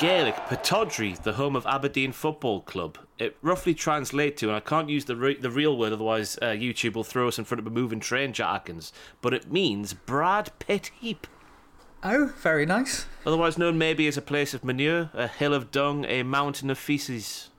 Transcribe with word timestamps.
Gaelic, 0.00 0.36
Pittodrie, 0.48 1.22
the 1.22 1.34
home 1.34 1.54
of 1.54 1.66
Aberdeen 1.66 2.12
Football 2.12 2.62
Club. 2.62 2.96
It 3.18 3.36
roughly 3.42 3.74
translates 3.74 4.40
to, 4.40 4.46
and 4.46 4.56
I 4.56 4.60
can't 4.60 4.88
use 4.88 5.04
the 5.04 5.14
re- 5.14 5.36
the 5.36 5.50
real 5.50 5.76
word, 5.76 5.92
otherwise 5.92 6.38
uh, 6.40 6.46
YouTube 6.46 6.94
will 6.94 7.04
throw 7.04 7.28
us 7.28 7.38
in 7.38 7.44
front 7.44 7.58
of 7.58 7.66
a 7.66 7.70
moving 7.70 8.00
train, 8.00 8.32
Jack 8.32 8.62
Atkins. 8.62 8.94
But 9.20 9.34
it 9.34 9.52
means 9.52 9.92
Brad 9.92 10.52
Pitt 10.58 10.90
Heap. 10.98 11.26
Oh, 12.02 12.32
very 12.38 12.64
nice. 12.64 13.04
Otherwise 13.26 13.58
known 13.58 13.76
maybe 13.76 14.06
as 14.06 14.16
a 14.16 14.22
place 14.22 14.54
of 14.54 14.64
manure, 14.64 15.10
a 15.12 15.28
hill 15.28 15.52
of 15.52 15.70
dung, 15.70 16.06
a 16.06 16.22
mountain 16.22 16.70
of 16.70 16.78
feces. 16.78 17.50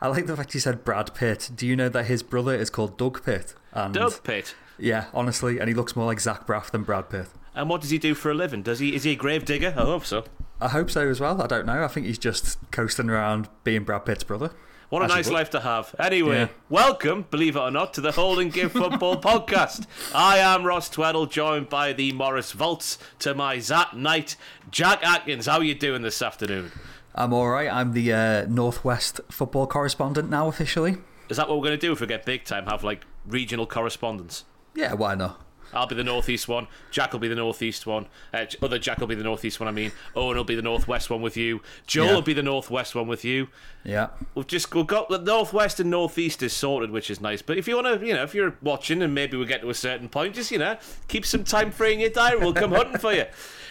I 0.00 0.06
like 0.06 0.26
the 0.26 0.36
fact 0.36 0.54
you 0.54 0.60
said 0.60 0.84
Brad 0.84 1.16
Pitt. 1.16 1.50
Do 1.52 1.66
you 1.66 1.74
know 1.74 1.88
that 1.88 2.04
his 2.04 2.22
brother 2.22 2.54
is 2.54 2.70
called 2.70 2.96
Doug 2.96 3.24
Pitt? 3.24 3.56
And 3.72 3.92
Doug 3.92 4.22
Pitt. 4.22 4.54
Yeah, 4.78 5.06
honestly, 5.12 5.58
and 5.58 5.66
he 5.66 5.74
looks 5.74 5.96
more 5.96 6.06
like 6.06 6.20
Zach 6.20 6.46
Braff 6.46 6.70
than 6.70 6.84
Brad 6.84 7.10
Pitt. 7.10 7.26
And 7.56 7.68
what 7.68 7.80
does 7.80 7.90
he 7.90 7.98
do 7.98 8.14
for 8.14 8.30
a 8.30 8.34
living? 8.34 8.62
Does 8.62 8.78
he 8.78 8.94
is 8.94 9.02
he 9.02 9.10
a 9.10 9.16
grave 9.16 9.44
digger? 9.44 9.74
I 9.76 9.82
hope 9.82 10.04
so. 10.04 10.22
I 10.64 10.68
hope 10.68 10.90
so 10.90 11.06
as 11.08 11.20
well. 11.20 11.42
I 11.42 11.46
don't 11.46 11.66
know. 11.66 11.84
I 11.84 11.88
think 11.88 12.06
he's 12.06 12.18
just 12.18 12.58
coasting 12.70 13.10
around 13.10 13.48
being 13.64 13.84
Brad 13.84 14.06
Pitt's 14.06 14.24
brother. 14.24 14.50
What 14.88 15.02
a 15.02 15.04
As 15.06 15.10
nice 15.10 15.30
life 15.30 15.50
to 15.50 15.60
have. 15.60 15.94
Anyway, 15.98 16.38
Yeah. 16.38 16.48
welcome, 16.70 17.26
believe 17.30 17.54
it 17.56 17.58
or 17.60 17.70
not, 17.70 17.92
to 17.94 18.00
the 18.00 18.12
Hold 18.12 18.38
and 18.38 18.50
Give 18.50 18.72
Football 18.72 19.16
Podcast. 19.20 19.86
I 20.14 20.38
am 20.38 20.64
Ross 20.64 20.88
Tweddell, 20.88 21.30
joined 21.30 21.68
by 21.68 21.92
the 21.92 22.12
Moritz 22.12 22.52
Volz 22.52 22.96
to 23.18 23.34
my 23.34 23.58
Zat 23.58 23.94
Knight, 23.94 24.36
Jack 24.70 25.04
Atkins. 25.06 25.46
How 25.46 25.58
are 25.58 25.64
you 25.64 25.74
doing 25.74 26.00
this 26.00 26.22
afternoon? 26.22 26.72
I'm 27.14 27.34
all 27.34 27.48
right. 27.48 27.70
I'm 27.70 27.92
the 27.92 28.12
uh, 28.12 28.46
Northwest 28.48 29.20
football 29.30 29.66
correspondent 29.66 30.30
now 30.30 30.48
officially. 30.48 30.96
Is 31.28 31.36
that 31.36 31.46
what 31.48 31.58
we're 31.58 31.64
going 31.66 31.78
to 31.78 31.86
do 31.86 31.92
if 31.92 32.00
we 32.00 32.06
get 32.06 32.24
big 32.24 32.44
time? 32.44 32.66
Have 32.66 32.82
like 32.82 33.04
regional 33.26 33.66
correspondence? 33.66 34.44
Yeah, 34.74 34.94
why 34.94 35.14
not? 35.14 35.43
I'll 35.74 35.86
be 35.86 35.94
the 35.94 36.04
northeast 36.04 36.48
one. 36.48 36.66
Jack 36.90 37.12
will 37.12 37.20
be 37.20 37.28
the 37.28 37.34
northeast 37.34 37.86
one. 37.86 38.06
Uh, 38.32 38.46
other 38.62 38.78
Jack 38.78 38.98
will 38.98 39.06
be 39.06 39.14
the 39.14 39.24
northeast 39.24 39.60
one. 39.60 39.68
I 39.68 39.72
mean, 39.72 39.92
Owen 40.16 40.36
will 40.36 40.44
be 40.44 40.54
the 40.54 40.62
northwest 40.62 41.10
one 41.10 41.20
with 41.22 41.36
you. 41.36 41.60
Joel 41.86 42.06
Yeah. 42.06 42.14
will 42.14 42.22
be 42.22 42.32
the 42.34 42.42
northwest 42.42 42.94
one 42.94 43.06
with 43.06 43.24
you. 43.24 43.48
Yeah. 43.84 44.08
We've 44.34 44.46
just 44.46 44.74
we've 44.74 44.86
got 44.86 45.08
the 45.08 45.18
northwest 45.18 45.80
and 45.80 45.90
northeast 45.90 46.42
is 46.42 46.52
sorted, 46.52 46.90
which 46.90 47.10
is 47.10 47.20
nice. 47.20 47.42
But 47.42 47.58
if 47.58 47.68
you 47.68 47.76
want 47.76 48.00
to, 48.00 48.06
you 48.06 48.14
know, 48.14 48.22
if 48.22 48.34
you're 48.34 48.54
watching 48.62 49.02
and 49.02 49.14
maybe 49.14 49.36
we 49.36 49.44
get 49.46 49.60
to 49.62 49.70
a 49.70 49.74
certain 49.74 50.08
point, 50.08 50.34
just 50.34 50.50
you 50.50 50.58
know, 50.58 50.76
keep 51.08 51.26
some 51.26 51.44
time 51.44 51.70
free 51.70 51.92
in 51.94 52.00
your 52.00 52.10
diary. 52.10 52.38
We'll 52.38 52.54
come 52.54 52.72
hunting 52.72 52.98
for 52.98 53.12
you. 53.12 53.24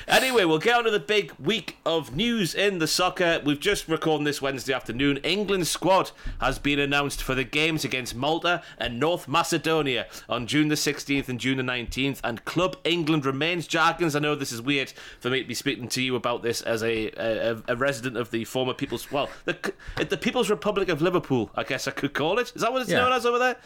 Anyway, 0.08 0.44
we'll 0.46 0.60
get 0.60 0.76
on 0.78 0.84
to 0.84 0.92
the 0.92 1.00
big 1.00 1.32
week 1.40 1.78
of 1.86 2.16
news 2.16 2.54
in 2.54 2.80
the 2.80 2.88
soccer. 2.88 3.42
We've 3.44 3.60
just 3.60 3.88
recorded 3.88 4.28
this 4.28 4.42
Wednesday 4.42 4.74
afternoon. 4.74 5.18
England's 5.18 5.70
squad 5.70 6.12
has 6.42 6.60
been 6.60 6.80
announced 6.80 7.22
for 7.24 7.36
the 7.36 7.44
games 7.44 7.86
against 7.86 8.16
Malta 8.16 8.62
and 8.78 9.00
North 9.00 9.28
Macedonia 9.28 10.08
on 10.28 10.46
June 10.48 10.68
the 10.68 10.76
16th 10.76 11.30
and 11.30 11.40
June 11.40 11.58
the 11.58 11.64
19th. 11.64 12.20
And 12.24 12.44
Club 12.46 12.78
England 12.84 13.26
remains 13.26 13.68
jargons. 13.68 14.16
I 14.16 14.20
know 14.20 14.36
this 14.36 14.52
is 14.52 14.62
weird 14.62 14.92
for 15.20 15.30
me 15.30 15.42
to 15.42 15.48
be 15.48 15.54
speaking 15.54 15.88
to 15.90 16.02
you 16.02 16.16
about 16.16 16.44
this 16.44 16.62
as 16.62 16.84
a 16.84 17.04
a, 17.18 17.62
a 17.68 17.76
resident 17.76 18.18
of 18.18 18.32
the 18.32 18.44
former 18.46 18.74
People's 18.74 19.12
well, 19.12 19.30
the 19.46 19.74
the 20.10 20.18
People's 20.18 20.50
Republic 20.50 20.90
of 20.90 21.02
Liverpool. 21.02 21.50
I 21.56 21.64
guess 21.64 21.88
I 21.88 21.92
could 21.92 22.14
call 22.14 22.40
it. 22.40 22.52
Is 22.56 22.62
that 22.62 22.72
what 22.74 22.82
it's 22.82 22.92
Yeah. 22.92 23.00
known 23.00 23.14
as 23.14 23.26
over 23.26 23.40
there? 23.40 23.58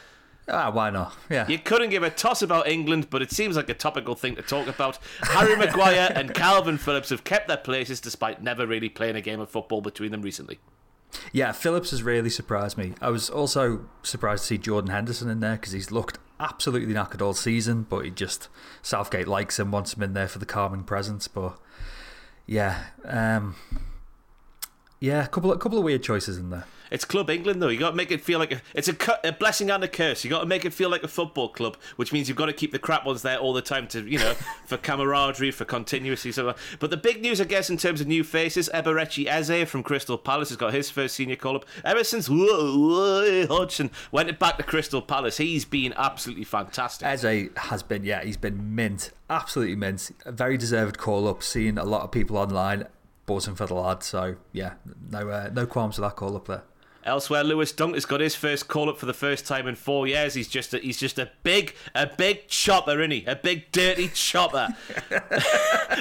Ah, 0.49 0.71
why 0.71 0.89
not? 0.89 1.13
Yeah. 1.29 1.47
You 1.47 1.59
couldn't 1.59 1.89
give 1.89 2.03
a 2.03 2.09
toss 2.09 2.41
about 2.41 2.67
England, 2.67 3.09
but 3.09 3.21
it 3.21 3.31
seems 3.31 3.57
like 3.57 3.69
a 3.69 3.73
topical 3.73 4.15
thing 4.15 4.35
to 4.35 4.41
talk 4.41 4.67
about. 4.67 4.97
Harry 5.21 5.55
Maguire 5.57 6.11
and 6.15 6.33
Calvin 6.33 6.77
Phillips 6.77 7.09
have 7.09 7.23
kept 7.23 7.47
their 7.47 7.57
places 7.57 7.99
despite 7.99 8.41
never 8.41 8.65
really 8.65 8.89
playing 8.89 9.17
a 9.17 9.21
game 9.21 9.41
of 9.41 9.49
football 9.49 9.81
between 9.81 10.11
them 10.11 10.21
recently. 10.21 10.59
Yeah, 11.31 11.51
Phillips 11.51 11.91
has 11.91 12.03
really 12.03 12.29
surprised 12.29 12.77
me. 12.77 12.93
I 13.01 13.09
was 13.09 13.29
also 13.29 13.87
surprised 14.03 14.43
to 14.43 14.47
see 14.47 14.57
Jordan 14.57 14.91
Henderson 14.91 15.29
in 15.29 15.39
there 15.39 15.55
because 15.55 15.73
he's 15.73 15.91
looked 15.91 16.19
absolutely 16.39 16.93
knackered 16.93 17.21
all 17.21 17.33
season, 17.33 17.85
but 17.89 18.05
he 18.05 18.11
just 18.11 18.47
Southgate 18.81 19.27
likes 19.27 19.59
him, 19.59 19.71
wants 19.71 19.93
him 19.93 20.03
in 20.03 20.13
there 20.13 20.27
for 20.27 20.39
the 20.39 20.45
calming 20.45 20.83
presence. 20.83 21.27
But 21.27 21.57
yeah, 22.45 22.83
um, 23.05 23.55
yeah, 24.99 25.23
a 25.23 25.27
couple 25.27 25.51
of 25.51 25.59
couple 25.59 25.77
of 25.77 25.83
weird 25.83 26.03
choices 26.03 26.37
in 26.37 26.49
there. 26.49 26.65
It's 26.89 27.05
Club 27.05 27.29
England, 27.29 27.61
though. 27.61 27.67
You 27.67 27.79
got 27.79 27.91
to 27.91 27.95
make 27.95 28.11
it 28.11 28.21
feel 28.21 28.39
like 28.39 28.51
a, 28.53 28.61
it's 28.73 28.87
a, 28.87 28.95
a 29.23 29.31
blessing 29.31 29.69
and 29.69 29.83
a 29.83 29.87
curse. 29.87 30.23
You 30.23 30.29
got 30.29 30.39
to 30.39 30.45
make 30.45 30.65
it 30.65 30.73
feel 30.73 30.89
like 30.89 31.03
a 31.03 31.07
football 31.07 31.49
club, 31.49 31.77
which 31.97 32.13
means 32.13 32.27
you've 32.27 32.37
got 32.37 32.45
to 32.45 32.53
keep 32.53 32.71
the 32.71 32.79
crap 32.79 33.05
ones 33.05 33.21
there 33.21 33.37
all 33.37 33.53
the 33.53 33.61
time 33.61 33.87
to, 33.89 34.09
you 34.09 34.19
know, 34.19 34.33
for 34.65 34.77
camaraderie, 34.77 35.51
for 35.51 35.65
continuity. 35.65 36.31
So, 36.31 36.55
but 36.79 36.89
the 36.89 36.97
big 36.97 37.21
news, 37.21 37.41
I 37.41 37.43
guess, 37.43 37.69
in 37.69 37.77
terms 37.77 38.01
of 38.01 38.07
new 38.07 38.23
faces, 38.23 38.69
Eberechi 38.73 39.27
Eze 39.27 39.69
from 39.69 39.83
Crystal 39.83 40.17
Palace 40.17 40.49
has 40.49 40.57
got 40.57 40.73
his 40.73 40.89
first 40.89 41.15
senior 41.15 41.35
call 41.35 41.57
up 41.57 41.65
ever 41.83 42.03
since 42.03 42.27
Hodgson 42.27 43.91
went 44.11 44.39
back 44.39 44.57
to 44.57 44.63
Crystal 44.63 45.01
Palace. 45.01 45.37
He's 45.37 45.65
been 45.65 45.93
absolutely 45.97 46.45
fantastic. 46.45 47.05
Eze 47.05 47.49
has 47.57 47.83
been, 47.83 48.03
yeah, 48.03 48.23
he's 48.23 48.37
been 48.37 48.75
mint, 48.75 49.11
absolutely 49.29 49.75
mint. 49.75 50.11
A 50.25 50.31
very 50.31 50.57
deserved 50.57 50.97
call 50.97 51.27
up. 51.27 51.43
Seen 51.43 51.77
a 51.77 51.83
lot 51.83 52.03
of 52.03 52.11
people 52.11 52.37
online 52.37 52.87
buzzing 53.27 53.53
for 53.53 53.67
the 53.67 53.75
lad. 53.75 54.01
So 54.01 54.37
yeah, 54.51 54.73
no, 55.11 55.29
uh, 55.29 55.51
no 55.53 55.67
qualms 55.67 55.99
with 55.99 56.09
that 56.09 56.15
call 56.15 56.35
up 56.35 56.47
there. 56.47 56.63
Elsewhere, 57.07 57.45
Lewis 57.45 57.71
Dunk 57.71 57.95
has 57.95 58.03
got 58.03 58.19
his 58.19 58.35
first 58.35 58.67
call 58.67 58.89
up 58.89 58.97
for 58.97 59.05
the 59.05 59.13
first 59.13 59.47
time 59.47 59.65
in 59.65 59.75
four 59.75 60.07
years. 60.07 60.33
He's 60.33 60.49
just 60.49 60.73
a, 60.73 60.79
he's 60.79 60.97
just 60.97 61.17
a 61.17 61.31
big 61.41 61.73
a 61.95 62.05
big 62.05 62.49
chopper, 62.49 62.99
isn't 62.99 63.11
he? 63.11 63.23
A 63.25 63.35
big 63.35 63.71
dirty 63.71 64.09
chopper. 64.09 64.75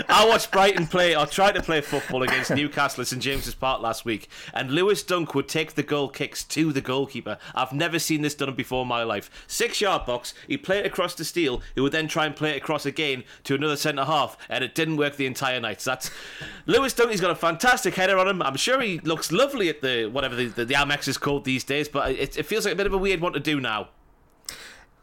I 0.08 0.26
watched 0.28 0.50
Brighton 0.50 0.88
play 0.88 1.14
or 1.14 1.24
try 1.24 1.52
to 1.52 1.62
play 1.62 1.80
football 1.80 2.24
against 2.24 2.50
Newcastle 2.50 3.02
at 3.02 3.06
St 3.06 3.22
James's 3.22 3.54
Park 3.54 3.82
last 3.82 4.04
week, 4.04 4.28
and 4.52 4.72
Lewis 4.72 5.04
Dunk 5.04 5.32
would 5.36 5.46
take 5.46 5.74
the 5.74 5.84
goal 5.84 6.08
kicks 6.08 6.42
to 6.42 6.72
the 6.72 6.80
goalkeeper. 6.80 7.38
I've 7.54 7.72
never 7.72 8.00
seen 8.00 8.22
this 8.22 8.34
done 8.34 8.52
before 8.56 8.82
in 8.82 8.88
my 8.88 9.04
life. 9.04 9.30
Six 9.46 9.80
yard 9.80 10.06
box, 10.06 10.34
he 10.48 10.56
played 10.56 10.86
across 10.86 11.14
to 11.14 11.24
Steele, 11.24 11.62
who 11.76 11.84
would 11.84 11.92
then 11.92 12.08
try 12.08 12.26
and 12.26 12.34
play 12.34 12.50
it 12.50 12.56
across 12.56 12.84
again 12.84 13.22
to 13.44 13.54
another 13.54 13.76
centre 13.76 14.06
half, 14.06 14.36
and 14.48 14.64
it 14.64 14.74
didn't 14.74 14.96
work 14.96 15.14
the 15.14 15.26
entire 15.26 15.60
night. 15.60 15.80
So 15.80 15.92
that's 15.92 16.10
Lewis 16.66 16.92
Dunk. 16.92 17.12
He's 17.12 17.20
got 17.20 17.30
a 17.30 17.36
fantastic 17.36 17.94
header 17.94 18.18
on 18.18 18.26
him. 18.26 18.42
I'm 18.42 18.56
sure 18.56 18.80
he 18.80 18.98
looks 18.98 19.30
lovely 19.30 19.68
at 19.68 19.82
the 19.82 20.06
whatever 20.06 20.34
the, 20.34 20.46
the, 20.46 20.64
the 20.64 20.74
Is 21.06 21.18
called 21.18 21.44
these 21.44 21.64
days, 21.64 21.88
but 21.88 22.10
it, 22.10 22.36
it 22.36 22.44
feels 22.44 22.64
like 22.64 22.74
a 22.74 22.76
bit 22.76 22.86
of 22.86 22.92
a 22.92 22.98
weird 22.98 23.20
one 23.20 23.32
to 23.32 23.40
do 23.40 23.60
now. 23.60 23.88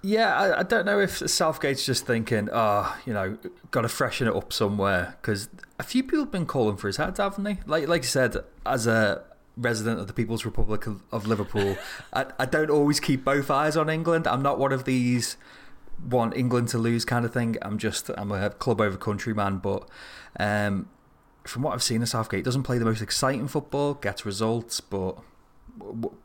Yeah, 0.05 0.35
I, 0.35 0.59
I 0.59 0.63
don't 0.63 0.85
know 0.85 0.99
if 0.99 1.29
Southgate's 1.29 1.85
just 1.85 2.05
thinking, 2.05 2.49
oh, 2.51 2.97
you 3.05 3.13
know, 3.13 3.37
got 3.71 3.81
to 3.81 3.89
freshen 3.89 4.27
it 4.27 4.35
up 4.35 4.51
somewhere 4.51 5.17
because 5.21 5.47
a 5.79 5.83
few 5.83 6.03
people 6.03 6.19
have 6.19 6.31
been 6.31 6.45
calling 6.45 6.75
for 6.75 6.87
his 6.87 6.97
head, 6.97 7.17
haven't 7.17 7.45
they? 7.45 7.59
Like, 7.65 7.87
like 7.87 8.01
you 8.01 8.07
said, 8.09 8.35
as 8.65 8.85
a 8.85 9.23
resident 9.55 10.01
of 10.01 10.07
the 10.07 10.13
People's 10.13 10.43
Republic 10.43 10.87
of, 10.87 11.03
of 11.13 11.25
Liverpool, 11.25 11.77
I, 12.13 12.25
I 12.37 12.45
don't 12.45 12.69
always 12.69 12.99
keep 12.99 13.23
both 13.23 13.49
eyes 13.49 13.77
on 13.77 13.89
England. 13.89 14.27
I'm 14.27 14.41
not 14.41 14.59
one 14.59 14.73
of 14.73 14.83
these 14.83 15.37
want 16.09 16.35
England 16.35 16.67
to 16.69 16.77
lose 16.77 17.05
kind 17.05 17.23
of 17.23 17.33
thing. 17.33 17.55
I'm 17.61 17.77
just 17.77 18.09
I'm 18.09 18.33
a 18.33 18.49
club 18.49 18.81
over 18.81 18.97
country 18.97 19.33
man, 19.33 19.59
but 19.59 19.87
um, 20.37 20.89
from 21.45 21.61
what 21.61 21.73
I've 21.73 21.83
seen 21.83 22.05
Southgate, 22.05 22.43
doesn't 22.43 22.63
play 22.63 22.77
the 22.77 22.85
most 22.85 23.01
exciting 23.01 23.47
football, 23.47 23.93
gets 23.93 24.25
results, 24.25 24.81
but. 24.81 25.17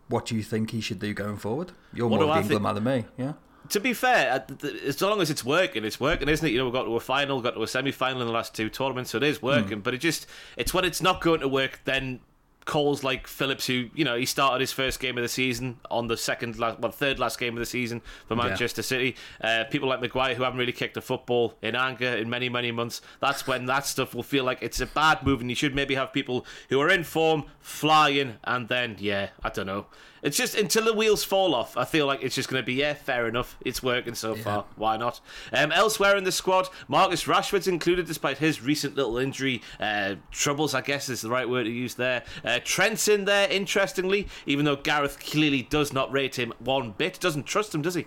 What 0.09 0.27
do 0.27 0.37
you 0.37 0.43
think 0.43 0.71
he 0.71 0.81
should 0.81 0.99
do 0.99 1.15
going 1.15 1.37
forward? 1.37 1.73
You're 1.93 2.09
What 2.09 2.21
more 2.21 2.31
of 2.31 2.35
the 2.35 2.55
England 2.55 2.63
man 2.63 2.75
than 2.75 2.85
me, 2.85 3.05
yeah. 3.17 3.33
to 3.71 3.81
be 3.81 3.93
fair, 3.95 4.45
uh, 4.49 4.67
as 4.87 5.01
long 5.01 5.21
as 5.21 5.31
it's 5.31 5.45
working, 5.45 5.85
it's 5.85 5.99
working, 6.01 6.29
isn't 6.29 6.47
it? 6.47 6.53
You 6.53 6.59
know, 6.59 6.67
we 6.67 6.73
got 6.73 6.85
to 6.85 6.97
a 6.97 7.01
final, 7.01 7.41
got 7.41 7.55
to 7.55 7.63
a 7.63 7.69
semi-final 7.69 8.21
in 8.21 8.27
the 8.27 8.33
last 8.33 8.55
two 8.55 8.69
tournaments, 8.69 9.11
so 9.11 9.19
it 9.19 9.25
is 9.25 9.43
working. 9.43 9.81
But 9.81 9.95
it 9.95 9.99
just, 9.99 10.27
it's 10.57 10.73
when 10.75 10.85
it's 10.85 11.03
not 11.03 11.21
going 11.21 11.41
to 11.41 11.49
work, 11.49 11.81
then 11.85 12.21
calls 12.69 13.03
like 13.03 13.27
Phillips, 13.27 13.67
who 13.67 13.89
you 13.95 14.05
know, 14.05 14.15
he 14.15 14.27
started 14.27 14.61
his 14.61 14.73
first 14.73 15.01
game 15.01 15.17
of 15.17 15.23
the 15.23 15.29
season 15.29 15.79
on 15.91 16.07
the 16.07 16.19
second, 16.19 16.59
last, 16.59 16.79
well, 16.79 16.93
third 16.93 17.19
last 17.19 17.41
game 17.41 17.55
of 17.55 17.59
the 17.59 17.67
season 17.67 18.03
for 18.27 18.37
Manchester 18.37 18.83
City. 18.83 19.17
Uh, 19.41 19.65
people 19.71 19.89
like 19.89 20.03
Maguire, 20.03 20.35
who 20.35 20.43
haven't 20.43 20.59
really 20.59 20.73
kicked 20.73 20.97
a 20.99 21.01
football 21.01 21.55
in 21.63 21.75
anger 21.75 22.15
in 22.15 22.29
many, 22.29 22.51
many 22.51 22.71
months. 22.71 23.01
That's 23.21 23.47
when 23.47 23.65
that 23.67 23.87
stuff 23.87 24.15
will 24.15 24.23
feel 24.23 24.45
like 24.45 24.59
it's 24.61 24.81
a 24.81 24.87
bad 24.87 25.25
move, 25.25 25.41
and 25.41 25.49
you 25.49 25.57
should 25.57 25.75
maybe 25.75 25.95
have 25.95 26.13
people 26.13 26.45
who 26.69 26.79
are 26.81 26.91
in 26.91 27.05
form 27.05 27.45
flying, 27.59 28.35
and 28.45 28.69
then 28.69 28.97
yeah, 29.01 29.31
I 29.43 29.49
don't 29.49 29.67
know. 29.67 29.87
It's 30.23 30.37
just 30.37 30.55
until 30.55 30.85
the 30.85 30.93
wheels 30.93 31.25
fall 31.25 31.55
off. 31.55 31.77
I 31.77 31.85
feel 31.85 32.07
like 32.07 32.23
it's 32.23 32.35
just 32.35 32.49
going 32.49 32.63
to 32.63 32.67
be 32.67 32.75
yeah, 32.75 32.95
fair 32.95 33.29
enough. 33.29 33.57
It's 33.65 33.83
working 33.83 34.15
so 34.15 34.35
far. 34.35 34.65
Why 34.77 34.97
not? 34.97 35.21
Um, 35.53 35.73
elsewhere 35.73 36.17
in 36.17 36.25
the 36.25 36.33
squad, 36.33 36.69
Marcus 36.89 37.25
Rashford's 37.25 37.69
included 37.69 38.07
despite 38.07 38.39
his 38.39 38.63
recent 38.63 38.97
little 38.97 39.19
injury 39.19 39.63
uh, 39.81 40.17
troubles. 40.31 40.75
I 40.75 40.81
guess 40.81 41.09
is 41.09 41.21
the 41.21 41.31
right 41.31 41.49
word 41.49 41.65
to 41.65 41.71
use 41.71 41.95
there. 41.95 42.25
Uh, 42.45 42.59
Trent's 42.65 43.09
in 43.09 43.25
there, 43.25 43.49
interestingly, 43.51 44.29
even 44.47 44.65
though 44.65 44.77
Gareth 44.77 45.19
clearly 45.21 45.63
does 45.63 45.93
not 45.93 46.13
rate 46.13 46.39
him 46.39 46.53
one 46.59 46.93
bit. 46.93 47.19
Doesn't 47.21 47.47
trust 47.47 47.75
him, 47.75 47.83
does 47.83 47.95
he? 47.95 48.07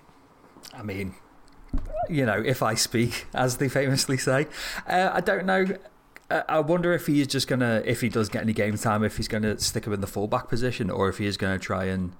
I 0.73 0.83
mean, 0.83 1.15
you 2.09 2.25
know, 2.25 2.41
if 2.45 2.61
I 2.61 2.75
speak, 2.75 3.25
as 3.33 3.57
they 3.57 3.69
famously 3.69 4.17
say, 4.17 4.47
uh, 4.87 5.09
I 5.13 5.21
don't 5.21 5.45
know. 5.45 5.65
I 6.47 6.59
wonder 6.59 6.93
if 6.93 7.07
he 7.07 7.21
is 7.21 7.27
just 7.27 7.47
gonna, 7.47 7.81
if 7.85 8.01
he 8.01 8.09
does 8.09 8.29
get 8.29 8.41
any 8.43 8.53
game 8.53 8.77
time, 8.77 9.03
if 9.03 9.17
he's 9.17 9.27
gonna 9.27 9.59
stick 9.59 9.85
him 9.85 9.93
in 9.93 10.01
the 10.01 10.07
fullback 10.07 10.47
position, 10.47 10.89
or 10.89 11.09
if 11.09 11.17
he 11.17 11.25
is 11.25 11.37
gonna 11.37 11.59
try 11.59 11.85
and 11.85 12.13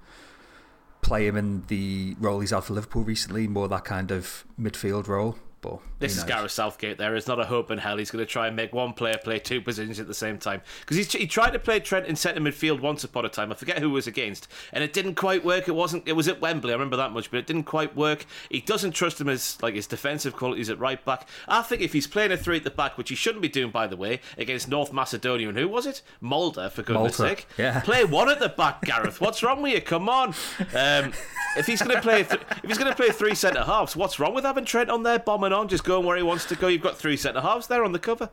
play 1.00 1.26
him 1.26 1.36
in 1.36 1.64
the 1.68 2.16
role 2.20 2.40
he's 2.40 2.50
had 2.50 2.64
for 2.64 2.74
Liverpool 2.74 3.04
recently, 3.04 3.46
more 3.48 3.68
that 3.68 3.84
kind 3.84 4.10
of 4.10 4.44
midfield 4.60 5.08
role. 5.08 5.36
But 5.62 5.78
this 6.00 6.16
is 6.16 6.24
Gareth 6.24 6.50
Southgate. 6.50 6.98
There 6.98 7.14
is 7.14 7.28
not 7.28 7.38
a 7.38 7.44
hope 7.44 7.70
in 7.70 7.78
hell 7.78 7.96
he's 7.96 8.10
going 8.10 8.24
to 8.24 8.30
try 8.30 8.48
and 8.48 8.56
make 8.56 8.72
one 8.72 8.92
player 8.92 9.16
play 9.22 9.38
two 9.38 9.60
positions 9.60 10.00
at 10.00 10.08
the 10.08 10.14
same 10.14 10.36
time 10.38 10.60
because 10.80 11.12
he 11.12 11.26
tried 11.26 11.50
to 11.50 11.60
play 11.60 11.78
Trent 11.78 12.06
in 12.06 12.16
centre 12.16 12.40
midfield 12.40 12.80
once 12.80 13.04
upon 13.04 13.24
a 13.24 13.28
time. 13.28 13.52
I 13.52 13.54
forget 13.54 13.78
who 13.78 13.90
was 13.90 14.08
against, 14.08 14.48
and 14.72 14.82
it 14.82 14.92
didn't 14.92 15.14
quite 15.14 15.44
work. 15.44 15.68
It 15.68 15.74
wasn't. 15.76 16.06
It 16.06 16.14
was 16.14 16.26
at 16.26 16.40
Wembley. 16.40 16.72
I 16.72 16.74
remember 16.74 16.96
that 16.96 17.12
much, 17.12 17.30
but 17.30 17.38
it 17.38 17.46
didn't 17.46 17.64
quite 17.64 17.94
work. 17.96 18.26
He 18.50 18.60
doesn't 18.60 18.90
trust 18.90 19.20
him 19.20 19.28
as 19.28 19.56
like 19.62 19.74
his 19.74 19.86
defensive 19.86 20.34
qualities 20.34 20.68
at 20.68 20.80
right 20.80 21.02
back. 21.04 21.28
I 21.46 21.62
think 21.62 21.80
if 21.80 21.92
he's 21.92 22.08
playing 22.08 22.32
a 22.32 22.36
three 22.36 22.56
at 22.56 22.64
the 22.64 22.70
back, 22.70 22.98
which 22.98 23.08
he 23.08 23.14
shouldn't 23.14 23.42
be 23.42 23.48
doing, 23.48 23.70
by 23.70 23.86
the 23.86 23.96
way, 23.96 24.20
against 24.36 24.68
North 24.68 24.92
Macedonia 24.92 25.48
and 25.48 25.56
who 25.56 25.68
was 25.68 25.86
it? 25.86 26.02
Molde, 26.20 26.72
for 26.72 26.82
goodness 26.82 27.18
Malta. 27.18 27.36
sake. 27.36 27.46
Yeah. 27.56 27.80
Play 27.84 28.04
one 28.04 28.28
at 28.28 28.40
the 28.40 28.48
back, 28.48 28.82
Gareth. 28.82 29.20
What's 29.20 29.42
wrong 29.44 29.62
with 29.62 29.72
you? 29.72 29.80
Come 29.80 30.08
on. 30.08 30.34
Um, 30.74 31.12
if 31.56 31.66
he's 31.66 31.82
going 31.82 31.94
to 31.94 32.02
play, 32.02 32.24
th- 32.24 32.40
if 32.62 32.68
he's 32.68 32.78
going 32.78 32.90
to 32.90 32.96
play 32.96 33.10
three 33.10 33.34
centre 33.34 33.62
halves, 33.62 33.94
what's 33.94 34.18
wrong 34.18 34.34
with 34.34 34.44
having 34.44 34.64
Trent 34.64 34.90
on 34.90 35.02
there 35.02 35.18
bombing 35.18 35.51
on, 35.52 35.68
just 35.68 35.84
going 35.84 36.04
where 36.06 36.16
he 36.16 36.22
wants 36.22 36.44
to 36.46 36.56
go? 36.56 36.68
You've 36.68 36.82
got 36.82 36.96
three 36.96 37.16
centre 37.16 37.40
halves 37.40 37.66
there 37.66 37.84
on 37.84 37.92
the 37.92 37.98
cover. 37.98 38.30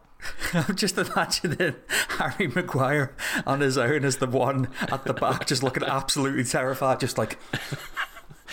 I'm 0.53 0.75
just 0.75 0.97
imagining 0.97 1.75
Harry 2.17 2.47
Maguire 2.47 3.15
on 3.45 3.61
his 3.61 3.77
own 3.77 4.03
as 4.03 4.17
the 4.17 4.27
one 4.27 4.69
at 4.81 5.05
the 5.05 5.13
back, 5.13 5.45
just 5.45 5.63
looking 5.63 5.83
absolutely 5.83 6.43
terrified, 6.43 6.99
just 6.99 7.17
like, 7.17 7.37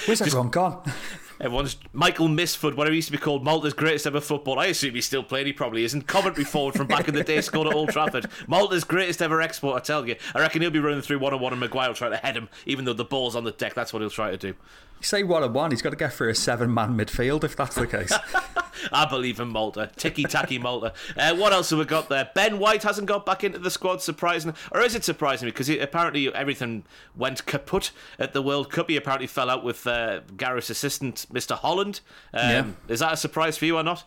where's 0.07 0.19
just, 0.19 0.23
everyone 0.23 0.51
gone? 0.51 0.93
Everyone's 1.41 1.77
Michael 1.93 2.29
Mifsud, 2.29 2.77
whatever 2.77 2.93
he 2.93 2.97
used 2.97 3.09
to 3.09 3.13
be 3.13 3.19
called, 3.19 3.45
Malta's 3.45 3.75
greatest 3.75 4.07
ever 4.07 4.21
football. 4.21 4.59
I 4.59 4.67
assume 4.67 4.95
he's 4.95 5.07
still 5.07 5.23
playing. 5.23 5.47
He 5.47 5.53
probably 5.53 5.85
isn't. 5.85 6.07
Coventry 6.07 6.45
forward 6.45 6.75
from 6.75 6.87
back 6.87 7.09
in 7.09 7.15
the 7.15 7.25
day 7.25 7.41
scored 7.41 7.69
at 7.69 7.75
Old 7.75 7.91
Trafford. 7.91 8.27
Malta's 8.47 8.85
greatest 8.85 9.21
ever 9.21 9.43
export. 9.43 9.77
I 9.77 9.85
tell 9.85 10.07
you. 10.09 10.17
I 10.35 10.41
reckon 10.41 10.63
he'll 10.63 10.71
be 10.71 10.79
running 10.79 11.03
through 11.03 11.19
one 11.19 11.35
on 11.35 11.41
one, 11.41 11.53
and 11.53 11.61
Maguire 11.61 11.89
will 11.89 11.95
try 11.95 12.09
to 12.09 12.17
head 12.17 12.37
him, 12.37 12.49
even 12.65 12.85
though 12.85 12.93
the 12.93 13.05
ball's 13.05 13.37
on 13.37 13.45
the 13.45 13.53
deck. 13.53 13.75
That's 13.75 13.93
what 13.93 14.01
he'll 14.01 14.11
try 14.11 14.31
to 14.31 14.37
do. 14.37 14.49
You 14.49 15.03
say 15.03 15.23
one 15.23 15.43
on 15.43 15.53
one, 15.53 15.71
he's 15.71 15.83
got 15.83 15.91
to 15.91 15.97
get 15.97 16.15
through 16.15 16.31
a 16.31 16.35
seven 16.35 16.73
man 16.73 16.97
midfield 16.97 17.45
if 17.45 17.55
that's 17.55 17.75
the 17.75 17.87
case. 17.87 18.13
I 18.93 19.07
believe 19.07 19.41
in 19.41 19.49
Malta. 19.49 19.91
Ticky 19.97 20.25
tacky 20.25 20.59
Malta. 20.59 20.93
Uh, 21.17 21.35
what 21.35 21.53
else 21.53 21.71
have 21.71 21.79
we 21.79 21.85
got 21.85 22.09
there? 22.09 22.31
Ben 22.35 22.59
White 22.59 22.83
hasn't 22.83 23.07
got 23.07 23.27
back 23.27 23.45
into 23.45 23.59
the 23.59 23.71
squad, 23.71 24.03
surprising. 24.03 24.55
Or 24.73 24.81
is 24.81 24.95
it 24.95 25.05
surprising? 25.05 25.49
Because 25.49 25.69
apparently 25.69 26.33
everything 26.35 26.85
went 27.17 27.45
kaput 27.47 27.91
at 28.19 28.33
the 28.33 28.43
World 28.43 28.71
Cup. 28.71 28.89
He 28.89 28.97
apparently 28.97 29.27
fell 29.27 29.51
out 29.51 29.65
with 29.65 29.87
uh, 29.87 30.21
Gareth's 30.37 30.71
assistant, 30.71 31.26
Mr. 31.33 31.57
Holland. 31.57 32.01
Um, 32.33 32.51
yeah. 32.51 32.67
Is 32.89 33.01
that 33.01 33.13
a 33.13 33.17
surprise 33.17 33.59
for 33.59 33.65
you 33.65 33.77
or 33.77 33.83
not? 33.83 34.05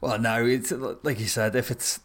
Well, 0.00 0.18
no. 0.18 0.44
It's 0.44 0.72
like 0.72 1.20
you 1.20 1.26
said. 1.26 1.54
If 1.56 1.70
it's 1.70 2.00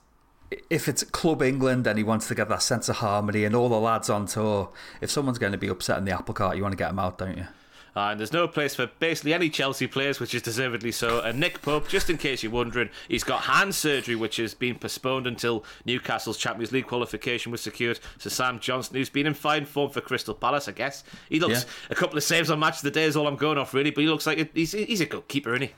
if 0.69 0.87
it's 0.87 1.03
Club 1.03 1.41
England 1.41 1.87
and 1.87 1.97
he 1.97 2.03
wants 2.03 2.27
to 2.27 2.35
get 2.35 2.49
that 2.49 2.61
sense 2.61 2.89
of 2.89 2.97
harmony 2.97 3.43
and 3.43 3.55
all 3.55 3.69
the 3.69 3.79
lads 3.79 4.09
on 4.09 4.25
tour, 4.25 4.69
if 5.01 5.09
someone's 5.09 5.39
going 5.39 5.51
to 5.51 5.57
be 5.57 5.67
upset 5.67 5.97
in 5.97 6.05
the 6.05 6.11
apple 6.11 6.33
cart, 6.33 6.57
you 6.57 6.63
want 6.63 6.73
to 6.73 6.77
get 6.77 6.89
them 6.89 6.99
out, 6.99 7.17
don't 7.17 7.37
you? 7.37 7.47
Uh, 7.95 8.09
and 8.09 8.19
there's 8.19 8.33
no 8.33 8.47
place 8.47 8.73
for 8.73 8.87
basically 8.99 9.33
any 9.33 9.49
Chelsea 9.49 9.85
players, 9.85 10.19
which 10.19 10.33
is 10.33 10.41
deservedly 10.41 10.91
so. 10.91 11.19
And 11.19 11.39
Nick 11.39 11.61
Pope, 11.61 11.87
just 11.87 12.09
in 12.09 12.17
case 12.17 12.41
you're 12.41 12.51
wondering, 12.51 12.89
he's 13.07 13.23
got 13.23 13.41
hand 13.41 13.75
surgery, 13.75 14.15
which 14.15 14.37
has 14.37 14.53
been 14.53 14.75
postponed 14.75 15.27
until 15.27 15.63
Newcastle's 15.85 16.37
Champions 16.37 16.71
League 16.71 16.87
qualification 16.87 17.51
was 17.51 17.61
secured. 17.61 17.99
So 18.17 18.29
Sam 18.29 18.59
Johnstone, 18.59 18.97
who's 18.97 19.09
been 19.09 19.27
in 19.27 19.35
fine 19.35 19.65
form 19.65 19.91
for 19.91 20.01
Crystal 20.01 20.33
Palace, 20.33 20.67
I 20.67 20.71
guess. 20.71 21.03
He 21.29 21.39
looks 21.39 21.65
yeah. 21.65 21.91
a 21.91 21.95
couple 21.95 22.17
of 22.17 22.23
saves 22.23 22.49
on 22.49 22.59
match 22.59 22.77
of 22.77 22.83
the 22.83 22.91
day 22.91 23.03
is 23.03 23.15
all 23.15 23.27
I'm 23.27 23.35
going 23.35 23.57
off, 23.59 23.73
really. 23.73 23.91
But 23.91 24.01
he 24.01 24.07
looks 24.07 24.25
like 24.25 24.51
he's, 24.55 24.71
he's 24.71 25.01
a 25.01 25.05
good 25.05 25.27
keeper, 25.27 25.53
isn't 25.53 25.67
he? 25.67 25.73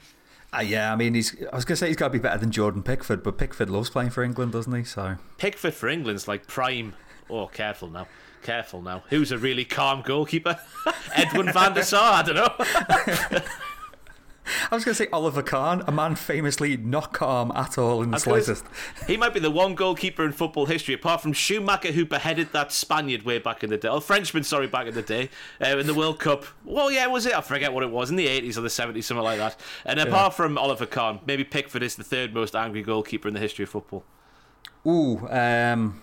Uh, 0.55 0.61
yeah, 0.61 0.93
I 0.93 0.95
mean, 0.95 1.15
he's. 1.15 1.35
I 1.51 1.55
was 1.55 1.65
going 1.65 1.73
to 1.73 1.77
say 1.77 1.87
he's 1.87 1.97
got 1.97 2.07
to 2.07 2.13
be 2.13 2.19
better 2.19 2.37
than 2.37 2.51
Jordan 2.51 2.81
Pickford, 2.81 3.23
but 3.23 3.37
Pickford 3.37 3.69
loves 3.69 3.89
playing 3.89 4.11
for 4.11 4.23
England, 4.23 4.53
doesn't 4.53 4.73
he? 4.73 4.85
So 4.85 5.17
Pickford 5.37 5.73
for 5.73 5.89
England's 5.89 6.27
like 6.27 6.47
prime. 6.47 6.93
Oh, 7.29 7.47
careful 7.47 7.89
now. 7.89 8.07
Careful 8.45 8.83
now. 8.83 9.01
Who's 9.09 9.31
a 9.31 9.39
really 9.39 9.65
calm 9.65 10.03
goalkeeper? 10.03 10.59
Edwin 11.15 11.51
van 11.51 11.73
der 11.73 11.81
Sar? 11.81 12.13
I 12.13 12.21
don't 12.21 12.35
know. 12.35 13.43
I 14.71 14.75
was 14.75 14.85
going 14.85 14.93
to 14.93 15.03
say 15.03 15.09
Oliver 15.11 15.41
Kahn, 15.41 15.83
a 15.87 15.91
man 15.91 16.13
famously 16.13 16.77
not 16.77 17.11
calm 17.11 17.51
at 17.55 17.79
all 17.79 18.03
in 18.03 18.11
the 18.11 18.19
slightest. 18.19 18.63
He 19.07 19.17
might 19.17 19.33
be 19.33 19.39
the 19.39 19.49
one 19.49 19.73
goalkeeper 19.73 20.23
in 20.23 20.31
football 20.31 20.67
history, 20.67 20.93
apart 20.93 21.21
from 21.21 21.33
Schumacher, 21.33 21.91
who 21.91 22.05
beheaded 22.05 22.53
that 22.53 22.71
Spaniard 22.71 23.23
way 23.23 23.39
back 23.39 23.63
in 23.63 23.71
the 23.71 23.77
day, 23.77 23.87
or 23.87 23.99
Frenchman, 23.99 24.43
sorry, 24.43 24.67
back 24.67 24.85
in 24.85 24.93
the 24.93 25.01
day, 25.01 25.31
uh, 25.59 25.79
in 25.79 25.87
the 25.87 25.95
World 25.95 26.19
Cup. 26.19 26.45
Well, 26.63 26.91
yeah, 26.91 27.07
was 27.07 27.25
it? 27.25 27.33
I 27.33 27.41
forget 27.41 27.73
what 27.73 27.81
it 27.81 27.89
was, 27.89 28.11
in 28.11 28.15
the 28.15 28.27
80s 28.27 28.59
or 28.59 28.61
the 28.61 28.67
70s, 28.67 29.05
something 29.05 29.23
like 29.23 29.39
that. 29.39 29.59
And 29.85 29.99
apart 29.99 30.33
yeah. 30.33 30.37
from 30.37 30.59
Oliver 30.59 30.85
Kahn, 30.85 31.19
maybe 31.25 31.43
Pickford 31.43 31.81
is 31.81 31.95
the 31.95 32.03
third 32.03 32.31
most 32.31 32.55
angry 32.55 32.83
goalkeeper 32.83 33.27
in 33.27 33.33
the 33.33 33.39
history 33.39 33.63
of 33.63 33.69
football. 33.69 34.03
Ooh, 34.85 35.27
um, 35.29 35.99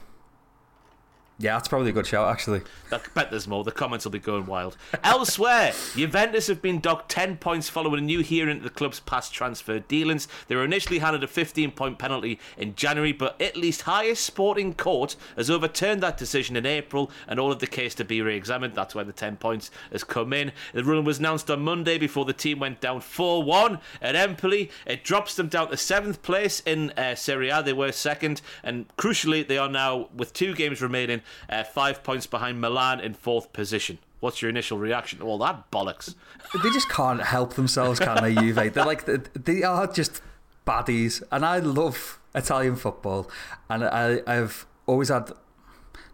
yeah, 1.38 1.54
that's 1.54 1.68
probably 1.68 1.90
a 1.90 1.92
good 1.92 2.06
shout, 2.06 2.30
actually. 2.30 2.60
I 2.92 3.00
bet 3.14 3.30
there's 3.30 3.48
more. 3.48 3.64
The 3.64 3.72
comments 3.72 4.04
will 4.04 4.12
be 4.12 4.18
going 4.18 4.46
wild. 4.46 4.76
Elsewhere, 5.04 5.72
Juventus 5.96 6.46
have 6.46 6.62
been 6.62 6.78
docked 6.78 7.10
10 7.10 7.38
points 7.38 7.68
following 7.68 7.98
a 7.98 8.02
new 8.02 8.20
hearing 8.20 8.50
into 8.50 8.64
the 8.64 8.70
club's 8.70 9.00
past 9.00 9.32
transfer 9.32 9.78
dealings. 9.80 10.28
They 10.46 10.54
were 10.54 10.64
initially 10.64 10.98
handed 10.98 11.24
a 11.24 11.26
15 11.26 11.72
point 11.72 11.98
penalty 11.98 12.38
in 12.56 12.74
January, 12.74 13.12
but 13.12 13.36
Italy's 13.38 13.82
highest 13.82 14.24
sporting 14.24 14.74
court 14.74 15.16
has 15.36 15.50
overturned 15.50 16.02
that 16.02 16.16
decision 16.16 16.54
in 16.54 16.66
April 16.66 17.10
and 17.26 17.40
ordered 17.40 17.60
the 17.60 17.66
case 17.66 17.94
to 17.96 18.04
be 18.04 18.20
re 18.20 18.36
examined. 18.36 18.74
That's 18.74 18.94
where 18.94 19.04
the 19.04 19.12
10 19.12 19.36
points 19.38 19.70
has 19.90 20.04
come 20.04 20.32
in. 20.32 20.52
The 20.74 20.84
ruling 20.84 21.04
was 21.04 21.18
announced 21.18 21.50
on 21.50 21.62
Monday 21.62 21.98
before 21.98 22.24
the 22.24 22.32
team 22.32 22.60
went 22.60 22.80
down 22.80 23.00
4 23.00 23.42
1 23.42 23.78
at 24.00 24.14
Empoli. 24.14 24.70
It 24.86 25.02
drops 25.02 25.34
them 25.34 25.48
down 25.48 25.70
to 25.70 25.76
seventh 25.76 26.22
place 26.22 26.60
in 26.60 26.90
uh, 26.90 27.14
Serie 27.14 27.48
A. 27.48 27.62
They 27.62 27.72
were 27.72 27.90
second, 27.90 28.42
and 28.62 28.86
crucially, 28.96 29.46
they 29.46 29.58
are 29.58 29.68
now, 29.68 30.08
with 30.14 30.32
two 30.32 30.54
games 30.54 30.82
remaining, 30.82 31.21
uh, 31.48 31.64
five 31.64 32.02
points 32.02 32.26
behind 32.26 32.60
Milan 32.60 33.00
in 33.00 33.14
fourth 33.14 33.52
position. 33.52 33.98
What's 34.20 34.40
your 34.40 34.48
initial 34.48 34.78
reaction 34.78 35.18
to 35.18 35.24
all 35.24 35.38
that 35.38 35.70
bollocks? 35.70 36.14
They 36.62 36.70
just 36.70 36.88
can't 36.88 37.22
help 37.22 37.54
themselves, 37.54 37.98
can 37.98 38.22
they, 38.22 38.34
Juve? 38.34 38.72
They're 38.72 38.84
like 38.84 39.04
they 39.04 39.62
are 39.62 39.86
just 39.86 40.22
baddies, 40.66 41.22
and 41.32 41.44
I 41.44 41.58
love 41.58 42.20
Italian 42.34 42.76
football, 42.76 43.30
and 43.68 43.84
I, 43.84 44.20
I've 44.26 44.66
always 44.86 45.08
had 45.08 45.32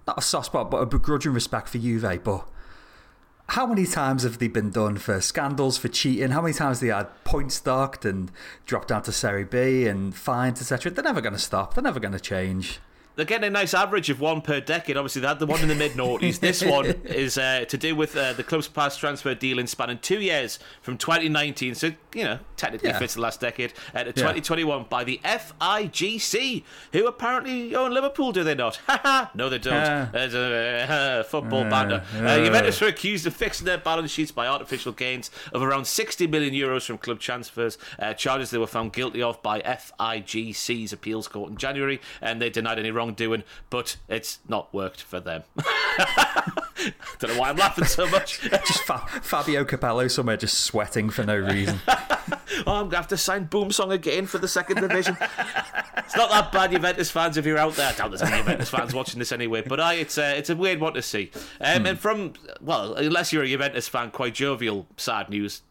not 0.06 0.18
a 0.18 0.22
soft 0.22 0.46
spot, 0.46 0.70
but 0.70 0.78
a 0.78 0.86
begrudging 0.86 1.34
respect 1.34 1.68
for 1.68 1.78
Juve. 1.78 2.24
But 2.24 2.48
how 3.48 3.66
many 3.66 3.84
times 3.86 4.22
have 4.22 4.38
they 4.38 4.48
been 4.48 4.70
done 4.70 4.96
for 4.96 5.20
scandals, 5.20 5.76
for 5.78 5.88
cheating? 5.88 6.30
How 6.30 6.40
many 6.40 6.54
times 6.54 6.80
they 6.80 6.88
had 6.88 7.08
points 7.24 7.60
docked 7.60 8.04
and 8.04 8.30
dropped 8.64 8.88
down 8.88 9.02
to 9.02 9.12
Serie 9.12 9.44
B 9.44 9.86
and 9.86 10.14
fines, 10.14 10.60
etc.? 10.60 10.90
They're 10.90 11.04
never 11.04 11.20
going 11.20 11.34
to 11.34 11.38
stop. 11.38 11.74
They're 11.74 11.84
never 11.84 12.00
going 12.00 12.12
to 12.12 12.20
change 12.20 12.80
they're 13.18 13.26
getting 13.26 13.48
a 13.48 13.50
nice 13.50 13.74
average 13.74 14.10
of 14.10 14.20
one 14.20 14.40
per 14.40 14.60
decade. 14.60 14.96
Obviously, 14.96 15.20
they 15.22 15.26
had 15.26 15.40
the 15.40 15.46
one 15.46 15.60
in 15.60 15.66
the 15.66 15.74
mid 15.74 15.94
noughties. 15.94 16.38
this 16.38 16.62
one 16.62 16.86
is 17.04 17.36
uh, 17.36 17.64
to 17.64 17.76
do 17.76 17.96
with 17.96 18.16
uh, 18.16 18.32
the 18.32 18.44
club's 18.44 18.68
past 18.68 19.00
transfer 19.00 19.34
dealing 19.34 19.66
spanning 19.66 19.98
two 19.98 20.20
years 20.20 20.60
from 20.82 20.96
2019, 20.96 21.74
so 21.74 21.90
you 22.14 22.22
know 22.22 22.38
technically 22.56 22.90
yeah. 22.90 22.98
fits 22.98 23.14
the 23.14 23.20
last 23.20 23.40
decade, 23.40 23.72
uh, 23.92 24.04
to 24.04 24.12
2021 24.12 24.78
yeah. 24.78 24.84
by 24.88 25.02
the 25.02 25.20
FIGC, 25.24 26.62
who 26.92 27.08
apparently 27.08 27.74
own 27.74 27.92
Liverpool. 27.92 28.30
Do 28.30 28.44
they 28.44 28.54
not? 28.54 28.78
no, 29.34 29.48
they 29.48 29.58
don't. 29.58 29.74
Uh, 29.74 30.08
There's 30.12 30.34
a 30.34 31.24
football 31.28 31.64
uh, 31.64 31.70
banner. 31.70 32.04
Uh, 32.14 32.38
Juventus 32.38 32.80
were 32.80 32.86
accused 32.86 33.26
of 33.26 33.34
fixing 33.34 33.66
their 33.66 33.78
balance 33.78 34.12
sheets 34.12 34.30
by 34.30 34.46
artificial 34.46 34.92
gains 34.92 35.32
of 35.52 35.60
around 35.60 35.88
60 35.88 36.28
million 36.28 36.54
euros 36.54 36.86
from 36.86 36.98
club 36.98 37.18
transfers. 37.18 37.78
Uh, 37.98 38.14
charges 38.14 38.50
they 38.50 38.58
were 38.58 38.68
found 38.68 38.92
guilty 38.92 39.20
of 39.20 39.42
by 39.42 39.60
FIGC's 39.60 40.92
appeals 40.92 41.26
court 41.26 41.50
in 41.50 41.56
January, 41.56 42.00
and 42.20 42.40
they 42.40 42.48
denied 42.48 42.78
any 42.78 42.92
wrong 42.92 43.07
wrongdoing, 43.08 43.44
but 43.70 43.96
it's 44.08 44.38
not 44.48 44.72
worked 44.72 45.02
for 45.02 45.20
them. 45.20 45.42
Don't 47.18 47.32
know 47.32 47.40
why 47.40 47.50
I'm 47.50 47.56
laughing 47.56 47.84
so 47.84 48.08
much. 48.08 48.40
just 48.50 48.82
Fa- 48.84 49.06
Fabio 49.22 49.64
Capello 49.64 50.08
somewhere 50.08 50.36
just 50.36 50.60
sweating 50.60 51.10
for 51.10 51.24
no 51.24 51.36
reason. 51.36 51.80
oh, 51.88 52.36
I'm 52.66 52.82
going 52.82 52.90
to 52.90 52.96
have 52.96 53.08
to 53.08 53.16
sign 53.16 53.48
Boumsong 53.48 53.92
again 53.92 54.26
for 54.26 54.38
the 54.38 54.46
second 54.46 54.80
division. 54.80 55.16
it's 55.96 56.16
not 56.16 56.30
that 56.30 56.52
bad, 56.52 56.70
Juventus 56.70 57.10
fans, 57.10 57.36
if 57.36 57.44
you're 57.44 57.58
out 57.58 57.74
there. 57.74 57.88
I 57.88 57.94
doubt 57.94 58.10
there's 58.10 58.22
any 58.22 58.38
Juventus 58.38 58.70
fans 58.70 58.94
watching 58.94 59.18
this 59.18 59.32
anyway, 59.32 59.62
but 59.62 59.80
I, 59.80 59.94
it's, 59.94 60.18
a, 60.18 60.38
it's 60.38 60.50
a 60.50 60.56
weird 60.56 60.80
one 60.80 60.94
to 60.94 61.02
see. 61.02 61.30
Um, 61.60 61.80
hmm. 61.80 61.86
And 61.86 61.98
from, 61.98 62.34
well, 62.60 62.94
unless 62.94 63.32
you're 63.32 63.42
a 63.42 63.48
Juventus 63.48 63.88
fan, 63.88 64.10
quite 64.10 64.34
jovial, 64.34 64.86
sad 64.96 65.30
news 65.30 65.62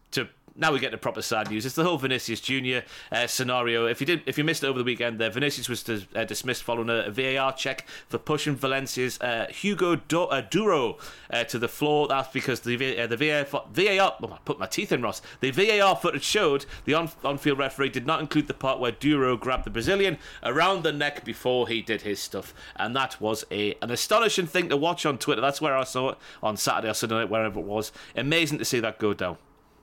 now 0.58 0.72
we 0.72 0.80
get 0.80 0.90
the 0.90 0.98
proper 0.98 1.22
sad 1.22 1.50
news. 1.50 1.64
It's 1.64 1.76
the 1.76 1.84
whole 1.84 1.98
Vinicius 1.98 2.40
Junior 2.40 2.84
uh, 3.12 3.28
scenario. 3.28 3.86
If 3.86 4.00
you 4.00 4.06
did, 4.06 4.22
if 4.26 4.36
you 4.36 4.44
missed 4.44 4.64
it 4.64 4.66
over 4.66 4.78
the 4.78 4.84
weekend, 4.84 5.20
there 5.20 5.30
Vinicius 5.30 5.68
was 5.68 5.84
dis- 5.84 6.06
uh, 6.16 6.24
dismissed 6.24 6.64
following 6.64 6.90
a, 6.90 7.10
VAR 7.10 7.52
check 7.52 7.86
for 8.08 8.18
pushing 8.18 8.56
Valencia's 8.56 9.20
uh, 9.20 9.46
Hugo 9.50 9.96
Do- 9.96 10.24
uh, 10.24 10.40
Duro 10.40 10.98
uh, 11.30 11.44
to 11.44 11.58
the 11.58 11.68
floor. 11.68 12.08
That's 12.08 12.28
because 12.32 12.60
the 12.60 12.74
v- 12.76 12.98
uh, 12.98 13.06
the 13.06 13.16
VAR 13.16 13.44
VAR. 13.44 14.16
Oh, 14.20 14.32
I 14.32 14.38
put 14.44 14.58
my 14.58 14.66
teeth 14.66 14.90
in, 14.90 15.00
Ross. 15.00 15.22
The 15.40 15.52
VAR 15.52 15.94
footage 15.94 16.24
showed 16.24 16.66
the 16.84 16.94
on 16.94 17.10
on-field 17.22 17.58
referee 17.58 17.90
did 17.90 18.06
not 18.06 18.20
include 18.20 18.48
the 18.48 18.54
part 18.54 18.80
where 18.80 18.92
Duro 18.92 19.36
grabbed 19.36 19.64
the 19.64 19.70
Brazilian 19.70 20.18
around 20.42 20.82
the 20.82 20.92
neck 20.92 21.24
before 21.24 21.68
he 21.68 21.82
did 21.82 22.02
his 22.02 22.18
stuff, 22.20 22.52
and 22.76 22.96
that 22.96 23.20
was 23.20 23.44
a 23.52 23.74
an 23.80 23.92
astonishing 23.92 24.46
thing 24.46 24.68
to 24.70 24.76
watch 24.76 25.06
on 25.06 25.18
Twitter. 25.18 25.40
That's 25.40 25.60
where 25.60 25.76
I 25.76 25.84
saw 25.84 26.10
it 26.10 26.18
on 26.42 26.56
Saturday 26.56 26.90
or 26.90 26.94
Sunday 26.94 27.24
wherever 27.24 27.60
it 27.60 27.64
was. 27.64 27.92
Amazing 28.16 28.58
to 28.58 28.64
see 28.64 28.80
that 28.80 28.98
go 28.98 29.14
down 29.14 29.38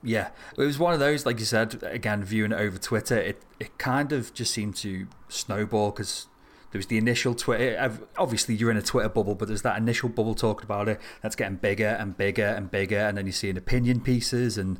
yeah, 0.06 0.28
it 0.56 0.62
was 0.62 0.78
one 0.78 0.94
of 0.94 1.00
those, 1.00 1.26
like 1.26 1.38
you 1.40 1.44
said, 1.44 1.82
again, 1.82 2.22
viewing 2.22 2.52
it 2.52 2.56
over 2.56 2.78
Twitter, 2.78 3.16
it, 3.16 3.42
it 3.58 3.76
kind 3.76 4.12
of 4.12 4.32
just 4.32 4.54
seemed 4.54 4.76
to 4.76 5.08
snowball 5.28 5.90
because 5.90 6.28
there 6.70 6.78
was 6.78 6.86
the 6.86 6.96
initial 6.96 7.34
Twitter. 7.34 7.98
Obviously, 8.16 8.54
you're 8.54 8.70
in 8.70 8.76
a 8.76 8.82
Twitter 8.82 9.08
bubble, 9.08 9.34
but 9.34 9.48
there's 9.48 9.62
that 9.62 9.76
initial 9.76 10.08
bubble 10.08 10.34
talking 10.34 10.64
about 10.64 10.88
it 10.88 11.00
that's 11.22 11.34
getting 11.34 11.56
bigger 11.56 11.96
and 11.98 12.16
bigger 12.16 12.46
and 12.46 12.70
bigger, 12.70 12.98
and 12.98 13.18
then 13.18 13.26
you're 13.26 13.32
seeing 13.32 13.56
opinion 13.56 14.00
pieces, 14.00 14.56
and 14.56 14.78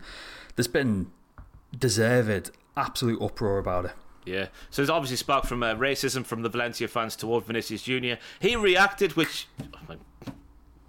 there's 0.54 0.68
been 0.68 1.10
deserved 1.76 2.50
absolute 2.76 3.20
uproar 3.20 3.58
about 3.58 3.86
it. 3.86 3.92
Yeah. 4.24 4.48
So 4.70 4.82
it's 4.82 4.90
obviously 4.90 5.16
sparked 5.16 5.46
from 5.46 5.62
uh, 5.62 5.74
racism 5.74 6.24
from 6.24 6.42
the 6.42 6.48
Valencia 6.48 6.88
fans 6.88 7.16
toward 7.16 7.44
Vinicius 7.44 7.82
Junior. 7.82 8.18
He 8.40 8.56
reacted, 8.56 9.16
which 9.16 9.48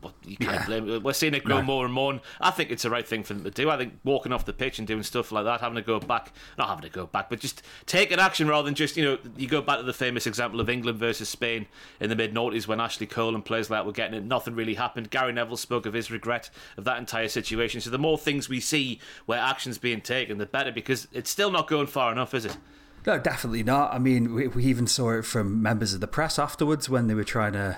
well, 0.07 0.15
you 0.25 0.37
can't 0.37 0.51
Yeah. 0.53 0.65
blame. 0.65 1.03
We're 1.03 1.13
seeing 1.13 1.33
it 1.33 1.43
grow 1.43 1.57
No. 1.57 1.61
more 1.63 1.85
and 1.85 1.93
more. 1.93 2.11
And 2.11 2.21
I 2.41 2.51
think 2.51 2.71
it's 2.71 2.83
the 2.83 2.89
right 2.89 3.07
thing 3.07 3.23
for 3.23 3.33
them 3.33 3.43
to 3.43 3.51
do. 3.51 3.69
I 3.69 3.77
think 3.77 3.99
walking 4.03 4.31
off 4.31 4.45
the 4.45 4.53
pitch 4.53 4.79
and 4.79 4.87
doing 4.87 5.03
stuff 5.03 5.31
like 5.31 5.45
that, 5.45 5.61
having 5.61 5.75
to 5.75 5.81
go 5.81 5.99
back, 5.99 6.33
not 6.57 6.69
having 6.69 6.83
to 6.83 6.89
go 6.89 7.05
back, 7.05 7.29
but 7.29 7.39
just 7.39 7.61
taking 7.85 8.19
action 8.19 8.47
rather 8.47 8.65
than 8.65 8.75
just 8.75 8.97
you 8.97 9.03
know 9.03 9.17
you 9.37 9.47
go 9.47 9.61
back 9.61 9.77
to 9.77 9.83
the 9.83 9.93
famous 9.93 10.25
example 10.27 10.59
of 10.59 10.69
England 10.69 10.97
versus 10.99 11.29
Spain 11.29 11.67
in 11.99 12.09
the 12.09 12.15
mid 12.15 12.33
noughties 12.33 12.67
when 12.67 12.79
Ashley 12.79 13.07
Cole 13.07 13.35
and 13.35 13.43
players 13.43 13.69
like 13.69 13.79
that 13.79 13.85
were 13.85 13.91
getting 13.91 14.15
it. 14.17 14.23
Nothing 14.23 14.55
really 14.55 14.75
happened. 14.75 15.09
Gary 15.09 15.33
Neville 15.33 15.57
spoke 15.57 15.85
of 15.85 15.93
his 15.93 16.09
regret 16.11 16.49
of 16.77 16.83
that 16.85 16.97
entire 16.97 17.27
situation. 17.27 17.81
So 17.81 17.89
the 17.89 17.97
more 17.97 18.17
things 18.17 18.49
we 18.49 18.59
see 18.59 18.99
where 19.25 19.39
action's 19.39 19.77
being 19.77 20.01
taken, 20.01 20.37
the 20.37 20.45
better 20.45 20.71
because 20.71 21.07
it's 21.11 21.29
still 21.29 21.51
not 21.51 21.67
going 21.67 21.87
far 21.87 22.11
enough, 22.11 22.33
is 22.33 22.45
it? 22.45 22.57
No, 23.05 23.17
definitely 23.17 23.63
not. 23.63 23.93
I 23.93 23.99
mean, 23.99 24.33
we, 24.33 24.47
we 24.47 24.65
even 24.65 24.85
saw 24.85 25.11
it 25.11 25.23
from 25.23 25.61
members 25.61 25.93
of 25.93 26.01
the 26.01 26.07
press 26.07 26.37
afterwards 26.37 26.89
when 26.89 27.07
they 27.07 27.13
were 27.13 27.23
trying 27.23 27.53
to, 27.53 27.77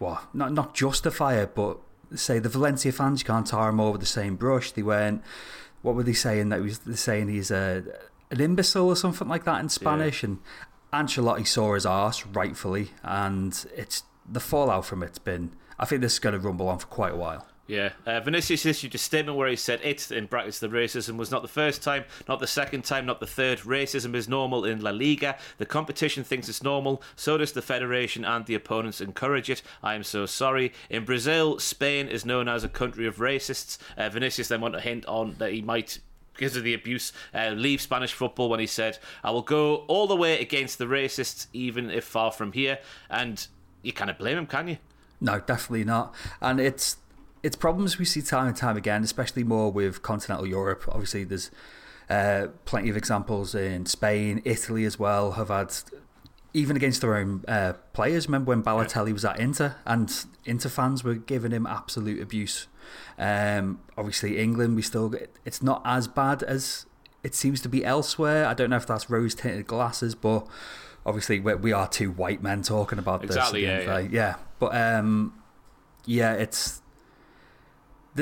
well, 0.00 0.26
not 0.34 0.52
not 0.52 0.74
justify 0.74 1.36
it, 1.36 1.54
but 1.54 1.78
say 2.14 2.38
the 2.40 2.48
Valencia 2.48 2.90
fans 2.90 3.20
you 3.20 3.26
can't 3.26 3.46
tar 3.46 3.68
him 3.68 3.78
over 3.78 3.98
the 3.98 4.06
same 4.06 4.34
brush. 4.34 4.72
They 4.72 4.82
weren't. 4.82 5.22
What 5.82 5.94
were 5.94 6.02
they 6.02 6.12
saying? 6.12 6.48
That 6.48 6.60
was 6.60 6.80
saying 6.94 7.28
he's 7.28 7.50
a 7.50 7.84
an 8.30 8.40
imbecile 8.40 8.88
or 8.88 8.96
something 8.96 9.28
like 9.28 9.44
that 9.44 9.60
in 9.60 9.68
Spanish. 9.68 10.24
And 10.24 10.38
Ancelotti 10.92 11.46
saw 11.46 11.74
his 11.74 11.86
arse 11.86 12.26
rightfully, 12.26 12.90
and 13.02 13.64
it's 13.76 14.02
the 14.28 14.40
fallout 14.40 14.86
from 14.86 15.02
it's 15.02 15.18
been. 15.18 15.52
I 15.78 15.84
think 15.84 16.00
this 16.02 16.14
is 16.14 16.18
going 16.18 16.34
to 16.34 16.40
rumble 16.40 16.68
on 16.68 16.78
for 16.78 16.86
quite 16.86 17.12
a 17.12 17.16
while. 17.16 17.46
Yeah, 17.70 17.90
uh, 18.04 18.18
Vinicius 18.18 18.66
issued 18.66 18.96
a 18.96 18.98
statement 18.98 19.38
where 19.38 19.46
he 19.46 19.54
said 19.54 19.78
it, 19.84 20.10
in 20.10 20.26
brackets, 20.26 20.58
the 20.58 20.66
racism 20.66 21.16
was 21.16 21.30
not 21.30 21.42
the 21.42 21.46
first 21.46 21.84
time, 21.84 22.02
not 22.26 22.40
the 22.40 22.48
second 22.48 22.82
time, 22.82 23.06
not 23.06 23.20
the 23.20 23.28
third. 23.28 23.60
Racism 23.60 24.16
is 24.16 24.28
normal 24.28 24.64
in 24.64 24.80
La 24.80 24.90
Liga. 24.90 25.38
The 25.58 25.66
competition 25.66 26.24
thinks 26.24 26.48
it's 26.48 26.64
normal, 26.64 27.00
so 27.14 27.38
does 27.38 27.52
the 27.52 27.62
federation, 27.62 28.24
and 28.24 28.44
the 28.44 28.56
opponents 28.56 29.00
encourage 29.00 29.48
it. 29.48 29.62
I 29.84 29.94
am 29.94 30.02
so 30.02 30.26
sorry. 30.26 30.72
In 30.88 31.04
Brazil, 31.04 31.60
Spain 31.60 32.08
is 32.08 32.24
known 32.26 32.48
as 32.48 32.64
a 32.64 32.68
country 32.68 33.06
of 33.06 33.18
racists. 33.18 33.78
Uh, 33.96 34.08
Vinicius 34.08 34.48
then 34.48 34.60
went 34.60 34.74
to 34.74 34.80
hint 34.80 35.06
on 35.06 35.36
that 35.38 35.52
he 35.52 35.62
might 35.62 36.00
because 36.34 36.56
of 36.56 36.64
the 36.64 36.74
abuse, 36.74 37.12
uh, 37.32 37.50
leave 37.50 37.80
Spanish 37.80 38.12
football 38.12 38.48
when 38.48 38.58
he 38.58 38.66
said, 38.66 38.98
I 39.22 39.30
will 39.30 39.42
go 39.42 39.84
all 39.86 40.08
the 40.08 40.16
way 40.16 40.40
against 40.40 40.78
the 40.78 40.86
racists, 40.86 41.46
even 41.52 41.88
if 41.88 42.02
far 42.02 42.32
from 42.32 42.50
here. 42.50 42.80
And 43.08 43.46
you 43.82 43.92
can't 43.92 44.18
blame 44.18 44.38
him, 44.38 44.46
can 44.46 44.66
you? 44.66 44.78
No, 45.20 45.38
definitely 45.38 45.84
not. 45.84 46.14
And 46.40 46.58
it's 46.58 46.96
it's 47.42 47.56
problems 47.56 47.98
we 47.98 48.04
see 48.04 48.22
time 48.22 48.48
and 48.48 48.56
time 48.56 48.76
again, 48.76 49.02
especially 49.02 49.44
more 49.44 49.70
with 49.72 50.02
continental 50.02 50.46
Europe. 50.46 50.84
Obviously, 50.88 51.24
there's 51.24 51.50
uh, 52.08 52.48
plenty 52.64 52.90
of 52.90 52.96
examples 52.96 53.54
in 53.54 53.86
Spain, 53.86 54.42
Italy 54.44 54.84
as 54.84 54.98
well. 54.98 55.32
Have 55.32 55.48
had 55.48 55.72
even 56.52 56.76
against 56.76 57.00
their 57.00 57.16
own 57.16 57.44
uh, 57.46 57.74
players. 57.92 58.26
Remember 58.26 58.48
when 58.48 58.62
Balotelli 58.62 59.12
was 59.12 59.24
at 59.24 59.38
Inter, 59.38 59.76
and 59.86 60.12
Inter 60.44 60.68
fans 60.68 61.04
were 61.04 61.14
giving 61.14 61.52
him 61.52 61.66
absolute 61.66 62.20
abuse. 62.20 62.66
Um, 63.18 63.80
obviously, 63.96 64.38
England, 64.38 64.74
we 64.74 64.82
still 64.82 65.10
get, 65.10 65.30
it's 65.44 65.62
not 65.62 65.80
as 65.84 66.08
bad 66.08 66.42
as 66.42 66.86
it 67.22 67.34
seems 67.34 67.60
to 67.60 67.68
be 67.68 67.84
elsewhere. 67.84 68.46
I 68.46 68.54
don't 68.54 68.70
know 68.70 68.76
if 68.76 68.86
that's 68.86 69.08
rose 69.08 69.34
tinted 69.34 69.66
glasses, 69.66 70.14
but 70.14 70.46
obviously 71.06 71.38
we 71.38 71.54
we 71.54 71.72
are 71.72 71.86
two 71.86 72.10
white 72.10 72.42
men 72.42 72.62
talking 72.62 72.98
about 72.98 73.22
Exactly, 73.22 73.64
this. 73.64 73.68
yeah, 73.68 73.72
yeah. 73.74 73.80
end 73.80 73.90
of 73.90 74.02
the 74.02 74.08
day. 74.08 74.14
yeah. 74.16 74.34
But 74.58 74.74
um, 74.76 75.34
yeah, 76.06 76.32
it's 76.32 76.82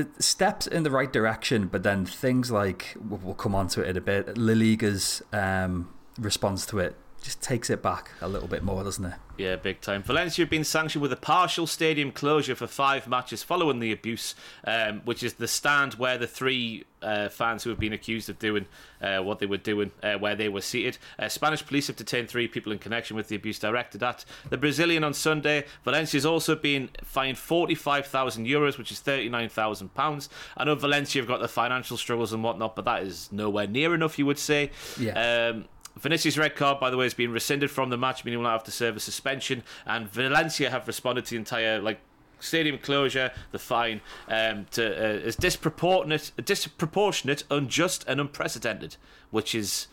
the 0.02 0.22
steps 0.22 0.66
in 0.66 0.82
the 0.82 0.90
right 0.90 1.12
direction, 1.12 1.66
but 1.66 1.82
then 1.82 2.04
things 2.06 2.50
like 2.50 2.96
we'll 3.08 3.34
come 3.34 3.54
on 3.54 3.68
to 3.68 3.82
it 3.82 3.88
in 3.88 3.96
a 3.96 4.00
bit. 4.00 4.36
La 4.38 4.52
Liga's 4.52 5.22
um, 5.32 5.88
response 6.18 6.66
to 6.66 6.78
it 6.78 6.96
just 7.22 7.42
takes 7.42 7.68
it 7.68 7.82
back 7.82 8.12
a 8.20 8.28
little 8.28 8.46
bit 8.48 8.62
more, 8.62 8.84
doesn't 8.84 9.04
it? 9.04 9.14
Yeah, 9.36 9.56
big 9.56 9.80
time. 9.80 10.02
Valencia 10.02 10.44
have 10.44 10.50
been 10.50 10.64
sanctioned 10.64 11.02
with 11.02 11.12
a 11.12 11.16
partial 11.16 11.66
stadium 11.66 12.12
closure 12.12 12.54
for 12.54 12.66
five 12.66 13.08
matches 13.08 13.42
following 13.42 13.80
the 13.80 13.92
abuse, 13.92 14.34
um, 14.64 15.02
which 15.04 15.22
is 15.22 15.34
the 15.34 15.48
stand 15.48 15.94
where 15.94 16.16
the 16.16 16.26
three 16.26 16.84
uh, 17.02 17.28
fans 17.28 17.64
who 17.64 17.70
have 17.70 17.78
been 17.78 17.92
accused 17.92 18.28
of 18.28 18.38
doing 18.38 18.66
uh, 19.00 19.18
what 19.18 19.38
they 19.38 19.46
were 19.46 19.56
doing, 19.56 19.90
uh, 20.02 20.14
where 20.14 20.34
they 20.34 20.48
were 20.48 20.60
seated. 20.60 20.98
Uh, 21.18 21.28
Spanish 21.28 21.64
police 21.64 21.86
have 21.86 21.96
detained 21.96 22.28
three 22.28 22.48
people 22.48 22.72
in 22.72 22.78
connection 22.78 23.16
with 23.16 23.28
the 23.28 23.36
abuse 23.36 23.58
directed 23.58 24.02
at 24.02 24.24
the 24.50 24.56
Brazilian 24.56 25.04
on 25.04 25.14
Sunday. 25.14 25.64
Valencia's 25.84 26.26
also 26.26 26.54
been 26.54 26.90
fined 27.02 27.38
45,000 27.38 28.46
euros, 28.46 28.78
which 28.78 28.90
is 28.92 29.00
39,000 29.00 29.94
pounds. 29.94 30.28
I 30.56 30.64
know 30.64 30.74
Valencia 30.74 31.22
have 31.22 31.28
got 31.28 31.40
the 31.40 31.48
financial 31.48 31.96
struggles 31.96 32.32
and 32.32 32.42
whatnot, 32.42 32.76
but 32.76 32.84
that 32.84 33.02
is 33.02 33.30
nowhere 33.32 33.66
near 33.66 33.94
enough, 33.94 34.18
you 34.18 34.26
would 34.26 34.38
say. 34.38 34.70
Yeah. 34.98 35.50
Um, 35.52 35.66
Vinicius' 35.98 36.38
red 36.38 36.54
card, 36.54 36.78
by 36.78 36.90
the 36.90 36.96
way, 36.96 37.04
has 37.04 37.14
been 37.14 37.32
rescinded 37.32 37.70
from 37.70 37.90
the 37.90 37.98
match, 37.98 38.24
meaning 38.24 38.34
he 38.34 38.36
will 38.38 38.44
not 38.44 38.52
have 38.52 38.64
to 38.64 38.70
serve 38.70 38.96
a 38.96 39.00
suspension. 39.00 39.64
And 39.84 40.08
Valencia 40.08 40.70
have 40.70 40.86
responded 40.86 41.24
to 41.26 41.30
the 41.32 41.36
entire 41.36 41.80
like 41.80 42.00
stadium 42.40 42.78
closure, 42.78 43.32
the 43.52 43.58
fine, 43.58 44.00
um, 44.28 44.66
to 44.72 44.86
uh, 44.86 45.26
as 45.26 45.36
disproportionate, 45.36 46.32
disproportionate, 46.44 47.44
unjust, 47.50 48.04
and 48.06 48.20
unprecedented, 48.20 48.96
which 49.30 49.54
is 49.54 49.86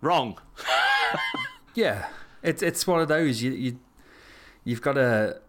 wrong. 0.00 0.38
Yeah, 1.74 2.06
it's 2.42 2.62
it's 2.62 2.86
one 2.86 3.00
of 3.00 3.08
those 3.08 3.42
you 3.42 3.50
you 3.52 3.78
you've 4.62 4.80
got 4.80 4.92
to 4.92 5.40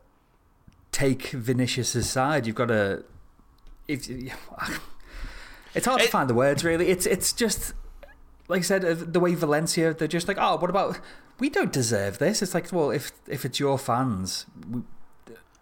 take 0.91 1.29
Vinicius's 1.29 2.09
side. 2.09 2.47
You've 2.47 2.55
got 2.55 2.67
to 2.67 3.05
if 3.87 4.09
it's 5.75 5.85
hard 5.85 6.01
to 6.01 6.07
find 6.07 6.29
the 6.29 6.33
words 6.33 6.63
really. 6.63 6.87
It's 6.89 7.05
it's 7.05 7.31
just 7.31 7.73
like 8.47 8.59
I 8.59 8.63
said 8.63 9.13
the 9.13 9.19
way 9.19 9.35
Valencia 9.35 9.93
they're 9.93 10.07
just 10.07 10.27
like 10.27 10.37
oh 10.39 10.57
what 10.57 10.69
about 10.69 10.99
we 11.39 11.49
don't 11.49 11.71
deserve 11.71 12.17
this. 12.17 12.41
It's 12.41 12.53
like 12.55 12.71
well 12.71 12.89
if 12.89 13.11
if 13.27 13.45
it's 13.45 13.59
your 13.59 13.77
fans 13.77 14.47
we, 14.69 14.81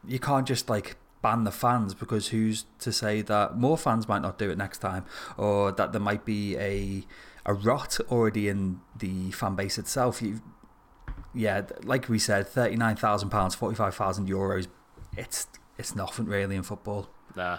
you 0.07 0.19
can't 0.19 0.48
just 0.48 0.69
like 0.69 0.95
ban 1.22 1.45
the 1.45 1.51
fans 1.51 1.93
because 1.93 2.29
who's 2.29 2.65
to 2.79 2.91
say 2.91 3.22
that 3.22 3.57
more 3.57 3.77
fans 3.77 4.07
might 4.07 4.22
not 4.22 4.38
do 4.38 4.50
it 4.50 4.57
next 4.57 4.79
time 4.79 5.05
or 5.38 5.72
that 5.72 5.93
there 5.93 6.01
might 6.01 6.25
be 6.25 6.57
a 6.57 7.05
a 7.45 7.53
rot 7.53 8.00
already 8.10 8.48
in 8.48 8.79
the 8.98 9.31
fan 9.31 9.55
base 9.55 9.77
itself. 9.77 10.22
You 10.22 10.41
yeah, 11.33 11.63
like 11.83 12.10
we 12.10 12.19
said, 12.19 12.48
thirty 12.48 12.75
nine 12.75 12.95
thousand 12.95 13.29
pounds, 13.29 13.55
forty 13.55 13.75
five 13.75 13.95
thousand 13.95 14.29
euros. 14.29 14.67
It's 15.17 15.48
it's 15.77 15.95
nothing 15.95 16.25
really 16.25 16.55
in 16.55 16.63
football. 16.63 17.10
Nah. 17.36 17.53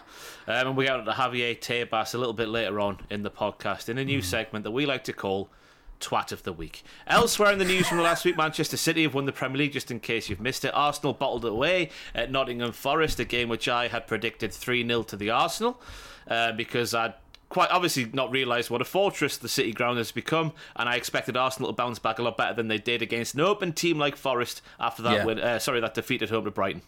Um, 0.47 0.69
and 0.69 0.77
we 0.77 0.87
got 0.87 1.05
to 1.05 1.11
Javier 1.11 1.59
Tebas 1.59 2.15
a 2.15 2.19
little 2.19 2.33
bit 2.33 2.49
later 2.49 2.79
on 2.79 2.99
in 3.11 3.23
the 3.23 3.31
podcast 3.31 3.89
in 3.89 3.99
a 3.99 4.05
new 4.05 4.23
segment 4.23 4.63
that 4.63 4.71
we 4.71 4.87
like 4.87 5.05
to 5.05 5.13
call 5.13 5.51
Twat 6.01 6.33
of 6.33 6.43
the 6.43 6.53
Week. 6.53 6.83
Elsewhere 7.07 7.53
in 7.53 7.59
the 7.59 7.65
news 7.65 7.89
from 7.89 7.99
the 7.99 8.03
last 8.05 8.25
week, 8.25 8.37
Manchester 8.37 8.77
City 8.77 9.03
have 9.05 9.15
won 9.15 9.25
the 9.27 9.33
Premier 9.33 9.59
League, 9.59 9.73
just 9.73 9.91
in 9.91 10.01
case 10.01 10.29
you've 10.29 10.41
missed 10.41 10.65
it. 10.65 10.73
Arsenal 10.75 11.13
bottled 11.13 11.45
it 11.45 11.53
away 11.53 11.91
at 12.15 12.31
Nottingham 12.31 12.73
Forest, 12.73 13.21
a 13.21 13.25
game 13.25 13.49
which 13.49 13.69
I 13.69 13.89
had 13.89 14.07
predicted 14.07 14.53
3 14.53 14.87
0 14.87 15.03
to 15.05 15.17
the 15.17 15.31
Arsenal 15.31 15.81
uh, 16.29 16.53
because 16.53 16.95
I'd 16.95 17.15
quite 17.51 17.71
obviously 17.71 18.07
not 18.13 18.33
realised 18.33 18.69
what 18.69 18.81
a 18.81 18.85
fortress 18.85 19.37
the 19.37 19.49
City 19.49 19.73
ground 19.73 19.99
has 19.99 20.11
become, 20.11 20.53
and 20.77 20.89
I 20.89 20.97
expected 20.97 21.37
Arsenal 21.37 21.69
to 21.71 21.73
bounce 21.77 21.99
back 22.01 22.19
a 22.19 22.23
lot 22.23 22.37
better 22.37 22.55
than 22.55 22.69
they 22.69 22.79
did 22.79 23.01
against 23.01 23.35
an 23.35 23.41
open 23.43 23.73
team 23.73 23.99
like 23.99 24.17
Forest 24.17 24.61
after 24.81 25.03
that 25.03 25.13
Yeah. 25.19 25.25
win. 25.25 25.39
Uh, 25.39 25.59
sorry, 25.59 25.81
that 25.81 25.95
defeat 25.95 26.23
at 26.23 26.31
home 26.31 26.45
to 26.47 26.51
Brighton. 26.51 26.83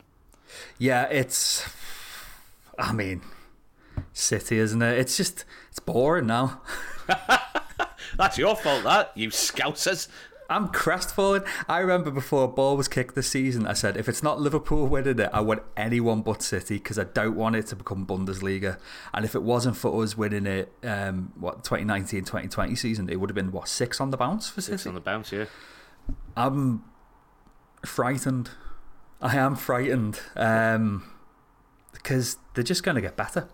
Yeah, 0.78 1.04
it's. 1.04 1.68
I 2.78 2.92
mean, 2.92 3.22
City, 4.12 4.58
isn't 4.58 4.82
it? 4.82 4.98
It's 4.98 5.16
just 5.16 5.44
it's 5.70 5.78
boring 5.78 6.26
now. 6.26 6.60
That's 8.16 8.38
your 8.38 8.56
fault, 8.56 8.84
that 8.84 9.12
you 9.14 9.30
scousers. 9.30 10.08
I'm 10.48 10.68
crestfallen. 10.68 11.44
I 11.68 11.78
remember 11.78 12.10
before 12.10 12.44
a 12.44 12.48
ball 12.48 12.76
was 12.76 12.88
kicked 12.88 13.14
this 13.14 13.28
season, 13.28 13.66
I 13.66 13.72
said, 13.72 13.96
if 13.96 14.08
it's 14.08 14.22
not 14.22 14.40
Liverpool 14.40 14.86
winning 14.86 15.18
it, 15.18 15.30
I 15.32 15.40
want 15.40 15.62
anyone 15.76 16.22
but 16.22 16.42
City 16.42 16.76
because 16.78 16.98
I 16.98 17.04
don't 17.04 17.34
want 17.34 17.56
it 17.56 17.66
to 17.68 17.76
become 17.76 18.06
Bundesliga. 18.06 18.78
And 19.12 19.24
if 19.24 19.34
it 19.34 19.42
wasn't 19.42 19.76
for 19.76 20.02
us 20.02 20.16
winning 20.16 20.46
it, 20.46 20.72
um, 20.84 21.32
what, 21.34 21.64
2019 21.64 22.20
2020 22.20 22.76
season, 22.76 23.08
it 23.08 23.16
would 23.16 23.30
have 23.30 23.34
been, 23.34 23.50
what, 23.50 23.68
six 23.68 24.00
on 24.00 24.10
the 24.10 24.16
bounce 24.16 24.48
for 24.48 24.60
City? 24.60 24.76
Six 24.76 24.86
on 24.86 24.94
the 24.94 25.00
bounce, 25.00 25.32
yeah. 25.32 25.46
I'm 26.36 26.84
frightened. 27.84 28.50
I 29.20 29.36
am 29.36 29.56
frightened 29.56 30.20
um, 30.36 31.10
because 31.92 32.36
they're 32.54 32.62
just 32.62 32.84
going 32.84 32.94
to 32.94 33.00
get 33.00 33.16
better. 33.16 33.48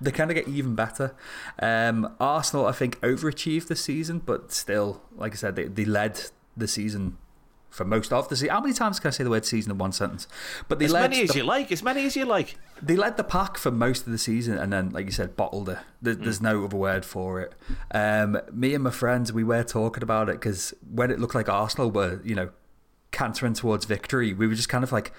They're 0.00 0.12
of 0.30 0.34
get 0.34 0.48
even 0.48 0.74
better. 0.74 1.14
Um, 1.60 2.14
Arsenal, 2.20 2.66
I 2.66 2.72
think, 2.72 3.00
overachieved 3.00 3.66
this 3.68 3.82
season, 3.82 4.20
but 4.20 4.52
still, 4.52 5.02
like 5.16 5.32
I 5.32 5.36
said, 5.36 5.56
they, 5.56 5.64
they 5.64 5.84
led 5.84 6.20
the 6.56 6.68
season 6.68 7.18
for 7.70 7.84
most 7.84 8.12
of 8.12 8.28
the 8.28 8.36
season. 8.36 8.50
How 8.50 8.60
many 8.60 8.72
times 8.72 8.98
can 8.98 9.08
I 9.08 9.10
say 9.10 9.24
the 9.24 9.30
word 9.30 9.44
season 9.44 9.72
in 9.72 9.78
one 9.78 9.92
sentence? 9.92 10.26
But 10.68 10.78
they 10.78 10.86
As 10.86 10.92
led 10.92 11.10
many 11.10 11.22
as 11.22 11.30
the, 11.30 11.38
you 11.38 11.44
like, 11.44 11.70
as 11.70 11.82
many 11.82 12.04
as 12.06 12.16
you 12.16 12.24
like. 12.24 12.56
they 12.80 12.96
led 12.96 13.16
the 13.16 13.24
pack 13.24 13.58
for 13.58 13.70
most 13.70 14.06
of 14.06 14.12
the 14.12 14.18
season, 14.18 14.56
and 14.56 14.72
then, 14.72 14.90
like 14.90 15.06
you 15.06 15.12
said, 15.12 15.36
bottled 15.36 15.68
it. 15.68 15.78
There, 16.00 16.14
There's 16.14 16.40
no 16.40 16.64
other 16.64 16.76
word 16.76 17.04
for 17.04 17.40
it. 17.40 17.54
Um, 17.90 18.40
me 18.52 18.74
and 18.74 18.84
my 18.84 18.90
friends, 18.90 19.32
we 19.32 19.44
were 19.44 19.64
talking 19.64 20.02
about 20.02 20.28
it 20.28 20.34
because 20.34 20.72
when 20.90 21.10
it 21.10 21.18
looked 21.18 21.34
like 21.34 21.48
Arsenal 21.48 21.90
were, 21.90 22.20
you 22.24 22.34
know, 22.34 22.50
cantering 23.10 23.54
towards 23.54 23.84
victory, 23.84 24.32
we 24.32 24.46
were 24.46 24.54
just 24.54 24.68
kind 24.68 24.84
of 24.84 24.92
like, 24.92 25.12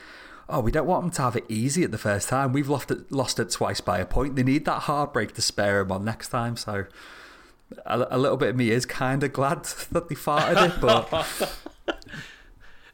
oh, 0.49 0.59
we 0.59 0.71
don't 0.71 0.87
want 0.87 1.03
them 1.03 1.11
to 1.11 1.21
have 1.21 1.35
it 1.35 1.45
easy 1.47 1.83
at 1.83 1.91
the 1.91 1.97
first 1.97 2.29
time. 2.29 2.51
We've 2.51 2.69
lost 2.69 2.91
it, 2.91 3.11
lost 3.11 3.39
it 3.39 3.51
twice 3.51 3.81
by 3.81 3.99
a 3.99 4.05
point. 4.05 4.35
They 4.35 4.43
need 4.43 4.65
that 4.65 4.83
heartbreak 4.83 5.33
to 5.35 5.41
spare 5.41 5.83
them 5.83 5.91
on 5.91 6.03
next 6.03 6.29
time. 6.29 6.57
So, 6.57 6.85
a, 7.85 8.07
a 8.11 8.17
little 8.17 8.37
bit 8.37 8.49
of 8.49 8.55
me 8.55 8.71
is 8.71 8.85
kind 8.85 9.23
of 9.23 9.31
glad 9.33 9.63
that 9.91 10.09
they 10.09 10.15
farted 10.15 10.69
it, 10.69 10.81
but 10.81 11.11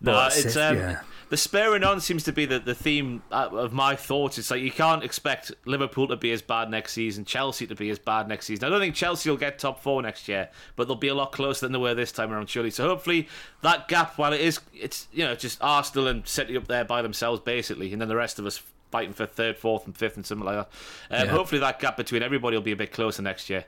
no, 0.02 0.12
but 0.12 0.38
it's 0.38 0.56
um, 0.56 0.78
yeah. 0.78 1.02
The 1.30 1.38
spurring 1.38 1.84
on 1.84 2.02
seems 2.02 2.24
to 2.24 2.32
be 2.32 2.46
the, 2.46 2.60
the 2.60 2.76
theme 2.76 3.24
uh, 3.32 3.50
of 3.52 3.74
my 3.74 3.96
thoughts. 3.96 4.38
It's 4.38 4.52
like 4.52 4.62
you 4.62 4.72
can't 4.72 5.04
expect 5.04 5.52
Liverpool 5.66 6.08
to 6.08 6.16
be 6.16 6.32
as 6.32 6.42
bad 6.42 6.70
next 6.70 6.94
season, 6.94 7.26
Chelsea 7.26 7.66
to 7.68 7.76
be 7.76 7.90
as 7.90 8.00
bad 8.00 8.28
next 8.28 8.46
season. 8.46 8.66
I 8.66 8.70
don't 8.70 8.80
think 8.80 8.96
Chelsea 8.96 9.30
will 9.30 9.38
get 9.38 9.58
top 9.58 9.82
four 9.82 10.02
next 10.02 10.28
year, 10.28 10.50
but 10.76 10.88
they'll 10.88 10.96
be 10.96 11.08
a 11.08 11.16
lot 11.16 11.32
closer 11.32 11.66
than 11.66 11.72
they 11.72 11.80
were 11.80 11.94
this 11.96 12.12
time 12.12 12.32
around, 12.32 12.50
surely. 12.50 12.72
So 12.72 12.88
hopefully 12.88 13.28
that 13.62 13.88
gap, 13.88 14.18
while 14.18 14.34
it 14.34 14.42
is, 14.42 14.60
it's 14.74 15.08
you 15.12 15.26
know 15.26 15.36
just 15.36 15.58
Arsenal 15.62 16.08
and 16.08 16.28
City 16.28 16.56
up 16.58 16.68
there 16.68 16.86
by 16.86 17.02
themselves 17.02 17.42
basically, 17.42 17.92
and 17.92 18.02
then 18.02 18.08
the 18.10 18.16
rest 18.16 18.38
of 18.40 18.46
us 18.46 18.62
fighting 18.92 19.14
for 19.14 19.26
third, 19.26 19.58
fourth, 19.58 19.86
and 19.86 19.98
fifth, 19.98 20.16
and 20.16 20.26
something 20.26 20.46
like 20.46 20.56
that. 20.56 21.22
Um, 21.22 21.28
Yeah. 21.28 21.32
Hopefully 21.34 21.60
that 21.60 21.80
gap 21.80 21.98
between 21.98 22.24
everybody 22.24 22.56
will 22.56 22.64
be 22.64 22.72
a 22.72 22.78
bit 22.78 22.92
closer 22.92 23.22
next 23.22 23.50
year. 23.50 23.66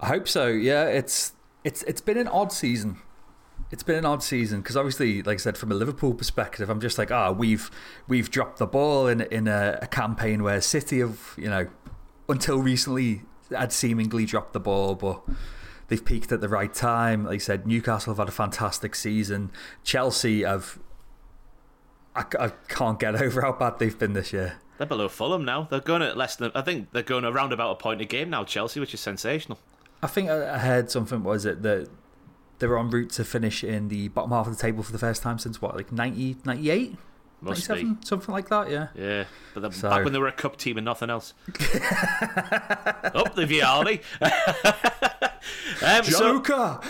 I 0.00 0.06
hope 0.08 0.28
so. 0.28 0.48
Yeah, 0.48 0.84
it's 0.86 1.32
it's 1.64 1.82
it's 1.84 2.00
been 2.00 2.18
an 2.18 2.28
odd 2.28 2.52
season. 2.52 2.98
It's 3.70 3.82
been 3.82 3.96
an 3.96 4.06
odd 4.06 4.22
season 4.22 4.60
because 4.62 4.76
obviously, 4.76 5.22
like 5.22 5.34
I 5.34 5.38
said, 5.38 5.58
from 5.58 5.70
a 5.70 5.74
Liverpool 5.74 6.14
perspective, 6.14 6.70
I'm 6.70 6.80
just 6.80 6.96
like, 6.96 7.10
ah, 7.10 7.30
we've 7.32 7.70
we've 8.06 8.30
dropped 8.30 8.58
the 8.58 8.66
ball 8.66 9.06
in 9.06 9.20
in 9.20 9.46
a, 9.46 9.78
a 9.82 9.86
campaign 9.86 10.42
where 10.42 10.60
City 10.60 11.00
have, 11.00 11.34
you 11.36 11.50
know, 11.50 11.68
until 12.28 12.58
recently 12.58 13.22
had 13.50 13.72
seemingly 13.72 14.24
dropped 14.24 14.52
the 14.52 14.60
ball, 14.60 14.94
but 14.94 15.22
they've 15.88 16.04
peaked 16.04 16.32
at 16.32 16.40
the 16.40 16.48
right 16.48 16.72
time. 16.72 17.24
Like 17.24 17.34
I 17.34 17.38
said, 17.38 17.66
Newcastle 17.66 18.12
have 18.12 18.18
had 18.18 18.28
a 18.28 18.32
fantastic 18.32 18.94
season. 18.94 19.50
Chelsea 19.84 20.42
have. 20.42 20.78
I, 22.14 22.24
I 22.38 22.48
can't 22.68 22.98
get 22.98 23.14
over 23.22 23.42
how 23.42 23.52
bad 23.52 23.78
they've 23.78 23.98
been 23.98 24.12
this 24.12 24.32
year. 24.32 24.56
They're 24.78 24.86
below 24.86 25.08
Fulham 25.08 25.44
now. 25.44 25.66
They're 25.70 25.80
going 25.80 26.02
at 26.02 26.16
less 26.16 26.36
than. 26.36 26.52
I 26.54 26.62
think 26.62 26.92
they're 26.92 27.02
going 27.02 27.24
around 27.24 27.52
about 27.52 27.72
a 27.72 27.74
point 27.76 28.00
a 28.00 28.04
game 28.04 28.30
now. 28.30 28.44
Chelsea, 28.44 28.80
which 28.80 28.94
is 28.94 29.00
sensational. 29.00 29.58
I 30.02 30.06
think 30.06 30.30
I 30.30 30.58
heard 30.58 30.90
something. 30.90 31.24
Was 31.24 31.44
it 31.44 31.62
that 31.62 31.88
they 32.58 32.66
were 32.66 32.78
en 32.78 32.90
route 32.90 33.10
to 33.10 33.24
finish 33.24 33.62
in 33.64 33.88
the 33.88 34.08
bottom 34.08 34.30
half 34.30 34.46
of 34.46 34.56
the 34.56 34.60
table 34.60 34.82
for 34.82 34.92
the 34.92 34.98
first 34.98 35.22
time 35.22 35.38
since 35.38 35.60
what, 35.62 35.76
like 35.76 35.92
90, 35.92 36.36
98? 36.44 36.96
Must 37.40 37.68
97? 37.68 38.02
Something 38.04 38.32
like 38.34 38.48
that, 38.48 38.68
yeah. 38.70 38.88
Yeah, 38.96 39.24
but 39.54 39.60
they're 39.60 39.72
So- 39.72 39.90
back 39.90 40.02
when 40.04 40.12
they 40.12 40.18
were 40.18 40.26
a 40.28 40.32
cup 40.32 40.56
team 40.56 40.76
and 40.76 40.84
nothing 40.84 41.08
else. 41.08 41.34
Up 41.48 43.34
the 43.36 43.46
Vialli. 43.48 44.02
um, 45.82 46.04
so, 46.04 46.40
Joker! 46.42 46.80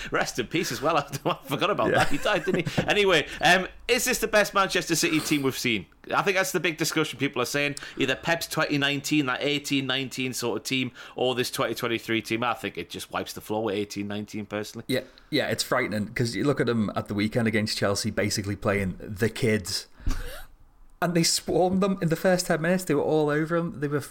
rest 0.10 0.38
in 0.38 0.46
peace 0.46 0.72
as 0.72 0.80
well. 0.80 0.96
I 0.96 1.02
forgot 1.44 1.70
about 1.70 1.88
Yeah. 1.90 1.98
that. 1.98 2.08
He 2.08 2.18
died, 2.18 2.44
didn't 2.46 2.68
he? 2.68 2.82
Anyway, 2.88 3.26
um, 3.42 3.68
is 3.86 4.04
this 4.06 4.18
the 4.18 4.28
best 4.28 4.54
Manchester 4.54 4.94
City 4.94 5.20
team 5.20 5.42
we've 5.42 5.58
seen? 5.58 5.86
I 6.14 6.22
think 6.22 6.36
that's 6.36 6.52
the 6.52 6.60
big 6.60 6.76
discussion. 6.76 7.18
People 7.18 7.42
are 7.42 7.46
saying 7.46 7.76
either 7.96 8.14
Pep's 8.14 8.46
2019, 8.46 9.26
that 9.26 9.38
18 9.42 9.86
19 9.86 10.32
sort 10.32 10.58
of 10.58 10.64
team, 10.64 10.92
or 11.16 11.34
this 11.34 11.50
2023 11.50 12.22
team. 12.22 12.44
I 12.44 12.54
think 12.54 12.78
it 12.78 12.90
just 12.90 13.10
wipes 13.10 13.32
the 13.32 13.40
floor 13.40 13.64
with 13.64 13.74
18 13.74 14.06
19, 14.06 14.46
personally. 14.46 14.84
yeah, 14.88 15.00
yeah, 15.30 15.48
it's 15.48 15.62
frightening 15.62 16.06
because 16.06 16.34
you 16.34 16.44
look 16.44 16.60
at 16.60 16.66
them 16.66 16.90
at 16.96 17.08
the 17.08 17.14
weekend 17.14 17.48
against 17.48 17.78
Chelsea, 17.78 18.10
basically 18.10 18.56
playing 18.56 18.96
the 19.00 19.28
kids, 19.28 19.86
and 21.02 21.14
they 21.14 21.22
swarmed 21.22 21.82
them 21.82 21.98
in 22.02 22.08
the 22.08 22.16
first 22.16 22.46
ten 22.46 22.60
minutes. 22.60 22.84
They 22.84 22.94
were 22.94 23.02
all 23.02 23.30
over 23.30 23.56
them. 23.56 23.80
They 23.80 23.88
were. 23.88 24.04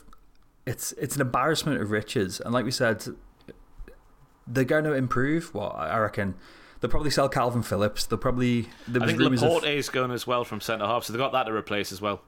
It's 0.65 0.91
it's 0.93 1.15
an 1.15 1.21
embarrassment 1.21 1.81
of 1.81 1.91
riches, 1.91 2.39
and 2.39 2.53
like 2.53 2.65
we 2.65 2.71
said, 2.71 3.03
they're 4.45 4.63
going 4.63 4.83
to 4.83 4.93
improve. 4.93 5.53
What 5.53 5.75
I 5.75 5.97
reckon, 5.97 6.35
they'll 6.79 6.89
probably 6.91 7.11
sell 7.11 7.29
Calvin 7.29 7.61
Phillips. 7.63 8.05
They'll 8.05 8.17
probably. 8.19 8.67
There 8.87 9.01
I 9.03 9.07
think 9.07 9.19
rumours 9.19 9.41
of- 9.43 9.49
Laporte 9.49 9.65
is 9.69 9.89
going 9.89 10.11
as 10.11 10.25
well 10.27 10.43
from 10.43 10.61
centre 10.61 10.85
half, 10.85 11.03
so 11.05 11.13
they've 11.13 11.19
got 11.19 11.31
that 11.33 11.43
to 11.45 11.53
replace 11.53 11.91
as 11.91 12.01
well. 12.01 12.21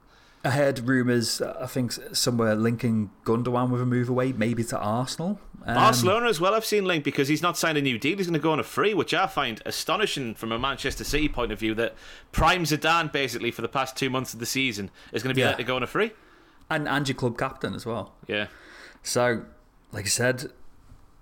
I 0.44 0.50
heard 0.50 0.80
rumours, 0.80 1.40
I 1.40 1.68
think, 1.68 1.92
somewhere 2.14 2.56
linking 2.56 3.12
Gundogan 3.26 3.70
with 3.70 3.80
a 3.80 3.86
move 3.86 4.10
away, 4.10 4.32
maybe 4.34 4.64
to 4.64 4.78
Arsenal. 4.80 5.40
Um, 5.68 5.76
Barcelona 5.76 6.30
as 6.30 6.42
well, 6.42 6.56
I've 6.56 6.66
seen 6.66 6.86
linked 6.86 7.06
because 7.06 7.28
he's 7.28 7.44
not 7.44 7.60
signed 7.60 7.78
a 7.78 7.82
new 7.84 8.00
deal. 8.00 8.18
He's 8.18 8.26
going 8.26 8.34
to 8.34 8.40
go 8.40 8.52
on 8.52 8.60
a 8.60 8.64
free, 8.64 8.96
which 8.96 9.14
I 9.14 9.28
find 9.28 9.62
astonishing 9.68 10.34
from 10.34 10.52
a 10.52 10.58
Manchester 10.58 11.04
City 11.04 11.30
point 11.30 11.52
of 11.52 11.60
view. 11.60 11.76
That 11.76 11.94
Prime 12.32 12.64
Zidane, 12.64 13.12
basically, 13.12 13.52
for 13.52 13.62
the 13.62 13.68
past 13.70 13.96
two 13.96 14.10
months 14.10 14.34
of 14.34 14.40
the 14.40 14.48
season, 14.48 14.90
is 15.14 15.22
going 15.22 15.30
to 15.30 15.36
be 15.36 15.42
Yeah. 15.42 15.50
let 15.50 15.58
to 15.60 15.64
go 15.64 15.76
on 15.76 15.84
a 15.84 15.88
free. 15.88 16.10
And, 16.72 16.88
and 16.88 17.08
your 17.08 17.16
club 17.16 17.38
captain 17.38 17.76
as 17.76 17.86
well. 17.86 18.16
Yeah. 18.28 18.48
So, 19.04 19.44
like 19.92 20.06
I 20.06 20.10
said, 20.10 20.52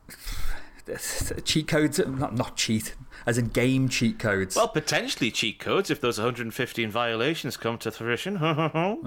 cheat 1.44 1.68
codes, 1.68 2.00
not, 2.08 2.36
not 2.36 2.56
cheat, 2.56 2.96
as 3.26 3.38
in 3.38 3.48
game 3.48 3.90
cheat 3.90 4.20
codes. 4.20 4.56
Well, 4.56 4.68
potentially 4.68 5.32
cheat 5.32 5.60
codes 5.60 5.90
if 5.90 6.02
those 6.02 6.18
115 6.18 6.90
violations 6.92 7.58
come 7.58 7.78
to 7.80 7.92
fruition. 7.92 8.38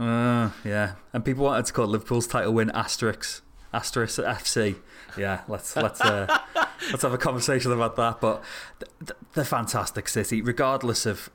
Uh, 0.02 0.50
yeah. 0.64 0.94
And 1.12 1.24
people 1.24 1.44
wanted 1.44 1.66
to 1.66 1.72
call 1.72 1.86
Liverpool's 1.86 2.26
title 2.26 2.52
win 2.52 2.70
asterisk. 2.70 3.42
Asterisk 3.72 4.18
FC. 4.18 4.76
Yeah, 5.16 5.42
let's 5.48 5.76
let's 5.76 6.00
uh, 6.00 6.26
let's 6.90 7.02
have 7.02 7.12
a 7.12 7.18
conversation 7.18 7.72
about 7.72 7.96
that. 7.96 8.20
But 8.20 8.42
th- 8.80 8.90
th- 9.06 9.18
they're 9.34 9.44
fantastic 9.44 10.08
City, 10.08 10.42
regardless 10.42 11.06
of 11.06 11.30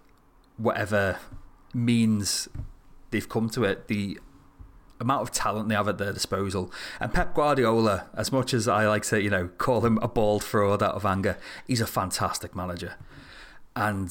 whatever 0.58 1.18
means 1.74 2.48
they've 3.12 3.28
come 3.28 3.50
to 3.52 3.64
it. 3.64 3.88
The 3.88 4.20
amount 5.00 5.22
of 5.22 5.32
talent 5.32 5.70
they 5.70 5.76
have 5.76 5.88
at 5.88 5.98
their 5.98 6.14
disposal, 6.14 6.72
and 7.00 7.14
Pep 7.14 7.34
Guardiola, 7.34 8.08
as 8.16 8.32
much 8.32 8.54
as 8.54 8.68
I 8.68 8.88
like 8.88 9.04
to, 9.06 9.22
you 9.22 9.30
know, 9.30 9.50
call 9.58 9.86
him 9.86 9.98
a 10.00 10.08
bald 10.08 10.44
fraud 10.44 10.82
out 10.82 10.96
of 10.96 11.06
anger, 11.06 11.38
he's 11.68 11.82
a 11.82 11.88
fantastic 11.88 12.56
manager. 12.56 12.96
And 13.76 14.08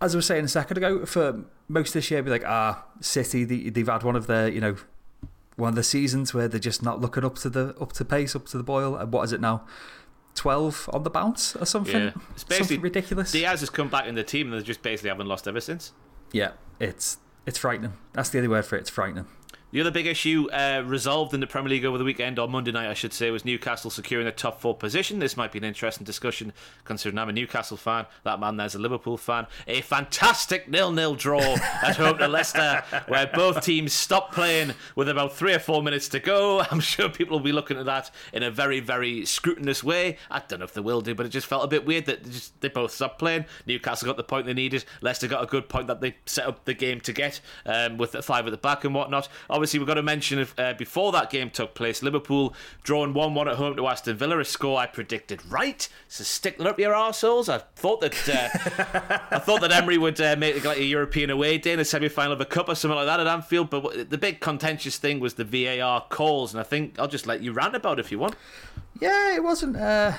as 0.00 0.14
I 0.14 0.16
was 0.16 0.26
saying 0.26 0.44
a 0.44 0.48
second 0.48 0.76
ago, 0.76 1.06
for 1.06 1.44
most 1.68 1.88
of 1.88 1.94
this 1.94 2.10
year, 2.10 2.22
be 2.22 2.30
like, 2.30 2.44
ah, 2.46 2.84
City, 3.00 3.44
they, 3.44 3.70
they've 3.70 3.86
had 3.88 4.02
one 4.02 4.16
of 4.16 4.26
their, 4.26 4.48
you 4.48 4.60
know, 4.60 4.76
one 5.56 5.70
of 5.70 5.74
the 5.76 5.82
seasons 5.82 6.32
where 6.32 6.48
they're 6.48 6.58
just 6.60 6.82
not 6.82 7.00
looking 7.00 7.24
up 7.24 7.36
to 7.36 7.50
the 7.50 7.74
up 7.80 7.92
to 7.94 8.04
pace, 8.04 8.34
up 8.34 8.46
to 8.46 8.56
the 8.56 8.62
boil. 8.62 8.96
And 8.96 9.12
what 9.12 9.22
is 9.22 9.32
it 9.32 9.40
now? 9.40 9.66
Twelve 10.34 10.88
on 10.92 11.02
the 11.02 11.10
bounce 11.10 11.56
or 11.56 11.66
something? 11.66 12.00
Yeah. 12.02 12.12
It's 12.34 12.44
basically 12.44 12.56
something 12.56 12.80
ridiculous. 12.82 13.32
Diaz 13.32 13.60
has 13.60 13.68
come 13.70 13.88
back 13.88 14.06
in 14.06 14.14
the 14.14 14.22
team 14.22 14.52
and 14.52 14.60
they 14.60 14.64
just 14.64 14.80
basically 14.80 15.10
haven't 15.10 15.26
lost 15.26 15.46
ever 15.48 15.60
since. 15.60 15.92
yeah, 16.32 16.52
it's 16.78 17.18
it's 17.46 17.58
frightening. 17.58 17.94
That's 18.12 18.30
the 18.30 18.38
only 18.38 18.48
word 18.48 18.64
for 18.64 18.76
it. 18.76 18.80
It's 18.80 18.90
frightening. 18.90 19.26
The 19.72 19.80
other 19.80 19.92
big 19.92 20.08
issue 20.08 20.48
uh, 20.50 20.82
resolved 20.84 21.32
in 21.32 21.38
the 21.38 21.46
Premier 21.46 21.70
League 21.70 21.84
over 21.84 21.96
the 21.96 22.02
weekend, 22.02 22.40
or 22.40 22.48
Monday 22.48 22.72
night, 22.72 22.90
I 22.90 22.94
should 22.94 23.12
say, 23.12 23.30
was 23.30 23.44
Newcastle 23.44 23.88
securing 23.88 24.26
a 24.26 24.32
top 24.32 24.60
four 24.60 24.76
position. 24.76 25.20
This 25.20 25.36
might 25.36 25.52
be 25.52 25.58
an 25.58 25.64
interesting 25.64 26.04
discussion, 26.04 26.52
considering 26.82 27.18
I'm 27.18 27.28
a 27.28 27.32
Newcastle 27.32 27.76
fan. 27.76 28.06
That 28.24 28.40
man 28.40 28.56
there's 28.56 28.74
a 28.74 28.80
Liverpool 28.80 29.16
fan. 29.16 29.46
A 29.68 29.80
fantastic 29.82 30.68
nil-nil 30.68 31.14
draw 31.14 31.40
at 31.84 31.96
home 31.96 32.18
to 32.18 32.26
Leicester, 32.26 32.82
where 33.06 33.28
both 33.28 33.64
teams 33.64 33.92
stopped 33.92 34.34
playing 34.34 34.74
with 34.96 35.08
about 35.08 35.34
three 35.34 35.54
or 35.54 35.60
four 35.60 35.84
minutes 35.84 36.08
to 36.08 36.18
go. 36.18 36.62
I'm 36.68 36.80
sure 36.80 37.08
people 37.08 37.38
will 37.38 37.44
be 37.44 37.52
looking 37.52 37.78
at 37.78 37.86
that 37.86 38.10
in 38.32 38.42
a 38.42 38.50
very, 38.50 38.80
very 38.80 39.24
scrutinous 39.24 39.84
way. 39.84 40.16
I 40.32 40.42
don't 40.48 40.58
know 40.58 40.64
if 40.64 40.74
they 40.74 40.80
will 40.80 41.00
do, 41.00 41.14
but 41.14 41.26
it 41.26 41.28
just 41.28 41.46
felt 41.46 41.62
a 41.62 41.68
bit 41.68 41.86
weird 41.86 42.06
that 42.06 42.24
they, 42.24 42.30
just, 42.30 42.60
they 42.60 42.68
both 42.68 42.90
stopped 42.90 43.20
playing. 43.20 43.44
Newcastle 43.66 44.06
got 44.06 44.16
the 44.16 44.24
point 44.24 44.46
they 44.46 44.52
needed. 44.54 44.84
Leicester 45.00 45.28
got 45.28 45.44
a 45.44 45.46
good 45.46 45.68
point 45.68 45.86
that 45.86 46.00
they 46.00 46.16
set 46.26 46.48
up 46.48 46.64
the 46.64 46.74
game 46.74 47.00
to 47.02 47.12
get 47.12 47.40
um, 47.66 47.98
with 47.98 48.10
the 48.10 48.20
five 48.20 48.46
at 48.46 48.50
the 48.50 48.56
back 48.56 48.82
and 48.84 48.96
whatnot. 48.96 49.28
Obviously, 49.48 49.59
we've 49.60 49.86
got 49.86 49.94
to 49.94 50.02
mention 50.02 50.38
if, 50.38 50.58
uh, 50.58 50.74
before 50.74 51.12
that 51.12 51.30
game 51.30 51.50
took 51.50 51.74
place, 51.74 52.02
Liverpool 52.02 52.54
drawing 52.82 53.14
1 53.14 53.34
1 53.34 53.48
at 53.48 53.56
home 53.56 53.76
to 53.76 53.86
Aston 53.86 54.16
Villa, 54.16 54.38
a 54.38 54.44
score 54.44 54.78
I 54.78 54.86
predicted 54.86 55.44
right. 55.46 55.88
So 56.08 56.24
stick 56.24 56.60
up 56.60 56.78
your 56.78 56.92
arseholes. 56.92 57.48
I 57.48 57.58
thought 57.76 58.00
that 58.00 58.28
uh, 58.28 59.18
I 59.30 59.38
thought 59.38 59.60
that 59.60 59.72
Emery 59.72 59.98
would 59.98 60.20
uh, 60.20 60.36
make 60.36 60.64
like 60.64 60.78
a 60.78 60.84
European 60.84 61.30
away 61.30 61.58
day 61.58 61.72
in 61.72 61.80
a 61.80 61.84
semi 61.84 62.08
final 62.08 62.32
of 62.32 62.40
a 62.40 62.44
cup 62.44 62.68
or 62.68 62.74
something 62.74 62.96
like 62.96 63.06
that 63.06 63.20
at 63.20 63.26
Anfield. 63.26 63.70
But 63.70 64.10
the 64.10 64.18
big 64.18 64.40
contentious 64.40 64.96
thing 64.96 65.20
was 65.20 65.34
the 65.34 65.44
VAR 65.44 66.06
calls, 66.08 66.52
and 66.52 66.60
I 66.60 66.64
think 66.64 66.98
I'll 66.98 67.08
just 67.08 67.26
let 67.26 67.42
you 67.42 67.52
rant 67.52 67.76
about 67.76 67.98
it 67.98 68.04
if 68.04 68.12
you 68.12 68.18
want. 68.18 68.36
Yeah, 69.00 69.34
it 69.34 69.42
wasn't. 69.42 69.76
Uh, 69.76 70.12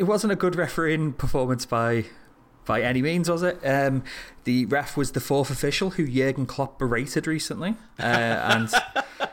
wasn't 0.00 0.32
a 0.32 0.36
good 0.36 0.56
refereeing 0.56 1.12
performance 1.12 1.66
by 1.66 2.04
by 2.70 2.82
any 2.82 3.02
means, 3.02 3.28
was 3.28 3.42
it? 3.42 3.58
Um, 3.64 4.04
the 4.44 4.64
ref 4.66 4.96
was 4.96 5.10
the 5.10 5.20
fourth 5.20 5.50
official 5.50 5.90
who 5.90 6.06
Jurgen 6.06 6.46
Klopp 6.46 6.78
berated 6.78 7.26
recently, 7.26 7.70
uh, 7.98 8.02
and 8.02 8.70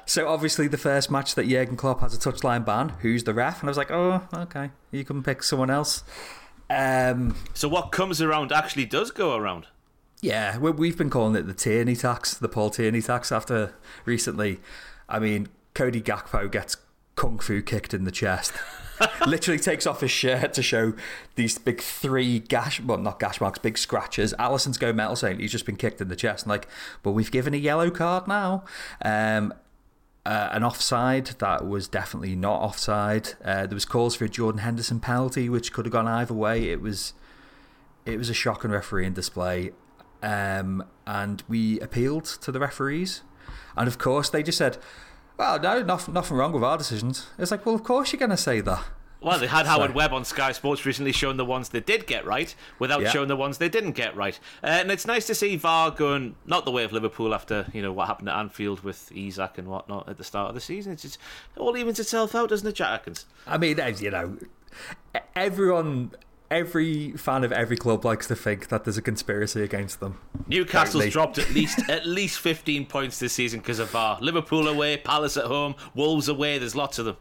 so 0.08 0.28
obviously 0.28 0.68
the 0.68 0.78
first 0.78 1.12
match 1.12 1.36
that 1.36 1.48
Jurgen 1.48 1.78
Klopp 1.78 2.02
has 2.02 2.16
a 2.16 2.18
touchline 2.18 2.66
ban. 2.66 2.90
Who's 3.02 3.26
the 3.26 3.36
ref? 3.36 3.60
And 3.62 3.70
I 3.70 3.72
was 3.72 3.78
like, 3.78 3.92
oh, 3.92 4.24
okay, 4.34 4.72
you 4.90 5.06
can 5.06 5.22
pick 5.22 5.44
someone 5.44 5.70
else. 5.70 6.04
Um, 6.70 7.36
So 7.54 7.68
what 7.70 7.92
comes 7.92 8.22
around 8.22 8.52
actually 8.52 8.86
does 8.86 9.12
go 9.12 9.36
around. 9.36 9.68
yeah, 10.22 10.58
we, 10.58 10.72
we've 10.72 10.98
been 10.98 11.12
calling 11.12 11.36
it 11.36 11.46
the 11.46 11.54
Tierney 11.54 11.96
tax, 11.96 12.34
the 12.34 12.50
Paul 12.50 12.72
Tierney 12.72 13.04
tax. 13.04 13.32
After 13.32 13.76
recently, 14.06 14.60
I 15.08 15.20
mean, 15.20 15.48
Cody 15.76 16.02
Gakpo 16.02 16.52
gets 16.52 16.76
kung 17.18 17.40
fu 17.40 17.62
kicked 17.62 17.94
in 17.94 18.06
the 18.06 18.12
chest. 18.12 18.54
Literally 19.28 19.60
takes 19.60 19.86
off 19.86 20.00
his 20.00 20.12
shirt 20.12 20.54
to 20.54 20.64
show 20.64 20.94
these 21.36 21.58
big 21.58 21.82
three 21.82 22.40
gash, 22.40 22.80
well, 22.80 22.98
not 22.98 23.20
gash 23.20 23.42
marks, 23.42 23.60
big 23.60 23.78
scratches. 23.78 24.34
Alisson's 24.40 24.78
go 24.78 24.94
metal 24.94 25.18
saying 25.18 25.40
he's 25.40 25.52
just 25.52 25.66
been 25.66 25.76
kicked 25.76 26.00
in 26.00 26.08
the 26.08 26.16
chest. 26.16 26.46
And 26.46 26.50
like, 26.50 26.68
but 27.04 27.12
we've 27.12 27.32
given 27.32 27.54
a 27.54 27.58
yellow 27.58 27.92
card 27.92 28.28
now. 28.28 28.64
Um, 29.04 29.54
uh, 30.26 30.50
an 30.52 30.64
offside 30.64 31.28
that 31.40 31.66
was 31.66 31.88
definitely 31.88 32.36
not 32.36 32.60
offside. 32.62 33.34
Uh, 33.44 33.66
there 33.66 33.76
was 33.76 33.86
calls 33.86 34.16
for 34.16 34.26
a 34.26 34.30
Jordan 34.30 34.60
Henderson 34.60 35.00
penalty, 35.00 35.48
which 35.48 35.72
could 35.72 35.86
have 35.86 35.94
gone 35.94 36.08
either 36.08 36.34
way. 36.34 36.70
It 36.70 36.82
was 36.82 37.14
it 38.06 38.18
was 38.18 38.30
a 38.30 38.34
shocking 38.34 38.72
refereeing 38.72 39.14
display, 39.14 39.72
um, 40.22 40.84
and 41.06 41.44
we 41.48 41.80
appealed 41.80 42.26
to 42.26 42.52
the 42.52 42.60
referees, 42.60 43.22
and 43.78 43.88
of 43.88 43.98
course 43.98 44.30
they 44.30 44.44
just 44.44 44.58
said, 44.58 44.78
Well, 45.38 45.60
no, 45.60 45.84
nothing, 45.84 46.14
nothing 46.14 46.38
wrong 46.38 46.52
with 46.54 46.64
our 46.64 46.78
decisions. 46.78 47.28
It's 47.38 47.52
like, 47.52 47.66
well, 47.66 47.76
of 47.76 47.84
course 47.84 48.12
you're 48.12 48.20
going 48.20 48.32
to 48.32 48.38
say 48.38 48.60
that. 48.62 48.84
Well, 49.20 49.40
they 49.40 49.48
had 49.48 49.66
Howard 49.66 49.96
Webb 49.96 50.14
on 50.14 50.24
Sky 50.26 50.52
Sports 50.52 50.86
recently 50.86 51.12
showing 51.12 51.38
the 51.38 51.46
ones 51.46 51.70
they 51.70 51.80
did 51.80 52.06
get 52.06 52.24
right 52.24 52.54
without 52.78 53.02
Yeah. 53.02 53.10
showing 53.10 53.28
the 53.28 53.36
ones 53.36 53.58
they 53.58 53.68
didn't 53.68 53.94
get 53.94 54.16
right. 54.16 54.40
Uh, 54.64 54.68
and 54.68 54.92
it's 54.92 55.08
nice 55.08 55.26
to 55.28 55.34
see 55.36 55.56
VAR 55.58 55.90
going 55.90 56.36
not 56.46 56.66
the 56.66 56.72
way 56.72 56.84
of 56.84 56.92
Liverpool 56.94 57.34
after 57.34 57.66
you 57.74 57.82
know 57.82 57.92
what 57.92 58.08
happened 58.08 58.30
at 58.30 58.38
Anfield 58.38 58.82
with 58.82 59.12
Isak 59.12 59.58
and 59.58 59.68
whatnot 59.68 60.08
at 60.08 60.18
the 60.20 60.24
start 60.24 60.50
of 60.50 60.56
the 60.56 60.62
season. 60.62 60.94
It's 60.94 61.02
just 61.02 61.18
it 61.56 61.60
all 61.60 61.76
evens 61.76 62.00
itself 62.00 62.36
out, 62.36 62.50
doesn't 62.50 62.68
it, 62.68 62.76
Jack 62.76 62.92
Atkins? 63.00 63.26
I 63.48 63.58
mean, 63.58 63.80
you 64.00 64.12
know, 64.12 64.38
everyone, 65.36 66.12
every 66.50 67.12
fan 67.12 67.44
of 67.44 67.52
every 67.52 67.76
club 67.78 68.06
likes 68.06 68.28
to 68.28 68.36
think 68.36 68.70
that 68.70 68.84
there's 68.86 68.98
a 68.98 69.02
conspiracy 69.02 69.62
against 69.62 70.00
them. 70.00 70.18
Newcastle's 70.48 70.94
Totally. 71.04 71.10
dropped 71.10 71.38
at 71.40 71.50
least 71.54 71.80
at 71.90 72.06
least 72.06 72.40
15 72.40 72.86
points 72.86 73.20
this 73.20 73.34
season 73.34 73.60
because 73.60 73.80
of 73.80 73.90
VAR. 73.90 74.18
Liverpool 74.22 74.68
away, 74.68 74.98
Palace 74.98 75.36
at 75.38 75.46
home, 75.46 75.76
Wolves 75.94 76.28
away. 76.30 76.58
There's 76.58 76.76
lots 76.76 77.00
of 77.00 77.06
them. 77.06 77.18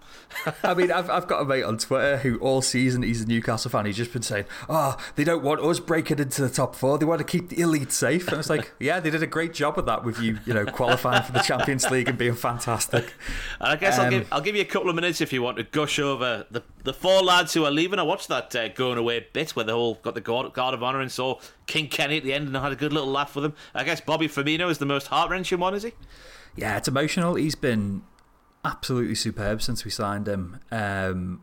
I 0.62 0.75
mean, 0.75 0.93
I've, 0.93 1.11
I've 1.11 1.27
got 1.27 1.41
a 1.43 1.45
mate 1.45 1.62
on 1.65 1.79
Twitter 1.79 2.19
who 2.19 2.39
all 2.39 2.62
season 2.62 3.03
he's 3.03 3.23
a 3.23 3.27
Newcastle 3.27 3.71
fan. 3.71 3.87
He's 3.87 3.97
just 3.97 4.12
been 4.12 4.23
saying, 4.23 4.45
"Oh, 4.69 4.97
they 5.17 5.25
don't 5.25 5.43
want 5.43 5.61
us 5.61 5.81
breaking 5.81 6.19
into 6.19 6.43
the 6.43 6.51
top 6.51 6.75
four. 6.77 6.99
They 6.99 7.05
want 7.07 7.19
to 7.19 7.25
keep 7.25 7.49
the 7.49 7.61
elite 7.61 7.93
safe." 7.93 8.29
And 8.29 8.39
it's 8.39 8.51
like, 8.51 8.73
yeah, 8.81 9.01
they 9.01 9.11
did 9.11 9.23
a 9.23 9.27
great 9.27 9.53
job 9.55 9.79
of 9.79 9.87
that 9.87 10.05
with 10.05 10.21
you, 10.21 10.39
you 10.47 10.55
know, 10.55 10.65
qualifying 10.67 11.23
for 11.23 11.33
the 11.33 11.41
Champions 11.41 11.91
League 11.91 12.09
and 12.09 12.17
being 12.19 12.35
fantastic. 12.35 13.15
And 13.61 13.69
I 13.71 13.77
guess 13.77 13.99
I'll 13.99 14.05
Um, 14.07 14.11
give 14.11 14.29
I'll 14.33 14.41
give 14.41 14.55
you 14.55 14.62
a 14.62 14.67
couple 14.67 14.89
of 14.89 14.95
minutes 14.95 15.21
if 15.21 15.33
you 15.33 15.43
want 15.43 15.57
to 15.57 15.65
gush 15.65 15.99
over 15.99 16.47
the 16.51 16.62
the 16.85 16.93
four 16.95 17.23
lads 17.23 17.55
who 17.55 17.65
are 17.65 17.71
leaving. 17.71 17.99
I 17.99 18.03
watched 18.05 18.29
that 18.29 18.55
uh, 18.55 18.69
going 18.69 18.99
away 18.99 19.16
bit 19.21 19.51
where 19.57 19.65
they 19.65 19.73
all 19.73 19.95
got 19.95 20.15
the 20.15 20.21
guard, 20.21 20.53
guard 20.53 20.75
of 20.75 20.83
honour 20.83 21.01
and 21.01 21.11
saw 21.11 21.39
King 21.67 21.89
Kenny 21.89 22.19
at 22.19 22.25
the 22.25 22.33
end 22.33 22.47
and 22.47 22.57
had 22.57 22.73
a 22.73 22.77
good 22.77 22.93
little 22.93 23.11
laugh 23.11 23.35
with 23.35 23.45
him. 23.45 23.55
I 23.75 23.85
guess 23.85 24.01
Bobby 24.01 24.29
Firmino 24.29 24.71
is 24.71 24.79
the 24.79 24.87
most 24.87 25.09
heart 25.09 25.31
wrenching 25.31 25.59
one, 25.59 25.75
is 25.75 25.83
he? 25.83 25.93
Yeah, 26.55 26.77
it's 26.77 26.89
emotional. 26.89 27.35
He's 27.35 27.55
been 27.55 28.03
absolutely 28.65 29.15
superb 29.15 29.63
since 29.63 29.85
we 29.85 29.91
signed 29.91 30.27
him. 30.27 30.61
Um, 30.71 31.43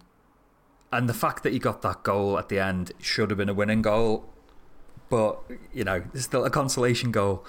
and 0.92 1.08
the 1.08 1.14
fact 1.14 1.44
that 1.44 1.54
he 1.54 1.60
got 1.60 1.82
that 1.82 2.04
goal 2.04 2.38
at 2.38 2.50
the 2.50 2.60
end 2.60 2.92
should 3.00 3.30
have 3.30 3.38
been 3.38 3.50
a 3.50 3.54
winning 3.54 3.82
goal. 3.82 4.30
But, 5.10 5.40
you 5.74 5.84
know, 5.84 6.04
it's 6.14 6.24
still 6.24 6.46
a 6.46 6.50
consolation 6.50 7.12
goal. 7.12 7.46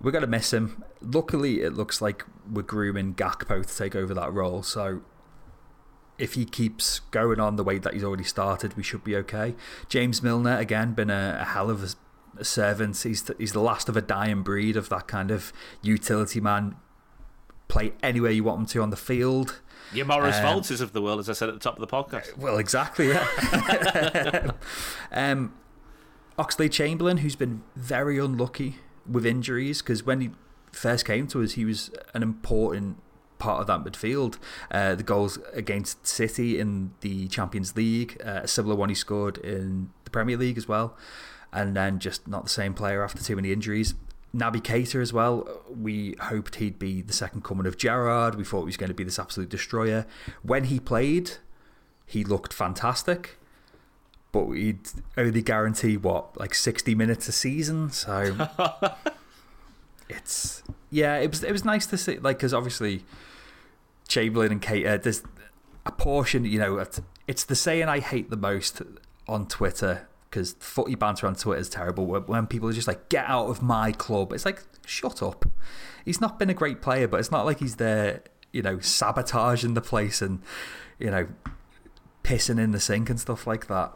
We're 0.00 0.10
going 0.10 0.22
to 0.22 0.28
miss 0.28 0.52
him. 0.52 0.82
Luckily, 1.00 1.60
it 1.60 1.74
looks 1.74 2.00
like 2.02 2.24
we're 2.50 2.62
grooming 2.62 3.14
Gakpo 3.14 3.64
to 3.64 3.76
take 3.76 3.94
over 3.94 4.14
that 4.14 4.32
role. 4.32 4.62
So 4.62 5.02
if 6.18 6.34
he 6.34 6.44
keeps 6.44 7.00
going 7.10 7.40
on 7.40 7.56
the 7.56 7.64
way 7.64 7.78
that 7.78 7.92
he's 7.94 8.04
already 8.04 8.24
started, 8.24 8.76
we 8.76 8.82
should 8.82 9.02
be 9.02 9.16
okay. 9.16 9.54
James 9.88 10.22
Milner, 10.22 10.56
again, 10.58 10.92
been 10.92 11.10
a, 11.10 11.38
a 11.40 11.44
hell 11.44 11.70
of 11.70 11.82
a, 11.82 12.40
a 12.40 12.44
servant. 12.44 12.96
He's, 13.02 13.28
he's 13.38 13.52
the 13.52 13.60
last 13.60 13.88
of 13.88 13.96
a 13.96 14.02
dying 14.02 14.42
breed 14.42 14.76
of 14.76 14.88
that 14.90 15.08
kind 15.08 15.30
of 15.30 15.52
utility 15.82 16.40
man. 16.40 16.76
Play 17.66 17.92
anywhere 18.02 18.30
you 18.30 18.44
want 18.44 18.60
him 18.60 18.66
to 18.66 18.82
on 18.82 18.90
the 18.90 18.96
field. 18.96 19.60
Your 19.92 20.06
Morris 20.06 20.36
Um, 20.36 20.44
Walters 20.44 20.80
of 20.80 20.92
the 20.92 21.02
world, 21.02 21.20
as 21.20 21.28
I 21.28 21.32
said 21.32 21.48
at 21.48 21.54
the 21.54 21.60
top 21.60 21.78
of 21.78 21.80
the 21.80 21.86
podcast. 21.86 22.36
Well, 22.36 22.58
exactly, 22.58 23.08
yeah. 23.08 24.50
um, 25.12 25.54
Oxlade 26.38 26.72
Chamberlain, 26.72 27.18
who's 27.18 27.36
been 27.36 27.62
very 27.76 28.18
unlucky 28.18 28.76
with 29.08 29.24
injuries, 29.26 29.82
because 29.82 30.04
when 30.04 30.20
he 30.20 30.30
first 30.72 31.04
came 31.04 31.26
to 31.28 31.42
us, 31.42 31.52
he 31.52 31.64
was 31.64 31.90
an 32.12 32.22
important 32.22 32.98
part 33.44 33.60
of 33.60 33.66
that 33.66 33.84
midfield. 33.84 34.38
Uh, 34.70 34.94
the 34.94 35.02
goals 35.02 35.38
against 35.52 36.06
City 36.06 36.58
in 36.58 36.92
the 37.02 37.28
Champions 37.28 37.76
League, 37.76 38.16
uh, 38.24 38.40
a 38.44 38.48
similar 38.48 38.74
one 38.74 38.88
he 38.88 38.94
scored 38.94 39.36
in 39.38 39.90
the 40.04 40.10
Premier 40.10 40.38
League 40.38 40.56
as 40.56 40.66
well, 40.66 40.96
and 41.52 41.76
then 41.76 41.98
just 41.98 42.26
not 42.26 42.44
the 42.44 42.50
same 42.50 42.72
player 42.72 43.04
after 43.04 43.22
too 43.22 43.36
many 43.36 43.52
injuries. 43.52 43.94
Naby 44.34 44.62
Keita 44.62 45.00
as 45.00 45.12
well. 45.12 45.46
We 45.68 46.16
hoped 46.20 46.56
he'd 46.56 46.78
be 46.78 47.02
the 47.02 47.12
second 47.12 47.44
coming 47.44 47.66
of 47.66 47.76
Gerrard. 47.76 48.34
We 48.34 48.44
thought 48.44 48.60
he 48.60 48.66
was 48.66 48.78
going 48.78 48.88
to 48.88 48.94
be 48.94 49.04
this 49.04 49.18
absolute 49.18 49.50
destroyer. 49.50 50.06
When 50.42 50.64
he 50.64 50.80
played, 50.80 51.32
he 52.06 52.24
looked 52.24 52.52
fantastic, 52.54 53.38
but 54.32 54.50
he'd 54.52 54.88
only 55.18 55.42
guarantee 55.42 55.98
what 55.98 56.40
like 56.40 56.54
sixty 56.54 56.94
minutes 56.94 57.28
a 57.28 57.32
season. 57.32 57.90
So 57.90 58.48
it's 60.08 60.62
yeah, 60.90 61.16
it 61.18 61.30
was 61.30 61.44
it 61.44 61.52
was 61.52 61.64
nice 61.64 61.86
to 61.86 61.98
see 61.98 62.18
like 62.18 62.38
because 62.38 62.54
obviously 62.54 63.04
Chamberlain 64.08 64.52
and 64.52 64.62
Keita, 64.62 64.94
uh, 64.94 64.96
there's 64.98 65.22
a 65.86 65.92
portion 65.92 66.44
you 66.44 66.58
know 66.58 66.78
it's- 66.78 67.00
it's 67.26 67.44
the 67.44 67.54
saying 67.56 67.88
I 67.88 68.00
hate 68.00 68.30
the 68.30 68.36
most 68.36 68.82
on 69.28 69.46
Twitter 69.46 70.08
because 70.30 70.54
footy 70.58 70.94
banter 70.94 71.26
on 71.26 71.34
Twitter 71.34 71.60
is 71.60 71.68
terrible 71.68 72.06
when- 72.06 72.22
when 72.26 72.46
people 72.46 72.68
are 72.68 72.72
just 72.72 72.88
like 72.88 73.08
get 73.08 73.24
out 73.28 73.46
of 73.46 73.62
my 73.62 73.92
club. 73.92 74.32
It's 74.32 74.44
like 74.44 74.62
shut 74.84 75.22
up. 75.22 75.44
He's 76.04 76.20
not 76.20 76.38
been 76.38 76.50
a 76.50 76.54
great 76.54 76.82
player, 76.82 77.06
but 77.08 77.20
it's 77.20 77.30
not 77.30 77.44
like 77.46 77.60
he's 77.60 77.76
there 77.76 78.22
you 78.52 78.62
know 78.62 78.78
sabotaging 78.80 79.74
the 79.74 79.80
place 79.80 80.20
and 80.22 80.40
you 80.98 81.10
know 81.10 81.26
pissing 82.22 82.58
in 82.58 82.70
the 82.72 82.80
sink 82.80 83.10
and 83.10 83.18
stuff 83.20 83.46
like 83.46 83.66
that. 83.66 83.92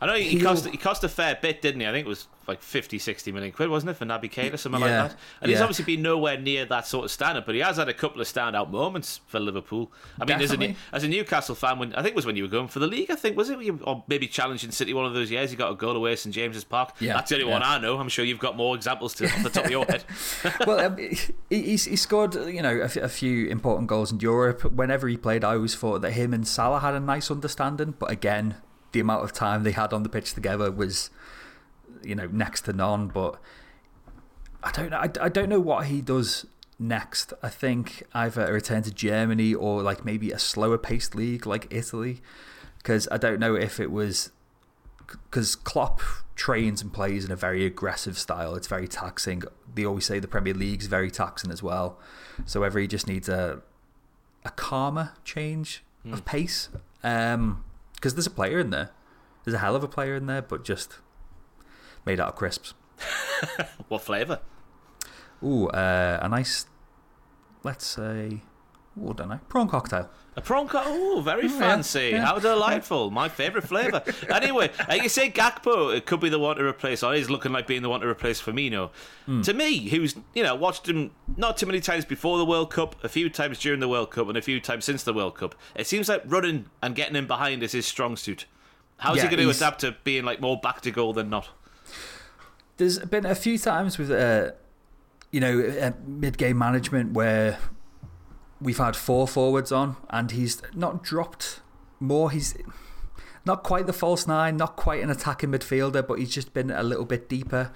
I 0.00 0.06
know 0.06 0.14
he, 0.14 0.24
he 0.30 0.40
cost 0.40 0.66
he 0.66 0.76
cost 0.76 1.04
a 1.04 1.08
fair 1.08 1.38
bit, 1.40 1.62
didn't 1.62 1.80
he? 1.80 1.86
I 1.86 1.92
think 1.92 2.06
it 2.06 2.08
was 2.08 2.26
like 2.46 2.62
50, 2.62 2.98
60 2.98 3.32
million 3.32 3.52
quid, 3.52 3.68
wasn't 3.68 3.90
it, 3.90 3.94
for 3.94 4.04
Naby 4.04 4.30
Keita, 4.30 4.58
something 4.58 4.80
Yeah, 4.80 5.02
like 5.02 5.10
that. 5.10 5.18
And 5.40 5.50
he's 5.50 5.60
obviously 5.60 5.84
been 5.84 6.02
nowhere 6.02 6.38
near 6.38 6.64
that 6.66 6.86
sort 6.86 7.04
of 7.04 7.10
standard, 7.10 7.44
but 7.46 7.54
he 7.54 7.60
has 7.60 7.76
had 7.76 7.88
a 7.88 7.94
couple 7.94 8.20
of 8.20 8.26
standout 8.26 8.70
moments 8.70 9.20
for 9.26 9.38
Liverpool. 9.38 9.92
I 10.20 10.24
mean, 10.24 10.40
as 10.40 10.52
a, 10.52 10.76
as 10.92 11.04
a 11.04 11.08
Newcastle 11.08 11.54
fan, 11.54 11.78
when 11.78 11.94
I 11.94 12.02
think 12.02 12.12
it 12.12 12.16
was 12.16 12.26
when 12.26 12.36
you 12.36 12.44
were 12.44 12.48
going 12.48 12.68
for 12.68 12.78
the 12.78 12.86
league, 12.86 13.10
I 13.10 13.14
think 13.14 13.36
was 13.36 13.50
it, 13.50 13.58
or 13.82 14.04
maybe 14.08 14.26
challenging 14.26 14.70
City 14.70 14.94
one 14.94 15.06
of 15.06 15.14
those 15.14 15.30
years. 15.30 15.52
You 15.52 15.58
got 15.58 15.72
a 15.72 15.76
goal 15.76 15.96
away 15.96 16.12
at 16.12 16.18
St 16.18 16.34
James's 16.34 16.64
Park. 16.64 16.94
Yeah, 17.00 17.14
That's 17.14 17.30
the 17.30 17.36
only 17.36 17.46
yeah. 17.46 17.52
one 17.52 17.62
I 17.62 17.78
know. 17.78 17.98
I'm 17.98 18.08
sure 18.08 18.24
you've 18.24 18.38
got 18.38 18.56
more 18.56 18.74
examples 18.74 19.14
to 19.14 19.26
off 19.26 19.42
the 19.42 19.50
top 19.50 19.64
of 19.66 19.70
your 19.70 19.84
head. 19.84 20.04
well, 20.66 20.80
um, 20.80 20.96
he, 20.96 21.16
he's, 21.50 21.84
he 21.84 21.96
scored, 21.96 22.34
you 22.34 22.62
know, 22.62 22.80
a, 22.80 23.00
a 23.00 23.08
few 23.08 23.46
important 23.48 23.88
goals 23.88 24.12
in 24.12 24.20
Europe. 24.20 24.64
Whenever 24.72 25.08
he 25.08 25.16
played, 25.16 25.44
I 25.44 25.54
always 25.54 25.74
thought 25.74 26.02
that 26.02 26.12
him 26.12 26.34
and 26.34 26.46
Salah 26.46 26.80
had 26.80 26.94
a 26.94 27.00
nice 27.00 27.30
understanding. 27.30 27.94
But 27.98 28.10
again, 28.10 28.56
the 28.92 29.00
amount 29.00 29.24
of 29.24 29.32
time 29.32 29.62
they 29.62 29.72
had 29.72 29.92
on 29.92 30.02
the 30.02 30.08
pitch 30.08 30.34
together 30.34 30.70
was, 30.70 31.10
you 32.04 32.14
know, 32.14 32.26
next 32.26 32.62
to 32.62 32.72
none. 32.72 33.08
But 33.08 33.38
I 34.62 34.70
don't 34.70 34.90
know. 34.90 34.98
I, 34.98 35.10
I 35.20 35.28
don't 35.28 35.48
know 35.48 35.60
what 35.60 35.86
he 35.86 36.00
does 36.00 36.46
next. 36.78 37.32
I 37.42 37.48
think 37.48 38.02
either 38.14 38.46
a 38.46 38.52
return 38.52 38.82
to 38.82 38.90
Germany 38.90 39.54
or 39.54 39.82
like 39.82 40.04
maybe 40.04 40.30
a 40.30 40.38
slower 40.38 40.78
paced 40.78 41.14
league 41.14 41.46
like 41.46 41.66
Italy, 41.70 42.20
because 42.78 43.08
I 43.10 43.18
don't 43.18 43.40
know 43.40 43.54
if 43.54 43.80
it 43.80 43.90
was 43.90 44.30
because 45.06 45.54
Klopp 45.56 46.00
trains 46.34 46.82
and 46.82 46.92
plays 46.92 47.24
in 47.24 47.30
a 47.30 47.36
very 47.36 47.64
aggressive 47.64 48.18
style. 48.18 48.54
It's 48.54 48.66
very 48.66 48.88
taxing. 48.88 49.42
They 49.74 49.84
always 49.84 50.06
say 50.06 50.18
the 50.18 50.28
Premier 50.28 50.54
League's 50.54 50.86
very 50.86 51.10
taxing 51.10 51.50
as 51.50 51.62
well. 51.62 51.98
So 52.46 52.60
whether 52.60 52.78
he 52.78 52.86
just 52.86 53.06
needs 53.06 53.28
a 53.28 53.62
a 54.44 54.50
calmer 54.50 55.12
change 55.24 55.84
of 56.04 56.18
hmm. 56.18 56.24
pace, 56.24 56.68
um, 57.04 57.64
because 57.94 58.14
there's 58.14 58.26
a 58.26 58.30
player 58.30 58.58
in 58.58 58.70
there, 58.70 58.90
there's 59.44 59.54
a 59.54 59.58
hell 59.58 59.76
of 59.76 59.84
a 59.84 59.88
player 59.88 60.16
in 60.16 60.26
there, 60.26 60.42
but 60.42 60.64
just 60.64 60.98
made 62.04 62.20
out 62.20 62.28
of 62.28 62.36
crisps. 62.36 62.74
what 63.88 64.02
flavour? 64.02 64.40
Ooh, 65.42 65.68
uh, 65.68 66.18
a 66.22 66.28
nice, 66.28 66.66
let's 67.64 67.86
say, 67.86 68.42
ooh, 69.00 69.10
I 69.10 69.12
don't 69.14 69.28
know, 69.28 69.40
prawn 69.48 69.68
cocktail. 69.68 70.08
A 70.34 70.40
prawn 70.40 70.66
co- 70.66 70.82
Oh, 70.86 71.20
very 71.22 71.46
yeah, 71.46 71.58
fancy. 71.58 72.10
yeah. 72.12 72.24
How 72.24 72.38
delightful. 72.38 73.10
My 73.10 73.28
favourite 73.28 73.66
flavour. 73.68 74.02
anyway, 74.30 74.70
uh, 74.90 74.94
you 74.94 75.10
say 75.10 75.30
Gakpo, 75.30 75.94
it 75.94 76.06
could 76.06 76.20
be 76.20 76.30
the 76.30 76.38
one 76.38 76.56
to 76.56 76.64
replace, 76.64 77.02
or 77.02 77.14
is 77.14 77.28
looking 77.28 77.52
like 77.52 77.66
being 77.66 77.82
the 77.82 77.90
one 77.90 78.00
to 78.00 78.06
replace 78.08 78.40
Firmino. 78.40 78.90
Hmm. 79.26 79.42
To 79.42 79.52
me, 79.52 79.90
who's, 79.90 80.14
you 80.34 80.42
know, 80.42 80.54
watched 80.54 80.88
him 80.88 81.10
not 81.36 81.58
too 81.58 81.66
many 81.66 81.80
times 81.80 82.06
before 82.06 82.38
the 82.38 82.46
World 82.46 82.70
Cup, 82.70 82.96
a 83.04 83.10
few 83.10 83.28
times 83.28 83.58
during 83.58 83.80
the 83.80 83.88
World 83.88 84.10
Cup, 84.10 84.26
and 84.28 84.38
a 84.38 84.42
few 84.42 84.58
times 84.58 84.86
since 84.86 85.02
the 85.02 85.12
World 85.12 85.34
Cup, 85.36 85.54
it 85.74 85.86
seems 85.86 86.08
like 86.08 86.22
running 86.24 86.64
and 86.82 86.94
getting 86.94 87.14
him 87.14 87.26
behind 87.26 87.62
is 87.62 87.72
his 87.72 87.84
strong 87.84 88.16
suit. 88.16 88.46
How's 88.98 89.18
Yeah, 89.18 89.24
he 89.28 89.36
going 89.36 89.46
to 89.46 89.54
adapt 89.54 89.80
to 89.80 89.96
being 90.02 90.24
like 90.24 90.40
more 90.40 90.58
back 90.58 90.80
to 90.82 90.90
goal 90.90 91.12
than 91.12 91.28
not? 91.28 91.50
There's 92.76 92.98
been 92.98 93.26
a 93.26 93.34
few 93.34 93.58
times 93.58 93.98
with, 93.98 94.10
uh, 94.10 94.52
you 95.30 95.40
know, 95.40 95.60
uh, 95.60 95.92
mid-game 96.06 96.58
management 96.58 97.12
where 97.12 97.58
we've 98.60 98.78
had 98.78 98.96
four 98.96 99.28
forwards 99.28 99.72
on, 99.72 99.96
and 100.10 100.30
he's 100.30 100.62
not 100.74 101.02
dropped 101.02 101.60
more. 102.00 102.30
He's 102.30 102.56
not 103.44 103.62
quite 103.62 103.86
the 103.86 103.92
false 103.92 104.26
nine, 104.26 104.56
not 104.56 104.76
quite 104.76 105.02
an 105.02 105.10
attacking 105.10 105.50
midfielder, 105.50 106.06
but 106.06 106.18
he's 106.18 106.32
just 106.32 106.54
been 106.54 106.70
a 106.70 106.82
little 106.82 107.04
bit 107.04 107.28
deeper. 107.28 107.72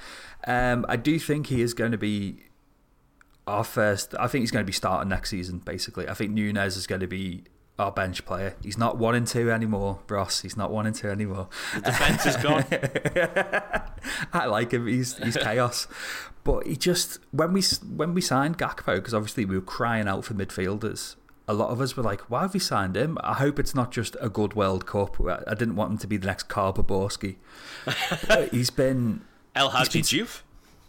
Um, 0.47 0.87
I 0.89 0.97
do 0.97 1.19
think 1.19 1.49
he 1.49 1.61
is 1.61 1.75
going 1.75 1.93
to 1.93 1.99
be 1.99 2.45
our 3.47 3.65
first. 3.65 4.15
I 4.19 4.27
think 4.29 4.43
he's 4.43 4.51
going 4.51 4.65
to 4.65 4.67
be 4.67 4.73
starting 4.73 5.09
next 5.09 5.31
season. 5.31 5.59
Basically, 5.59 6.09
I 6.09 6.15
think 6.15 6.33
Nunez 6.33 6.77
is 6.77 6.87
going 6.87 7.01
to 7.01 7.07
be 7.07 7.45
our 7.79 7.93
bench 7.93 8.25
player. 8.25 8.55
He's 8.62 8.79
not 8.79 8.97
one 8.97 9.15
and 9.15 9.27
two 9.27 9.51
anymore, 9.51 10.01
Ross. 10.09 10.43
He's 10.43 10.57
not 10.57 10.71
one 10.71 10.87
and 10.87 10.95
two 10.95 11.09
anymore. 11.09 11.49
The 11.75 11.81
defence 11.83 12.27
is 12.27 12.37
gone. 12.37 12.65
I 14.33 14.47
like 14.47 14.73
him. 14.73 14.87
He's 14.87 15.17
he's 15.19 15.37
chaos. 15.37 15.87
But 16.45 16.67
he 16.67 16.77
just 16.77 17.19
when 17.33 17.53
we 17.53 17.62
when 17.95 18.15
we 18.15 18.21
signed 18.21 18.59
Gakpo 18.59 18.97
because 18.97 19.12
obviously 19.15 19.45
we 19.45 19.57
were 19.57 19.65
crying 19.65 20.09
out 20.09 20.25
for 20.25 20.35
midfielders. 20.35 21.17
A 21.49 21.55
lot 21.55 21.71
of 21.71 21.81
us 21.81 21.97
were 21.97 22.03
like, 22.03 22.23
"Why 22.23 22.43
have 22.43 22.55
we 22.55 22.61
signed 22.61 22.97
him?" 22.97 23.19
I 23.23 23.35
hope 23.35 23.59
it's 23.59 23.75
not 23.75 23.93
just 23.93 24.17
a 24.21 24.29
good 24.29 24.55
World 24.55 24.87
Cup. 24.87 25.21
I 25.21 25.55
didn't 25.55 25.77
want 25.77 25.93
him 25.93 25.99
to 25.99 26.07
be 26.07 26.17
the 26.17 26.27
next 26.27 26.45
Karl. 26.45 26.73
He's 28.51 28.71
been 28.71 29.21
El 29.55 29.71
Hadji 29.71 30.03
Diouf. 30.03 30.43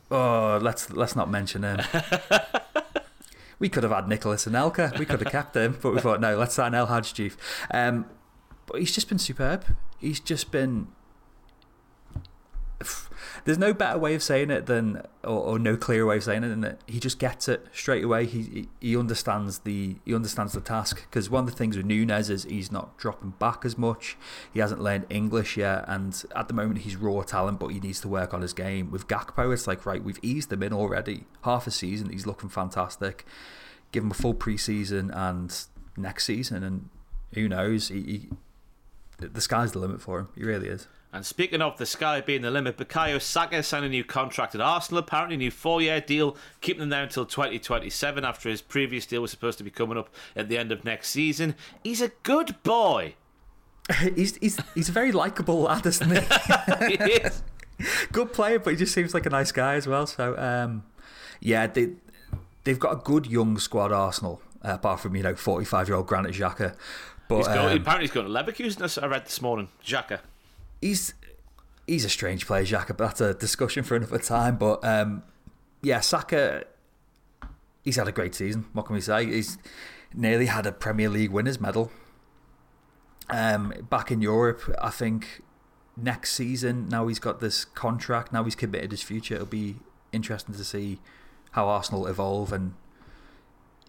oh, 0.10 0.58
let's 0.62 0.90
let's 0.92 1.16
not 1.16 1.30
mention 1.30 1.64
him. 1.64 1.80
we 3.60 3.70
could 3.70 3.84
have 3.84 3.92
had 3.92 4.08
Nicolas 4.08 4.46
Anelka. 4.46 4.98
We 4.98 5.06
could 5.06 5.22
have 5.22 5.32
kept 5.32 5.56
him, 5.56 5.78
but 5.82 5.94
we 5.94 6.00
thought 6.00 6.22
no, 6.22 6.38
let's 6.38 6.56
sign 6.56 6.74
El 6.74 6.88
Hadji 6.88 7.30
Diouf. 7.30 7.38
Um, 7.72 8.06
but 8.66 8.80
he's 8.80 8.94
just 8.94 9.10
been 9.10 9.20
superb. 9.20 9.66
He's 9.98 10.20
just 10.20 10.52
been. 10.52 10.88
There's 13.46 13.58
no 13.58 13.74
better 13.74 13.98
way 13.98 14.16
of 14.16 14.24
saying 14.24 14.52
it 14.52 14.66
than, 14.66 15.02
or, 15.24 15.40
or 15.40 15.60
no 15.60 15.78
clearer 15.78 16.06
way 16.06 16.18
of 16.18 16.24
saying 16.24 16.44
it 16.44 16.50
than 16.50 16.62
that 16.62 16.82
he 16.88 17.00
just 17.00 17.20
gets 17.20 17.48
it 17.48 17.66
straight 17.74 18.04
away. 18.04 18.26
He 18.26 18.68
he, 18.80 18.98
understands 18.98 19.60
the 19.60 19.98
he 20.06 20.14
understands 20.14 20.54
the 20.54 20.62
task 20.62 21.06
because 21.10 21.30
one 21.30 21.46
of 21.46 21.52
the 21.52 21.56
things 21.56 21.78
with 21.78 21.86
Nunez 21.86 22.30
is 22.30 22.44
he's 22.44 22.72
not 22.72 22.98
dropping 22.98 23.32
back 23.32 23.66
as 23.66 23.78
much. 23.78 24.18
He 24.54 24.60
hasn't 24.60 24.82
learned 24.82 25.06
English 25.10 25.58
yet, 25.58 25.86
and 25.88 26.24
at 26.36 26.48
the 26.48 26.54
moment 26.54 26.80
he's 26.80 26.96
raw 26.96 27.22
talent, 27.24 27.60
but 27.60 27.68
he 27.68 27.80
needs 27.80 28.00
to 28.02 28.08
work 28.08 28.34
on 28.34 28.42
his 28.42 28.54
game. 28.54 28.92
With 28.92 29.08
Gakpo, 29.08 29.54
it's 29.54 29.68
like 29.68 29.86
right, 29.86 30.04
we've 30.04 30.20
eased 30.22 30.52
him 30.52 30.64
in 30.64 30.74
already. 30.74 31.26
Half 31.44 31.68
a 31.68 31.72
season, 31.72 32.10
he's 32.10 32.26
looking 32.26 32.50
fantastic. 32.50 33.26
Give 33.92 34.04
him 34.04 34.12
a 34.12 34.16
full 34.16 34.34
preseason 34.34 35.16
and 35.16 35.56
next 35.96 36.26
season, 36.26 36.64
and 36.64 36.90
who 37.34 37.48
knows? 37.48 37.90
He, 37.90 38.02
he 38.02 38.30
the 39.20 39.42
sky's 39.42 39.72
the 39.72 39.80
limit 39.80 40.02
for 40.02 40.20
him. 40.20 40.30
He 40.36 40.44
really 40.44 40.68
is. 40.68 40.88
And 41.18 41.26
speaking 41.26 41.64
of 41.64 41.80
the 41.80 41.88
sky 41.88 42.22
being 42.22 42.44
the 42.44 42.52
limit, 42.52 42.78
Bukayo 42.78 43.20
Saka 43.20 43.64
signed 43.64 43.84
a 43.84 43.90
new 43.90 44.04
contract 44.04 44.54
at 44.54 44.62
Arsenal. 44.62 45.00
Apparently, 45.00 45.34
a 45.34 45.40
new 45.40 45.50
four-year 45.50 46.00
deal, 46.00 46.38
keeping 46.62 46.84
him 46.84 46.90
there 46.90 47.02
until 47.02 47.26
2027. 47.26 48.24
After 48.24 48.50
his 48.50 48.62
previous 48.62 49.08
deal 49.08 49.24
was 49.24 49.32
supposed 49.32 49.58
to 49.58 49.64
be 49.64 49.72
coming 49.72 49.98
up 49.98 50.12
at 50.36 50.48
the 50.48 50.60
end 50.60 50.72
of 50.72 50.86
next 50.86 51.10
season. 51.10 51.56
He's 51.84 52.02
a 52.02 52.10
good 52.22 52.62
boy. 52.62 53.16
he's 54.16 54.36
he's 54.38 54.60
he's 54.76 54.90
a 54.90 54.92
very 54.92 55.12
likable 55.12 55.62
lad, 55.62 55.88
isn't 55.88 56.08
he? 56.08 56.20
he 56.88 57.14
is. 57.14 57.42
good 58.12 58.32
player, 58.32 58.60
but 58.60 58.70
he 58.70 58.78
just 58.78 58.94
seems 58.94 59.16
like 59.16 59.26
a 59.26 59.32
nice 59.32 59.52
guy 59.52 59.74
as 59.74 59.88
well. 59.88 60.06
So, 60.06 60.38
um, 60.38 60.84
yeah, 61.40 61.66
they 61.66 61.94
they've 62.64 62.78
got 62.78 62.94
a 62.94 62.98
good 62.98 63.26
young 63.26 63.58
squad, 63.58 63.92
Arsenal. 63.92 64.40
Uh, 64.64 64.74
apart 64.74 65.00
from 65.00 65.16
you 65.16 65.24
know, 65.24 65.36
forty-five-year-old 65.36 66.06
Granit 66.06 66.36
Xhaka. 66.36 66.76
But 67.28 67.38
he's 67.38 67.48
going, 67.48 67.78
um, 67.78 67.82
apparently 67.82 68.04
he's 68.04 68.12
going 68.12 68.28
to 68.28 68.32
Leverkusen. 68.32 69.02
I 69.02 69.08
read 69.08 69.26
this 69.26 69.42
morning. 69.42 69.70
Xhaka. 69.84 70.20
He's 70.82 71.14
he's 71.86 72.06
a 72.06 72.10
strange 72.10 72.46
player, 72.46 72.66
but 72.88 72.98
that's 72.98 73.22
a 73.22 73.34
discussion 73.34 73.84
for 73.84 73.96
another 73.96 74.20
time. 74.20 74.58
But 74.58 74.84
um, 74.84 75.24
yeah, 75.82 76.00
Saka, 76.02 76.66
he's 77.84 77.96
had 77.96 78.08
a 78.08 78.12
great 78.12 78.36
season. 78.36 78.66
What 78.74 78.86
can 78.86 78.96
we 78.96 79.02
say? 79.02 79.26
He's 79.26 79.58
nearly 80.14 80.48
had 80.48 80.66
a 80.66 80.72
Premier 80.72 81.10
League 81.10 81.32
winners 81.32 81.60
medal. 81.60 81.92
Um, 83.30 83.74
back 83.90 84.12
in 84.12 84.22
Europe, 84.22 84.62
I 84.82 84.90
think 84.90 85.42
next 85.98 86.34
season. 86.34 86.88
Now 86.88 87.08
he's 87.08 87.20
got 87.20 87.40
this 87.40 87.66
contract. 87.66 88.32
Now 88.32 88.44
he's 88.44 88.56
committed 88.56 88.92
his 88.92 89.02
future. 89.02 89.36
It'll 89.36 89.48
be 89.48 89.78
interesting 90.12 90.56
to 90.56 90.64
see 90.64 91.00
how 91.52 91.68
Arsenal 91.68 92.08
evolve 92.08 92.54
and 92.54 92.74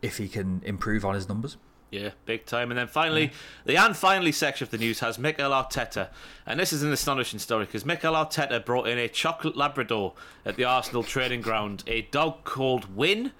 if 0.02 0.18
he 0.18 0.28
can 0.28 0.62
improve 0.64 1.04
on 1.04 1.14
his 1.14 1.28
numbers. 1.28 1.56
Yeah, 1.90 2.10
big 2.26 2.44
time. 2.44 2.70
And 2.70 2.78
then 2.78 2.86
finally, 2.86 3.32
the 3.64 3.76
and 3.76 3.96
finally 3.96 4.32
section 4.32 4.64
of 4.64 4.70
the 4.70 4.76
news 4.76 5.00
has 5.00 5.18
Mikel 5.18 5.52
Arteta. 5.52 6.08
And 6.44 6.60
this 6.60 6.72
is 6.72 6.82
an 6.82 6.92
astonishing 6.92 7.38
story 7.38 7.64
because 7.64 7.86
Mikel 7.86 8.12
Arteta 8.12 8.62
brought 8.62 8.88
in 8.88 8.98
a 8.98 9.08
chocolate 9.08 9.56
Labrador 9.56 10.12
at 10.44 10.56
the 10.56 10.64
Arsenal 10.64 11.02
training 11.02 11.40
ground, 11.40 11.84
a 11.86 12.02
dog 12.02 12.44
called 12.44 12.94
Win. 12.94 13.32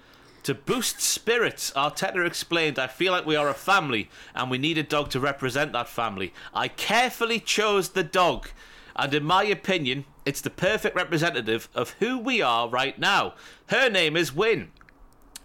To 0.43 0.55
boost 0.55 0.99
spirits, 0.99 1.71
Arteta 1.75 2.25
explained, 2.25 2.79
I 2.79 2.87
feel 2.87 3.11
like 3.11 3.25
we 3.25 3.35
are 3.35 3.49
a 3.49 3.53
family 3.53 4.09
and 4.33 4.49
we 4.49 4.57
need 4.57 4.79
a 4.79 4.83
dog 4.83 5.09
to 5.11 5.19
represent 5.19 5.73
that 5.73 5.89
family. 5.89 6.33
I 6.53 6.69
carefully 6.69 7.39
chose 7.39 7.89
the 7.89 8.03
dog, 8.03 8.49
and 8.95 9.13
in 9.13 9.25
my 9.25 9.43
opinion, 9.43 10.05
it's 10.25 10.41
the 10.41 10.49
perfect 10.49 10.95
representative 10.95 11.69
of 11.75 11.91
who 11.99 12.17
we 12.17 12.41
are 12.41 12.69
right 12.69 12.97
now. 12.97 13.35
Her 13.67 13.89
name 13.89 14.15
is 14.15 14.33
Win. 14.33 14.71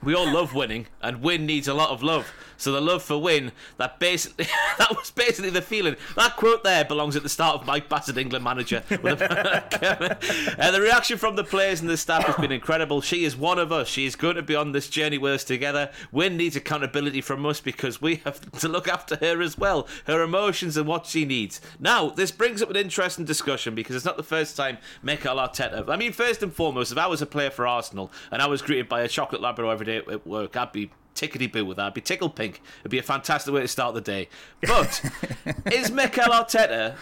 We 0.03 0.15
all 0.15 0.31
love 0.31 0.55
winning, 0.55 0.87
and 1.03 1.23
Win 1.23 1.45
needs 1.47 1.67
a 1.67 1.75
lot 1.75 1.91
of 1.91 2.03
love. 2.03 2.33
So 2.65 2.73
the 2.73 2.81
love 2.81 3.03
for 3.03 3.21
Win, 3.21 3.53
that 3.77 4.01
basically 4.01 4.47
that 4.79 4.89
was 4.97 5.11
basically 5.11 5.51
the 5.51 5.61
feeling. 5.61 5.97
That 6.17 6.35
quote 6.37 6.65
there 6.65 6.83
belongs 6.83 7.15
at 7.15 7.23
the 7.23 7.29
start 7.29 7.61
of 7.61 7.67
Mike 7.67 7.91
Bassett, 7.91 8.17
England 8.17 8.43
manager. 8.43 8.83
A, 8.91 8.97
uh, 10.59 10.71
the 10.71 10.81
reaction 10.81 11.19
from 11.19 11.37
the 11.37 11.45
players 11.45 11.83
and 11.83 11.91
the 11.91 11.99
staff 11.99 12.25
has 12.25 12.37
been 12.37 12.53
incredible. 12.53 13.03
She 13.03 13.27
is 13.27 13.37
one 13.37 13.59
of 13.59 13.71
us. 13.71 13.87
She 13.87 14.07
is 14.07 14.17
going 14.17 14.37
to 14.37 14.43
be 14.43 14.57
on 14.57 14.73
this 14.73 14.89
journey 14.89 15.19
with 15.19 15.35
us 15.35 15.45
together. 15.45 15.91
Win 16.11 16.39
needs 16.39 16.57
accountability 16.57 17.21
from 17.21 17.45
us 17.45 17.61
because 17.61 18.01
we 18.01 18.23
have 18.25 18.41
to 18.53 18.69
look 18.69 18.89
after 18.89 19.17
her 19.17 19.43
as 19.43 19.59
well, 19.59 19.87
her 20.07 20.23
emotions 20.23 20.79
and 20.79 20.87
what 20.87 21.05
she 21.05 21.27
needs. 21.27 21.61
Now, 21.79 22.09
this 22.09 22.31
brings 22.31 22.63
up 22.63 22.71
an 22.71 22.77
interesting 22.77 23.27
discussion 23.27 23.75
because 23.75 23.95
it's 23.95 24.07
not 24.07 24.17
the 24.17 24.23
first 24.23 24.57
time 24.57 24.79
Mikel 25.03 25.37
Arteta. 25.37 25.87
I 25.87 25.97
mean, 25.97 26.13
first 26.13 26.43
and 26.43 26.51
foremost, 26.51 26.93
if 26.93 26.97
I 26.97 27.09
was 27.09 27.21
a 27.21 27.27
player 27.27 27.51
for 27.51 27.67
Arsenal 27.67 28.11
and 28.31 28.41
I 28.41 28.47
was 28.47 28.63
greeted 28.63 28.89
by 28.89 29.03
a 29.03 29.09
chocolate 29.09 29.43
Labrador 29.43 29.71
every 29.71 29.85
day 29.85 29.97
at 29.99 30.27
work, 30.27 30.57
I'd 30.57 30.73
be 30.73 30.91
tickety 31.15 31.51
boo 31.51 31.65
with 31.65 31.77
that. 31.77 31.85
It'd 31.85 31.95
be 31.95 32.01
tickle 32.01 32.31
pink. 32.31 32.61
It'd 32.81 32.91
be 32.91 32.99
a 32.99 33.03
fantastic 33.03 33.53
way 33.53 33.61
to 33.61 33.69
start 33.69 33.95
the 33.95 34.01
day. 34.01 34.29
But 34.63 35.03
is 35.73 35.91
Mikel 35.91 36.25
Arteta? 36.25 36.97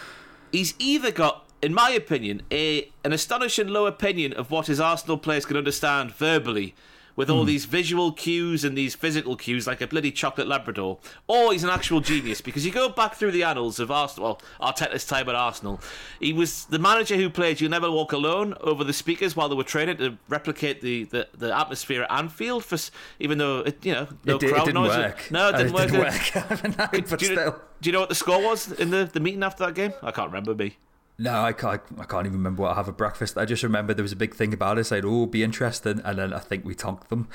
He's 0.51 0.75
either 0.79 1.11
got, 1.11 1.46
in 1.62 1.72
my 1.72 1.90
opinion, 1.90 2.42
a 2.51 2.90
an 3.05 3.12
astonishing 3.12 3.68
low 3.68 3.87
opinion 3.87 4.33
of 4.33 4.51
what 4.51 4.66
his 4.66 4.81
Arsenal 4.81 5.18
players 5.18 5.44
can 5.46 5.57
understand 5.57 6.12
verbally. 6.12 6.75
With 7.14 7.29
all 7.29 7.42
hmm. 7.42 7.48
these 7.48 7.64
visual 7.64 8.12
cues 8.12 8.64
and 8.64 8.77
these 8.77 8.94
physical 8.94 9.37
cues, 9.37 9.66
like 9.66 9.81
a 9.81 9.87
bloody 9.87 10.11
chocolate 10.11 10.46
Labrador, 10.46 10.98
or 11.27 11.53
he's 11.53 11.64
an 11.64 11.70
actual 11.70 12.01
genius 12.01 12.40
because 12.40 12.64
you 12.64 12.72
go 12.72 12.88
back 12.88 13.14
through 13.14 13.33
the 13.33 13.42
annals 13.42 13.79
of 13.79 13.90
Arsenal, 13.90 14.40
well, 14.61 14.72
Arteta's 14.72 15.05
time 15.05 15.29
at 15.29 15.35
Arsenal, 15.35 15.81
he 16.20 16.33
was 16.33 16.64
the 16.66 16.79
manager 16.79 17.16
who 17.16 17.29
played 17.29 17.61
You'll 17.61 17.70
Never 17.70 17.90
Walk 17.90 18.12
Alone" 18.12 18.55
over 18.61 18.85
the 18.85 18.92
speakers 18.92 19.37
while 19.37 19.48
they 19.48 19.57
were 19.57 19.64
training 19.64 19.96
to 19.98 20.16
replicate 20.29 20.81
the, 20.81 21.05
the, 21.05 21.29
the 21.37 21.57
atmosphere 21.57 22.03
at 22.03 22.11
Anfield. 22.11 22.64
For 22.64 22.79
even 23.18 23.38
though 23.38 23.61
it, 23.61 23.85
you 23.85 23.92
know 23.92 24.09
no 24.25 24.37
it, 24.37 24.40
did, 24.40 24.51
crowd 24.51 24.62
it 24.62 24.64
didn't 24.66 24.83
noise, 24.83 24.96
work. 24.96 25.31
no, 25.31 25.48
it 25.48 25.57
didn't 25.57 25.72
work. 25.72 25.90
Didn't 25.90 26.79
work. 26.79 26.90
but 27.09 27.18
do, 27.18 27.27
you, 27.27 27.55
do 27.81 27.88
you 27.88 27.92
know 27.92 28.01
what 28.01 28.09
the 28.09 28.14
score 28.14 28.42
was 28.42 28.72
in 28.72 28.90
the, 28.90 29.05
the 29.12 29.20
meeting 29.20 29.42
after 29.42 29.66
that 29.66 29.75
game? 29.75 29.92
I 30.03 30.11
can't 30.11 30.29
remember 30.29 30.55
me. 30.55 30.77
No, 31.18 31.42
I 31.42 31.53
can't. 31.53 31.81
I 31.98 32.05
can't 32.05 32.27
even 32.27 32.38
remember 32.38 32.62
what 32.62 32.72
I 32.72 32.75
have 32.75 32.87
for 32.87 32.92
breakfast. 32.92 33.37
I 33.38 33.44
just 33.44 33.62
remember 33.62 33.94
there 33.94 34.03
was 34.03 34.12
a 34.12 34.16
big 34.16 34.35
thing 34.35 34.53
about 34.53 34.79
it. 34.79 34.85
Saying, 34.85 35.05
"Oh, 35.07 35.27
be 35.27 35.42
interesting," 35.42 36.01
and 36.05 36.18
then 36.18 36.33
I 36.33 36.38
think 36.38 36.64
we 36.64 36.75
tonked 36.75 37.11
them. 37.11 37.29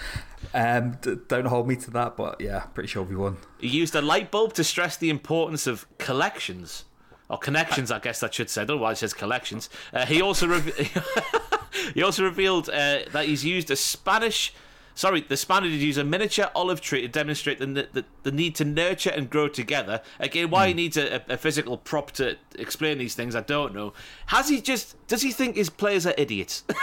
Um, 0.54 0.98
d- 1.02 1.16
don't 1.28 1.46
hold 1.46 1.68
me 1.68 1.76
to 1.78 1.92
that, 1.92 2.18
but 2.18 2.42
yeah, 2.42 2.62
pretty 2.74 2.88
sure 2.88 3.04
we 3.04 3.16
won. 3.16 3.38
He 3.60 3.68
used 3.68 3.96
a 3.96 4.02
light 4.02 4.32
bulb 4.32 4.54
to 4.54 4.64
stress 4.64 4.98
the 4.98 5.10
importance 5.10 5.68
of 5.68 5.86
collections. 6.00 6.86
Or 7.30 7.38
connections, 7.38 7.92
I 7.92 8.00
guess 8.00 8.22
that 8.22 8.34
should 8.34 8.50
say. 8.50 8.62
Otherwise, 8.62 8.98
it 8.98 9.00
says 9.02 9.14
collections. 9.14 9.70
Uh, 9.94 10.06
he 10.06 10.22
also 10.22 10.48
re- 10.48 10.90
he 11.94 12.02
also 12.02 12.24
revealed 12.24 12.70
uh, 12.70 13.00
that 13.12 13.26
he's 13.26 13.44
used 13.44 13.70
a 13.70 13.76
Spanish. 13.76 14.54
Sorry, 14.98 15.22
the 15.22 15.38
Spaniards 15.38 15.84
use 15.84 15.98
a 15.98 16.04
miniature 16.04 16.50
olive 16.56 16.82
tree 16.82 17.02
to 17.02 17.08
demonstrate 17.08 17.60
the, 17.60 17.68
the, 17.68 18.04
the 18.24 18.32
need 18.32 18.56
to 18.56 18.66
nurture 18.66 19.12
and 19.12 19.30
grow 19.30 19.48
together. 19.48 20.02
Again, 20.20 20.50
why 20.50 20.66
he 20.66 20.74
hmm. 20.74 20.78
needs 20.78 20.98
a, 20.98 21.22
a 21.30 21.38
physical 21.38 21.78
prop 21.78 22.14
to 22.14 22.36
explain 22.58 22.98
these 22.98 23.14
things, 23.14 23.36
I 23.36 23.42
don't 23.42 23.76
know. 23.76 23.94
Has 24.26 24.50
he 24.50 24.60
just. 24.60 24.96
Does 25.06 25.22
he 25.22 25.32
think 25.32 25.56
his 25.56 25.70
players 25.70 26.08
are 26.08 26.16
idiots? 26.18 26.64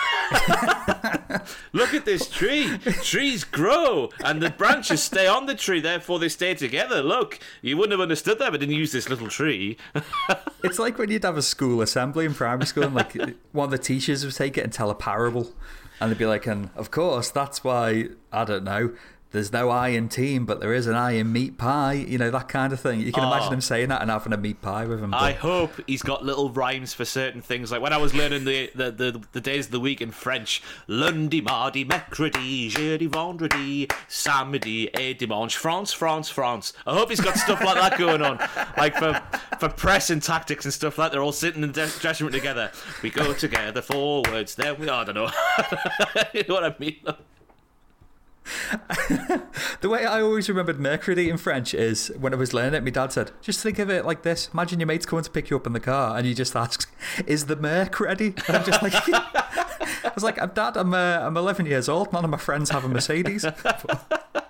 Look 1.73 1.93
at 1.93 2.05
this 2.05 2.31
tree. 2.31 2.79
Trees 3.03 3.43
grow 3.43 4.11
and 4.25 4.41
the 4.41 4.51
branches 4.51 5.03
stay 5.03 5.27
on 5.27 5.47
the 5.47 5.57
tree, 5.57 5.81
therefore 5.81 6.21
they 6.21 6.29
stay 6.29 6.55
together. 6.55 7.03
Look, 7.03 7.41
you 7.63 7.77
wouldn't 7.77 7.93
have 7.93 8.01
understood 8.01 8.39
that 8.39 8.49
if 8.49 8.55
I 8.55 8.59
didn't 8.59 8.77
use 8.77 8.93
this 8.93 9.09
little 9.09 9.29
tree. 9.29 9.77
It's 10.65 10.79
like 10.79 10.97
when 10.97 11.11
you'd 11.11 11.25
have 11.25 11.37
a 11.37 11.43
school 11.43 11.83
assembly 11.83 12.25
in 12.25 12.33
primary 12.33 12.65
school, 12.65 12.85
and 12.85 12.95
like 12.95 13.13
one 13.53 13.67
of 13.67 13.71
the 13.71 13.77
teachers 13.77 14.25
would 14.25 14.35
take 14.35 14.57
it 14.57 14.65
and 14.65 14.73
tell 14.73 14.89
a 14.89 14.95
parable, 14.95 15.53
and 16.01 16.11
they'd 16.11 16.19
be 16.19 16.27
like, 16.27 16.47
"And 16.47 16.71
of 16.77 16.91
course, 16.91 17.31
that's 17.31 17.63
why 17.63 18.09
I 18.33 18.45
don't 18.45 18.65
know." 18.65 18.93
There's 19.35 19.53
no 19.53 19.69
I 19.69 19.89
in 19.89 20.09
team, 20.09 20.47
but 20.47 20.61
there 20.61 20.73
is 20.73 20.87
an 20.87 20.95
I 20.95 21.11
in 21.13 21.33
meat 21.33 21.59
pie. 21.59 21.95
You 21.95 22.19
know 22.19 22.31
that 22.31 22.49
kind 22.49 22.73
of 22.73 22.79
thing. 22.79 23.01
You 23.01 23.11
can 23.13 23.25
imagine 23.25 23.49
Oh. 23.49 23.55
him 23.55 23.61
saying 23.61 23.89
that 23.89 24.01
and 24.01 24.09
having 24.09 24.33
a 24.33 24.37
meat 24.37 24.63
pie 24.63 24.87
with 24.87 25.01
him. 25.03 25.11
but- 25.11 25.21
I 25.21 25.33
hope 25.33 25.73
he's 25.89 26.03
got 26.03 26.25
little 26.25 26.51
rhymes 26.51 26.95
for 26.95 27.05
certain 27.05 27.43
things. 27.43 27.73
Like 27.73 27.83
when 27.83 27.93
I 27.93 27.97
was 27.97 28.15
learning 28.15 28.45
the, 28.45 28.71
the, 28.77 28.93
the, 28.93 29.21
the 29.33 29.41
days 29.41 29.67
of 29.67 29.73
the 29.73 29.81
week 29.81 30.01
in 30.01 30.13
French, 30.13 30.63
lundi, 30.87 31.41
mardi, 31.41 31.85
mercredi, 31.85 32.69
jeudi, 32.69 33.07
vendredi, 33.07 33.89
samedi, 34.09 34.89
et 34.95 35.19
dimanche, 35.19 35.57
France, 35.57 35.93
France, 35.93 36.29
France. 36.29 36.73
I 36.87 36.95
hope 36.95 37.11
he's 37.11 37.21
got 37.21 37.37
stuff 37.37 37.61
like 37.65 37.75
that 37.75 37.99
going 37.99 38.23
on. 38.23 38.39
Like 38.79 38.95
for 38.97 39.21
for 39.59 39.69
press 39.69 40.11
and 40.11 40.23
tactics 40.23 40.65
and 40.65 40.73
stuff 40.73 40.97
like 40.97 41.11
that. 41.11 41.13
They're 41.17 41.23
all 41.25 41.33
sitting 41.33 41.65
in 41.65 41.73
the 41.73 41.93
dressing 42.01 42.27
room 42.27 42.33
together. 42.33 42.71
We 43.03 43.11
go 43.11 43.33
together 43.33 43.83
forwards. 43.83 44.55
There 44.55 44.75
we 44.77 44.89
I 44.89 45.03
don't 45.03 45.17
know. 45.17 45.31
you 46.33 46.45
know 46.49 46.55
what 46.55 46.65
I 46.65 46.75
mean? 46.79 46.97
The 49.81 49.89
way 49.89 50.07
I 50.07 50.23
always 50.23 50.49
remembered 50.49 50.81
mercredi 50.81 51.29
in 51.29 51.37
French 51.37 51.75
is 51.75 52.11
when 52.19 52.33
I 52.33 52.37
was 52.37 52.55
learning 52.55 52.75
it, 52.75 52.85
my 52.85 52.91
dad 52.91 53.13
said, 53.13 53.33
just 53.43 53.61
think 53.61 53.79
of 53.79 53.91
it 53.91 54.07
like 54.07 54.23
this. 54.23 54.49
Imagine 54.53 54.81
your 54.81 54.87
mate's 54.87 55.05
coming 55.05 55.25
to 55.25 55.31
pick 55.31 55.51
you 55.51 55.57
up 55.57 55.67
in 55.67 55.75
the 55.75 55.81
car 55.81 56.17
and 56.17 56.27
you 56.27 56.35
just 56.35 56.57
ask, 56.57 56.91
is 57.27 57.47
the 57.47 57.57
merc 57.57 58.01
ready? 58.01 58.35
And 58.47 58.57
I'm 58.57 58.65
just 58.65 58.83
like, 58.83 58.95
I 59.09 60.13
was 60.15 60.25
like, 60.25 60.37
Dad, 60.55 60.77
I'm, 60.77 60.95
uh, 60.95 61.19
I'm 61.21 61.37
11 61.37 61.67
years 61.67 61.89
old. 61.89 62.13
None 62.13 62.25
of 62.25 62.31
my 62.31 62.39
friends 62.39 62.71
have 62.71 62.85
a 62.85 62.89
Mercedes. 62.89 63.45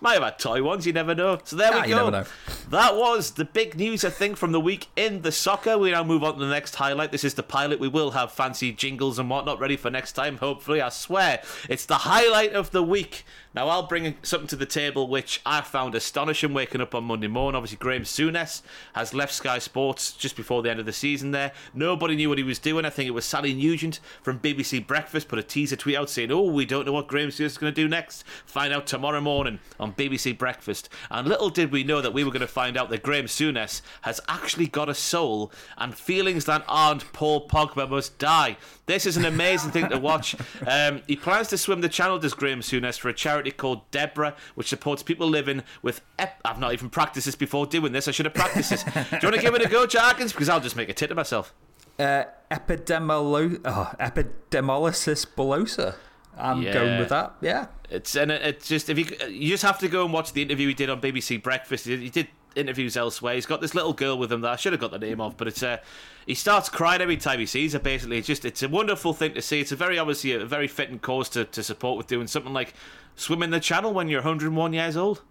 Might 0.00 0.14
have 0.14 0.22
had 0.22 0.38
toy 0.38 0.62
ones, 0.62 0.86
you 0.86 0.92
never 0.92 1.14
know. 1.14 1.38
So 1.44 1.56
there 1.56 1.70
Ah, 1.72 1.82
we 1.82 1.88
you 1.88 1.94
go. 1.94 2.10
never 2.10 2.10
know. 2.10 2.24
That 2.70 2.96
was 2.96 3.32
the 3.32 3.44
big 3.44 3.76
news, 3.76 4.04
I 4.04 4.10
think, 4.10 4.36
from 4.36 4.52
the 4.52 4.60
week 4.60 4.88
in 4.96 5.22
the 5.22 5.32
soccer. 5.32 5.76
We 5.78 5.90
now 5.90 6.04
move 6.04 6.22
on 6.24 6.34
to 6.34 6.40
the 6.40 6.50
next 6.50 6.74
highlight. 6.76 7.12
This 7.12 7.24
is 7.24 7.34
the 7.34 7.42
pilot. 7.42 7.80
We 7.80 7.88
will 7.88 8.12
have 8.12 8.32
fancy 8.32 8.72
jingles 8.72 9.18
and 9.18 9.28
whatnot 9.30 9.58
ready 9.60 9.76
for 9.76 9.90
next 9.90 10.12
time, 10.12 10.38
hopefully. 10.38 10.80
I 10.80 10.88
swear. 10.88 11.42
It's 11.68 11.86
the 11.86 11.94
highlight 11.98 12.52
of 12.52 12.70
the 12.70 12.82
week. 12.82 13.24
Now, 13.54 13.68
I'll 13.68 13.86
bring 13.86 14.16
something 14.22 14.48
to 14.48 14.56
the 14.56 14.66
table 14.66 15.06
which 15.06 15.40
I 15.46 15.60
found 15.60 15.94
astonishing 15.94 16.52
waking 16.52 16.80
up 16.80 16.92
on 16.92 17.04
Monday 17.04 17.28
morning. 17.28 17.56
Obviously, 17.56 17.78
Graham 17.78 18.02
Souness 18.02 18.62
has 18.94 19.14
left 19.14 19.32
Sky 19.32 19.60
Sports 19.60 20.10
just 20.10 20.34
before 20.34 20.60
the 20.60 20.70
end 20.70 20.80
of 20.80 20.86
the 20.86 20.92
season 20.92 21.30
there. 21.30 21.52
Nobody 21.72 22.16
knew 22.16 22.28
what 22.28 22.38
he 22.38 22.42
was 22.42 22.58
doing. 22.58 22.84
I 22.84 22.90
think 22.90 23.06
it 23.06 23.12
was 23.12 23.24
Sally 23.24 23.54
Nugent 23.54 24.00
from 24.22 24.40
BBC 24.40 24.84
Breakfast 24.84 25.28
put 25.28 25.38
a 25.38 25.42
teaser 25.42 25.76
tweet 25.76 25.94
out 25.94 26.10
saying, 26.10 26.32
Oh, 26.32 26.42
we 26.42 26.66
don't 26.66 26.84
know 26.84 26.92
what 26.92 27.06
Graham 27.06 27.28
Souness 27.28 27.44
is 27.44 27.58
going 27.58 27.72
to 27.72 27.80
do 27.80 27.86
next. 27.86 28.24
Find 28.44 28.72
out 28.72 28.88
tomorrow 28.88 29.20
morning 29.20 29.60
on 29.78 29.92
BBC 29.92 30.36
Breakfast. 30.36 30.88
And 31.08 31.28
little 31.28 31.48
did 31.48 31.70
we 31.70 31.84
know 31.84 32.00
that 32.00 32.12
we 32.12 32.24
were 32.24 32.32
going 32.32 32.40
to 32.40 32.48
find 32.48 32.76
out 32.76 32.90
that 32.90 33.04
Graham 33.04 33.26
Souness 33.26 33.82
has 34.02 34.20
actually 34.26 34.66
got 34.66 34.88
a 34.88 34.94
soul 34.94 35.52
and 35.78 35.94
feelings 35.94 36.46
that 36.46 36.64
aren't 36.66 37.12
Paul 37.12 37.46
Pogba 37.46 37.88
must 37.88 38.18
die. 38.18 38.56
This 38.86 39.06
is 39.06 39.16
an 39.16 39.24
amazing 39.24 39.70
thing 39.70 39.88
to 39.90 39.98
watch. 39.98 40.34
Um, 40.66 41.02
he 41.06 41.16
plans 41.16 41.48
to 41.48 41.58
swim 41.58 41.82
the 41.82 41.88
channel, 41.88 42.18
does 42.18 42.32
Graham 42.32 42.60
Souness, 42.60 42.98
for 42.98 43.08
a 43.08 43.12
charity 43.12 43.43
called 43.50 43.90
DEBRA, 43.90 44.34
which 44.54 44.68
supports 44.68 45.02
people 45.02 45.28
living 45.28 45.62
with. 45.82 46.00
Ep- 46.18 46.40
I've 46.44 46.58
not 46.58 46.72
even 46.72 46.90
practiced 46.90 47.26
this 47.26 47.34
before 47.34 47.66
doing 47.66 47.92
this. 47.92 48.08
I 48.08 48.10
should 48.10 48.26
have 48.26 48.34
practiced 48.34 48.70
this. 48.70 48.82
Do 48.84 48.90
you 48.90 49.18
want 49.22 49.34
to 49.36 49.40
give 49.40 49.54
it 49.54 49.62
a 49.64 49.68
go, 49.68 49.86
Jarkins? 49.86 50.32
Because 50.32 50.48
I'll 50.48 50.60
just 50.60 50.76
make 50.76 50.88
a 50.88 50.94
tit 50.94 51.10
of 51.10 51.16
myself. 51.16 51.52
Uh, 51.98 52.24
epidemolo- 52.50 53.60
oh, 53.64 53.92
epidemolysis 54.00 55.26
bullosa. 55.36 55.94
I'm 56.36 56.62
Yeah. 56.62 56.72
going 56.72 56.98
with 56.98 57.10
that. 57.10 57.34
Yeah. 57.40 57.66
It's 57.90 58.16
and 58.16 58.30
it- 58.32 58.42
it's 58.42 58.66
just 58.68 58.88
if 58.90 58.98
you 58.98 59.06
you 59.28 59.48
just 59.50 59.62
have 59.62 59.78
to 59.78 59.88
go 59.88 60.04
and 60.04 60.12
watch 60.12 60.32
the 60.32 60.42
interview 60.42 60.68
he 60.68 60.74
did 60.74 60.90
on 60.90 61.00
BBC 61.00 61.36
Breakfast. 61.40 61.84
He 61.86 62.10
did 62.10 62.26
interviews 62.56 62.96
elsewhere. 62.96 63.34
He's 63.34 63.46
got 63.46 63.60
this 63.60 63.74
little 63.74 63.92
girl 63.92 64.18
with 64.18 64.32
him 64.32 64.40
that 64.42 64.50
I 64.52 64.56
should 64.56 64.72
have 64.72 64.80
got 64.80 64.90
the 64.90 64.98
name 64.98 65.20
of, 65.20 65.36
but 65.36 65.48
it's 65.48 65.62
uh, 65.62 65.78
he 66.26 66.34
starts 66.34 66.68
crying 66.68 67.00
every 67.00 67.16
time 67.16 67.38
he 67.38 67.46
sees 67.46 67.72
her. 67.72 67.78
Basically, 67.78 68.18
it's 68.18 68.26
just 68.26 68.44
it's 68.44 68.62
a 68.62 68.68
wonderful 68.68 69.12
thing 69.12 69.34
to 69.34 69.42
see. 69.42 69.60
It's 69.60 69.72
a 69.72 69.76
very 69.76 69.98
obviously 69.98 70.32
a 70.32 70.44
very 70.44 70.68
fitting 70.68 70.98
cause 70.98 71.28
to, 71.30 71.44
to 71.44 71.62
support 71.62 71.98
with 71.98 72.06
doing 72.06 72.26
something 72.26 72.52
like 72.52 72.74
swimming 73.16 73.50
the 73.50 73.60
channel 73.60 73.92
when 73.92 74.08
you're 74.08 74.20
101 74.20 74.72
years 74.72 74.96
old. 74.96 75.22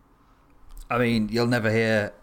I 0.89 0.97
mean, 0.97 1.29
you'll 1.31 1.47
never 1.47 1.71
hear 1.71 2.13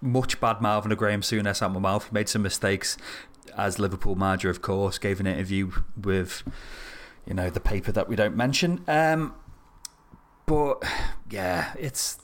much 0.00 0.40
bad 0.40 0.60
mouthing 0.60 0.92
of 0.92 0.98
Graeme 0.98 1.22
Souness 1.22 1.62
out 1.62 1.72
my 1.72 1.80
mouth. 1.80 2.08
He 2.08 2.10
made 2.12 2.28
some 2.28 2.42
mistakes 2.42 2.96
as 3.56 3.78
Liverpool 3.78 4.14
manager, 4.14 4.50
of 4.50 4.62
course. 4.62 4.98
Gave 4.98 5.20
an 5.20 5.26
interview 5.26 5.72
with, 6.00 6.44
you 7.26 7.34
know, 7.34 7.50
the 7.50 7.60
paper 7.60 7.92
that 7.92 8.08
we 8.08 8.16
don't 8.16 8.36
mention. 8.36 8.84
Um, 8.86 9.34
but 10.46 10.82
yeah, 11.30 11.74
it's 11.78 12.18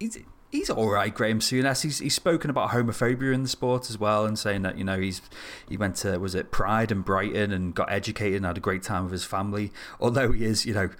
he's 0.00 0.18
he's 0.50 0.70
all 0.70 0.88
right, 0.88 1.14
Graeme 1.14 1.40
Souness. 1.40 1.82
He's 1.82 1.98
he's 1.98 2.14
spoken 2.14 2.50
about 2.50 2.70
homophobia 2.70 3.34
in 3.34 3.42
the 3.42 3.48
sport 3.48 3.90
as 3.90 3.98
well, 3.98 4.24
and 4.24 4.38
saying 4.38 4.62
that 4.62 4.78
you 4.78 4.84
know 4.84 4.98
he's 4.98 5.20
he 5.68 5.76
went 5.76 5.96
to 5.96 6.18
was 6.18 6.34
it 6.34 6.50
Pride 6.50 6.90
and 6.90 7.04
Brighton 7.04 7.52
and 7.52 7.74
got 7.74 7.90
educated 7.90 8.36
and 8.36 8.46
had 8.46 8.56
a 8.56 8.60
great 8.60 8.82
time 8.82 9.04
with 9.04 9.12
his 9.12 9.24
family. 9.24 9.72
Although 10.00 10.32
he 10.32 10.44
is, 10.44 10.66
you 10.66 10.74
know. 10.74 10.90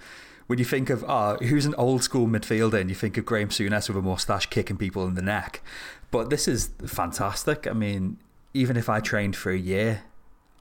When 0.47 0.57
you 0.57 0.65
think 0.65 0.89
of 0.89 1.05
ah, 1.07 1.35
who's 1.35 1.67
an 1.67 1.75
old 1.75 2.01
school 2.01 2.25
midfielder, 2.25 2.81
and 2.81 2.89
you 2.89 2.95
think 2.95 3.17
of 3.17 3.25
Graeme 3.25 3.49
Souness 3.49 3.87
with 3.87 3.97
a 3.97 4.01
moustache 4.01 4.47
kicking 4.47 4.77
people 4.77 5.05
in 5.05 5.13
the 5.13 5.21
neck, 5.21 5.61
but 6.09 6.31
this 6.31 6.47
is 6.47 6.71
fantastic. 6.87 7.67
I 7.67 7.73
mean, 7.73 8.17
even 8.55 8.75
if 8.75 8.89
I 8.89 8.99
trained 8.99 9.35
for 9.35 9.51
a 9.51 9.57
year 9.59 10.05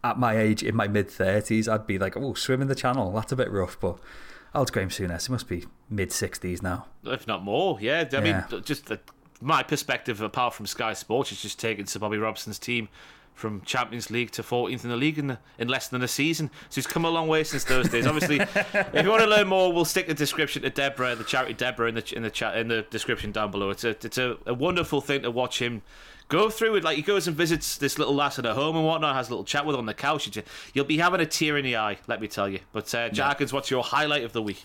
at 0.04 0.18
my 0.18 0.36
age, 0.36 0.62
in 0.62 0.76
my 0.76 0.88
mid 0.88 1.10
thirties, 1.10 1.68
I'd 1.68 1.86
be 1.86 1.98
like, 1.98 2.18
oh, 2.18 2.34
swim 2.34 2.60
in 2.60 2.68
the 2.68 2.74
channel. 2.74 3.12
That's 3.12 3.32
a 3.32 3.36
bit 3.36 3.50
rough, 3.50 3.80
but 3.80 3.98
old 4.54 4.72
Graeme 4.72 4.88
Souness, 4.88 5.26
he 5.26 5.32
must 5.32 5.48
be 5.48 5.64
mid 5.90 6.12
sixties 6.12 6.62
now. 6.62 6.86
if 7.04 7.26
not 7.26 7.42
more. 7.42 7.78
Yeah, 7.80 8.04
I 8.10 8.14
Yeah. 8.16 8.44
mean, 8.50 8.62
just 8.64 8.86
the, 8.86 9.00
my 9.40 9.62
perspective, 9.62 10.20
apart 10.20 10.54
from 10.54 10.66
Sky 10.66 10.92
Sports, 10.94 11.32
is 11.32 11.40
just 11.42 11.58
taking 11.58 11.86
Sir 11.86 11.98
Bobby 12.00 12.18
Robson's 12.18 12.58
team 12.58 12.88
from 13.34 13.60
Champions 13.60 14.10
League 14.10 14.32
to 14.32 14.42
14th 14.42 14.82
in 14.82 14.90
the 14.90 14.96
league 14.96 15.16
in, 15.16 15.38
in 15.58 15.68
less 15.68 15.86
than 15.86 16.02
a 16.02 16.08
season. 16.08 16.50
So 16.70 16.74
he's 16.74 16.88
come 16.88 17.04
a 17.04 17.08
long 17.10 17.28
way 17.28 17.44
since 17.44 17.62
those 17.62 17.88
days. 17.88 18.04
Obviously, 18.04 18.40
if 18.56 19.04
you 19.04 19.08
want 19.10 19.22
to 19.22 19.28
learn 19.28 19.46
more, 19.46 19.72
we'll 19.72 19.84
stick 19.84 20.08
the 20.08 20.14
description 20.14 20.62
to 20.62 20.70
DEBRA, 20.72 21.16
the 21.16 21.22
charity 21.22 21.54
DEBRA, 21.54 21.88
in 21.90 21.94
the 21.94 22.12
in 22.16 22.22
the 22.24 22.30
chat 22.30 22.56
in 22.56 22.66
the 22.66 22.82
description 22.90 23.30
down 23.30 23.52
below. 23.52 23.70
It's 23.70 23.84
a 23.84 23.90
it's 23.90 24.18
a, 24.18 24.36
a 24.46 24.54
wonderful 24.54 25.00
thing 25.00 25.22
to 25.22 25.30
watch 25.30 25.60
him. 25.62 25.82
Go 26.28 26.50
through 26.50 26.76
it 26.76 26.84
like 26.84 26.96
he 26.96 27.02
goes 27.02 27.26
and 27.26 27.34
visits 27.36 27.78
this 27.78 27.98
little 27.98 28.14
lass 28.14 28.38
at 28.38 28.44
her 28.44 28.52
home 28.54 28.76
and 28.76 28.84
whatnot. 28.84 29.14
Has 29.16 29.28
a 29.28 29.30
little 29.30 29.44
chat 29.44 29.64
with 29.64 29.74
her 29.74 29.78
on 29.78 29.86
the 29.86 29.94
couch. 29.94 30.34
You- 30.36 30.42
You'll 30.74 30.84
be 30.84 30.98
having 30.98 31.20
a 31.20 31.26
tear 31.26 31.56
in 31.56 31.64
the 31.64 31.76
eye, 31.76 31.98
let 32.06 32.20
me 32.20 32.28
tell 32.28 32.48
you. 32.48 32.60
But 32.72 32.94
uh, 32.94 33.08
Jarkins, 33.10 33.52
what's 33.52 33.70
your 33.70 33.82
highlight 33.82 34.24
of 34.24 34.32
the 34.32 34.42
week? 34.42 34.64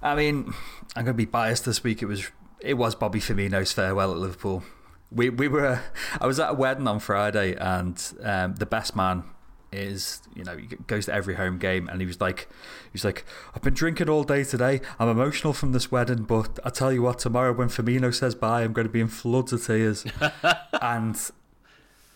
I 0.00 0.14
mean, 0.14 0.52
I'm 0.96 1.04
going 1.04 1.14
to 1.14 1.14
be 1.14 1.24
biased 1.24 1.64
this 1.64 1.82
week. 1.84 2.02
It 2.02 2.06
was 2.06 2.28
it 2.60 2.74
was 2.74 2.94
Bobby 2.94 3.18
Firmino's 3.20 3.72
farewell 3.72 4.12
at 4.12 4.18
Liverpool. 4.18 4.62
We 5.10 5.28
we 5.30 5.48
were 5.48 5.80
I 6.20 6.26
was 6.26 6.38
at 6.40 6.50
a 6.50 6.54
wedding 6.54 6.86
on 6.88 7.00
Friday, 7.00 7.54
and 7.56 8.00
um, 8.22 8.54
the 8.54 8.66
best 8.66 8.94
man 8.96 9.24
is 9.72 10.20
you 10.34 10.44
know 10.44 10.56
he 10.56 10.66
goes 10.86 11.06
to 11.06 11.14
every 11.14 11.34
home 11.34 11.58
game, 11.58 11.88
and 11.88 12.00
he 12.00 12.06
was 12.06 12.20
like 12.20 12.48
he 12.84 12.90
was 12.92 13.04
like 13.04 13.24
I've 13.54 13.62
been 13.62 13.74
drinking 13.74 14.08
all 14.08 14.24
day 14.24 14.44
today. 14.44 14.80
I'm 14.98 15.08
emotional 15.08 15.52
from 15.52 15.72
this 15.72 15.90
wedding, 15.90 16.24
but 16.24 16.58
I 16.64 16.70
tell 16.70 16.92
you 16.92 17.02
what, 17.02 17.18
tomorrow 17.18 17.52
when 17.52 17.68
Firmino 17.68 18.14
says 18.14 18.34
bye, 18.34 18.62
I'm 18.62 18.72
going 18.72 18.86
to 18.86 18.92
be 18.92 19.00
in 19.00 19.08
floods 19.08 19.52
of 19.52 19.64
tears, 19.66 20.04
and. 20.82 21.18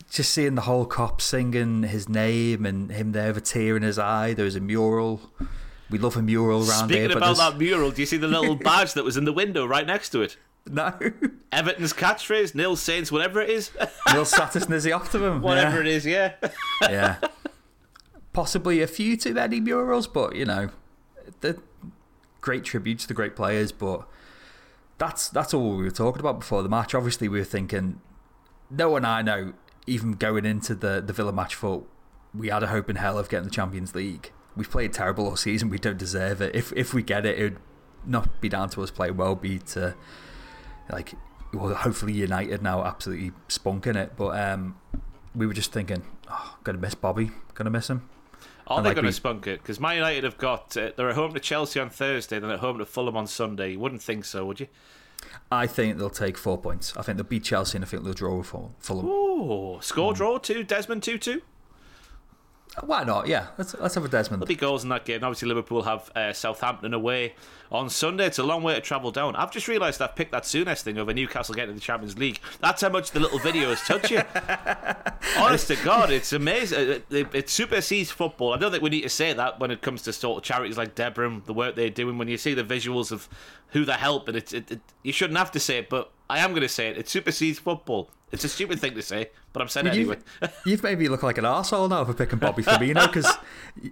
Just 0.09 0.31
seeing 0.31 0.55
the 0.55 0.61
whole 0.62 0.87
Kop 0.87 1.21
singing 1.21 1.83
his 1.83 2.09
name 2.09 2.64
and 2.64 2.92
him 2.92 3.11
there 3.11 3.27
with 3.27 3.38
a 3.38 3.40
tear 3.40 3.77
in 3.77 3.83
his 3.83 3.99
eye. 3.99 4.35
There 4.35 4.45
was 4.45 4.55
a 4.55 4.61
mural. 4.61 5.21
We 5.90 5.99
love 5.99 6.16
a 6.16 6.23
mural 6.23 6.61
around 6.61 6.85
Speaking 6.88 6.97
here. 6.97 7.09
but 7.09 7.16
about 7.16 7.37
that 7.38 7.59
mural, 7.59 7.90
do 7.90 8.03
you 8.03 8.07
see 8.07 8.16
the 8.16 8.29
little 8.29 8.55
badge 8.69 8.92
that 8.95 9.05
was 9.05 9.16
in 9.16 9.25
the 9.25 9.33
window 9.33 9.66
right 9.66 9.85
next 9.85 10.11
to 10.11 10.23
it? 10.23 10.37
No. 10.71 10.92
Everton's 11.51 11.92
catchphrase, 11.92 12.55
nil 12.55 12.77
Saints, 12.77 13.11
whatever 13.11 13.40
it 13.40 13.51
is. 13.51 13.73
nil 14.12 14.25
Satis 14.25 14.69
Nisi 14.69 14.92
Optimum. 14.92 15.42
whatever 15.42 15.81
it 15.81 15.88
is, 15.88 16.07
yeah. 16.07 16.35
yeah. 16.83 17.16
Possibly 18.37 18.83
a 18.83 18.87
few 18.87 19.16
too 19.16 19.33
many 19.33 19.61
murals, 19.61 20.07
but 20.07 20.37
you 20.37 20.44
know, 20.44 20.68
the 21.40 21.59
great 22.42 22.64
tributes 22.64 23.05
to 23.05 23.09
the 23.09 23.14
great 23.14 23.35
players. 23.35 23.72
But 23.72 24.07
that's 24.99 25.31
that's 25.31 25.55
all 25.55 25.79
we 25.79 25.85
were 25.85 25.90
talking 25.90 26.20
about 26.20 26.40
before 26.40 26.62
the 26.62 26.68
match. 26.68 26.94
Obviously, 26.94 27.29
we 27.29 27.38
were 27.38 27.46
thinking. 27.46 27.99
No 28.68 28.90
one 28.90 29.07
I 29.07 29.22
know, 29.22 29.55
even 29.87 30.12
going 30.12 30.44
into 30.44 30.75
the 30.75 31.01
the 31.01 31.14
Villa 31.14 31.33
match, 31.33 31.55
thought 31.55 31.88
we 32.35 32.49
had 32.49 32.62
a 32.62 32.66
hope 32.66 32.90
in 32.90 32.96
hell 32.96 33.18
of 33.18 33.31
getting 33.31 33.46
the 33.46 33.51
Champions 33.51 33.94
League. 33.94 34.31
We've 34.55 34.70
played 34.70 34.92
terrible 34.92 35.25
all 35.25 35.37
season. 35.37 35.70
We 35.70 35.79
don't 35.79 35.96
deserve 35.96 36.42
it. 36.42 36.55
If 36.55 36.75
if 36.75 36.92
we 36.92 37.03
get 37.03 37.25
it, 37.25 37.38
it 37.38 37.42
would 37.42 37.61
not 38.05 38.42
be 38.42 38.51
down 38.51 38.68
to 38.68 38.83
us 38.83 38.90
playing 38.90 39.16
well. 39.16 39.35
Be 39.35 39.61
to 39.61 39.94
like 40.92 41.14
well, 41.55 41.75
hopefully 41.75 42.12
United 42.12 42.62
now 42.62 42.85
absolutely 42.85 43.33
spunking 43.49 43.96
it. 43.96 44.12
But 44.14 44.38
um, 44.38 44.77
we 45.35 45.46
were 45.46 45.55
just 45.55 45.72
thinking, 45.72 46.03
oh, 46.31 46.59
gonna 46.64 46.77
miss 46.77 46.94
Bobby, 46.94 47.31
gonna 47.55 47.70
miss 47.70 47.88
him. 47.88 48.11
Are 48.66 48.83
they 48.83 48.94
going 48.94 49.07
to 49.07 49.12
spunk 49.12 49.46
it? 49.46 49.62
Because 49.62 49.79
Man 49.79 49.96
United 49.96 50.24
have 50.24 50.38
got. 50.38 50.76
Uh, 50.76 50.90
they're 50.96 51.11
at 51.11 51.14
home 51.14 51.35
to 51.35 51.40
Chelsea 51.40 51.79
on 51.79 51.90
Thursday, 51.90 52.38
then 52.38 52.50
at 52.50 52.59
home 52.61 52.79
to 52.79 52.87
Fulham 52.87 53.16
on 53.16 53.26
Sunday. 53.26 53.72
You 53.72 53.79
wouldn't 53.79 54.02
think 54.02 54.24
so, 54.24 54.44
would 54.44 54.61
you? 54.61 54.66
I 55.50 55.66
think 55.66 55.98
they'll 55.98 56.11
take 56.11 56.37
four 56.37 56.59
points. 56.59 56.96
I 56.96 57.02
think 57.02 57.18
they'll 57.18 57.26
beat 57.26 57.44
Chelsea, 57.44 57.76
and 57.76 57.85
I 57.85 57.88
think 57.88 58.05
they'll 58.05 58.12
draw 58.12 58.37
with 58.38 58.48
Fulham. 58.79 59.07
Oh, 59.09 59.79
score 59.81 60.12
draw 60.12 60.38
two, 60.38 60.64
Desmond 60.64 61.02
2 61.02 61.18
2. 61.18 61.42
Why 62.85 63.05
not? 63.05 63.26
Yeah, 63.26 63.46
let's 63.57 63.74
let's 63.74 63.94
have 63.94 64.05
a 64.05 64.09
Desmond. 64.09 64.42
There'll 64.42 64.48
be 64.48 64.55
goals 64.55 64.83
in 64.83 64.90
that 64.90 65.07
game. 65.07 65.24
Obviously, 65.24 65.48
Liverpool 65.48 65.83
have 65.83 66.11
uh, 66.14 66.33
Southampton 66.35 66.92
away 66.92 67.35
on 67.72 67.88
Sunday. 67.88 68.26
It's 68.26 68.38
a 68.38 68.42
long 68.42 68.62
way 68.62 68.74
to 68.74 68.81
travel 68.83 69.11
down. 69.11 69.35
I've 69.35 69.50
just 69.50 69.66
realised 69.66 70.02
I've 70.02 70.14
picked 70.14 70.33
that 70.33 70.42
Souness 70.42 70.83
thing 70.83 70.98
over 70.98 71.14
Newcastle 71.14 71.55
getting 71.55 71.70
to 71.70 71.74
the 71.74 71.81
Champions 71.81 72.18
League. 72.18 72.38
That's 72.61 72.83
how 72.83 72.90
much 72.90 73.12
the 73.12 73.20
little 73.20 73.38
videos 73.38 73.85
touch 73.87 74.11
you. 74.11 74.20
Honest 75.42 75.68
to 75.68 75.76
God, 75.76 76.11
it's 76.11 76.33
amazing. 76.33 76.79
It, 76.79 77.07
it, 77.11 77.35
it 77.35 77.50
supersedes 77.50 78.11
football. 78.11 78.52
I 78.52 78.59
don't 78.59 78.70
think 78.70 78.83
we 78.83 78.90
need 78.90 79.02
to 79.02 79.09
say 79.09 79.33
that 79.33 79.59
when 79.59 79.70
it 79.70 79.81
comes 79.81 80.02
to 80.02 80.12
sort 80.12 80.38
of 80.38 80.44
charities 80.44 80.76
like 80.76 80.94
DEBRA 80.94 81.26
and 81.26 81.44
the 81.46 81.55
work 81.55 81.76
they're 81.76 81.88
doing. 81.88 82.18
When 82.18 82.29
you 82.29 82.37
see 82.37 82.52
the 82.52 82.64
visuals 82.64 83.11
of 83.11 83.29
who 83.70 83.85
they're 83.85 83.96
helping, 83.96 84.35
it's 84.35 84.52
it, 84.52 84.70
it, 84.70 84.81
you 85.02 85.12
shouldn't 85.12 85.38
have 85.38 85.50
to 85.52 85.61
say 85.61 85.79
it, 85.79 85.88
but 85.88 86.11
I 86.29 86.38
am 86.38 86.50
going 86.50 86.62
to 86.62 86.68
say 86.68 86.88
it. 86.88 86.98
It 86.98 87.09
supersedes 87.09 87.59
football. 87.59 88.11
It's 88.33 88.42
a 88.42 88.48
stupid 88.48 88.81
thing 88.81 88.94
to 88.96 89.02
say, 89.02 89.31
but 89.52 89.62
I'm 89.62 89.68
saying 89.68 89.87
it 89.87 89.94
You've, 89.94 90.11
anyway. 90.11 90.52
you've 90.66 90.83
made 90.83 90.98
me 90.98 91.09
look 91.09 91.22
like 91.22 91.38
an 91.38 91.44
arsehole 91.44 91.88
now 91.88 92.05
for 92.05 92.12
picking 92.12 92.40
Bobby 92.40 92.64
Firmino 92.64 93.07
because 93.07 93.33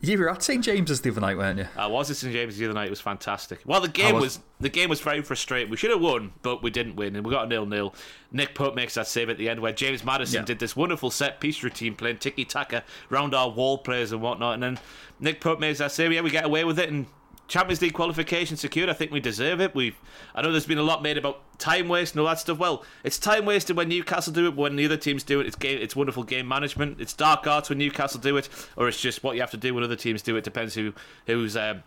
you 0.02 0.18
were 0.18 0.28
at 0.28 0.42
St 0.42 0.62
James's 0.62 1.00
the 1.02 1.10
other 1.10 1.20
night, 1.20 1.36
weren't 1.36 1.60
you? 1.60 1.68
I 1.76 1.86
was 1.86 2.10
at 2.10 2.16
St 2.16 2.32
James's 2.32 2.58
the 2.58 2.64
other 2.64 2.74
night. 2.74 2.88
It 2.88 2.90
was 2.90 3.00
fantastic. 3.00 3.60
Well, 3.64 3.80
the 3.80 3.86
game 3.88 4.16
was- 4.16 4.22
was... 4.22 4.40
the 4.58 4.68
game 4.70 4.90
was 4.90 5.00
very 5.00 5.22
frustrating. 5.22 5.70
We 5.70 5.76
should 5.76 5.92
have 5.92 6.00
won, 6.00 6.32
but 6.42 6.64
we 6.64 6.70
didn't 6.70 6.96
win, 6.96 7.14
and 7.14 7.24
we 7.24 7.30
got 7.30 7.44
a 7.44 7.48
nil 7.48 7.64
nil. 7.64 7.94
Nick 8.32 8.56
Pope 8.56 8.74
makes 8.74 8.94
that 8.94 9.06
save 9.06 9.30
at 9.30 9.38
the 9.38 9.48
end, 9.48 9.60
where 9.60 9.72
James 9.72 10.04
Maddison 10.04 10.40
Yeah. 10.40 10.46
did 10.46 10.58
this 10.58 10.74
wonderful 10.74 11.12
set 11.12 11.38
piece 11.38 11.62
routine, 11.62 11.94
playing 11.94 12.18
tiki 12.18 12.44
taka 12.44 12.82
round 13.10 13.34
our 13.36 13.48
wall 13.48 13.78
players 13.78 14.10
and 14.10 14.20
whatnot, 14.20 14.54
and 14.54 14.62
then 14.64 14.78
Nick 15.20 15.40
Pope 15.40 15.60
makes 15.60 15.78
that 15.78 15.92
save. 15.92 16.12
Yeah, 16.12 16.22
we 16.22 16.30
get 16.30 16.44
away 16.44 16.64
with 16.64 16.80
it, 16.80 16.88
and 16.90 17.06
Champions 17.46 17.82
League 17.82 17.92
qualification 17.92 18.56
secured. 18.56 18.88
I 18.88 18.94
think 18.94 19.12
we 19.12 19.20
deserve 19.20 19.60
it. 19.60 19.74
We, 19.74 19.94
I 20.34 20.42
know 20.42 20.50
there's 20.50 20.66
been 20.66 20.78
a 20.78 20.82
lot 20.82 21.02
made 21.02 21.18
about 21.18 21.58
time 21.58 21.88
waste 21.88 22.14
and 22.14 22.20
all 22.20 22.26
that 22.26 22.38
stuff. 22.38 22.58
Well, 22.58 22.84
it's 23.02 23.18
time 23.18 23.44
wasted 23.44 23.76
when 23.76 23.88
Newcastle 23.88 24.32
do 24.32 24.46
it. 24.46 24.56
When 24.56 24.76
the 24.76 24.84
other 24.86 24.96
teams 24.96 25.22
do 25.22 25.40
it, 25.40 25.46
it's 25.46 25.56
game. 25.56 25.78
It's 25.80 25.94
wonderful 25.94 26.22
game 26.22 26.48
management. 26.48 27.00
It's 27.00 27.12
dark 27.12 27.46
arts 27.46 27.68
when 27.68 27.78
Newcastle 27.78 28.20
do 28.20 28.36
it, 28.36 28.48
or 28.76 28.88
it's 28.88 29.00
just 29.00 29.22
what 29.22 29.34
you 29.34 29.42
have 29.42 29.50
to 29.50 29.56
do 29.56 29.74
when 29.74 29.84
other 29.84 29.96
teams 29.96 30.22
do 30.22 30.36
it. 30.36 30.44
Depends 30.44 30.74
who 30.74 30.94
who's. 31.26 31.56
Um, 31.56 31.82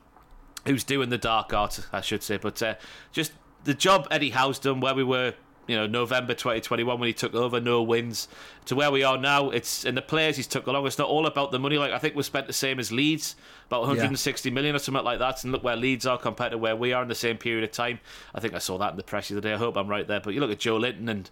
who's 0.66 0.84
doing 0.84 1.10
the 1.10 1.18
dark 1.18 1.53
art, 1.53 1.88
I 1.91 2.01
should 2.01 2.22
say. 2.22 2.38
But 2.38 2.62
uh, 2.62 2.76
just 3.12 3.32
the 3.64 3.74
job 3.74 4.08
Eddie 4.12 4.32
Howe's 4.32 4.60
done, 4.60 4.80
where 4.80 4.93
we 4.93 5.03
were 5.03 5.34
you 5.68 5.76
know 5.76 5.86
November 5.86 6.34
2021 6.34 6.99
when 6.99 7.07
he 7.07 7.13
took 7.13 7.36
over, 7.36 7.59
no 7.59 7.84
wins, 7.84 8.28
to 8.65 8.76
where 8.76 8.89
we 8.89 9.03
are 9.03 9.18
now. 9.18 9.49
It's 9.49 9.86
and 9.86 9.95
the 9.95 10.01
players 10.01 10.38
he's 10.38 10.47
took 10.47 10.68
along. 10.68 10.88
It's 10.88 10.97
not 10.97 11.09
all 11.09 11.26
about 11.26 11.51
the 11.51 11.59
money. 11.59 11.78
Like 11.78 11.91
I 11.91 11.99
think 11.99 12.15
we 12.15 12.24
spent 12.24 12.47
the 12.47 12.53
same 12.53 12.80
as 12.80 12.91
Leeds, 12.91 13.36
about 13.68 13.82
160 13.82 14.49
yeah. 14.49 14.53
million 14.53 14.76
or 14.76 14.80
something 14.80 15.03
like 15.03 15.20
that. 15.20 15.43
And 15.43 15.51
look 15.51 15.63
where 15.63 15.76
Leeds 15.76 16.05
are 16.05 16.18
compared 16.18 16.51
to 16.51 16.57
where 16.57 16.76
we 16.76 16.93
are 16.93 17.03
in 17.03 17.09
the 17.09 17.15
same 17.15 17.38
period 17.38 17.63
of 17.63 17.72
time. 17.72 17.99
I 18.34 18.39
think 18.39 18.53
I 18.53 18.59
saw 18.59 18.78
that 18.78 18.91
in 18.91 18.97
the 18.97 19.03
press 19.03 19.28
the 19.28 19.36
other 19.36 19.41
day. 19.41 19.53
I 19.53 19.57
hope 19.57 19.78
I'm 19.78 19.88
right 19.88 20.07
there. 20.07 20.22
But 20.22 20.34
you 20.34 20.39
look 20.39 20.51
at 20.51 20.59
Joelinton 20.59 21.09
and. 21.09 21.30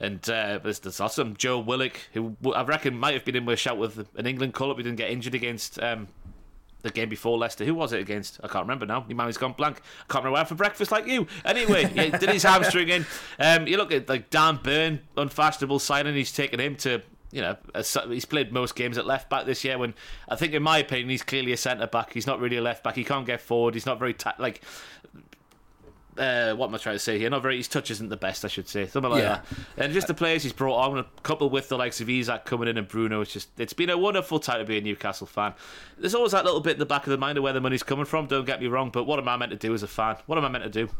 And 0.00 0.28
uh, 0.28 0.58
there's, 0.58 0.80
there's 0.80 0.98
also 0.98 1.24
Joe 1.24 1.60
Willock, 1.60 1.96
who 2.14 2.36
I 2.52 2.64
reckon 2.64 2.98
might 2.98 3.14
have 3.14 3.24
been 3.24 3.36
in 3.36 3.46
with 3.46 3.54
a 3.54 3.56
shout 3.56 3.78
with 3.78 4.08
an 4.16 4.26
England 4.26 4.52
call 4.52 4.72
up. 4.72 4.76
He 4.76 4.82
didn't 4.82 4.98
get 4.98 5.08
injured 5.08 5.36
against 5.36 5.80
um, 5.80 6.08
the 6.84 6.90
game 6.90 7.08
before 7.08 7.36
Leicester. 7.36 7.64
Who 7.64 7.74
was 7.74 7.92
it 7.92 8.00
against? 8.00 8.38
I 8.44 8.48
can't 8.48 8.64
remember 8.64 8.86
now. 8.86 9.04
Your 9.08 9.16
mind's 9.16 9.38
gone 9.38 9.52
blank. 9.52 9.78
I 9.78 10.12
can't 10.12 10.22
remember 10.22 10.34
where 10.36 10.44
for 10.44 10.54
breakfast 10.54 10.92
like 10.92 11.06
you. 11.06 11.26
Anyway, 11.44 11.86
he 11.88 12.10
did 12.10 12.28
his 12.28 12.42
hamstring 12.42 12.90
in. 12.90 13.06
Um, 13.40 13.66
you 13.66 13.76
look 13.78 13.90
at 13.90 14.08
like 14.08 14.30
Dan 14.30 14.60
Burn, 14.62 15.00
unfashionable 15.16 15.78
signing. 15.78 16.14
He's 16.14 16.32
taken 16.32 16.60
him 16.60 16.76
to 16.76 17.02
you 17.32 17.40
know, 17.40 17.56
he's 18.08 18.24
played 18.24 18.52
most 18.52 18.76
games 18.76 18.96
at 18.96 19.06
left 19.06 19.28
back 19.28 19.44
this 19.44 19.64
year. 19.64 19.76
When 19.76 19.94
I 20.28 20.36
think, 20.36 20.52
in 20.52 20.62
my 20.62 20.78
opinion, 20.78 21.08
he's 21.08 21.24
clearly 21.24 21.52
a 21.52 21.56
centre 21.56 21.88
back. 21.88 22.12
He's 22.12 22.28
not 22.28 22.38
really 22.38 22.58
a 22.58 22.62
left 22.62 22.84
back. 22.84 22.94
He 22.94 23.02
can't 23.02 23.26
get 23.26 23.40
forward. 23.40 23.74
He's 23.74 23.86
not 23.86 23.98
very 23.98 24.14
ta- 24.14 24.36
like 24.38 24.62
uh, 26.18 26.54
what 26.54 26.68
am 26.68 26.74
I 26.74 26.78
trying 26.78 26.96
to 26.96 27.00
say 27.00 27.18
here? 27.18 27.30
Not 27.30 27.42
very. 27.42 27.56
His 27.56 27.68
touch 27.68 27.90
isn't 27.90 28.08
the 28.08 28.16
best, 28.16 28.44
I 28.44 28.48
should 28.48 28.68
say, 28.68 28.86
something 28.86 29.10
like 29.10 29.22
yeah. 29.22 29.40
that. 29.76 29.84
And 29.84 29.92
just 29.92 30.06
the 30.06 30.14
players 30.14 30.42
he's 30.42 30.52
brought 30.52 30.76
on, 30.76 30.98
a 30.98 31.04
couple 31.22 31.50
with 31.50 31.68
the 31.68 31.76
likes 31.76 32.00
of 32.00 32.08
Isak 32.08 32.44
coming 32.44 32.68
in 32.68 32.78
and 32.78 32.88
Bruno. 32.88 33.20
It's 33.20 33.32
just 33.32 33.48
it's 33.58 33.72
been 33.72 33.90
a 33.90 33.98
wonderful 33.98 34.38
time 34.38 34.58
to 34.58 34.64
be 34.64 34.78
a 34.78 34.80
Newcastle 34.80 35.26
fan. 35.26 35.54
There's 35.98 36.14
always 36.14 36.32
that 36.32 36.44
little 36.44 36.60
bit 36.60 36.74
in 36.74 36.78
the 36.78 36.86
back 36.86 37.06
of 37.06 37.10
the 37.10 37.18
mind 37.18 37.38
of 37.38 37.44
where 37.44 37.52
the 37.52 37.60
money's 37.60 37.82
coming 37.82 38.04
from. 38.04 38.26
Don't 38.26 38.46
get 38.46 38.60
me 38.60 38.66
wrong, 38.66 38.90
but 38.90 39.04
what 39.04 39.18
am 39.18 39.28
I 39.28 39.36
meant 39.36 39.50
to 39.52 39.58
do 39.58 39.74
as 39.74 39.82
a 39.82 39.88
fan? 39.88 40.16
What 40.26 40.38
am 40.38 40.44
I 40.44 40.48
meant 40.48 40.64
to 40.64 40.70
do? 40.70 40.90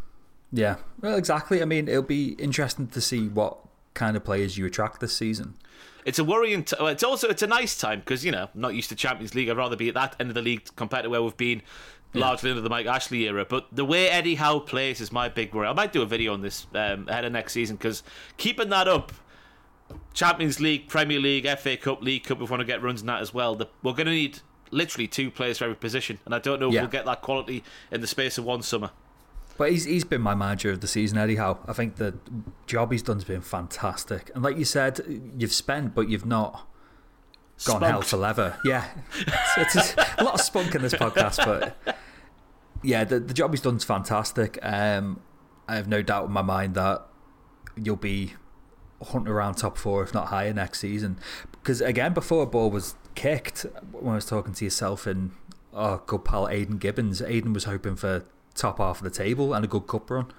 Yeah, 0.53 0.77
well, 1.01 1.17
exactly. 1.17 1.63
I 1.63 1.65
mean, 1.65 1.89
it'll 1.89 2.03
be 2.03 2.33
interesting 2.35 2.87
to 2.89 3.01
see 3.01 3.29
what 3.29 3.59
kind 3.95 4.17
of 4.17 4.25
players 4.25 4.59
you 4.59 4.67
attract 4.67 5.01
this 5.01 5.17
season. 5.17 5.55
It's 6.05 6.19
a 6.19 6.25
worrying. 6.25 6.65
T- 6.65 6.77
it's 6.81 7.03
also 7.03 7.29
it's 7.29 7.43
a 7.43 7.47
nice 7.47 7.79
time 7.79 8.01
because 8.01 8.25
you 8.25 8.31
know 8.31 8.49
I'm 8.55 8.61
not 8.61 8.75
used 8.75 8.91
to 8.91 8.95
Champions 8.95 9.35
League. 9.35 9.49
I'd 9.49 9.57
rather 9.57 9.77
be 9.77 9.89
at 9.89 9.95
that 9.95 10.17
end 10.21 10.29
of 10.29 10.35
the 10.35 10.43
league 10.43 10.69
compared 10.77 11.05
to 11.05 11.11
where 11.11 11.23
we've 11.23 11.37
been 11.37 11.63
largely 12.15 12.51
into 12.51 12.63
the 12.63 12.71
Mike 12.71 12.87
Ashley 12.87 13.23
era. 13.27 13.45
But 13.45 13.67
the 13.73 13.85
way 13.85 14.09
Eddie 14.09 14.37
Howe 14.37 14.61
plays 14.61 15.01
is 15.01 15.13
my 15.13 15.29
big 15.29 15.55
worry. 15.55 15.67
I 15.67 15.73
might 15.73 15.93
do 15.93 16.03
a 16.03 16.07
video 16.07 16.33
on 16.33 16.43
this 16.43 16.67
um, 16.75 17.09
ahead 17.09 17.25
of 17.25 17.33
next 17.33 17.53
season 17.53 17.77
because 17.77 18.03
keeping 18.37 18.69
that 18.71 18.89
up, 18.89 19.13
Champions 20.13 20.61
League, 20.61 20.89
Premier 20.89 21.21
League, 21.21 21.47
FA 21.59 21.77
Cup, 21.77 22.03
League 22.03 22.25
Cup, 22.25 22.39
if 22.39 22.49
we 22.49 22.51
want 22.51 22.61
to 22.61 22.67
get 22.67 22.83
runs 22.83 23.01
in 23.01 23.07
that 23.09 23.21
as 23.21 23.35
well, 23.35 23.55
the, 23.55 23.69
we're 23.83 23.93
going 23.93 24.07
to 24.07 24.13
need 24.13 24.41
literally 24.71 25.07
two 25.07 25.31
players 25.31 25.59
for 25.59 25.65
every 25.65 25.77
position. 25.77 26.19
And 26.25 26.35
I 26.35 26.39
don't 26.39 26.61
know 26.61 26.69
if 26.69 26.75
yeah. 26.75 26.83
we'll 26.83 26.91
get 26.91 27.05
that 27.07 27.23
quality 27.23 27.63
in 27.91 28.01
the 28.01 28.07
space 28.07 28.39
of 28.39 28.45
one 28.45 28.63
summer. 28.63 28.91
But 29.57 29.71
he's 29.71 29.85
he's 29.85 30.03
been 30.03 30.21
my 30.21 30.35
manager 30.35 30.73
of 30.73 30.81
the 30.81 30.89
season, 30.89 31.17
Eddie 31.17 31.37
Howe. 31.37 31.61
I 31.69 31.73
think 31.75 31.97
the 31.97 32.15
job 32.67 32.91
he's 32.91 33.03
done 33.03 33.17
has 33.17 33.25
been 33.25 33.41
fantastic. 33.41 34.33
And 34.35 34.43
like 34.43 34.57
you 34.57 34.65
said, 34.65 35.33
you've 35.39 35.53
spent, 35.53 35.95
but 35.95 36.09
you've 36.09 36.27
not 36.27 36.67
gone 37.65 37.77
Spunked. 37.77 37.87
hell 37.87 38.03
for 38.03 38.17
leather. 38.17 38.57
Yeah, 38.65 38.85
it's, 39.57 39.77
it's 39.77 39.95
a 40.19 40.25
lot 40.25 40.35
of 40.35 40.41
spunk 40.41 40.75
in 40.75 40.83
this 40.83 40.95
podcast, 40.95 41.45
but 41.45 41.77
yeah, 42.85 43.05
the, 43.05 43.19
the 43.19 43.35
job 43.35 43.53
he's 43.53 43.61
done 43.61 43.77
is 43.77 43.85
fantastic. 43.85 44.59
Um, 44.63 45.21
I 45.67 45.77
have 45.77 45.89
no 45.89 46.03
doubt 46.03 46.27
in 46.27 46.33
my 46.33 46.43
mind 46.43 46.75
that 46.75 47.07
you'll 47.77 47.97
be 47.97 48.35
hunting 49.03 49.33
around 49.33 49.55
top 49.55 49.77
four, 49.77 50.03
if 50.03 50.13
not 50.15 50.27
higher, 50.27 50.53
next 50.53 50.81
season. 50.81 51.19
Because 51.53 51.81
again, 51.81 52.13
before 52.13 52.43
a 52.43 52.47
ball 52.47 52.71
was 52.71 52.95
kicked, 53.15 53.67
when 53.93 54.13
I 54.13 54.17
was 54.17 54.27
talking 54.27 54.53
to 54.55 54.65
yourself 54.65 55.07
and 55.07 55.33
our 55.73 56.03
good 56.07 56.25
pal 56.25 56.47
Aiden 56.47 56.79
Gibbons, 56.79 57.21
Aiden 57.21 57.55
was 57.55 57.65
hoping 57.65 57.97
for 57.97 58.25
top 58.55 58.79
half 58.79 58.99
of 58.99 59.05
the 59.05 59.11
table 59.11 59.55
and 59.55 59.65
a 59.65 59.69
good 59.69 59.87
cup 59.87 60.11
run. 60.11 60.33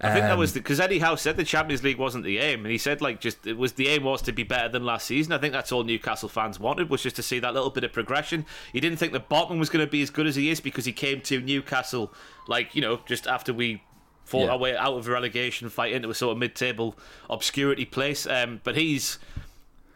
I 0.00 0.12
think 0.12 0.26
that 0.26 0.36
was 0.36 0.52
because 0.52 0.80
Eddie 0.80 0.98
Howe 0.98 1.14
said 1.14 1.36
the 1.36 1.44
Champions 1.44 1.82
League 1.82 1.98
wasn't 1.98 2.24
the 2.24 2.38
aim, 2.38 2.60
and 2.60 2.70
he 2.70 2.78
said 2.78 3.00
like 3.00 3.20
just 3.20 3.46
it 3.46 3.56
was 3.56 3.74
the 3.74 3.88
aim 3.88 4.04
was 4.04 4.22
to 4.22 4.32
be 4.32 4.42
better 4.42 4.68
than 4.68 4.84
last 4.84 5.06
season. 5.06 5.32
I 5.32 5.38
think 5.38 5.52
that's 5.52 5.72
all 5.72 5.84
Newcastle 5.84 6.28
fans 6.28 6.58
wanted 6.58 6.90
was 6.90 7.02
just 7.02 7.16
to 7.16 7.22
see 7.22 7.38
that 7.38 7.54
little 7.54 7.70
bit 7.70 7.84
of 7.84 7.92
progression. 7.92 8.44
He 8.72 8.80
didn't 8.80 8.98
think 8.98 9.12
the 9.12 9.20
Botman 9.20 9.58
was 9.58 9.70
going 9.70 9.84
to 9.84 9.90
be 9.90 10.02
as 10.02 10.10
good 10.10 10.26
as 10.26 10.36
he 10.36 10.50
is 10.50 10.60
because 10.60 10.84
he 10.84 10.92
came 10.92 11.20
to 11.22 11.40
Newcastle 11.40 12.12
like 12.48 12.74
you 12.74 12.82
know 12.82 13.00
just 13.06 13.26
after 13.26 13.52
we 13.52 13.82
fought 14.24 14.46
yeah. 14.46 14.52
our 14.52 14.58
way 14.58 14.76
out 14.76 14.94
of 14.94 15.06
a 15.06 15.10
relegation 15.10 15.68
fight 15.68 15.92
into 15.92 16.08
a 16.08 16.14
sort 16.14 16.32
of 16.32 16.38
mid-table 16.38 16.96
obscurity 17.30 17.84
place. 17.84 18.26
Um, 18.26 18.60
but 18.64 18.76
he's 18.76 19.18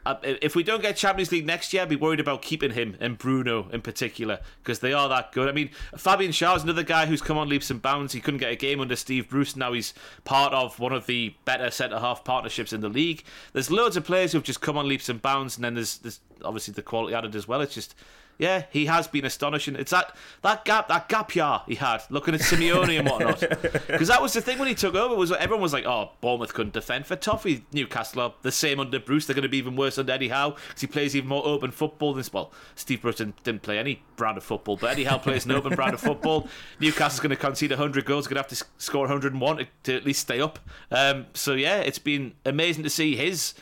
Uh, 0.09 0.17
if 0.23 0.57
we 0.57 0.63
don't 0.63 0.81
get 0.81 0.97
Champions 0.97 1.31
League 1.31 1.45
next 1.45 1.71
year, 1.75 1.83
I'd 1.83 1.91
be 1.91 1.97
worried 1.97 2.19
about 2.19 2.41
keeping 2.41 2.71
him 2.71 2.97
and 2.99 3.19
Bruno 3.19 3.69
in 3.69 3.83
particular 3.83 4.41
because 4.63 4.79
they 4.79 4.95
are 4.95 5.07
that 5.11 5.33
good. 5.33 5.51
I 5.51 5.53
mean, 5.53 5.69
Fabian 5.99 6.33
Schär's 6.33 6.63
another 6.63 6.83
guy 6.83 7.05
who's 7.05 7.21
come 7.21 7.37
on 7.37 7.47
leaps 7.47 7.71
and 7.71 7.83
bounds. 7.83 8.15
He 8.15 8.21
couldn't 8.23 8.41
get 8.41 8.51
a 8.51 8.57
game 8.57 8.81
under 8.81 8.97
Steve 8.97 9.29
Bruce. 9.29 9.55
Now 9.55 9.75
he's 9.75 9.93
part 10.25 10.55
of 10.55 10.79
one 10.81 10.95
of 10.95 11.05
the 11.05 11.35
better 11.45 11.71
centre 11.71 11.99
half 11.99 12.25
partnerships 12.25 12.73
in 12.73 12.81
the 12.81 12.89
league. 12.89 13.23
There's 13.53 13.71
loads 13.71 13.99
of 13.99 14.05
players 14.07 14.33
who've 14.33 14.43
just 14.43 14.63
come 14.63 14.79
on 14.79 14.89
leaps 14.89 15.11
and 15.11 15.21
bounds, 15.21 15.57
and 15.57 15.65
then 15.65 15.75
there's, 15.75 15.99
there's 15.99 16.21
obviously 16.43 16.73
the 16.73 16.81
quality 16.81 17.15
added 17.15 17.37
as 17.37 17.47
well. 17.47 17.61
It's 17.61 17.75
just 17.75 17.95
yeah, 18.39 18.65
he 18.71 18.87
has 18.87 19.09
been 19.09 19.25
astonishing. 19.25 19.75
It's 19.75 19.91
that 19.91 20.15
that 20.43 20.65
gap 20.65 20.89
that 20.89 21.09
gap 21.09 21.35
year 21.35 21.61
he 21.67 21.75
had 21.75 22.03
looking 22.09 22.35
at 22.35 22.41
Simeone 22.41 22.99
and 22.99 23.09
whatnot. 23.09 23.41
Because 23.89 24.09
that 24.09 24.23
was 24.23 24.33
the 24.33 24.41
thing 24.41 24.59
when 24.59 24.69
he 24.69 24.75
took 24.75 24.95
over 24.95 25.15
was 25.15 25.33
everyone 25.33 25.63
was 25.63 25.73
like, 25.73 25.85
oh, 25.85 26.13
Bournemouth 26.21 26.55
couldn't 26.55 26.73
defend 26.73 27.07
for 27.07 27.17
Toffee. 27.17 27.65
Newcastle 27.73 28.23
are 28.23 28.35
the 28.43 28.53
same 28.53 28.79
under 28.79 29.01
Bruce. 29.01 29.27
They're 29.27 29.35
going 29.35 29.43
to 29.43 29.49
be 29.49 29.59
even 29.59 29.75
worse 29.75 29.99
under 29.99 30.13
Eddie 30.13 30.29
Howe 30.29 30.51
because 30.51 30.81
he 30.81 30.87
plays 30.87 31.17
even 31.17 31.29
more 31.29 31.45
open 31.45 31.71
football 31.71 32.15
than 32.15 32.25
well. 32.33 32.53
Steve 32.75 33.03
Bruce 33.03 33.17
didn't, 33.17 33.43
didn't 33.43 33.63
play 33.63 33.79
any 33.79 34.03
brand 34.17 34.37
of 34.37 34.45
football, 34.45 34.77
but 34.77 34.91
Eddie 34.91 35.05
Howe 35.05 35.19
plays 35.19 35.45
an 35.45 35.53
open 35.53 35.75
brand 35.75 35.95
of 35.95 36.01
football. 36.01 36.49
Newcastle's 36.81 37.21
going 37.21 37.31
to 37.31 37.37
concede 37.37 37.71
100 37.71 38.05
goals. 38.05 38.27
Going 38.27 38.37
to 38.37 38.41
have 38.43 38.59
to 38.59 38.65
score 38.79 39.03
101 39.03 39.57
to, 39.57 39.67
to 39.85 39.97
at 39.97 40.05
least 40.05 40.21
stay 40.21 40.41
up. 40.41 40.59
Um, 40.91 41.27
so 41.35 41.55
yeah, 41.55 41.79
it's 41.79 41.99
been 41.99 42.35
amazing 42.45 42.85
to 42.85 42.91
see 42.91 43.17
his 43.17 43.55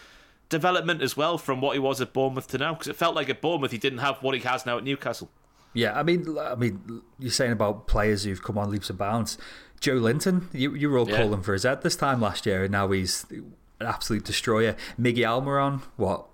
development 0.49 1.03
as 1.03 1.17
well 1.17 1.39
from 1.39 1.61
what 1.61 1.75
he 1.75 1.79
was 1.79 2.01
at 2.01 2.13
Bournemouth 2.13 2.49
to 2.49 2.59
now 2.59 2.75
because 2.75 2.89
it 2.89 2.97
felt 2.97 3.15
like 3.15 3.29
at 3.29 3.41
Bournemouth 3.41 3.73
he 3.73 3.79
didn't 3.79 3.99
have 3.99 4.23
what 4.23 4.35
he 4.35 4.41
has 4.41 4.67
now 4.67 4.79
at 4.79 4.85
Newcastle. 4.85 5.31
Yeah, 5.73 5.99
I 5.99 6.03
mean, 6.03 6.39
I 6.39 6.55
mean, 6.55 7.03
you're 7.19 7.31
saying 7.31 7.53
about 7.53 7.87
players 7.87 8.25
who've 8.25 8.43
come 8.43 8.57
on 8.57 8.71
leaps 8.71 8.89
and 8.89 8.99
bounds. 8.99 9.37
Joelinton, 9.81 10.47
you 10.55 10.75
you 10.75 10.89
were 10.89 10.99
all 10.99 11.09
yeah. 11.09 11.19
calling 11.19 11.43
for 11.43 11.53
his 11.53 11.65
head 11.65 11.83
this 11.83 11.97
time 11.97 12.21
last 12.21 12.47
year, 12.47 12.65
and 12.65 12.73
now 12.73 12.91
he's 12.91 13.27
an 13.31 13.55
absolute 13.81 14.25
destroyer. 14.25 14.75
Miggy 14.99 15.19
Almiron, 15.19 15.83
what 15.97 16.27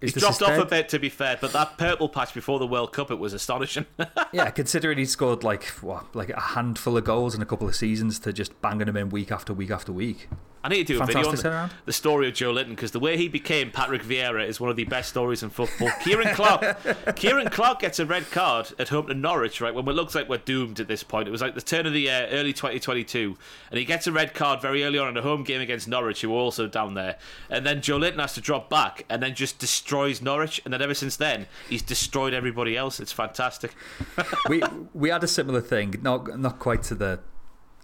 He's 0.00 0.14
dropped 0.14 0.42
off 0.42 0.58
a 0.58 0.64
bit, 0.64 0.88
to 0.90 0.98
be 0.98 1.10
fair, 1.10 1.36
but 1.38 1.52
that 1.52 1.76
purple 1.76 2.08
patch 2.08 2.32
before 2.32 2.58
the 2.58 2.66
World 2.66 2.92
Cup, 2.92 3.10
it 3.10 3.18
was 3.18 3.34
astonishing. 3.34 3.84
yeah, 4.32 4.50
considering 4.50 4.96
he 4.96 5.04
scored 5.04 5.44
like 5.44 5.64
what, 5.82 6.14
like 6.16 6.30
a 6.30 6.40
handful 6.40 6.96
of 6.96 7.04
goals 7.04 7.34
in 7.34 7.42
a 7.42 7.46
couple 7.46 7.68
of 7.68 7.76
seasons 7.76 8.18
to 8.20 8.32
just 8.32 8.58
banging 8.62 8.86
them 8.86 8.96
in 8.96 9.10
week 9.10 9.30
after 9.30 9.52
week 9.52 9.70
after 9.70 9.92
week. 9.92 10.28
I 10.62 10.68
need 10.68 10.86
to 10.86 10.92
do 10.92 10.98
Fantastic 10.98 11.16
a 11.16 11.36
video 11.36 11.58
on 11.58 11.68
the, 11.68 11.74
the, 11.86 11.92
story 11.92 12.28
of 12.28 12.34
Joelinton 12.34 12.70
because 12.70 12.90
the 12.90 13.00
way 13.00 13.16
he 13.16 13.28
became 13.28 13.70
Patrick 13.70 14.02
Vieira 14.02 14.46
is 14.46 14.60
one 14.60 14.68
of 14.68 14.76
the 14.76 14.84
best 14.84 15.08
stories 15.08 15.42
in 15.42 15.48
football. 15.48 15.90
Ciaran 16.04 16.34
Clark, 16.34 17.16
Ciaran 17.16 17.48
Clark 17.48 17.80
gets 17.80 17.98
a 17.98 18.04
red 18.04 18.30
card 18.30 18.72
at 18.78 18.90
home 18.90 19.06
to 19.06 19.14
Norwich, 19.14 19.62
right? 19.62 19.74
When 19.74 19.88
it 19.88 19.92
looks 19.92 20.14
like 20.14 20.28
we're 20.28 20.36
doomed 20.36 20.78
at 20.78 20.86
this 20.86 21.02
point. 21.02 21.28
It 21.28 21.30
was 21.30 21.40
like 21.40 21.54
the 21.54 21.62
turn 21.62 21.86
of 21.86 21.94
the 21.94 22.02
year, 22.02 22.28
early 22.30 22.52
2022, 22.52 23.38
and 23.70 23.78
he 23.78 23.86
gets 23.86 24.06
a 24.06 24.12
red 24.12 24.34
card 24.34 24.60
very 24.60 24.84
early 24.84 24.98
on 24.98 25.08
in 25.08 25.16
a 25.16 25.22
home 25.22 25.44
game 25.44 25.62
against 25.62 25.88
Norwich, 25.88 26.20
who 26.20 26.28
were 26.28 26.36
also 26.36 26.66
down 26.66 26.92
there. 26.92 27.16
And 27.48 27.64
then 27.64 27.80
Joelinton 27.80 28.20
has 28.20 28.34
to 28.34 28.42
drop 28.42 28.68
back 28.68 29.06
and 29.08 29.22
then 29.22 29.34
just 29.34 29.58
destroys 29.58 30.20
Norwich, 30.20 30.60
and 30.66 30.74
then 30.74 30.82
ever 30.82 30.94
since 30.94 31.16
then 31.16 31.46
he's 31.70 31.82
destroyed 31.82 32.34
everybody 32.34 32.76
else. 32.76 33.00
It's 33.00 33.12
fantastic. 33.12 33.74
we 34.48 34.62
we 34.92 35.08
had 35.08 35.24
a 35.24 35.28
similar 35.28 35.62
thing, 35.62 35.94
not 36.02 36.38
not 36.38 36.58
quite 36.58 36.82
to 36.84 36.94
the 36.94 37.20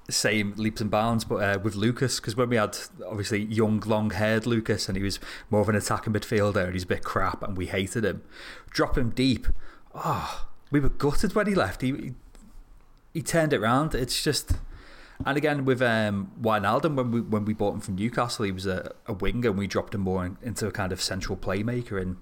same 0.09 0.55
leaps 0.57 0.81
and 0.81 0.91
bounds, 0.91 1.25
but 1.25 1.37
uh, 1.37 1.59
with 1.59 1.75
Lucas, 1.75 2.21
because 2.21 2.37
when 2.37 2.49
we 2.49 2.57
had 2.57 2.77
obviously 3.07 3.43
young, 3.45 3.81
long 3.81 4.11
haired 4.11 4.47
Lucas 4.47 4.89
and 4.89 4.97
he 4.97 5.03
was 5.03 5.19
more 5.51 5.61
of 5.61 5.69
an 5.69 5.75
attacking 5.75 6.13
midfielder 6.13 6.65
and 6.65 6.75
he's 6.75 6.85
a 6.85 6.89
bit 6.89 7.03
crap 7.03 7.43
and 7.43 7.57
we 7.57 7.67
hated 7.67 8.05
him, 8.05 8.23
drop 8.71 8.97
him 8.97 9.11
deep. 9.11 9.49
Oh, 9.95 10.47
we 10.71 10.81
were 10.81 10.89
gutted 10.89 11.35
when 11.35 11.47
he 11.47 11.55
left. 11.55 11.83
He, 11.83 11.89
he, 11.93 12.15
he 13.15 13.23
turned 13.23 13.53
it 13.53 13.61
around. 13.61 13.95
It's 13.95 14.23
just. 14.23 14.53
And 15.25 15.39
again, 15.39 15.65
with 15.65 15.81
um, 15.81 16.31
Wijnaldum, 16.41 16.95
when 16.95 17.11
we, 17.11 17.21
when 17.23 17.47
we 17.47 17.55
bought 17.55 17.73
him 17.73 17.81
from 17.81 17.95
Newcastle, 17.95 18.45
he 18.45 18.53
was 18.53 18.67
a, 18.67 18.93
a 19.07 19.15
winger 19.15 19.49
and 19.49 19.59
we 19.59 19.67
dropped 19.67 19.95
him 19.95 20.03
more 20.03 20.27
in, 20.27 20.37
into 20.43 20.67
a 20.67 20.71
kind 20.71 20.93
of 20.93 21.01
central 21.01 21.39
playmaker. 21.39 22.01
And 22.01 22.19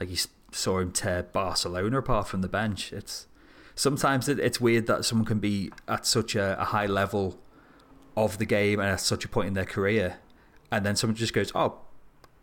like 0.00 0.10
you 0.10 0.16
saw 0.50 0.80
him 0.80 0.90
tear 0.90 1.22
Barcelona 1.22 1.98
apart 1.98 2.26
from 2.26 2.42
the 2.42 2.48
bench. 2.48 2.92
It's 2.92 3.28
sometimes 3.74 4.28
it, 4.28 4.38
it's 4.38 4.60
weird 4.60 4.86
that 4.86 5.04
someone 5.04 5.26
can 5.26 5.38
be 5.38 5.72
at 5.88 6.06
such 6.06 6.34
a, 6.34 6.60
a, 6.60 6.64
high 6.64 6.86
level 6.86 7.38
of 8.16 8.38
the 8.38 8.46
game 8.46 8.80
and 8.80 8.88
at 8.90 9.00
such 9.00 9.24
a 9.24 9.28
point 9.28 9.48
in 9.48 9.54
their 9.54 9.64
career, 9.64 10.18
and 10.70 10.84
then 10.84 10.96
someone 10.96 11.16
just 11.16 11.32
goes, 11.32 11.52
"Oh, 11.54 11.78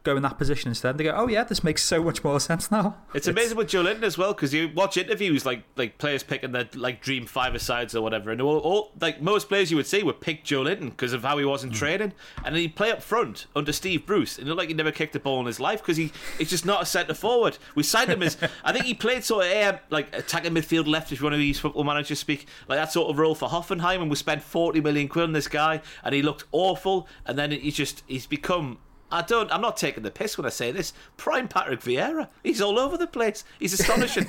go 0.04 0.16
in 0.16 0.24
that 0.24 0.38
position 0.38 0.70
instead. 0.70 0.98
They 0.98 1.04
go, 1.04 1.14
oh 1.16 1.28
yeah, 1.28 1.44
this 1.44 1.64
makes 1.64 1.84
so 1.84 2.04
much 2.04 2.24
more 2.24 2.40
sense 2.40 2.72
now. 2.72 2.98
It's, 3.14 3.28
amazing 3.28 3.58
with 3.58 3.68
Joelinton 3.68 4.04
as 4.04 4.18
well 4.18 4.34
because 4.34 4.54
you 4.54 4.70
watch 4.76 4.98
interviews 4.98 5.46
like 5.46 5.64
like 5.78 5.98
players 5.98 6.24
picking 6.24 6.52
their 6.52 6.68
like 6.76 7.02
dream 7.02 7.26
five 7.26 7.60
sides 7.62 7.96
or 7.96 8.02
whatever, 8.02 8.32
and 8.32 8.42
all, 8.42 8.58
all 8.60 8.92
like 9.00 9.22
most 9.22 9.48
players 9.48 9.72
you 9.72 9.78
would 9.78 9.86
see 9.86 10.04
would 10.04 10.20
pick 10.20 10.44
Joelinton 10.44 10.90
because 10.90 11.14
of 11.14 11.24
how 11.24 11.38
he 11.38 11.46
was 11.46 11.64
in 11.64 11.72
mm. 11.72 11.76
training, 11.76 12.14
and 12.44 12.56
then 12.56 12.62
he'd 12.62 12.76
play 12.76 12.92
up 12.92 13.02
front 13.02 13.46
under 13.56 13.72
Steve 13.72 14.06
Bruce, 14.06 14.38
and 14.38 14.48
it 14.48 14.50
looked 14.50 14.60
like 14.60 14.68
he 14.70 14.74
never 14.74 14.92
kicked 14.92 15.16
a 15.16 15.20
ball 15.20 15.40
in 15.40 15.46
his 15.46 15.60
life 15.60 15.82
because 15.82 15.98
he 15.98 16.12
he's 16.38 16.50
just 16.50 16.66
not 16.66 16.82
a 16.82 16.86
centre 16.86 17.14
forward. 17.14 17.58
We 17.76 17.84
signed 17.84 18.10
him 18.10 18.24
as 18.24 18.38
I 18.64 18.74
think 18.74 18.86
he 18.86 18.94
played 18.94 19.24
sort 19.24 19.46
of 19.46 19.80
like 19.90 20.16
attacking 20.16 20.54
midfield 20.54 20.88
left 20.88 21.12
if 21.12 21.20
you 21.20 21.26
want 21.26 21.36
to 21.36 21.42
use 21.42 21.60
football 21.60 21.84
manager 21.84 22.16
speak, 22.16 22.48
like 22.68 22.80
that 22.80 22.92
sort 22.92 23.10
of 23.10 23.20
role 23.20 23.36
for 23.36 23.48
Hoffenheim, 23.48 24.02
and 24.02 24.10
we 24.10 24.16
spent 24.16 24.42
forty 24.42 24.82
million 24.82 25.08
quid 25.08 25.24
on 25.24 25.34
this 25.34 25.48
guy, 25.48 25.82
and 26.04 26.16
he 26.16 26.22
looked 26.22 26.46
awful, 26.52 27.08
and 27.26 27.38
then 27.38 27.52
he's 27.52 27.76
just 27.76 28.04
he's 28.08 28.26
become 28.26 28.80
I 29.12 29.22
don't. 29.22 29.52
I'm 29.52 29.62
not 29.62 29.78
taking 29.78 30.04
the 30.04 30.12
piss 30.12 30.38
when 30.38 30.46
I 30.46 30.50
say 30.50 30.72
this. 30.72 30.94
Prime 31.18 31.48
Patrick 31.48 31.82
Vieira. 31.82 32.30
He's 32.44 32.62
all 32.62 32.80
over 32.80 32.98
the 32.98 33.08
place. 33.08 33.44
He's 33.60 33.74
astonishing. 33.74 34.26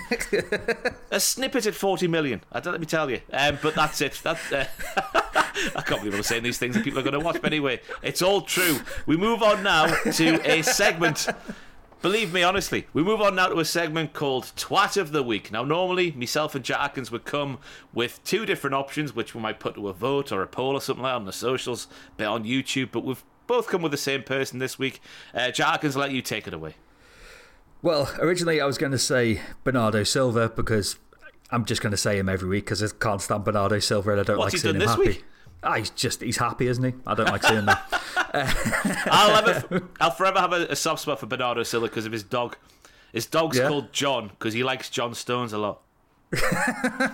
a 1.11 1.21
snippet 1.21 1.67
at 1.67 1.75
40 1.75 2.09
million. 2.09 2.43
I 2.51 2.61
don't 2.61 2.73
let 2.73 2.81
me 2.81 2.87
tell 2.87 3.11
you. 3.11 3.21
Um, 3.33 3.59
but 3.63 3.75
that's 3.75 4.01
it. 4.01 4.21
That, 4.25 4.39
uh, 4.53 4.65
I 5.77 5.83
can't 5.83 6.01
believe 6.01 6.15
I'm 6.15 6.23
saying 6.23 6.43
these 6.43 6.59
things 6.59 6.75
that 6.75 6.85
people 6.85 6.99
are 6.99 7.05
going 7.05 7.13
to 7.13 7.21
watch. 7.21 7.41
But 7.41 7.53
anyway, 7.53 7.81
it's 8.03 8.23
all 8.23 8.43
true. 8.43 8.81
We 9.07 9.17
move 9.17 9.43
on 9.43 9.63
now 9.63 9.87
to 9.87 10.51
a 10.51 10.63
segment. 10.63 11.29
Believe 12.03 12.33
me, 12.33 12.43
honestly, 12.43 12.89
we 12.93 13.05
move 13.05 13.21
on 13.21 13.37
now 13.37 13.47
to 13.47 13.61
a 13.61 13.65
segment 13.65 14.13
called 14.13 14.51
Twat 14.57 14.97
of 14.97 15.13
the 15.13 15.23
Week. 15.23 15.53
Now, 15.53 15.63
normally, 15.63 16.11
myself 16.11 16.57
and 16.57 16.65
Jack 16.65 16.81
Atkins 16.81 17.13
would 17.13 17.25
come 17.25 17.59
with 17.95 18.19
two 18.25 18.45
different 18.45 18.75
options, 18.75 19.15
which 19.15 19.37
we 19.37 19.41
might 19.41 19.61
put 19.61 19.77
to 19.77 19.87
a 19.87 19.93
vote 19.93 20.33
or 20.33 20.43
a 20.43 20.49
poll 20.49 20.75
or 20.75 20.81
something 20.81 21.05
like 21.05 21.13
that 21.13 21.17
on 21.17 21.27
the 21.27 21.33
socials, 21.33 21.87
but 22.17 22.27
on 22.27 22.43
YouTube. 22.43 22.91
But 22.91 23.05
we've 23.05 23.23
both 23.53 23.69
come 23.69 23.83
with 23.83 23.93
the 23.93 23.99
same 23.99 24.23
person 24.23 24.61
this 24.61 24.79
week. 24.79 24.99
Uh, 25.35 25.51
Jarkins, 25.51 25.95
let 25.95 26.11
you 26.11 26.23
take 26.23 26.47
it 26.47 26.55
away. 26.55 26.75
Well, 27.83 28.11
originally 28.19 28.63
I 28.63 28.65
was 28.65 28.79
going 28.79 28.93
to 28.93 28.99
say 28.99 29.43
Bernardo 29.63 30.05
Silva 30.05 30.49
because 30.49 30.97
I'm 31.51 31.67
just 31.67 31.83
going 31.83 31.91
to 31.91 31.99
say 31.99 32.19
him 32.19 32.31
every 32.31 32.49
week 32.49 32.65
because 32.65 32.83
I 32.83 32.89
can't 32.99 33.21
stand 33.21 33.45
Bernardo 33.45 33.79
Silva 33.79 34.13
and 34.13 34.21
I 34.21 34.23
don't 34.23 34.39
What's 34.39 34.55
like 34.55 34.63
seeing 34.63 34.77
him 34.77 34.89
happy. 34.89 35.03
Week? 35.03 35.25
Ah, 35.63 35.75
he's 35.75 35.91
just 35.91 36.23
he's 36.23 36.39
happy, 36.39 36.67
isn't 36.67 36.83
he? 36.83 36.95
I 37.07 37.15
don't 37.15 37.29
like 37.29 37.43
seeing 37.43 37.67
that. 37.67 37.85
I'll, 39.05 39.45
have 39.45 39.83
I'll 40.01 40.11
forever 40.13 40.41
have 40.41 40.55
a, 40.55 40.69
a 40.69 40.77
soft 40.77 41.03
spot 41.03 41.21
for 41.21 41.27
Bernardo 41.27 41.63
Silva 41.63 41.89
because 41.89 42.07
of 42.07 42.13
his 42.13 42.23
dog. 42.23 42.57
His 43.13 43.27
dog's 43.27 43.59
yeah. 43.59 43.69
called 43.69 43.93
John 43.93 44.29
because 44.29 44.55
he 44.55 44.65
likes 44.65 44.89
John 44.89 45.15
Stones 45.15 45.53
a 45.53 45.59
lot. 45.59 45.83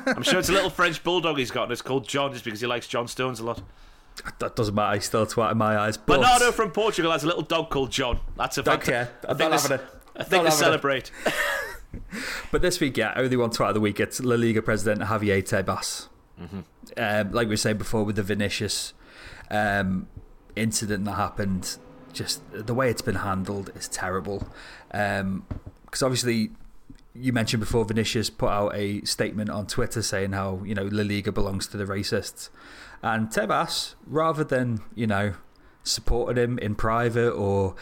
I'm 0.07 0.23
sure 0.23 0.39
it's 0.39 0.51
a 0.51 0.53
little 0.53 0.71
French 0.71 1.03
bulldog 1.03 1.37
he's 1.37 1.51
got, 1.51 1.65
and 1.65 1.73
it's 1.73 1.83
called 1.83 2.07
John 2.07 2.33
just 2.33 2.45
because 2.45 2.61
he 2.61 2.69
likes 2.69 2.87
John 2.87 3.09
Stones 3.09 3.41
a 3.41 3.45
lot. 3.45 3.61
That 4.39 4.57
doesn't 4.57 4.75
matter. 4.75 4.97
He's 4.97 5.07
still 5.07 5.23
a 5.23 5.27
twat 5.27 5.53
in 5.53 5.59
my 5.59 5.79
eyes. 5.79 5.97
But... 5.97 6.17
Bernardo 6.19 6.53
from 6.53 6.71
Portugal 6.71 7.13
has 7.13 7.25
a 7.25 7.27
little 7.27 7.43
dog 7.43 7.71
called 7.71 7.91
John. 7.91 8.21
That's 8.37 8.59
a 8.59 8.63
don't 8.63 8.83
care. 8.83 9.11
I 9.29 9.35
think 9.35 9.51
not 9.51 9.61
having 9.61 9.79
a, 9.79 10.21
I 10.21 10.25
think 10.25 10.45
to 10.45 10.51
celebrate. 10.51 11.11
but 12.51 12.63
this 12.63 12.81
week, 12.81 12.97
yeah, 12.97 13.13
only 13.17 13.37
one 13.37 13.51
twat 13.51 13.69
of 13.69 13.75
the 13.75 13.81
week. 13.81 14.01
It's 14.01 14.21
La 14.21 14.37
Liga 14.37 14.63
president 14.63 15.09
Javier 15.09 15.43
Tebas. 15.43 16.09
Mm-hmm. 16.41 16.61
Um, 16.97 17.33
like 17.33 17.47
we 17.47 17.53
were 17.53 17.57
saying 17.57 17.79
before 17.79 18.05
with 18.05 18.17
the 18.17 18.23
Vinicius 18.23 18.93
um, 19.51 20.07
incident 20.57 21.05
that 21.05 21.15
happened, 21.15 21.79
just 22.13 22.41
the 22.53 22.75
way 22.75 22.91
it's 22.91 23.03
been 23.03 23.17
handled 23.17 23.71
is 23.75 23.89
terrible. 23.89 24.47
Because 24.89 25.21
um, 25.21 25.47
obviously, 26.03 26.51
you 27.15 27.33
mentioned 27.33 27.61
before 27.61 27.85
Vinicius 27.85 28.31
put 28.31 28.51
out 28.51 28.75
a 28.75 29.01
statement 29.03 29.51
on 29.51 29.67
Twitter 29.67 30.03
saying 30.03 30.33
how 30.33 30.63
you 30.65 30.75
know 30.75 30.85
La 30.85 31.03
Liga 31.03 31.33
belongs 31.33 31.67
to 31.69 31.77
the 31.77 31.85
racists. 31.85 32.51
And 33.03 33.29
Tebas, 33.29 33.95
rather 34.07 34.45
than, 34.45 34.81
you 34.95 35.07
know, 35.07 35.35
supporting 35.83 36.43
him 36.43 36.59
in 36.59 36.75
private 36.75 37.31
or, 37.31 37.75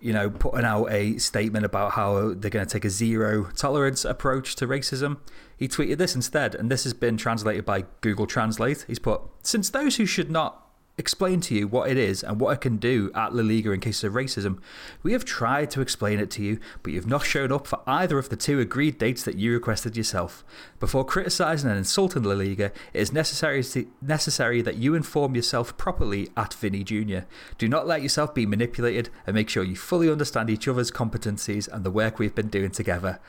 you 0.00 0.12
know, 0.12 0.30
putting 0.30 0.64
out 0.64 0.86
a 0.86 1.18
statement 1.18 1.64
about 1.64 1.92
how 1.92 2.34
they're 2.34 2.50
going 2.50 2.66
to 2.66 2.72
take 2.72 2.84
a 2.84 2.90
zero 2.90 3.50
tolerance 3.56 4.04
approach 4.04 4.56
to 4.56 4.66
racism, 4.66 5.18
he 5.56 5.68
tweeted 5.68 5.98
this 5.98 6.14
instead. 6.14 6.54
And 6.54 6.70
this 6.70 6.84
has 6.84 6.94
been 6.94 7.16
translated 7.16 7.64
by 7.64 7.84
Google 8.00 8.26
Translate. 8.26 8.84
He's 8.86 8.98
put, 8.98 9.20
Since 9.42 9.70
those 9.70 9.96
who 9.96 10.06
should 10.06 10.30
not 10.30 10.67
explain 10.98 11.40
to 11.40 11.54
you 11.54 11.68
what 11.68 11.88
it 11.88 11.96
is 11.96 12.24
and 12.24 12.40
what 12.40 12.52
it 12.52 12.60
can 12.60 12.76
do 12.76 13.10
at 13.14 13.32
La 13.34 13.42
Liga 13.42 13.70
in 13.70 13.80
cases 13.80 14.04
of 14.04 14.12
racism. 14.12 14.58
We 15.02 15.12
have 15.12 15.24
tried 15.24 15.70
to 15.70 15.80
explain 15.80 16.18
it 16.18 16.30
to 16.32 16.42
you, 16.42 16.58
but 16.82 16.92
you've 16.92 17.06
not 17.06 17.24
shown 17.24 17.52
up 17.52 17.68
for 17.68 17.80
either 17.86 18.18
of 18.18 18.28
the 18.28 18.36
two 18.36 18.58
agreed 18.58 18.98
dates 18.98 19.22
that 19.22 19.36
you 19.36 19.52
requested 19.52 19.96
yourself. 19.96 20.44
Before 20.80 21.04
criticising 21.04 21.70
and 21.70 21.78
insulting 21.78 22.24
La 22.24 22.34
Liga, 22.34 22.72
it 22.92 23.00
is 23.00 23.12
necessary, 23.12 23.62
to, 23.62 23.86
necessary 24.02 24.60
that 24.62 24.76
you 24.76 24.94
inform 24.94 25.36
yourself 25.36 25.76
properly 25.78 26.30
at 26.36 26.52
Vinny 26.54 26.82
Jr. 26.82 27.20
Do 27.56 27.68
not 27.68 27.86
let 27.86 28.02
yourself 28.02 28.34
be 28.34 28.44
manipulated 28.44 29.08
and 29.26 29.34
make 29.34 29.48
sure 29.48 29.62
you 29.62 29.76
fully 29.76 30.10
understand 30.10 30.50
each 30.50 30.66
other's 30.66 30.90
competencies 30.90 31.68
and 31.68 31.84
the 31.84 31.92
work 31.92 32.18
we've 32.18 32.34
been 32.34 32.48
doing 32.48 32.72
together. 32.72 33.20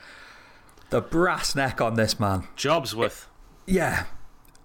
The 0.90 1.00
brass 1.00 1.54
neck 1.54 1.80
on 1.80 1.94
this 1.94 2.18
man. 2.18 2.48
Jobs 2.56 2.96
with. 2.96 3.28
Yeah. 3.64 4.06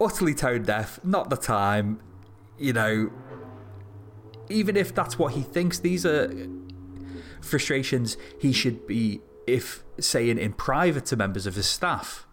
Utterly 0.01 0.33
tone 0.33 0.63
deaf, 0.63 0.99
not 1.03 1.29
the 1.29 1.37
time 1.37 1.99
you 2.57 2.73
know, 2.73 3.11
even 4.49 4.77
if 4.77 4.93
that's 4.93 5.17
what 5.17 5.33
he 5.33 5.41
thinks, 5.41 5.79
these 5.79 6.05
are 6.05 6.31
frustrations 7.41 8.17
he 8.39 8.51
should 8.51 8.87
be, 8.87 9.21
if 9.47 9.83
saying 9.99 10.37
in 10.37 10.53
private 10.53 11.05
to 11.05 11.15
members 11.15 11.45
of 11.45 11.55
his 11.55 11.65
staff, 11.67 12.25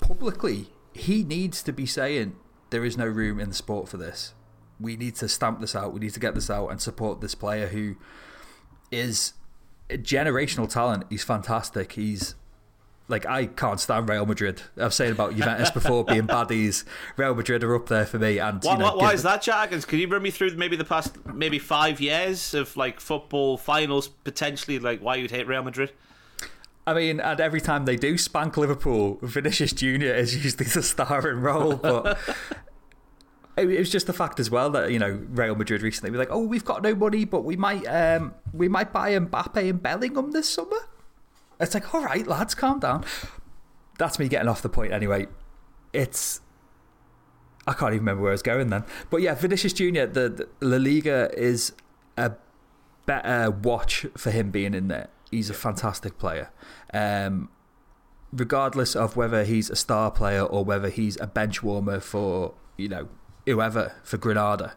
publicly, 0.00 0.68
he 0.92 1.24
needs 1.24 1.62
to 1.62 1.72
be 1.72 1.86
saying 1.86 2.36
there 2.70 2.84
is 2.84 2.96
no 2.96 3.06
room 3.06 3.40
in 3.40 3.48
the 3.48 3.54
sport 3.54 3.88
for 3.88 3.96
this. 3.96 4.34
We 4.78 4.96
need 4.96 5.14
to 5.16 5.28
stamp 5.28 5.60
this 5.60 5.74
out. 5.74 5.92
We 5.92 6.00
need 6.00 6.14
to 6.14 6.20
get 6.20 6.34
this 6.34 6.50
out 6.50 6.68
and 6.68 6.80
support 6.80 7.20
this 7.20 7.34
player 7.34 7.68
who 7.68 7.96
is 8.90 9.32
a 9.88 9.96
generational 9.96 10.68
talent. 10.68 11.04
He's 11.10 11.24
fantastic. 11.24 11.92
He's 11.92 12.34
like 13.08 13.26
I 13.26 13.46
can't 13.46 13.80
stand 13.80 14.08
Real 14.08 14.26
Madrid. 14.26 14.62
I've 14.76 14.94
said 14.94 15.12
about 15.12 15.34
Juventus 15.34 15.70
before 15.70 16.04
being 16.04 16.26
baddies. 16.26 16.84
Real 17.16 17.34
Madrid 17.34 17.62
are 17.62 17.74
up 17.74 17.88
there 17.88 18.06
for 18.06 18.18
me. 18.18 18.38
And 18.38 18.62
why, 18.62 18.72
you 18.72 18.78
know, 18.78 18.96
why 18.96 19.12
is 19.12 19.22
that, 19.22 19.42
Jargons? 19.42 19.84
Can 19.84 19.98
you 19.98 20.08
run 20.08 20.22
me 20.22 20.30
through 20.30 20.56
maybe 20.56 20.76
the 20.76 20.84
past 20.84 21.16
maybe 21.26 21.58
five 21.58 22.00
years 22.00 22.54
of 22.54 22.76
like 22.76 23.00
football 23.00 23.56
finals 23.56 24.08
potentially? 24.08 24.78
Like 24.78 25.00
why 25.00 25.16
you'd 25.16 25.30
hate 25.30 25.46
Real 25.46 25.62
Madrid? 25.62 25.92
I 26.86 26.94
mean, 26.94 27.20
and 27.20 27.40
every 27.40 27.60
time 27.60 27.84
they 27.84 27.96
do 27.96 28.16
spank 28.16 28.56
Liverpool, 28.56 29.18
Vinicius 29.20 29.72
Junior 29.72 30.14
is 30.14 30.36
usually 30.44 30.66
the 30.66 30.82
star 30.82 31.28
in 31.28 31.40
role, 31.40 31.76
but. 31.76 32.18
it 33.56 33.78
was 33.78 33.90
just 33.90 34.06
the 34.06 34.12
fact 34.12 34.38
as 34.38 34.50
well 34.50 34.68
that 34.70 34.92
you 34.92 34.98
know 34.98 35.22
Real 35.30 35.54
Madrid 35.54 35.82
recently 35.82 36.10
were 36.10 36.18
like, 36.18 36.30
oh, 36.30 36.44
we've 36.44 36.64
got 36.64 36.82
no 36.82 36.94
money, 36.94 37.24
but 37.24 37.42
we 37.42 37.56
might 37.56 37.84
um, 37.86 38.34
we 38.52 38.68
might 38.68 38.92
buy 38.92 39.12
Mbappe 39.12 39.68
and 39.68 39.82
Bellingham 39.82 40.32
this 40.32 40.48
summer. 40.48 40.76
It's 41.60 41.74
like, 41.74 41.94
all 41.94 42.04
right, 42.04 42.26
lads, 42.26 42.54
calm 42.54 42.80
down. 42.80 43.04
That's 43.98 44.18
me 44.18 44.28
getting 44.28 44.48
off 44.48 44.62
the 44.62 44.68
point 44.68 44.92
anyway. 44.92 45.26
It's. 45.92 46.40
I 47.66 47.72
can't 47.72 47.94
even 47.94 48.00
remember 48.00 48.22
where 48.22 48.32
I 48.32 48.34
was 48.34 48.42
going 48.42 48.68
then. 48.68 48.84
But 49.10 49.22
yeah, 49.22 49.34
Vinicius 49.34 49.72
Jr., 49.72 50.04
the, 50.06 50.28
the 50.28 50.48
La 50.60 50.76
Liga 50.76 51.30
is 51.36 51.72
a 52.16 52.32
better 53.06 53.50
watch 53.50 54.06
for 54.16 54.30
him 54.30 54.50
being 54.50 54.74
in 54.74 54.88
there. 54.88 55.08
He's 55.30 55.50
a 55.50 55.54
fantastic 55.54 56.18
player. 56.18 56.50
Um, 56.94 57.48
regardless 58.32 58.94
of 58.94 59.16
whether 59.16 59.44
he's 59.44 59.70
a 59.70 59.76
star 59.76 60.10
player 60.10 60.42
or 60.42 60.64
whether 60.64 60.90
he's 60.90 61.18
a 61.20 61.26
bench 61.26 61.62
warmer 61.62 61.98
for, 61.98 62.54
you 62.76 62.88
know, 62.88 63.08
whoever, 63.46 63.94
for 64.04 64.16
Granada, 64.16 64.74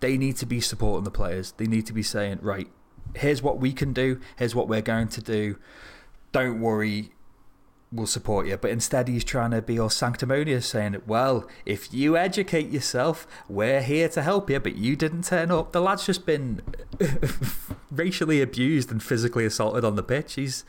they 0.00 0.18
need 0.18 0.36
to 0.36 0.46
be 0.46 0.60
supporting 0.60 1.04
the 1.04 1.10
players. 1.10 1.52
They 1.52 1.66
need 1.66 1.86
to 1.86 1.92
be 1.94 2.02
saying, 2.02 2.40
right, 2.42 2.68
here's 3.16 3.42
what 3.42 3.58
we 3.58 3.72
can 3.72 3.94
do, 3.94 4.20
here's 4.36 4.54
what 4.54 4.68
we're 4.68 4.82
going 4.82 5.08
to 5.08 5.22
do 5.22 5.56
don't 6.32 6.60
worry, 6.60 7.12
we'll 7.90 8.06
support 8.06 8.46
you. 8.46 8.56
But 8.56 8.70
instead, 8.70 9.08
he's 9.08 9.24
trying 9.24 9.50
to 9.52 9.62
be 9.62 9.78
all 9.78 9.90
sanctimonious, 9.90 10.66
saying, 10.66 11.02
Well, 11.06 11.48
if 11.64 11.92
you 11.92 12.16
educate 12.16 12.70
yourself, 12.70 13.26
we're 13.48 13.82
here 13.82 14.08
to 14.10 14.22
help 14.22 14.50
you, 14.50 14.60
but 14.60 14.76
you 14.76 14.96
didn't 14.96 15.24
turn 15.24 15.50
up. 15.50 15.72
The 15.72 15.80
lad's 15.80 16.06
just 16.06 16.26
been 16.26 16.62
racially 17.90 18.40
abused 18.40 18.90
and 18.90 19.02
physically 19.02 19.44
assaulted 19.44 19.84
on 19.84 19.96
the 19.96 20.02
pitch. 20.02 20.34
He's 20.34 20.64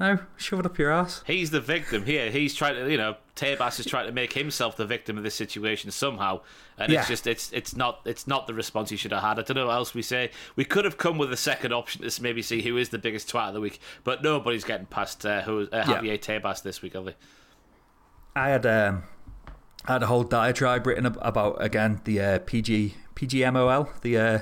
no, 0.00 0.18
shove 0.38 0.60
it 0.60 0.66
up 0.66 0.78
your 0.78 0.90
ass. 0.90 1.22
He's 1.26 1.50
the 1.50 1.60
victim 1.60 2.06
here. 2.06 2.30
He's 2.30 2.54
trying 2.54 2.74
to, 2.76 2.90
you 2.90 2.96
know, 2.96 3.16
Tebas 3.36 3.78
is 3.78 3.84
trying 3.84 4.06
to 4.06 4.12
make 4.12 4.32
himself 4.32 4.74
the 4.74 4.86
victim 4.86 5.18
of 5.18 5.24
this 5.24 5.34
situation 5.34 5.90
somehow, 5.90 6.40
and 6.78 6.90
yeah. 6.90 7.00
it's 7.00 7.08
just 7.08 7.26
it's 7.26 7.52
it's 7.52 7.76
not 7.76 8.00
it's 8.06 8.26
not 8.26 8.46
the 8.46 8.54
response 8.54 8.88
he 8.88 8.96
should 8.96 9.12
have 9.12 9.22
had. 9.22 9.38
I 9.38 9.42
don't 9.42 9.56
know 9.56 9.66
what 9.66 9.74
else 9.74 9.92
we 9.92 10.00
say. 10.00 10.30
We 10.56 10.64
could 10.64 10.86
have 10.86 10.96
come 10.96 11.18
with 11.18 11.30
a 11.34 11.36
second 11.36 11.74
option 11.74 12.08
to 12.08 12.22
maybe 12.22 12.40
see 12.40 12.62
who 12.62 12.78
is 12.78 12.88
the 12.88 12.98
biggest 12.98 13.30
twat 13.30 13.48
of 13.48 13.54
the 13.54 13.60
week, 13.60 13.78
but 14.02 14.22
nobody's 14.22 14.64
getting 14.64 14.86
past 14.86 15.26
uh, 15.26 15.42
who 15.42 15.68
uh, 15.70 15.84
Javier 15.84 16.04
yeah. 16.04 16.16
Tebas 16.16 16.62
this 16.62 16.80
week, 16.80 16.96
are 16.96 17.02
they? 17.02 17.14
I 18.34 18.48
had 18.48 18.64
um, 18.64 19.02
I 19.84 19.92
had 19.92 20.02
a 20.02 20.06
whole 20.06 20.24
diatribe 20.24 20.86
written 20.86 21.04
about 21.04 21.62
again 21.62 22.00
the 22.04 22.20
uh, 22.22 22.38
PG 22.38 22.94
PGMOL 23.14 24.00
the. 24.00 24.18
Uh, 24.18 24.38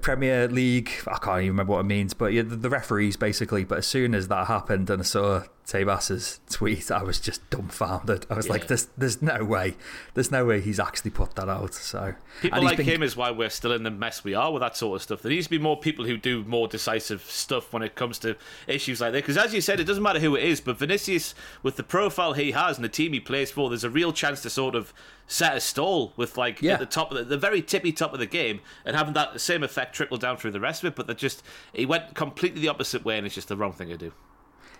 Premier 0.00 0.48
League. 0.48 0.90
I 1.06 1.18
can't 1.18 1.38
even 1.40 1.48
remember 1.48 1.72
what 1.72 1.80
it 1.80 1.84
means, 1.84 2.14
but 2.14 2.32
yeah, 2.32 2.42
the, 2.42 2.56
the 2.56 2.70
referees 2.70 3.16
basically. 3.16 3.64
But 3.64 3.78
as 3.78 3.86
soon 3.86 4.14
as 4.14 4.28
that 4.28 4.46
happened, 4.46 4.90
and 4.90 5.02
I 5.02 5.04
saw 5.04 5.42
Tebas's 5.66 6.40
tweet, 6.50 6.90
I 6.90 7.02
was 7.02 7.18
just 7.18 7.48
dumbfounded. 7.50 8.26
I 8.28 8.34
was 8.34 8.46
Yeah. 8.46 8.52
like, 8.52 8.66
"There's, 8.66 8.86
there's 8.98 9.22
no 9.22 9.42
way, 9.44 9.76
there's 10.12 10.30
no 10.30 10.44
way 10.44 10.60
he's 10.60 10.78
actually 10.78 11.10
put 11.10 11.34
that 11.36 11.48
out." 11.48 11.72
So 11.74 12.14
People 12.42 12.62
like 12.62 12.76
been- 12.76 12.86
him 12.86 13.02
is 13.02 13.16
why 13.16 13.30
we're 13.30 13.48
still 13.50 13.72
in 13.72 13.82
the 13.82 13.90
mess 13.90 14.22
we 14.24 14.34
are 14.34 14.52
with 14.52 14.60
that 14.60 14.76
sort 14.76 14.96
of 14.96 15.02
stuff. 15.02 15.22
There 15.22 15.30
needs 15.32 15.46
to 15.46 15.50
be 15.50 15.58
more 15.58 15.78
people 15.78 16.04
who 16.04 16.16
do 16.18 16.44
more 16.44 16.68
decisive 16.68 17.22
stuff 17.22 17.72
when 17.72 17.82
it 17.82 17.94
comes 17.94 18.18
to 18.20 18.36
issues 18.66 19.00
like 19.00 19.12
that. 19.12 19.22
Because 19.22 19.38
as 19.38 19.54
you 19.54 19.60
said, 19.60 19.80
it 19.80 19.84
doesn't 19.84 20.02
matter 20.02 20.20
who 20.20 20.36
it 20.36 20.44
is, 20.44 20.60
but 20.60 20.76
Vinicius, 20.78 21.34
with 21.62 21.76
the 21.76 21.82
profile 21.82 22.34
he 22.34 22.52
has 22.52 22.76
and 22.76 22.84
the 22.84 22.88
team 22.90 23.12
he 23.14 23.20
plays 23.20 23.50
for, 23.50 23.70
there's 23.70 23.84
a 23.84 23.90
real 23.90 24.12
chance 24.12 24.42
to 24.42 24.50
sort 24.50 24.74
of 24.74 24.92
set 25.26 25.56
a 25.56 25.60
stall 25.60 26.12
with 26.16 26.36
like 26.36 26.60
Yeah. 26.60 26.74
at 26.74 26.80
the 26.80 26.86
top 26.86 27.10
of 27.10 27.16
the, 27.16 27.24
the 27.24 27.38
very 27.38 27.62
tippy 27.62 27.92
top 27.92 28.12
of 28.12 28.18
the 28.18 28.26
game 28.26 28.60
and 28.84 28.94
having 28.94 29.14
that 29.14 29.40
same 29.40 29.62
effect 29.62 29.94
trickle 29.94 30.18
down 30.18 30.36
through 30.36 30.50
the 30.50 30.60
rest 30.60 30.82
of 30.84 30.88
it. 30.88 30.94
But 30.96 31.06
they 31.06 31.14
just 31.14 31.42
he 31.72 31.86
went 31.86 32.14
completely 32.14 32.60
the 32.60 32.68
opposite 32.68 33.04
way, 33.04 33.16
and 33.16 33.24
it's 33.26 33.34
just 33.34 33.48
the 33.48 33.56
wrong 33.56 33.72
thing 33.72 33.88
to 33.88 33.96
do. 33.96 34.12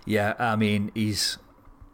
Yeah, 0.04 0.34
I 0.38 0.56
mean, 0.56 0.90
he's 0.94 1.38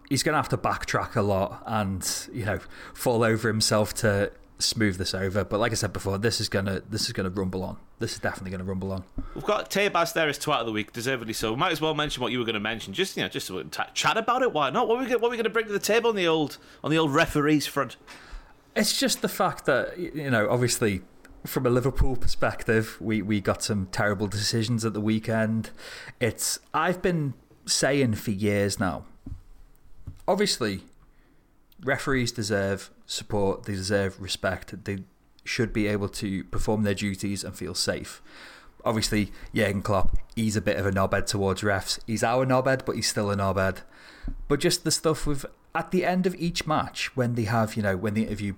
he's 0.08 0.22
going 0.22 0.32
to 0.32 0.38
have 0.38 0.48
to 0.48 0.58
backtrack 0.58 1.16
a 1.16 1.22
lot 1.22 1.62
and 1.66 2.28
you 2.32 2.44
know 2.44 2.58
fall 2.94 3.22
over 3.22 3.48
himself 3.48 3.94
to 3.94 4.32
smooth 4.62 4.96
this 4.96 5.14
over. 5.14 5.44
But 5.44 5.60
like 5.60 5.72
I 5.72 5.74
said 5.74 5.92
before, 5.92 6.18
this 6.18 6.40
is 6.40 6.48
gonna 6.48 6.82
this 6.88 7.06
is 7.06 7.12
gonna 7.12 7.30
rumble 7.30 7.62
on. 7.62 7.78
This 7.98 8.12
is 8.12 8.18
definitely 8.18 8.50
gonna 8.50 8.64
rumble 8.64 8.92
on. 8.92 9.04
We've 9.34 9.44
got 9.44 9.70
Tebas 9.70 10.12
there 10.12 10.28
as 10.28 10.38
twat 10.38 10.60
of 10.60 10.66
the 10.66 10.72
week, 10.72 10.92
deservedly 10.92 11.32
so. 11.32 11.56
Might 11.56 11.72
as 11.72 11.80
well 11.80 11.94
mention 11.94 12.22
what 12.22 12.32
you 12.32 12.38
were 12.38 12.44
going 12.44 12.54
to 12.54 12.60
mention. 12.60 12.92
Just 12.92 13.16
you 13.16 13.22
know, 13.22 13.28
just 13.28 13.50
chat 13.94 14.16
about 14.16 14.42
it. 14.42 14.52
Why 14.52 14.70
not? 14.70 14.88
What 14.88 14.98
are 14.98 15.02
we 15.02 15.06
gonna, 15.06 15.18
what 15.18 15.28
are 15.28 15.30
we 15.30 15.36
going 15.36 15.44
to 15.44 15.50
bring 15.50 15.66
to 15.66 15.72
the 15.72 15.78
table 15.78 16.10
on 16.10 16.16
the 16.16 16.26
old 16.26 16.58
on 16.84 16.90
the 16.90 16.98
old 16.98 17.14
referees 17.14 17.66
front? 17.66 17.96
It's 18.76 18.98
just 18.98 19.22
the 19.22 19.28
fact 19.28 19.66
that 19.66 19.98
you 19.98 20.30
know, 20.30 20.48
obviously, 20.48 21.02
from 21.46 21.66
a 21.66 21.70
Liverpool 21.70 22.16
perspective, 22.16 22.96
we 23.00 23.22
we 23.22 23.40
got 23.40 23.62
some 23.62 23.86
terrible 23.86 24.26
decisions 24.26 24.84
at 24.84 24.92
the 24.92 25.00
weekend. 25.00 25.70
It's 26.20 26.58
I've 26.74 27.02
been 27.02 27.34
saying 27.70 28.14
for 28.14 28.30
years 28.30 28.78
now. 28.78 29.04
Obviously, 30.28 30.82
referees 31.82 32.32
deserve 32.32 32.90
support. 33.06 33.64
They 33.64 33.74
deserve 33.74 34.20
respect. 34.20 34.84
They 34.84 35.04
should 35.44 35.72
be 35.72 35.86
able 35.86 36.08
to 36.08 36.44
perform 36.44 36.82
their 36.82 36.94
duties 36.94 37.42
and 37.44 37.56
feel 37.56 37.74
safe. 37.74 38.22
Obviously, 38.84 39.32
Jurgen 39.54 39.82
Klopp, 39.82 40.16
he's 40.34 40.56
a 40.56 40.60
bit 40.60 40.76
of 40.76 40.86
a 40.86 40.90
knobhead 40.90 41.26
towards 41.26 41.62
refs. 41.62 41.98
He's 42.06 42.22
our 42.22 42.46
knobhead, 42.46 42.84
but 42.84 42.96
he's 42.96 43.08
still 43.08 43.30
a 43.30 43.36
knobhead. 43.36 43.82
But 44.48 44.60
just 44.60 44.84
the 44.84 44.90
stuff 44.90 45.26
with 45.26 45.44
at 45.74 45.90
the 45.90 46.04
end 46.04 46.26
of 46.26 46.34
each 46.36 46.66
match 46.66 47.16
when 47.16 47.34
they 47.34 47.44
have, 47.44 47.76
you 47.76 47.82
know, 47.82 47.96
when 47.96 48.14
they 48.14 48.22
interview 48.22 48.54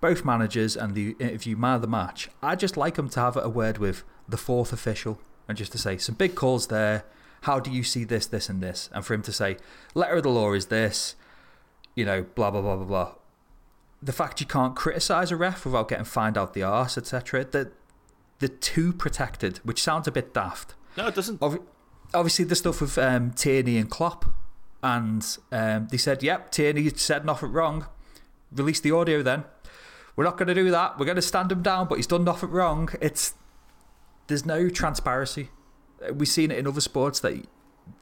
both 0.00 0.24
managers 0.24 0.76
and 0.76 0.94
the 0.94 1.16
interview 1.18 1.56
man 1.56 1.76
of 1.76 1.82
the 1.82 1.88
match, 1.88 2.28
I 2.42 2.56
just 2.56 2.76
like 2.76 2.96
them 2.96 3.08
to 3.10 3.20
have 3.20 3.36
a 3.36 3.48
word 3.48 3.78
with 3.78 4.04
the 4.28 4.36
fourth 4.36 4.72
official 4.72 5.20
and 5.48 5.56
just 5.56 5.72
to 5.72 5.78
say 5.78 5.96
some 5.96 6.16
big 6.16 6.34
calls 6.34 6.66
there. 6.66 7.04
How 7.42 7.58
do 7.60 7.70
you 7.70 7.82
see 7.82 8.04
this, 8.04 8.26
this, 8.26 8.48
and 8.48 8.60
this? 8.60 8.88
And 8.92 9.04
for 9.04 9.14
him 9.14 9.22
to 9.22 9.32
say, 9.32 9.56
letter 9.94 10.16
of 10.16 10.22
the 10.22 10.30
law 10.30 10.52
is 10.52 10.66
this, 10.66 11.16
you 11.94 12.04
know, 12.04 12.22
blah 12.22 12.50
blah 12.50 12.62
blah 12.62 12.76
blah 12.76 12.84
blah. 12.84 13.14
The 14.02 14.12
fact 14.12 14.40
you 14.40 14.46
can't 14.46 14.74
criticise 14.74 15.30
a 15.30 15.36
ref 15.36 15.64
without 15.64 15.88
getting 15.88 16.04
fined 16.04 16.38
out 16.38 16.54
the 16.54 16.62
arse, 16.62 16.96
etc. 16.96 17.44
That 17.44 17.72
the 18.38 18.48
too 18.48 18.92
protected, 18.92 19.58
which 19.58 19.82
sounds 19.82 20.08
a 20.08 20.12
bit 20.12 20.34
daft. 20.34 20.74
No, 20.96 21.06
it 21.08 21.14
doesn't. 21.14 21.42
Obviously 22.14 22.44
the 22.44 22.56
stuff 22.56 22.80
with 22.80 22.98
um, 22.98 23.30
Tierney 23.32 23.78
and 23.78 23.90
Klopp, 23.90 24.26
and 24.82 25.24
um, 25.50 25.88
they 25.90 25.96
said, 25.96 26.22
"Yep, 26.22 26.52
Tierney 26.52 26.90
said 26.90 27.24
nothing 27.24 27.52
wrong. 27.52 27.86
Release 28.52 28.80
the 28.80 28.92
audio 28.92 29.22
then. 29.22 29.44
We're 30.14 30.24
not 30.24 30.36
going 30.36 30.48
to 30.48 30.54
do 30.54 30.70
that. 30.70 30.98
We're 30.98 31.06
going 31.06 31.16
to 31.16 31.22
stand 31.22 31.50
him 31.50 31.62
down, 31.62 31.88
but 31.88 31.96
he's 31.96 32.06
done 32.06 32.24
nothing 32.24 32.50
wrong." 32.50 32.88
It's 33.00 33.34
there's 34.28 34.46
no 34.46 34.68
transparency. 34.68 35.50
We've 36.12 36.28
seen 36.28 36.50
it 36.50 36.58
in 36.58 36.66
other 36.66 36.80
sports 36.80 37.20
that 37.20 37.44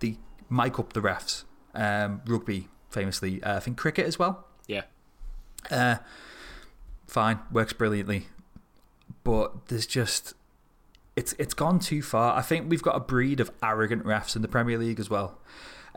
they 0.00 0.16
mic 0.48 0.78
up 0.78 0.92
the 0.92 1.00
refs. 1.00 1.44
Um, 1.74 2.22
rugby, 2.26 2.68
famously, 2.90 3.42
uh, 3.42 3.56
I 3.56 3.60
think 3.60 3.76
cricket 3.76 4.06
as 4.06 4.18
well. 4.18 4.46
Yeah. 4.66 4.82
Uh, 5.70 5.96
fine, 7.06 7.40
works 7.52 7.72
brilliantly, 7.72 8.26
but 9.24 9.66
there's 9.68 9.86
just 9.86 10.34
it's 11.16 11.34
it's 11.38 11.54
gone 11.54 11.78
too 11.78 12.02
far. 12.02 12.36
I 12.36 12.42
think 12.42 12.70
we've 12.70 12.82
got 12.82 12.96
a 12.96 13.00
breed 13.00 13.40
of 13.40 13.50
arrogant 13.62 14.04
refs 14.04 14.36
in 14.36 14.42
the 14.42 14.48
Premier 14.48 14.78
League 14.78 14.98
as 14.98 15.10
well, 15.10 15.38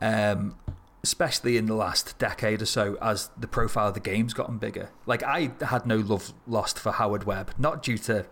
um, 0.02 0.56
especially 1.04 1.58
in 1.58 1.66
the 1.66 1.76
last 1.76 2.18
decade 2.20 2.62
or 2.62 2.66
so 2.66 2.98
as 3.02 3.30
the 3.38 3.48
profile 3.48 3.88
of 3.88 3.94
the 3.94 4.00
game's 4.00 4.34
gotten 4.34 4.58
bigger. 4.58 4.90
Like 5.06 5.24
I 5.24 5.52
had 5.62 5.86
no 5.86 5.98
love 5.98 6.34
lost 6.46 6.78
for 6.78 6.92
Howard 6.92 7.24
Webb, 7.24 7.54
not 7.58 7.82
due 7.82 7.98
to 8.00 8.26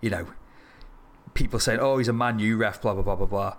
you 0.00 0.10
know 0.10 0.28
people 1.36 1.60
saying, 1.60 1.78
"Oh, 1.80 1.98
he's 1.98 2.08
a 2.08 2.12
Man 2.12 2.38
U 2.40 2.56
ref," 2.56 2.82
blah 2.82 2.94
blah 2.94 3.02
blah 3.02 3.16
blah 3.16 3.26
blah. 3.26 3.56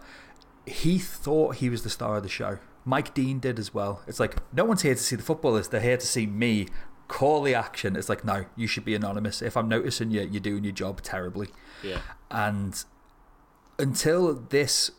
He 0.65 0.99
thought 0.99 1.55
he 1.55 1.69
was 1.69 1.83
the 1.83 1.89
star 1.89 2.17
of 2.17 2.23
the 2.23 2.29
show. 2.29 2.59
Mike 2.83 3.13
Dean 3.13 3.39
did 3.39 3.59
as 3.59 3.73
well. 3.73 4.01
It's 4.07 4.19
like 4.19 4.35
no 4.53 4.65
one's 4.65 4.81
here 4.81 4.95
to 4.95 5.01
see 5.01 5.15
the 5.15 5.23
footballers; 5.23 5.69
they're 5.69 5.79
here 5.79 5.97
to 5.97 6.07
see 6.07 6.25
me 6.25 6.67
call 7.07 7.41
the 7.43 7.55
action. 7.55 7.95
It's 7.95 8.09
like 8.09 8.25
no, 8.25 8.45
you 8.55 8.67
should 8.67 8.85
be 8.85 8.95
anonymous. 8.95 9.41
If 9.41 9.55
I'm 9.55 9.69
noticing 9.69 10.11
you, 10.11 10.21
you're 10.21 10.41
doing 10.41 10.63
your 10.63 10.73
job 10.73 11.01
terribly. 11.01 11.47
Yeah. 11.83 11.99
And 12.29 12.83
until 13.79 14.33
this 14.33 14.91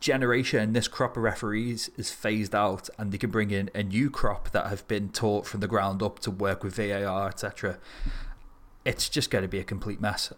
generation 0.00 0.60
and 0.60 0.76
this 0.76 0.88
crop 0.88 1.16
of 1.16 1.22
referees 1.22 1.90
is 1.96 2.10
phased 2.10 2.54
out 2.54 2.88
and 2.98 3.12
they 3.12 3.18
can 3.18 3.30
bring 3.30 3.50
in 3.50 3.70
a 3.74 3.82
new 3.82 4.10
crop 4.10 4.50
that 4.50 4.66
have 4.66 4.86
been 4.86 5.08
taught 5.08 5.46
from 5.46 5.60
the 5.60 5.66
ground 5.66 6.02
up 6.02 6.18
to 6.20 6.30
work 6.30 6.62
with 6.62 6.76
VAR, 6.76 7.28
etc., 7.28 7.78
it's 8.84 9.08
just 9.08 9.30
going 9.30 9.42
to 9.42 9.48
be 9.48 9.58
a 9.58 9.64
complete 9.64 10.00
mess. 10.00 10.32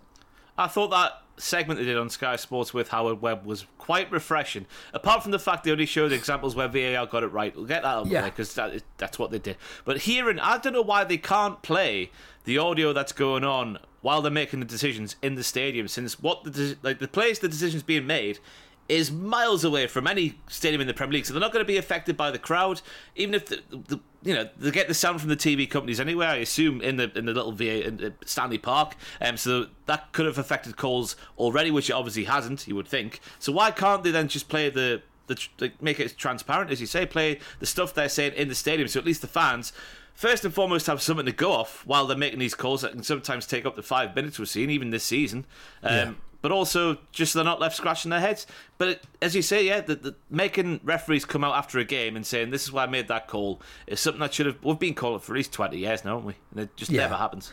I 0.58 0.66
thought 0.66 0.90
that 0.90 1.22
segment 1.36 1.78
they 1.78 1.86
did 1.86 1.96
on 1.96 2.10
Sky 2.10 2.34
Sports 2.34 2.74
with 2.74 2.88
Howard 2.88 3.22
Webb 3.22 3.46
was 3.46 3.64
quite 3.78 4.10
refreshing. 4.10 4.66
Apart 4.92 5.22
from 5.22 5.30
the 5.30 5.38
fact 5.38 5.62
they 5.62 5.70
only 5.70 5.86
showed 5.86 6.10
examples 6.12 6.56
where 6.56 6.66
VAR 6.66 7.06
got 7.06 7.22
it 7.22 7.28
right. 7.28 7.54
We'll 7.54 7.64
get 7.64 7.82
that 7.84 7.94
of 7.94 8.08
Yeah. 8.10 8.22
way 8.24 8.30
because 8.30 8.52
that 8.54 8.82
that's 8.96 9.18
what 9.20 9.30
they 9.30 9.38
did. 9.38 9.56
But 9.84 9.98
hearing, 9.98 10.40
I 10.40 10.58
don't 10.58 10.72
know 10.72 10.82
why 10.82 11.04
they 11.04 11.16
can't 11.16 11.62
play 11.62 12.10
the 12.44 12.58
audio 12.58 12.92
that's 12.92 13.12
going 13.12 13.44
on 13.44 13.78
while 14.00 14.20
they're 14.20 14.32
making 14.32 14.58
the 14.60 14.66
decisions 14.66 15.14
in 15.22 15.36
the 15.36 15.44
stadium, 15.44 15.86
since 15.86 16.18
what 16.20 16.42
the 16.44 16.76
like 16.82 16.98
the 16.98 17.08
place 17.08 17.38
the 17.38 17.48
decisions 17.48 17.82
being 17.84 18.06
made 18.06 18.40
is 18.88 19.12
miles 19.12 19.64
away 19.64 19.86
from 19.86 20.06
any 20.06 20.38
stadium 20.48 20.80
in 20.80 20.86
the 20.86 20.94
Premier 20.94 21.14
League, 21.14 21.26
so 21.26 21.32
they're 21.32 21.40
not 21.40 21.52
going 21.52 21.64
to 21.64 21.68
be 21.68 21.76
affected 21.76 22.16
by 22.16 22.30
the 22.30 22.38
crowd. 22.38 22.80
Even 23.16 23.34
if 23.34 23.46
the, 23.46 23.62
the 23.70 24.00
you 24.22 24.34
know 24.34 24.48
they 24.56 24.70
get 24.70 24.88
the 24.88 24.94
sound 24.94 25.20
from 25.20 25.28
the 25.28 25.36
TV 25.36 25.68
companies 25.68 26.00
anyway, 26.00 26.26
I 26.26 26.36
assume 26.36 26.80
in 26.80 26.96
the 26.96 27.12
in 27.16 27.26
the 27.26 27.34
little 27.34 27.52
VA 27.52 27.86
in 27.86 28.14
Stanley 28.24 28.58
Park, 28.58 28.96
um, 29.20 29.36
so 29.36 29.66
that 29.86 30.12
could 30.12 30.26
have 30.26 30.38
affected 30.38 30.76
calls 30.76 31.16
already, 31.36 31.70
which 31.70 31.90
it 31.90 31.92
obviously 31.92 32.24
hasn't. 32.24 32.66
You 32.66 32.76
would 32.76 32.88
think. 32.88 33.20
So 33.38 33.52
why 33.52 33.70
can't 33.70 34.02
they 34.02 34.10
then 34.10 34.28
just 34.28 34.48
play 34.48 34.70
the 34.70 35.02
the 35.26 35.72
make 35.80 36.00
it 36.00 36.16
transparent, 36.16 36.70
as 36.70 36.80
you 36.80 36.86
say, 36.86 37.04
play 37.04 37.40
the 37.60 37.66
stuff 37.66 37.92
they're 37.94 38.08
saying 38.08 38.32
in 38.34 38.48
the 38.48 38.54
stadium, 38.54 38.88
so 38.88 38.98
at 38.98 39.06
least 39.06 39.20
the 39.20 39.28
fans. 39.28 39.72
First 40.14 40.44
and 40.44 40.52
foremost, 40.52 40.88
have 40.88 41.00
something 41.00 41.26
to 41.26 41.32
go 41.32 41.52
off 41.52 41.86
while 41.86 42.06
they're 42.06 42.16
making 42.16 42.40
these 42.40 42.54
calls 42.54 42.80
that 42.80 42.90
can 42.90 43.04
sometimes 43.04 43.46
take 43.46 43.64
up 43.64 43.76
to 43.76 43.82
five 43.82 44.16
minutes. 44.16 44.36
We've 44.38 44.48
seen 44.48 44.70
even 44.70 44.90
this 44.90 45.04
season. 45.04 45.46
Um. 45.82 46.16
But 46.40 46.52
also 46.52 46.98
just 47.12 47.32
so 47.32 47.38
they're 47.38 47.44
not 47.44 47.60
left 47.60 47.76
scratching 47.76 48.10
their 48.10 48.20
heads. 48.20 48.46
But 48.78 48.88
it, 48.88 49.04
as 49.20 49.34
you 49.34 49.42
say, 49.42 49.66
yeah, 49.66 49.80
the, 49.80 49.94
the, 49.96 50.14
making 50.30 50.80
referees 50.84 51.24
come 51.24 51.42
out 51.44 51.54
after 51.54 51.78
a 51.78 51.84
game 51.84 52.16
and 52.16 52.24
saying 52.26 52.50
this 52.50 52.64
is 52.64 52.72
why 52.72 52.84
I 52.84 52.86
made 52.86 53.08
that 53.08 53.26
call 53.28 53.60
is 53.86 54.00
something 54.00 54.20
that 54.20 54.34
should 54.34 54.46
have 54.46 54.56
we've 54.62 54.78
been 54.78 54.94
calling 54.94 55.20
for 55.20 55.32
at 55.32 55.36
least 55.36 55.52
twenty 55.52 55.78
years 55.78 56.04
now, 56.04 56.12
haven't 56.16 56.26
we? 56.26 56.34
And 56.52 56.60
it 56.60 56.76
just 56.76 56.90
Yeah. 56.90 57.02
never 57.02 57.16
happens. 57.16 57.52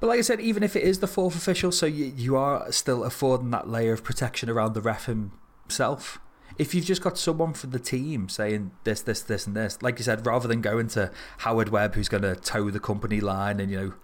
But 0.00 0.08
like 0.08 0.18
I 0.18 0.22
said, 0.22 0.40
even 0.40 0.62
if 0.62 0.76
it 0.76 0.82
is 0.82 0.98
the 0.98 1.06
fourth 1.06 1.36
official, 1.36 1.72
so 1.72 1.86
you, 1.86 2.12
you 2.16 2.36
are 2.36 2.70
still 2.72 3.04
affording 3.04 3.50
that 3.52 3.68
layer 3.68 3.92
of 3.92 4.04
protection 4.04 4.50
around 4.50 4.74
the 4.74 4.82
ref 4.82 5.06
himself. 5.06 6.18
If 6.58 6.74
you've 6.74 6.84
just 6.84 7.02
got 7.02 7.16
someone 7.16 7.54
from 7.54 7.70
the 7.70 7.78
team 7.78 8.28
saying 8.28 8.72
this, 8.84 9.00
this, 9.00 9.22
this, 9.22 9.46
and 9.46 9.56
this, 9.56 9.80
like 9.82 9.98
you 9.98 10.04
said, 10.04 10.26
rather 10.26 10.46
than 10.46 10.60
going 10.60 10.88
to 10.88 11.10
Howard 11.38 11.70
Webb, 11.70 11.94
who's 11.94 12.08
going 12.08 12.22
to 12.22 12.36
toe 12.36 12.70
the 12.70 12.80
company 12.80 13.20
line 13.20 13.60
and 13.60 13.70
you 13.70 13.78
know 13.80 13.94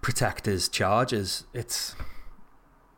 protect 0.00 0.46
his 0.46 0.68
charges, 0.68 1.44
it's 1.52 1.94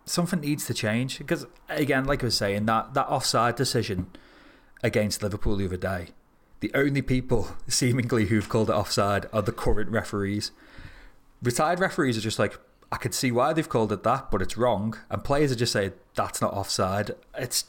something 0.09 0.41
needs 0.41 0.67
to 0.67 0.75
change. 0.75 1.19
Because 1.19 1.47
again, 1.69 2.05
like 2.05 2.23
I 2.23 2.27
was 2.27 2.37
saying, 2.37 2.67
that 2.67 2.95
that 2.95 3.09
offside 3.09 3.57
decision 3.57 4.07
against 4.83 5.23
Liverpool 5.23 5.57
the 5.57 5.67
other 5.67 5.77
day, 5.77 6.09
the 6.61 6.71
only 6.75 7.03
people 7.03 7.57
seemingly 7.69 8.27
who've 8.27 8.49
called 8.49 8.71
it 8.71 8.75
offside 8.75 9.27
are 9.33 9.43
the 9.43 9.53
current 9.53 9.91
referees 9.91 10.51
retired 11.43 11.81
referees 11.81 12.17
are 12.17 12.23
just 12.23 12.39
like, 12.39 12.59
I 12.91 12.97
could 12.97 13.15
see 13.15 13.31
why 13.31 13.53
they've 13.53 13.69
called 13.69 13.93
it 13.93 14.03
that, 14.05 14.31
but 14.31 14.43
it's 14.43 14.57
wrong. 14.57 14.99
And 15.11 15.23
players 15.23 15.53
are 15.53 15.57
just 15.57 15.73
saying 15.73 15.93
that's 16.15 16.41
not 16.41 16.53
offside. 16.55 17.13
It's 17.37 17.65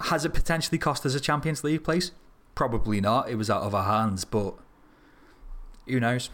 has 0.00 0.24
it 0.24 0.34
potentially 0.34 0.78
cost 0.78 1.06
us 1.06 1.14
a 1.14 1.20
Champions 1.20 1.62
League 1.62 1.84
place? 1.84 2.10
Probably 2.54 3.00
not. 3.00 3.28
It 3.28 3.36
was 3.36 3.48
out 3.48 3.62
of 3.62 3.74
our 3.74 3.84
hands, 3.84 4.24
but 4.24 4.54
who 5.86 6.00
knows? 6.00 6.30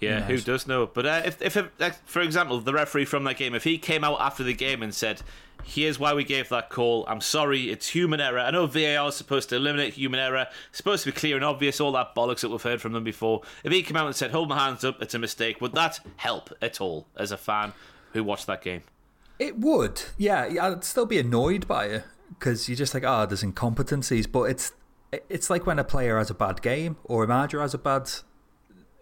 Yeah, 0.00 0.22
Who 0.22 0.38
does 0.38 0.66
know? 0.66 0.86
But 0.86 1.06
uh, 1.06 1.22
if, 1.26 1.42
if, 1.42 1.56
like, 1.78 1.94
for 2.06 2.22
example, 2.22 2.60
the 2.60 2.72
referee 2.72 3.04
from 3.04 3.24
that 3.24 3.36
game, 3.36 3.54
if 3.54 3.64
he 3.64 3.76
came 3.76 4.02
out 4.02 4.20
after 4.20 4.42
the 4.42 4.54
game 4.54 4.82
and 4.82 4.94
said, 4.94 5.20
"Here's 5.62 5.98
why 5.98 6.14
we 6.14 6.24
gave 6.24 6.48
that 6.48 6.70
call. 6.70 7.04
I'm 7.06 7.20
sorry, 7.20 7.70
it's 7.70 7.88
human 7.88 8.18
error. 8.18 8.38
I 8.38 8.50
know 8.50 8.66
VAR 8.66 9.08
is 9.08 9.14
supposed 9.16 9.50
to 9.50 9.56
eliminate 9.56 9.94
human 9.94 10.18
error. 10.18 10.46
It's 10.70 10.78
supposed 10.78 11.04
to 11.04 11.12
be 11.12 11.18
clear 11.18 11.36
and 11.36 11.44
obvious. 11.44 11.80
All 11.80 11.92
that 11.92 12.14
bollocks 12.14 12.40
that 12.40 12.48
we've 12.48 12.62
heard 12.62 12.80
from 12.80 12.92
them 12.92 13.04
before. 13.04 13.42
If 13.62 13.72
he 13.72 13.82
came 13.82 13.96
out 13.96 14.06
and 14.06 14.16
said, 14.16 14.30
"Hold 14.30 14.48
my 14.48 14.58
hands 14.58 14.84
up, 14.84 15.02
it's 15.02 15.14
a 15.14 15.18
mistake," 15.18 15.60
would 15.60 15.74
that 15.74 16.00
help 16.16 16.50
at 16.62 16.80
all 16.80 17.06
as 17.16 17.30
a 17.30 17.36
fan 17.36 17.74
who 18.12 18.24
watched 18.24 18.46
that 18.46 18.62
game? 18.62 18.82
It 19.38 19.58
would, 19.58 20.02
yeah. 20.18 20.48
I'd 20.60 20.84
still 20.84 21.06
be 21.06 21.18
annoyed 21.18 21.66
by 21.66 21.86
it 21.86 22.04
because 22.28 22.68
you're 22.68 22.76
just 22.76 22.92
like, 22.92 23.04
ah, 23.04 23.24
there's 23.26 23.42
incompetencies, 23.42 24.30
but 24.30 24.44
it's 24.44 24.72
it's 25.28 25.50
like 25.50 25.66
when 25.66 25.78
a 25.78 25.84
player 25.84 26.18
has 26.18 26.30
a 26.30 26.34
bad 26.34 26.62
game 26.62 26.96
or 27.04 27.24
a 27.24 27.26
manager 27.26 27.60
has 27.60 27.74
a 27.74 27.78
bad, 27.78 28.10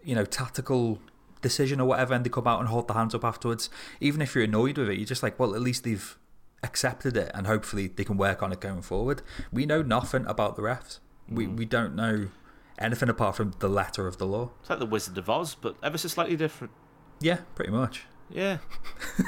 you 0.03 0.15
know, 0.15 0.25
tactical 0.25 0.99
decision 1.41 1.79
or 1.79 1.87
whatever, 1.87 2.13
and 2.13 2.25
they 2.25 2.29
come 2.29 2.47
out 2.47 2.59
and 2.59 2.69
hold 2.69 2.87
their 2.87 2.97
hands 2.97 3.15
up 3.15 3.23
afterwards. 3.23 3.69
Even 3.99 4.21
if 4.21 4.35
you're 4.35 4.43
annoyed 4.43 4.77
with 4.77 4.89
it, 4.89 4.97
you're 4.97 5.05
just 5.05 5.23
like, 5.23 5.39
well, 5.39 5.55
at 5.55 5.61
least 5.61 5.83
they've 5.83 6.17
accepted 6.63 7.15
it, 7.15 7.31
and 7.33 7.47
hopefully 7.47 7.87
they 7.87 8.03
can 8.03 8.17
work 8.17 8.43
on 8.43 8.51
it 8.51 8.59
going 8.59 8.81
forward. 8.81 9.21
We 9.51 9.65
know 9.65 9.81
nothing 9.81 10.25
about 10.25 10.55
the 10.55 10.61
refs. 10.61 10.99
We 11.29 11.45
mm. 11.45 11.57
we 11.57 11.65
don't 11.65 11.95
know 11.95 12.29
anything 12.77 13.09
apart 13.09 13.35
from 13.35 13.53
the 13.59 13.69
letter 13.69 14.07
of 14.07 14.17
the 14.17 14.25
law. 14.25 14.51
It's 14.61 14.69
like 14.69 14.79
the 14.79 14.85
Wizard 14.85 15.17
of 15.17 15.29
Oz, 15.29 15.55
but 15.55 15.75
ever 15.83 15.97
so 15.97 16.07
slightly 16.07 16.35
different. 16.35 16.73
Yeah, 17.19 17.39
pretty 17.55 17.71
much. 17.71 18.05
Yeah. 18.29 18.59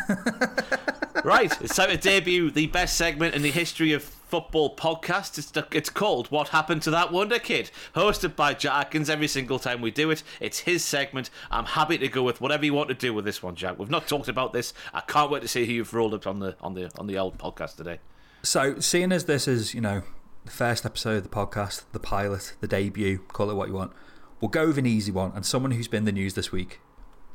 right, 1.24 1.52
it's 1.62 1.76
time 1.76 1.90
to 1.90 1.98
debut 1.98 2.52
the 2.52 2.68
best 2.68 2.98
segment 2.98 3.36
in 3.36 3.42
the 3.42 3.52
history 3.52 3.94
of 3.94 4.04
football 4.32 4.74
podcast. 4.74 5.38
It's, 5.38 5.52
it's 5.76 5.90
called 5.90 6.32
What 6.32 6.48
Happened 6.48 6.82
to 6.84 6.92
That 6.92 7.12
Wonder 7.12 7.38
Kid, 7.38 7.70
hosted 7.94 8.38
by 8.38 8.54
Jack 8.54 8.86
Atkins 8.86 9.10
every 9.10 9.28
single 9.28 9.60
time 9.60 9.82
we 9.82 9.92
do 9.92 10.10
it. 10.10 10.24
It's 10.40 10.60
his 10.60 10.86
segment. 10.86 11.30
I'm 11.52 11.66
happy 11.66 11.98
to 11.98 12.08
go 12.08 12.24
with 12.24 12.40
whatever 12.40 12.64
you 12.64 12.74
want 12.74 12.88
to 12.88 12.96
do 12.96 13.14
with 13.14 13.26
this 13.26 13.44
one, 13.44 13.56
Jack. 13.56 13.78
We've 13.78 13.90
not 13.90 14.08
talked 14.08 14.30
about 14.30 14.54
this. 14.54 14.74
I 14.94 15.02
can't 15.02 15.30
wait 15.30 15.42
to 15.42 15.50
see 15.50 15.66
who 15.66 15.74
you've 15.74 15.94
rolled 15.94 16.14
up 16.14 16.26
on 16.26 16.40
the 16.40 16.56
on 16.62 16.76
the 16.76 16.90
on 16.98 17.08
the 17.08 17.18
old 17.18 17.38
podcast 17.38 17.76
today. 17.76 18.00
So, 18.42 18.80
seeing 18.80 19.12
as 19.12 19.26
this 19.26 19.50
is, 19.50 19.74
you 19.74 19.82
know, 19.82 20.04
the 20.46 20.52
first 20.52 20.86
episode 20.86 21.18
of 21.18 21.24
the 21.24 21.30
podcast, 21.30 21.84
the 21.92 22.00
pilot, 22.00 22.54
the 22.62 22.68
debut, 22.68 23.20
call 23.28 23.52
it 23.52 23.56
what 23.56 23.68
you 23.68 23.74
want, 23.74 23.92
we'll 24.40 24.48
go 24.48 24.68
with 24.68 24.78
an 24.78 24.86
easy 24.86 25.12
one 25.12 25.34
and 25.36 25.46
someone 25.46 25.72
who's 25.72 25.90
been 25.90 26.00
in 26.00 26.06
the 26.06 26.12
news 26.14 26.36
this 26.36 26.54
week. 26.54 26.80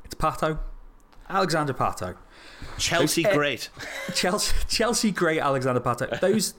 It's 0.03 0.15
Pato. 0.15 0.61
Alexander 1.29 1.75
Pato. 1.75 2.17
Chelsea 2.79 3.23
great. 3.23 3.69
Chelsea, 4.15 4.55
Chelsea 4.67 5.11
great 5.11 5.41
Alexander 5.41 5.81
Pato. 5.81 6.19
Those, 6.21 6.55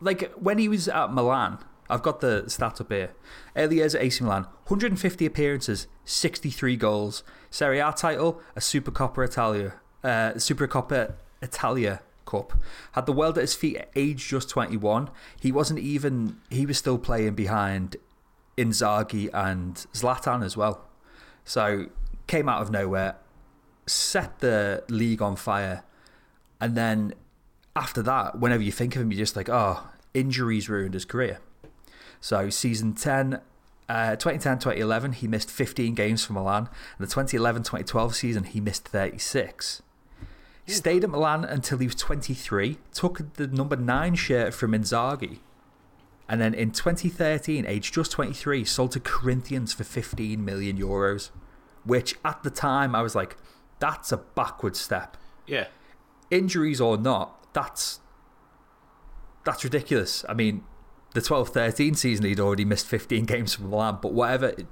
like, 0.00 0.32
when 0.34 0.58
he 0.58 0.68
was 0.68 0.88
at 0.88 1.12
Milan, 1.12 1.58
I've 1.88 2.02
got 2.02 2.20
the 2.20 2.44
stats 2.46 2.80
up 2.80 2.90
here. 2.90 3.12
Early 3.54 3.76
years 3.76 3.94
at 3.94 4.02
AC 4.02 4.22
Milan, 4.22 4.44
150 4.66 5.26
appearances, 5.26 5.86
63 6.04 6.76
goals. 6.76 7.22
Serie 7.50 7.78
A 7.78 7.92
title, 7.92 8.40
a 8.54 8.60
Supercoppa 8.60 9.24
Italia, 9.24 9.74
uh, 10.02 10.32
Supercoppa 10.32 11.14
Italia 11.40 12.02
Cup. 12.24 12.54
Had 12.92 13.06
the 13.06 13.12
world 13.12 13.38
at 13.38 13.42
his 13.42 13.54
feet 13.54 13.76
at 13.76 13.90
age 13.94 14.26
just 14.26 14.48
21. 14.50 15.10
He 15.40 15.52
wasn't 15.52 15.78
even, 15.78 16.38
he 16.50 16.66
was 16.66 16.78
still 16.78 16.98
playing 16.98 17.34
behind 17.34 17.96
Inzaghi 18.58 19.30
and 19.32 19.74
Zlatan 19.94 20.44
as 20.44 20.56
well. 20.56 20.84
So, 21.44 21.86
came 22.26 22.48
out 22.48 22.60
of 22.60 22.70
nowhere, 22.70 23.16
set 23.86 24.40
the 24.40 24.82
league 24.88 25.22
on 25.22 25.36
fire. 25.36 25.84
And 26.60 26.74
then 26.74 27.14
after 27.76 28.02
that, 28.02 28.38
whenever 28.38 28.62
you 28.62 28.72
think 28.72 28.96
of 28.96 29.02
him, 29.02 29.12
you're 29.12 29.18
just 29.18 29.36
like, 29.36 29.48
oh, 29.48 29.86
injuries 30.14 30.68
ruined 30.68 30.94
his 30.94 31.04
career. 31.04 31.38
So, 32.20 32.48
season 32.48 32.94
10, 32.94 33.40
uh, 33.88 34.16
2010 34.16 34.58
2011, 34.58 35.12
he 35.12 35.28
missed 35.28 35.50
15 35.50 35.94
games 35.94 36.24
for 36.24 36.32
Milan. 36.32 36.68
And 36.98 37.06
the 37.06 37.10
2011 37.10 37.62
2012 37.62 38.16
season, 38.16 38.44
he 38.44 38.60
missed 38.60 38.88
36. 38.88 39.82
He 40.64 40.72
stayed 40.72 41.04
at 41.04 41.10
Milan 41.10 41.44
until 41.44 41.78
he 41.78 41.86
was 41.86 41.94
23, 41.94 42.78
took 42.92 43.34
the 43.34 43.46
number 43.46 43.76
9 43.76 44.14
shirt 44.16 44.52
from 44.52 44.72
Inzaghi. 44.72 45.38
And 46.28 46.40
then 46.40 46.54
in 46.54 46.72
2013, 46.72 47.64
aged 47.66 47.94
just 47.94 48.10
23, 48.10 48.64
sold 48.64 48.92
to 48.92 49.00
Corinthians 49.00 49.72
for 49.72 49.84
15 49.84 50.44
million 50.44 50.76
euros. 50.76 51.30
Which 51.84 52.16
at 52.24 52.42
the 52.42 52.50
time, 52.50 52.96
I 52.96 53.02
was 53.02 53.14
like, 53.14 53.36
that's 53.78 54.10
a 54.10 54.16
backward 54.16 54.74
step. 54.74 55.16
Yeah. 55.46 55.68
Injuries 56.32 56.80
or 56.80 56.96
not, 56.96 57.45
that's 57.56 58.00
that's 59.44 59.64
ridiculous. 59.64 60.24
I 60.28 60.34
mean, 60.34 60.62
the 61.14 61.22
12 61.22 61.48
13 61.48 61.94
season, 61.94 62.26
he'd 62.26 62.38
already 62.38 62.66
missed 62.66 62.86
15 62.86 63.24
games 63.32 63.54
from 63.54 63.70
Milan, 63.70 63.98
but 64.02 64.12
whatever. 64.12 64.48
It, 64.48 64.66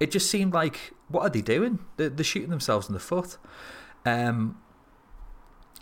it 0.00 0.10
just 0.12 0.30
seemed 0.30 0.54
like, 0.54 0.92
what 1.08 1.22
are 1.22 1.28
they 1.28 1.42
doing? 1.42 1.80
They're, 1.96 2.08
they're 2.08 2.24
shooting 2.24 2.50
themselves 2.50 2.86
in 2.88 2.94
the 2.94 3.00
foot. 3.00 3.36
Um, 4.06 4.58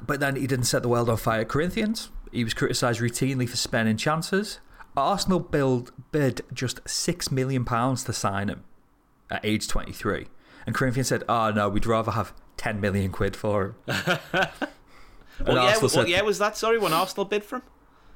but 0.04 0.20
then 0.20 0.36
he 0.36 0.46
didn't 0.46 0.64
set 0.64 0.82
the 0.82 0.88
world 0.88 1.10
on 1.10 1.18
fire 1.18 1.42
at 1.42 1.48
Corinthians. 1.48 2.10
He 2.32 2.42
was 2.42 2.54
criticised 2.54 3.00
routinely 3.00 3.48
for 3.48 3.56
spending 3.56 3.98
chances. 3.98 4.60
Arsenal 4.96 5.38
billed, 5.38 5.92
bid 6.10 6.40
just 6.52 6.82
£6 6.84 7.30
million 7.30 7.64
to 7.66 8.12
sign 8.12 8.48
him 8.48 8.64
at 9.30 9.44
age 9.44 9.68
23. 9.68 10.26
And 10.64 10.74
Corinthians 10.74 11.08
said, 11.08 11.22
oh 11.28 11.50
no, 11.50 11.68
we'd 11.68 11.86
rather 11.86 12.12
have 12.12 12.32
10 12.56 12.80
million 12.80 13.12
quid 13.12 13.36
for 13.36 13.76
him. 13.86 14.18
what, 15.44 15.54
year, 15.54 15.90
what 15.90 16.08
year 16.08 16.24
was 16.24 16.38
that, 16.38 16.56
sorry, 16.56 16.78
when 16.78 16.92
Arsenal 16.92 17.24
bid 17.24 17.44
for 17.44 17.56
him? 17.56 17.62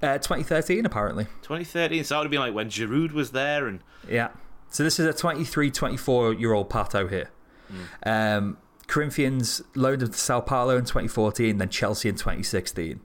Uh, 0.03 0.15
2013, 0.19 0.87
apparently. 0.87 1.25
2013, 1.43 2.05
so 2.05 2.15
that 2.15 2.19
would 2.19 2.25
have 2.25 2.31
been 2.31 2.41
like 2.41 2.55
when 2.55 2.71
Giroud 2.71 3.13
was 3.13 3.33
there. 3.33 3.67
and 3.67 3.81
Yeah. 4.09 4.29
So 4.71 4.83
this 4.83 4.99
is 4.99 5.07
a 5.07 5.13
23, 5.13 5.71
24 5.71 6.35
year 6.35 6.53
old 6.53 6.71
Pato 6.71 7.11
here. 7.11 7.31
Mm. 7.71 8.39
Um, 8.39 8.57
Corinthians 8.87 9.63
loaned 9.75 10.03
him 10.03 10.11
to 10.11 10.19
Sao 10.19 10.41
Paulo 10.41 10.77
in 10.77 10.85
2014, 10.85 11.59
then 11.59 11.69
Chelsea 11.69 12.09
in 12.09 12.15
2016. 12.15 13.01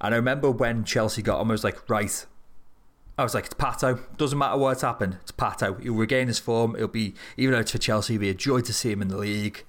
And 0.00 0.14
I 0.14 0.16
remember 0.16 0.50
when 0.50 0.84
Chelsea 0.84 1.22
got 1.22 1.40
him, 1.40 1.50
I 1.50 1.52
was 1.52 1.64
like, 1.64 1.88
right. 1.88 2.26
I 3.18 3.22
was 3.22 3.34
like, 3.34 3.46
it's 3.46 3.54
Pato. 3.54 3.98
Doesn't 4.18 4.38
matter 4.38 4.58
what's 4.58 4.82
happened. 4.82 5.18
It's 5.22 5.32
Pato. 5.32 5.80
He'll 5.82 5.94
regain 5.94 6.26
his 6.26 6.38
form. 6.38 6.76
It'll 6.76 6.88
be, 6.88 7.14
even 7.38 7.54
though 7.54 7.60
it's 7.60 7.72
for 7.72 7.78
Chelsea, 7.78 8.14
it'll 8.14 8.22
be 8.22 8.28
a 8.28 8.34
joy 8.34 8.60
to 8.60 8.72
see 8.74 8.92
him 8.92 9.00
in 9.00 9.08
the 9.08 9.16
league. 9.16 9.64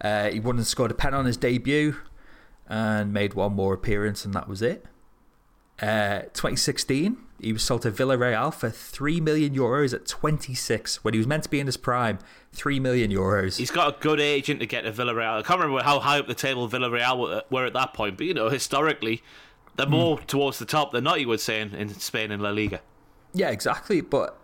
Uh, 0.00 0.30
he 0.30 0.38
won 0.38 0.56
and 0.56 0.66
scored 0.66 0.92
a 0.92 0.94
pen 0.94 1.14
on 1.14 1.24
his 1.24 1.36
debut 1.36 1.96
and 2.68 3.12
made 3.12 3.34
one 3.34 3.52
more 3.52 3.74
appearance, 3.74 4.24
and 4.24 4.34
that 4.34 4.48
was 4.48 4.62
it. 4.62 4.84
Uh, 5.80 6.20
2016, 6.32 7.16
he 7.40 7.52
was 7.52 7.62
sold 7.62 7.82
to 7.82 7.90
Villarreal 7.90 8.54
for 8.54 8.70
3 8.70 9.20
million 9.20 9.54
euros 9.54 9.92
at 9.92 10.06
26 10.06 11.02
when 11.02 11.12
he 11.12 11.18
was 11.18 11.26
meant 11.26 11.42
to 11.42 11.48
be 11.48 11.58
in 11.58 11.66
his 11.66 11.76
prime. 11.76 12.18
3 12.52 12.78
million 12.78 13.10
euros. 13.10 13.56
He's 13.56 13.70
got 13.70 13.96
a 13.96 14.00
good 14.00 14.20
agent 14.20 14.60
to 14.60 14.66
get 14.66 14.82
to 14.82 14.92
Villarreal. 14.92 15.38
I 15.38 15.42
can't 15.42 15.58
remember 15.58 15.82
how 15.82 15.98
high 15.98 16.20
up 16.20 16.28
the 16.28 16.34
table 16.34 16.68
Villarreal 16.68 17.42
were 17.50 17.66
at 17.66 17.72
that 17.72 17.94
point, 17.94 18.16
but 18.16 18.26
you 18.26 18.34
know, 18.34 18.48
historically, 18.48 19.22
they're 19.76 19.86
more 19.86 20.18
mm. 20.18 20.26
towards 20.26 20.58
the 20.58 20.66
top 20.66 20.92
than 20.92 21.04
not, 21.04 21.20
you 21.20 21.28
would 21.28 21.40
say, 21.40 21.60
in, 21.60 21.74
in 21.74 21.88
Spain 21.88 22.30
and 22.30 22.42
La 22.42 22.50
Liga. 22.50 22.80
Yeah, 23.32 23.50
exactly. 23.50 24.02
But 24.02 24.38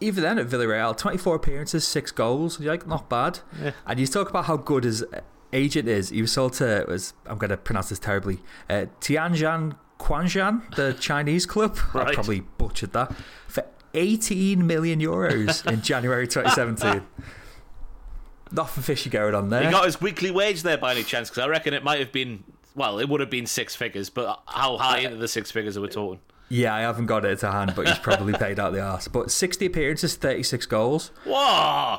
even 0.00 0.22
then 0.22 0.38
at 0.38 0.46
Villarreal, 0.46 0.96
24 0.96 1.34
appearances, 1.34 1.86
6 1.86 2.12
goals. 2.12 2.60
You're 2.60 2.72
like, 2.72 2.86
not 2.86 3.10
bad. 3.10 3.40
Yeah. 3.60 3.72
And 3.86 4.00
you 4.00 4.06
talk 4.06 4.30
about 4.30 4.46
how 4.46 4.56
good 4.56 4.84
his 4.84 5.04
agent 5.52 5.88
is. 5.88 6.10
He 6.10 6.20
was 6.20 6.32
sold 6.32 6.54
to, 6.54 6.84
was 6.88 7.14
I'm 7.26 7.38
going 7.38 7.50
to 7.50 7.56
pronounce 7.56 7.88
this 7.88 7.98
terribly, 7.98 8.40
uh, 8.68 8.86
Tianjin 9.00 9.76
Quanjian, 9.98 10.74
the 10.76 10.92
Chinese 11.00 11.46
club. 11.46 11.78
Right. 11.92 12.08
I 12.08 12.14
probably 12.14 12.40
butchered 12.40 12.92
that. 12.92 13.12
For 13.46 13.64
18 13.94 14.66
million 14.66 15.00
euros 15.00 15.66
in 15.72 15.82
January 15.82 16.26
2017. 16.28 17.06
Nothing 18.50 18.82
fishy 18.82 19.10
going 19.10 19.34
on 19.34 19.50
there. 19.50 19.64
He 19.64 19.70
got 19.70 19.84
his 19.84 20.00
weekly 20.00 20.30
wage 20.30 20.62
there 20.62 20.78
by 20.78 20.92
any 20.92 21.02
chance? 21.02 21.28
Because 21.28 21.44
I 21.44 21.48
reckon 21.48 21.74
it 21.74 21.84
might 21.84 21.98
have 21.98 22.12
been, 22.12 22.44
well, 22.74 22.98
it 22.98 23.06
would 23.08 23.20
have 23.20 23.28
been 23.28 23.44
six 23.44 23.76
figures, 23.76 24.08
but 24.08 24.40
how 24.46 24.78
high 24.78 25.00
into 25.00 25.16
the 25.16 25.28
six 25.28 25.50
figures 25.50 25.76
are 25.76 25.82
we 25.82 25.88
talking? 25.88 26.20
Yeah, 26.48 26.74
I 26.74 26.80
haven't 26.80 27.06
got 27.06 27.26
it 27.26 27.40
to 27.40 27.52
hand, 27.52 27.74
but 27.76 27.86
he's 27.86 27.98
probably 27.98 28.32
paid 28.32 28.58
out 28.58 28.72
the 28.72 28.80
arse. 28.80 29.06
But 29.06 29.30
60 29.30 29.66
appearances, 29.66 30.14
36 30.16 30.64
goals. 30.64 31.10
Whoa! 31.24 31.98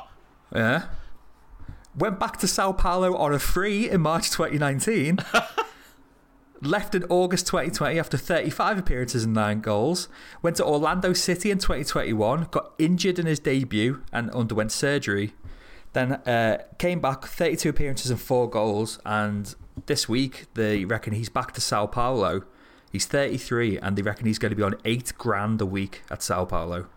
Yeah. 0.52 0.86
Went 1.96 2.20
back 2.20 2.36
to 2.38 2.46
Sao 2.46 2.72
Paulo 2.72 3.16
on 3.16 3.32
a 3.34 3.38
free 3.38 3.90
in 3.90 4.02
March 4.02 4.30
2019. 4.30 5.18
Left 6.62 6.94
in 6.94 7.04
August 7.04 7.46
2020 7.48 7.98
after 7.98 8.16
35 8.16 8.78
appearances 8.78 9.24
and 9.24 9.34
9 9.34 9.60
goals. 9.60 10.08
Went 10.40 10.56
to 10.56 10.64
Orlando 10.64 11.12
City 11.12 11.50
in 11.50 11.58
2021. 11.58 12.48
Got 12.50 12.72
injured 12.78 13.18
in 13.18 13.26
his 13.26 13.40
debut 13.40 14.02
and 14.12 14.30
underwent 14.30 14.70
surgery. 14.70 15.32
Then 15.92 16.12
uh, 16.12 16.58
came 16.78 17.00
back, 17.00 17.24
32 17.24 17.70
appearances 17.70 18.10
and 18.10 18.20
4 18.20 18.48
goals. 18.48 19.00
And 19.04 19.52
this 19.86 20.08
week, 20.08 20.46
they 20.54 20.84
reckon 20.84 21.12
he's 21.14 21.28
back 21.30 21.52
to 21.52 21.60
Sao 21.60 21.86
Paulo. 21.86 22.42
He's 22.92 23.06
33 23.06 23.78
and 23.78 23.96
they 23.96 24.02
reckon 24.02 24.26
he's 24.26 24.38
going 24.38 24.50
to 24.50 24.56
be 24.56 24.62
on 24.62 24.76
8 24.84 25.12
grand 25.18 25.60
a 25.60 25.66
week 25.66 26.02
at 26.08 26.22
Sao 26.22 26.44
Paulo. 26.44 26.86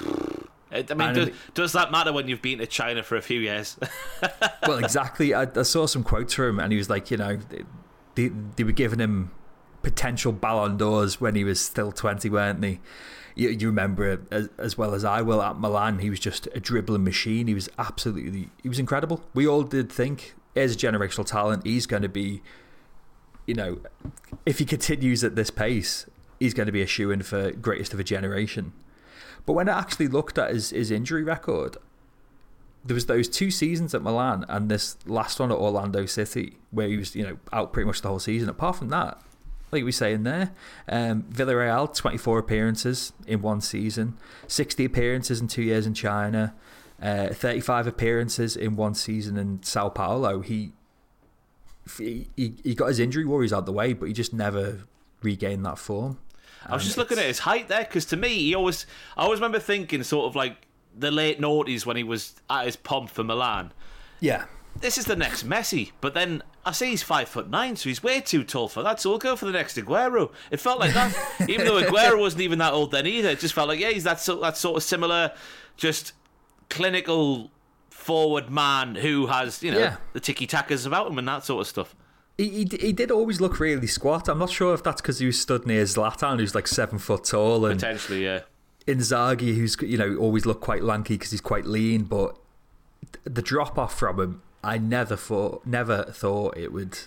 I 0.72 0.82
mean, 0.94 1.14
does, 1.14 1.30
does, 1.54 1.72
that 1.72 1.92
matter 1.92 2.12
when 2.12 2.26
you've 2.26 2.42
been 2.42 2.58
to 2.58 2.66
China 2.66 3.02
for 3.02 3.16
a 3.16 3.22
few 3.22 3.40
years? 3.40 3.78
well, 4.66 4.78
exactly. 4.78 5.32
I, 5.32 5.46
I, 5.54 5.62
saw 5.62 5.86
some 5.86 6.02
quotes 6.02 6.34
from 6.34 6.46
him 6.46 6.60
and 6.60 6.72
he 6.72 6.76
was 6.76 6.90
like, 6.90 7.10
you 7.10 7.16
know, 7.16 7.38
they, 8.16 8.28
they 8.28 8.64
were 8.64 8.72
giving 8.72 8.98
him 8.98 9.30
potential 9.82 10.32
Ballon 10.32 10.76
d'Ors 10.76 11.20
when 11.20 11.36
he 11.36 11.44
was 11.44 11.60
still 11.60 11.92
20, 11.92 12.28
weren't 12.30 12.60
they? 12.60 12.80
You, 13.36 13.50
you 13.50 13.68
remember 13.68 14.20
as, 14.32 14.48
as 14.58 14.76
well 14.76 14.94
as 14.94 15.04
I 15.04 15.22
will 15.22 15.40
at 15.40 15.58
Milan. 15.60 16.00
He 16.00 16.10
was 16.10 16.18
just 16.18 16.48
a 16.48 16.58
dribbling 16.58 17.04
machine. 17.04 17.46
He 17.46 17.54
was 17.54 17.68
absolutely, 17.78 18.50
he 18.60 18.68
was 18.68 18.80
incredible. 18.80 19.22
We 19.34 19.46
all 19.46 19.62
did 19.62 19.92
think, 19.92 20.34
as 20.56 20.74
a 20.74 20.76
generational 20.76 21.24
talent, 21.24 21.64
he's 21.64 21.86
going 21.86 22.02
to 22.02 22.08
be, 22.08 22.42
you 23.46 23.54
know, 23.54 23.78
if 24.44 24.58
he 24.58 24.64
continues 24.64 25.22
at 25.22 25.36
this 25.36 25.50
pace, 25.50 26.06
he's 26.40 26.54
going 26.54 26.66
to 26.66 26.72
be 26.72 26.82
a 26.82 26.86
shoe 26.86 27.12
in 27.12 27.22
for 27.22 27.52
greatest 27.52 27.94
of 27.94 28.00
a 28.00 28.04
generation. 28.04 28.72
But 29.46 29.54
when 29.54 29.68
I 29.68 29.78
actually 29.78 30.08
looked 30.08 30.38
at 30.38 30.50
his, 30.50 30.70
his 30.70 30.90
injury 30.90 31.22
record, 31.22 31.76
there 32.84 32.94
was 32.94 33.06
those 33.06 33.28
two 33.28 33.50
seasons 33.50 33.94
at 33.94 34.02
Milan 34.02 34.44
and 34.48 34.68
this 34.68 34.96
last 35.06 35.40
one 35.40 35.50
at 35.50 35.58
Orlando 35.58 36.06
City 36.06 36.58
where 36.70 36.88
he 36.88 36.96
was, 36.96 37.16
you 37.16 37.24
know, 37.24 37.38
out 37.52 37.72
pretty 37.72 37.86
much 37.86 38.02
the 38.02 38.08
whole 38.08 38.18
season. 38.18 38.48
Apart 38.48 38.76
from 38.76 38.88
that, 38.90 39.20
like 39.72 39.84
we 39.84 39.92
say 39.92 40.12
in 40.12 40.22
there. 40.22 40.52
Um, 40.88 41.24
Villarreal, 41.24 41.92
24 41.92 42.38
appearances 42.38 43.12
in 43.26 43.42
one 43.42 43.60
season, 43.60 44.16
60 44.46 44.84
appearances 44.84 45.40
in 45.40 45.48
two 45.48 45.62
years 45.62 45.86
in 45.86 45.94
China, 45.94 46.54
uh, 47.02 47.28
35 47.28 47.86
appearances 47.86 48.56
in 48.56 48.76
one 48.76 48.94
season 48.94 49.36
in 49.36 49.62
Sao 49.62 49.88
Paulo. 49.88 50.40
He, 50.40 50.72
he 51.98 52.26
he 52.36 52.74
got 52.74 52.86
his 52.86 52.98
injury 52.98 53.24
worries 53.24 53.52
out 53.52 53.64
the 53.64 53.72
way, 53.72 53.92
but 53.92 54.06
he 54.06 54.12
just 54.12 54.32
never 54.32 54.86
regained 55.22 55.64
that 55.66 55.78
form. 55.78 56.18
I 56.68 56.74
was 56.74 56.84
just 56.84 56.96
looking 56.98 57.18
at 57.18 57.24
his 57.26 57.40
height 57.40 57.68
there 57.68 57.80
because 57.84 58.04
to 58.06 58.16
me, 58.16 58.28
he 58.28 58.54
always 58.54 58.86
I 59.16 59.22
always 59.24 59.38
remember 59.40 59.58
thinking 59.58 60.02
sort 60.02 60.26
of 60.26 60.36
like 60.36 60.56
the 60.98 61.10
late 61.10 61.40
noughties 61.40 61.84
when 61.86 61.96
he 61.96 62.02
was 62.02 62.34
at 62.50 62.66
his 62.66 62.76
pomp 62.76 63.10
for 63.10 63.22
Milan. 63.24 63.72
Yeah, 64.20 64.44
This 64.80 64.96
is 64.98 65.04
the 65.04 65.16
next 65.16 65.46
Messi, 65.46 65.92
but 66.00 66.14
then 66.14 66.42
I 66.64 66.72
see 66.72 66.86
he's 66.90 67.02
five 67.02 67.28
foot 67.28 67.48
nine, 67.50 67.76
so 67.76 67.88
he's 67.90 68.02
way 68.02 68.20
too 68.20 68.42
tall 68.44 68.68
for 68.68 68.82
that. 68.82 69.00
So 69.00 69.10
we'll 69.10 69.18
go 69.18 69.36
for 69.36 69.44
the 69.44 69.52
next 69.52 69.76
Aguero. 69.76 70.32
It 70.50 70.58
felt 70.58 70.80
like 70.80 70.94
that, 70.94 71.14
even 71.48 71.66
though 71.66 71.80
Aguero 71.82 72.18
wasn't 72.18 72.42
even 72.42 72.58
that 72.60 72.72
old 72.72 72.90
then 72.92 73.06
either. 73.06 73.28
It 73.28 73.40
just 73.40 73.54
felt 73.54 73.68
like 73.68 73.78
yeah, 73.78 73.90
he's 73.90 74.04
that 74.04 74.20
sort 74.20 74.40
that 74.40 74.56
sort 74.56 74.76
of 74.78 74.82
similar, 74.82 75.32
just 75.76 76.12
clinical 76.70 77.50
forward 77.90 78.50
man 78.50 78.94
who 78.94 79.26
has 79.26 79.62
you 79.62 79.70
know 79.72 79.78
Yeah. 79.78 79.96
the 80.12 80.20
tiki 80.20 80.46
takas 80.46 80.86
about 80.86 81.08
him 81.10 81.18
and 81.18 81.28
that 81.28 81.44
sort 81.44 81.60
of 81.60 81.66
stuff. 81.66 81.94
He, 82.38 82.48
he, 82.50 82.68
he 82.78 82.92
did 82.92 83.10
always 83.10 83.40
look 83.40 83.58
really 83.60 83.86
squat. 83.86 84.28
I'm 84.28 84.38
not 84.38 84.50
sure 84.50 84.74
if 84.74 84.82
that's 84.82 85.00
because 85.00 85.18
he 85.18 85.26
was 85.26 85.40
stood 85.40 85.66
near 85.66 85.84
Zlatan, 85.84 86.38
who's 86.38 86.54
like 86.54 86.68
seven 86.68 86.98
foot 86.98 87.24
tall, 87.24 87.64
and 87.64 87.80
Potentially, 87.80 88.24
yeah. 88.24 88.40
Inzaghi, 88.86 89.56
who's 89.56 89.76
you 89.80 89.98
know 89.98 90.16
always 90.16 90.46
looked 90.46 90.60
quite 90.60 90.82
lanky 90.82 91.14
because 91.14 91.30
he's 91.30 91.40
quite 91.40 91.64
lean. 91.64 92.04
But 92.04 92.36
the 93.24 93.42
drop 93.42 93.78
off 93.78 93.98
from 93.98 94.20
him, 94.20 94.42
I 94.62 94.78
never 94.78 95.16
thought 95.16 95.64
never 95.66 96.04
thought 96.04 96.56
it 96.56 96.72
would 96.72 96.98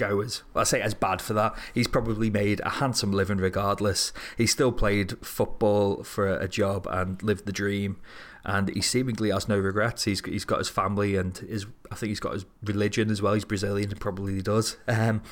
go 0.00 0.20
as 0.20 0.42
I 0.54 0.64
say 0.64 0.80
as 0.80 0.94
bad 0.94 1.20
for 1.22 1.34
that. 1.34 1.54
He's 1.74 1.86
probably 1.86 2.30
made 2.30 2.60
a 2.60 2.70
handsome 2.70 3.12
living 3.12 3.38
regardless. 3.38 4.12
He 4.36 4.46
still 4.46 4.72
played 4.72 5.24
football 5.24 6.02
for 6.02 6.26
a 6.36 6.48
job 6.48 6.86
and 6.90 7.22
lived 7.22 7.46
the 7.46 7.52
dream. 7.52 7.98
And 8.44 8.70
he 8.70 8.80
seemingly 8.80 9.30
has 9.30 9.48
no 9.48 9.58
regrets. 9.58 10.04
He's 10.04 10.24
he's 10.24 10.46
got 10.46 10.58
his 10.58 10.70
family 10.70 11.14
and 11.16 11.36
his 11.36 11.66
I 11.92 11.94
think 11.94 12.08
he's 12.08 12.20
got 12.20 12.32
his 12.32 12.46
religion 12.64 13.10
as 13.10 13.20
well. 13.20 13.34
He's 13.34 13.44
Brazilian 13.44 13.90
and 13.90 14.00
probably 14.00 14.40
does. 14.40 14.76
Um, 14.88 15.22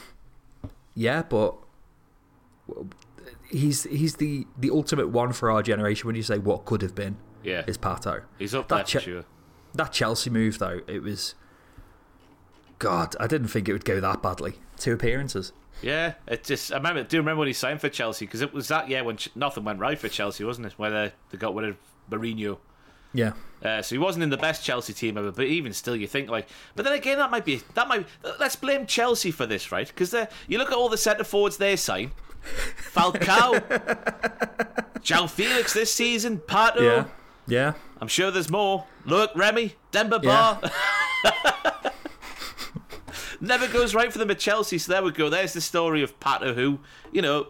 yeah, 0.94 1.22
but 1.22 1.56
he's 3.50 3.84
he's 3.84 4.16
the 4.16 4.46
the 4.58 4.70
ultimate 4.70 5.08
one 5.08 5.32
for 5.32 5.50
our 5.50 5.62
generation. 5.62 6.06
When 6.06 6.16
you 6.16 6.22
say 6.22 6.38
what 6.38 6.64
could 6.64 6.82
have 6.82 6.94
been, 6.94 7.16
Yeah. 7.42 7.64
is 7.66 7.78
Pato. 7.78 8.22
He's 8.38 8.54
up 8.54 8.68
that 8.68 8.86
there 8.88 9.00
for 9.00 9.04
sure. 9.04 9.24
That 9.74 9.92
Chelsea 9.92 10.30
move 10.30 10.58
though, 10.58 10.80
it 10.86 11.02
was. 11.02 11.34
God, 12.78 13.16
I 13.18 13.26
didn't 13.26 13.48
think 13.48 13.68
it 13.68 13.72
would 13.72 13.84
go 13.84 14.00
that 14.00 14.22
badly. 14.22 14.54
Two 14.78 14.92
appearances. 14.92 15.52
Yeah, 15.82 16.14
it 16.26 16.44
just 16.44 16.72
I 16.72 16.76
remember. 16.76 17.04
Do 17.04 17.16
you 17.16 17.20
remember 17.20 17.38
when 17.40 17.46
he 17.48 17.52
signed 17.54 17.80
for 17.80 17.88
Chelsea? 17.88 18.26
Because 18.26 18.40
it 18.40 18.52
was 18.52 18.68
that 18.68 18.88
year 18.88 19.04
when 19.04 19.16
Ch- 19.16 19.30
nothing 19.36 19.64
went 19.64 19.78
right 19.80 19.98
for 19.98 20.08
Chelsea, 20.08 20.42
wasn't 20.44 20.66
it? 20.66 20.72
Where 20.76 20.90
they, 20.90 21.12
they 21.30 21.38
got 21.38 21.54
rid 21.54 21.68
of 21.70 21.76
Mourinho. 22.10 22.58
Yeah, 23.14 23.32
Uh, 23.64 23.80
so 23.80 23.94
he 23.94 23.98
wasn't 23.98 24.22
in 24.22 24.28
the 24.30 24.36
best 24.36 24.62
Chelsea 24.62 24.92
team 24.92 25.16
ever, 25.16 25.32
but 25.32 25.46
even 25.46 25.72
still, 25.72 25.96
you 25.96 26.06
think 26.06 26.28
like. 26.28 26.46
But 26.76 26.84
then 26.84 26.92
again, 26.94 27.16
that 27.18 27.30
might 27.30 27.44
be 27.44 27.62
that 27.74 27.88
might. 27.88 28.06
Let's 28.38 28.54
blame 28.56 28.86
Chelsea 28.86 29.30
for 29.30 29.46
this, 29.46 29.72
right? 29.72 29.86
Because 29.88 30.14
you 30.46 30.58
look 30.58 30.68
at 30.70 30.74
all 30.76 30.88
the 30.90 30.98
centre 30.98 31.24
forwards 31.24 31.56
they 31.56 31.74
sign: 31.76 32.12
Falcao, 32.92 33.60
João 35.00 35.28
Felix 35.30 35.72
this 35.72 35.92
season, 35.92 36.38
Pato. 36.38 36.80
yeah, 36.80 37.04
yeah. 37.46 37.72
I'm 38.00 38.08
sure 38.08 38.30
there's 38.30 38.50
more. 38.50 38.84
Look, 39.06 39.30
Remy, 39.34 39.74
Demba 39.90 40.18
Ba. 40.18 40.70
Never 43.40 43.68
goes 43.68 43.94
right 43.94 44.12
for 44.12 44.18
them 44.18 44.30
at 44.30 44.38
Chelsea, 44.38 44.78
so 44.78 44.92
there 44.92 45.02
we 45.02 45.12
go. 45.12 45.28
There's 45.30 45.52
the 45.52 45.60
story 45.60 46.02
of 46.02 46.18
Pato, 46.20 46.54
who, 46.54 46.80
you 47.12 47.22
know, 47.22 47.48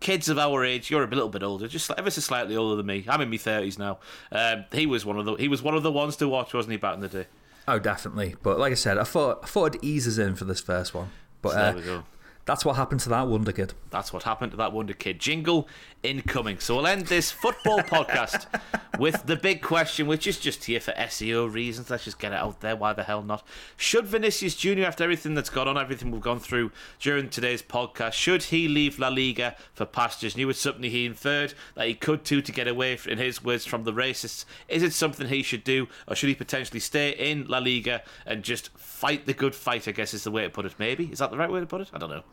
kids 0.00 0.28
of 0.28 0.38
our 0.38 0.64
age, 0.64 0.90
you're 0.90 1.02
a 1.02 1.08
little 1.08 1.28
bit 1.28 1.42
older, 1.42 1.66
just 1.66 1.90
ever 1.96 2.10
so 2.10 2.20
slightly 2.20 2.56
older 2.56 2.76
than 2.76 2.86
me. 2.86 3.04
I'm 3.08 3.20
in 3.20 3.30
my 3.30 3.36
thirties 3.36 3.78
now. 3.78 3.98
Um, 4.30 4.64
he 4.72 4.86
was 4.86 5.04
one 5.04 5.18
of 5.18 5.24
the 5.24 5.34
he 5.34 5.48
was 5.48 5.62
one 5.62 5.74
of 5.74 5.82
the 5.82 5.90
ones 5.92 6.16
to 6.16 6.28
watch, 6.28 6.54
wasn't 6.54 6.72
he, 6.72 6.76
back 6.78 6.94
in 6.94 7.00
the 7.00 7.08
day? 7.08 7.26
Oh, 7.66 7.78
definitely. 7.78 8.36
But 8.42 8.58
like 8.58 8.72
I 8.72 8.76
said, 8.76 8.98
I 8.98 9.04
thought 9.04 9.40
I 9.42 9.46
thought 9.46 9.74
it'd 9.74 9.84
ease 9.84 10.06
us 10.06 10.18
in 10.18 10.34
for 10.36 10.44
this 10.44 10.60
first 10.60 10.94
one. 10.94 11.10
But 11.42 11.50
So 11.52 11.56
there 11.56 11.68
uh, 11.70 11.74
we 11.74 11.82
go. 11.82 12.04
that's 12.44 12.64
what 12.64 12.76
happened 12.76 13.00
to 13.00 13.08
that 13.08 13.26
wonder 13.26 13.52
kid. 13.52 13.72
That's 13.90 14.12
what 14.12 14.22
happened 14.24 14.52
to 14.52 14.56
that 14.58 14.72
Wonder 14.72 14.92
Kid. 14.92 15.18
Jingle 15.18 15.66
incoming. 16.04 16.58
So 16.60 16.76
we'll 16.76 16.86
end 16.86 17.06
this 17.06 17.30
football 17.30 17.80
podcast 17.80 18.46
with 18.98 19.26
the 19.26 19.36
big 19.36 19.62
question, 19.62 20.06
which 20.06 20.26
is 20.26 20.38
just 20.38 20.64
here 20.64 20.80
for 20.80 20.92
SEO 20.92 21.52
reasons. 21.52 21.90
Let's 21.90 22.04
just 22.04 22.18
get 22.18 22.32
it 22.32 22.38
out 22.38 22.60
there. 22.60 22.76
Why 22.76 22.92
the 22.92 23.02
hell 23.02 23.22
not? 23.22 23.46
Should 23.76 24.06
Vinicius 24.06 24.54
Jr., 24.54 24.84
after 24.84 25.02
everything 25.04 25.34
that's 25.34 25.50
gone 25.50 25.66
on, 25.66 25.78
everything 25.78 26.10
we've 26.10 26.20
gone 26.20 26.38
through 26.38 26.70
during 27.00 27.28
today's 27.28 27.62
podcast, 27.62 28.12
should 28.12 28.44
he 28.44 28.68
leave 28.68 28.98
La 28.98 29.08
Liga 29.08 29.56
for 29.72 29.86
pastures 29.86 30.36
new? 30.36 30.48
It's 30.50 30.60
something 30.60 30.88
he 30.90 31.06
inferred 31.06 31.54
that 31.74 31.88
he 31.88 31.94
could 31.94 32.22
do 32.22 32.40
to 32.42 32.52
get 32.52 32.68
away, 32.68 32.98
in 33.08 33.18
his 33.18 33.42
words, 33.42 33.64
from 33.64 33.84
the 33.84 33.92
racists. 33.92 34.44
Is 34.68 34.82
it 34.82 34.92
something 34.92 35.28
he 35.28 35.42
should 35.42 35.64
do, 35.64 35.88
or 36.06 36.14
should 36.14 36.28
he 36.28 36.34
potentially 36.34 36.80
stay 36.80 37.10
in 37.10 37.46
La 37.46 37.58
Liga 37.58 38.02
and 38.26 38.42
just 38.42 38.76
fight 38.76 39.26
the 39.26 39.34
good 39.34 39.54
fight? 39.54 39.88
I 39.88 39.92
guess 39.92 40.14
is 40.14 40.24
the 40.24 40.30
way 40.30 40.42
to 40.42 40.50
put 40.50 40.66
it. 40.66 40.74
Maybe 40.78 41.06
is 41.06 41.18
that 41.18 41.30
the 41.30 41.38
right 41.38 41.50
way 41.50 41.60
to 41.60 41.66
put 41.66 41.80
it? 41.80 41.90
I 41.92 41.98
don't 41.98 42.10
know. 42.10 42.24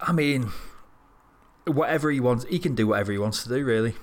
I 0.00 0.12
mean, 0.12 0.50
whatever 1.66 2.10
he 2.10 2.20
wants, 2.20 2.44
he 2.48 2.58
can 2.58 2.74
do 2.74 2.88
whatever 2.88 3.12
he 3.12 3.18
wants 3.18 3.42
to 3.42 3.48
do. 3.48 3.64
Really, 3.64 3.94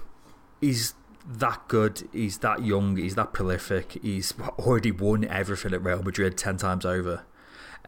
he's 0.62 0.94
that 1.28 1.68
good. 1.68 2.08
He's 2.12 2.40
that 2.40 2.64
young. 2.64 2.98
He's 2.98 3.16
that 3.16 3.34
prolific. 3.34 3.98
He's 4.02 4.34
already 4.60 4.92
won 4.92 5.26
everything 5.26 5.74
at 5.74 5.84
Real 5.84 6.04
Madrid 6.04 6.38
ten 6.38 6.58
times 6.58 6.86
over. 6.86 7.24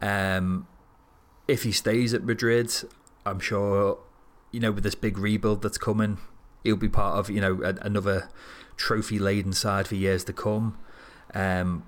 Um, 0.00 0.66
if 1.46 1.62
he 1.62 1.72
stays 1.72 2.14
at 2.14 2.24
Madrid, 2.24 2.72
I'm 3.24 3.40
sure, 3.40 3.98
you 4.52 4.60
know, 4.60 4.72
with 4.72 4.84
this 4.84 4.94
big 4.94 5.18
rebuild 5.18 5.62
that's 5.62 5.78
coming, 5.78 6.18
he'll 6.64 6.76
be 6.76 6.88
part 6.88 7.18
of 7.18 7.30
you 7.30 7.40
know 7.40 7.62
a, 7.62 7.74
another 7.82 8.28
trophy 8.76 9.18
laden 9.18 9.52
side 9.52 9.88
for 9.88 9.94
years 9.94 10.24
to 10.24 10.32
come. 10.32 10.78
Um, 11.34 11.84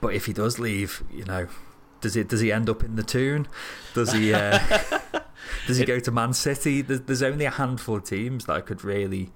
but 0.00 0.14
if 0.14 0.26
he 0.26 0.32
does 0.32 0.58
leave, 0.58 1.02
you 1.10 1.24
know, 1.24 1.48
does 2.00 2.16
it 2.16 2.28
does 2.28 2.40
he 2.40 2.52
end 2.52 2.68
up 2.68 2.82
in 2.84 2.96
the 2.96 3.02
tune? 3.02 3.48
Does 3.94 4.12
he 4.12 4.34
uh, 4.34 4.58
does 5.66 5.78
he 5.78 5.84
go 5.84 5.98
to 6.00 6.10
Man 6.10 6.32
City? 6.32 6.82
There's, 6.82 7.00
there's 7.02 7.22
only 7.22 7.44
a 7.44 7.50
handful 7.50 7.96
of 7.96 8.04
teams 8.04 8.46
that 8.46 8.52
I 8.54 8.60
could 8.60 8.84
really 8.84 9.30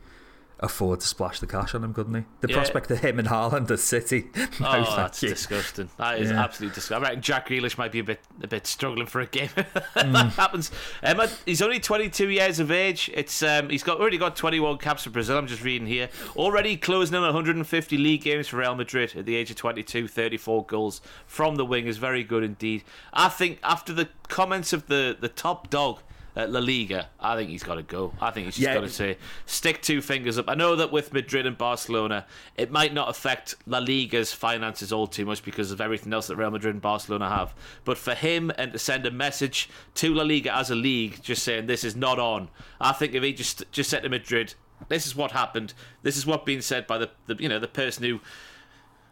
afford 0.63 1.01
to 1.01 1.07
splash 1.07 1.41
the 1.41 1.47
cash 1.47 1.75
on 1.75 1.83
him, 1.83 1.95
couldn't 1.95 2.15
he? 2.15 2.25
The 2.43 2.49
Yeah. 2.51 2.57
prospect 2.57 2.91
of 2.91 2.99
him 2.99 3.19
and 3.19 3.27
Haaland 3.29 3.71
at 3.71 3.79
City. 3.81 4.29
no, 4.61 4.85
oh, 4.87 4.95
that's 4.95 5.23
you. 5.23 5.31
disgusting. 5.31 5.89
That 5.97 6.19
is 6.21 6.31
Yeah. 6.31 6.39
absolutely 6.45 6.75
disgusting. 6.75 7.03
I 7.03 7.09
reckon 7.09 7.23
Jack 7.23 7.49
Grealish 7.49 7.79
might 7.79 7.93
be 7.93 8.01
a 8.01 8.05
bit 8.05 8.21
a 8.43 8.47
bit 8.47 8.67
struggling 8.67 9.07
for 9.07 9.23
a 9.23 9.27
game. 9.27 9.49
Mm. 9.97 10.13
that 10.13 10.33
happens. 10.35 10.71
Um, 11.03 11.21
he's 11.47 11.63
only 11.63 11.81
22 11.81 12.29
years 12.29 12.61
of 12.61 12.71
age. 12.71 13.11
It's 13.15 13.43
um, 13.43 13.71
he's 13.71 13.83
got 13.83 14.01
already 14.01 14.19
got 14.19 14.37
21 14.37 14.77
caps 14.79 15.05
for 15.05 15.11
Brazil. 15.11 15.39
I'm 15.39 15.47
just 15.47 15.65
reading 15.65 15.87
here. 15.89 16.11
Already 16.37 16.77
closing 16.77 17.17
in 17.17 17.23
on 17.23 17.29
150 17.35 17.97
league 17.97 18.21
games 18.23 18.47
for 18.49 18.59
Real 18.59 18.75
Madrid 18.75 19.15
at 19.17 19.25
the 19.25 19.37
age 19.37 19.51
of 19.51 19.57
22. 19.57 20.09
34 20.09 20.67
goals 20.67 21.01
from 21.27 21.57
the 21.57 21.65
wing 21.65 21.87
is 21.87 21.97
very 21.97 22.23
good 22.23 22.43
indeed. 22.45 22.85
I 23.15 23.31
think 23.31 23.61
after 23.63 23.95
the 23.95 24.11
comments 24.29 24.75
of 24.75 24.89
the 24.89 25.17
the 25.19 25.29
top 25.29 25.71
dog. 25.71 26.01
At 26.37 26.53
La 26.53 26.61
Liga, 26.61 27.09
I 27.19 27.35
think 27.35 27.51
he's 27.51 27.65
got 27.65 27.75
to 27.75 27.83
go. 27.83 28.13
I 28.21 28.31
think 28.31 28.45
he's 28.47 28.55
just 28.55 28.65
Yeah. 28.67 28.75
got 28.75 28.83
to 28.83 28.89
say, 28.89 29.19
stick 29.47 29.83
two 29.83 30.01
fingers 30.01 30.39
up. 30.39 30.49
I 30.49 30.55
know 30.55 30.77
that 30.77 30.93
with 30.93 31.13
Madrid 31.13 31.45
and 31.45 31.59
Barcelona, 31.59 32.25
it 32.57 32.71
might 32.71 32.95
not 32.95 33.09
affect 33.09 33.57
La 33.67 33.79
Liga's 33.79 34.33
finances 34.33 34.93
all 34.93 35.09
too 35.09 35.27
much 35.27 35.43
because 35.43 35.73
of 35.73 35.81
everything 35.81 36.13
else 36.13 36.29
that 36.29 36.37
Real 36.37 36.51
Madrid 36.53 36.75
and 36.75 36.81
Barcelona 36.83 37.29
have. 37.29 37.53
But 37.85 37.99
for 37.99 38.15
him 38.15 38.53
and 38.57 38.73
to 38.73 38.79
send 38.79 39.07
a 39.07 39.11
message 39.11 39.69
to 39.97 40.15
La 40.15 40.23
Liga 40.23 40.55
as 40.55 40.71
a 40.71 40.77
league, 40.77 41.21
just 41.21 41.43
saying 41.43 41.67
this 41.67 41.83
is 41.83 41.97
not 41.97 42.21
on. 42.21 42.49
I 42.81 42.93
think 42.93 43.15
if 43.15 43.23
he 43.25 43.33
just 43.33 43.65
just 43.73 43.91
said 43.91 44.05
to 44.05 44.09
Madrid, 44.09 44.55
this 44.89 45.07
is 45.07 45.17
what 45.17 45.33
happened. 45.33 45.75
This 46.03 46.17
is 46.17 46.27
what 46.27 46.47
being 46.47 46.61
said 46.63 46.87
by 46.87 46.99
the, 46.99 47.11
the 47.27 47.35
you 47.41 47.49
know 47.49 47.59
the 47.59 47.67
person 47.69 48.05
who 48.05 48.21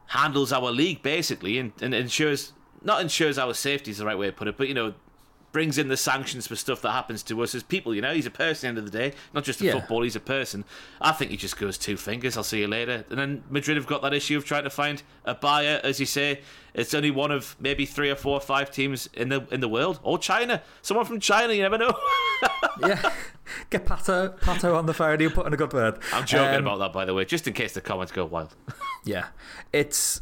handles 0.07 0.53
our 0.53 0.71
league 0.71 1.03
basically 1.03 1.59
and, 1.59 1.73
and 1.83 1.95
ensures 1.95 2.53
not 2.83 3.01
ensures 3.01 3.37
our 3.39 3.53
safety 3.55 3.91
is 3.91 3.99
the 3.99 4.07
right 4.07 4.16
way 4.16 4.27
to 4.27 4.33
put 4.33 4.47
it, 4.49 4.57
but 4.57 4.69
you 4.69 4.75
know 4.75 4.95
brings 5.51 5.78
in 5.78 5.88
the 5.88 5.96
sanctions 5.96 6.46
for 6.46 6.57
stuff 6.57 6.82
that 6.82 6.90
happens 6.92 7.22
to 7.24 7.42
us 7.42 7.55
as 7.55 7.62
people. 7.62 7.94
You 7.94 8.03
know, 8.03 8.12
he's 8.12 8.26
a 8.26 8.30
person 8.30 8.68
at 8.68 8.74
the 8.74 8.78
end 8.80 8.86
of 8.86 8.92
the 8.92 8.99
day, 8.99 9.14
not 9.32 9.44
just 9.44 9.61
a 9.61 9.64
Yeah. 9.64 9.72
football. 9.72 10.03
He's 10.03 10.14
a 10.16 10.20
person. 10.20 10.64
I 11.01 11.12
think 11.12 11.30
he 11.30 11.36
just 11.38 11.57
goes 11.59 11.78
two 11.78 11.96
fingers. 11.96 12.36
I'll 12.36 12.44
see 12.44 12.61
you 12.61 12.68
later. 12.68 13.05
And 13.09 13.18
then 13.18 13.44
Madrid 13.49 13.76
have 13.78 13.86
got 13.86 14.03
that 14.03 14.12
issue 14.12 14.36
of 14.36 14.44
trying 14.44 14.64
to 14.64 14.70
find 14.70 15.03
a 15.24 15.34
buyer, 15.34 15.80
as 15.82 15.99
you 16.01 16.07
say. 16.07 16.40
It's 16.74 16.92
only 16.94 17.11
one 17.11 17.30
of 17.30 17.57
maybe 17.59 17.86
three 17.86 18.11
or 18.11 18.14
four 18.16 18.34
or 18.34 18.40
five 18.40 18.70
teams 18.70 19.09
in 19.14 19.30
the 19.30 19.46
in 19.51 19.61
the 19.61 19.68
world, 19.68 19.99
or 20.03 20.18
China. 20.18 20.62
Someone 20.82 21.07
from 21.07 21.18
China, 21.18 21.53
you 21.55 21.62
never 21.62 21.78
know. 21.78 21.92
yeah. 22.80 23.12
Get 23.70 23.86
Pato, 23.86 24.38
Pato 24.40 24.76
on 24.76 24.86
the 24.86 24.94
phone. 24.94 25.18
He'll 25.18 25.30
put 25.30 25.46
in 25.46 25.55
a 25.55 25.57
good 25.57 25.72
word. 25.72 25.99
I'm 26.12 26.26
joking 26.26 26.57
Um, 26.57 26.66
about 26.66 26.78
that, 26.80 26.92
by 26.92 27.05
the 27.07 27.14
way, 27.14 27.24
just 27.24 27.49
in 27.49 27.55
case 27.55 27.72
the 27.72 27.80
comments 27.80 28.12
go 28.12 28.24
wild. 28.24 28.55
Yeah, 29.05 29.26
it's 29.72 30.20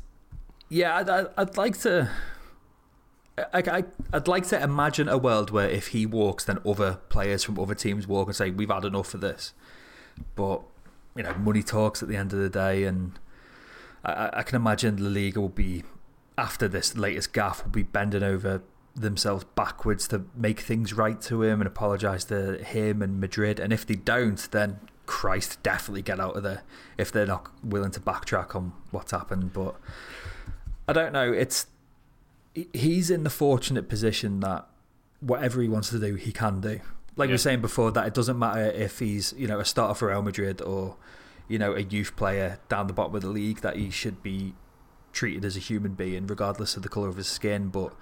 yeah. 0.68 0.96
I'd, 0.96 1.08
I'd, 1.10 1.26
I'd 1.36 1.56
like 1.56 1.78
to. 1.80 2.08
I, 3.38 3.58
I, 3.60 3.84
I'd 4.12 4.28
like 4.28 4.46
to 4.48 4.62
imagine 4.62 5.08
a 5.08 5.18
world 5.18 5.50
where 5.50 5.68
if 5.68 5.88
he 5.88 6.06
walks, 6.06 6.44
then 6.44 6.58
other 6.66 7.00
players 7.08 7.44
from 7.44 7.58
other 7.58 7.74
teams 7.74 8.06
walk 8.06 8.28
and 8.28 8.36
say, 8.36 8.50
"We've 8.50 8.70
had 8.70 8.84
enough 8.84 9.12
of 9.14 9.20
this." 9.20 9.52
But 10.34 10.62
you 11.14 11.22
know, 11.22 11.34
money 11.34 11.62
talks 11.62 12.02
at 12.02 12.08
the 12.08 12.16
end 12.16 12.32
of 12.32 12.38
the 12.38 12.48
day, 12.48 12.84
and 12.84 13.18
I, 14.04 14.30
I- 14.32 14.42
can 14.42 14.56
imagine 14.56 14.96
La 15.02 15.10
Liga 15.10 15.40
will 15.40 15.48
be 15.48 15.84
after 16.38 16.68
this 16.68 16.96
latest 16.96 17.32
gaff 17.32 17.64
will 17.64 17.70
be 17.72 17.82
bending 17.82 18.22
over 18.22 18.62
themselves 18.94 19.44
backwards 19.54 20.08
to 20.08 20.24
make 20.34 20.60
things 20.60 20.94
right 20.94 21.20
to 21.20 21.42
him 21.42 21.60
and 21.60 21.68
apologise 21.68 22.24
to 22.24 22.56
him 22.64 23.02
and 23.02 23.20
Madrid. 23.20 23.60
And 23.60 23.72
if 23.72 23.86
they 23.86 23.94
don't, 23.96 24.50
then 24.50 24.80
Christ, 25.04 25.62
definitely 25.62 26.02
get 26.02 26.18
out 26.18 26.36
of 26.36 26.42
there 26.42 26.62
if 26.96 27.12
they're 27.12 27.26
not 27.26 27.48
willing 27.62 27.90
to 27.92 28.00
backtrack 28.00 28.54
on 28.56 28.72
what's 28.90 29.12
happened. 29.12 29.52
But 29.52 29.76
I 30.88 30.92
don't 30.94 31.12
know. 31.12 31.30
It's 31.32 31.66
he's 32.72 33.10
in 33.10 33.24
the 33.24 33.30
fortunate 33.30 33.88
position 33.88 34.40
that 34.40 34.66
whatever 35.20 35.60
he 35.60 35.68
wants 35.68 35.90
to 35.90 35.98
do, 35.98 36.14
he 36.14 36.32
can 36.32 36.60
do. 36.60 36.80
Like 37.16 37.28
yeah. 37.28 37.30
we 37.30 37.32
were 37.32 37.38
saying 37.38 37.60
before, 37.60 37.90
that 37.92 38.06
it 38.06 38.14
doesn't 38.14 38.38
matter 38.38 38.64
if 38.70 38.98
he's 38.98 39.34
you 39.36 39.46
know 39.46 39.60
a 39.60 39.64
starter 39.64 39.94
for 39.94 40.08
Real 40.08 40.22
Madrid 40.22 40.60
or 40.60 40.96
you 41.48 41.58
know 41.58 41.74
a 41.74 41.80
youth 41.80 42.16
player 42.16 42.58
down 42.68 42.86
the 42.86 42.92
bottom 42.92 43.14
of 43.14 43.22
the 43.22 43.28
league. 43.28 43.60
That 43.60 43.76
he 43.76 43.90
should 43.90 44.22
be 44.22 44.54
treated 45.12 45.44
as 45.44 45.56
a 45.56 45.60
human 45.60 45.94
being, 45.94 46.26
regardless 46.26 46.76
of 46.76 46.82
the 46.82 46.88
color 46.88 47.08
of 47.08 47.16
his 47.16 47.28
skin. 47.28 47.68
But 47.68 47.94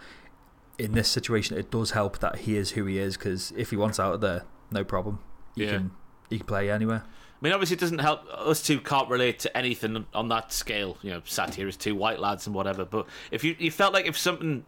in 0.78 0.92
this 0.92 1.08
situation, 1.08 1.56
it 1.56 1.70
does 1.70 1.92
help 1.92 2.18
that 2.18 2.40
he 2.40 2.56
is 2.56 2.72
who 2.72 2.86
he 2.86 2.98
is 2.98 3.16
because 3.16 3.52
if 3.56 3.70
he 3.70 3.76
wants 3.76 4.00
out 4.00 4.14
of 4.14 4.20
there, 4.20 4.44
no 4.70 4.84
problem. 4.84 5.20
He 5.54 5.64
yeah. 5.64 5.70
can 5.70 5.90
he 6.30 6.38
can 6.38 6.46
play 6.46 6.70
anywhere. 6.70 7.04
I 7.44 7.46
mean, 7.46 7.52
obviously, 7.52 7.76
it 7.76 7.80
doesn't 7.80 7.98
help. 7.98 8.26
Us 8.32 8.62
two 8.62 8.80
can't 8.80 9.10
relate 9.10 9.38
to 9.40 9.54
anything 9.54 10.06
on 10.14 10.28
that 10.28 10.50
scale. 10.50 10.96
You 11.02 11.10
know, 11.10 11.22
sat 11.26 11.54
here 11.54 11.68
as 11.68 11.76
two 11.76 11.94
white 11.94 12.18
lads 12.18 12.46
and 12.46 12.56
whatever. 12.56 12.86
But 12.86 13.06
if 13.30 13.44
you 13.44 13.54
you 13.58 13.70
felt 13.70 13.92
like 13.92 14.06
if 14.06 14.16
something 14.16 14.64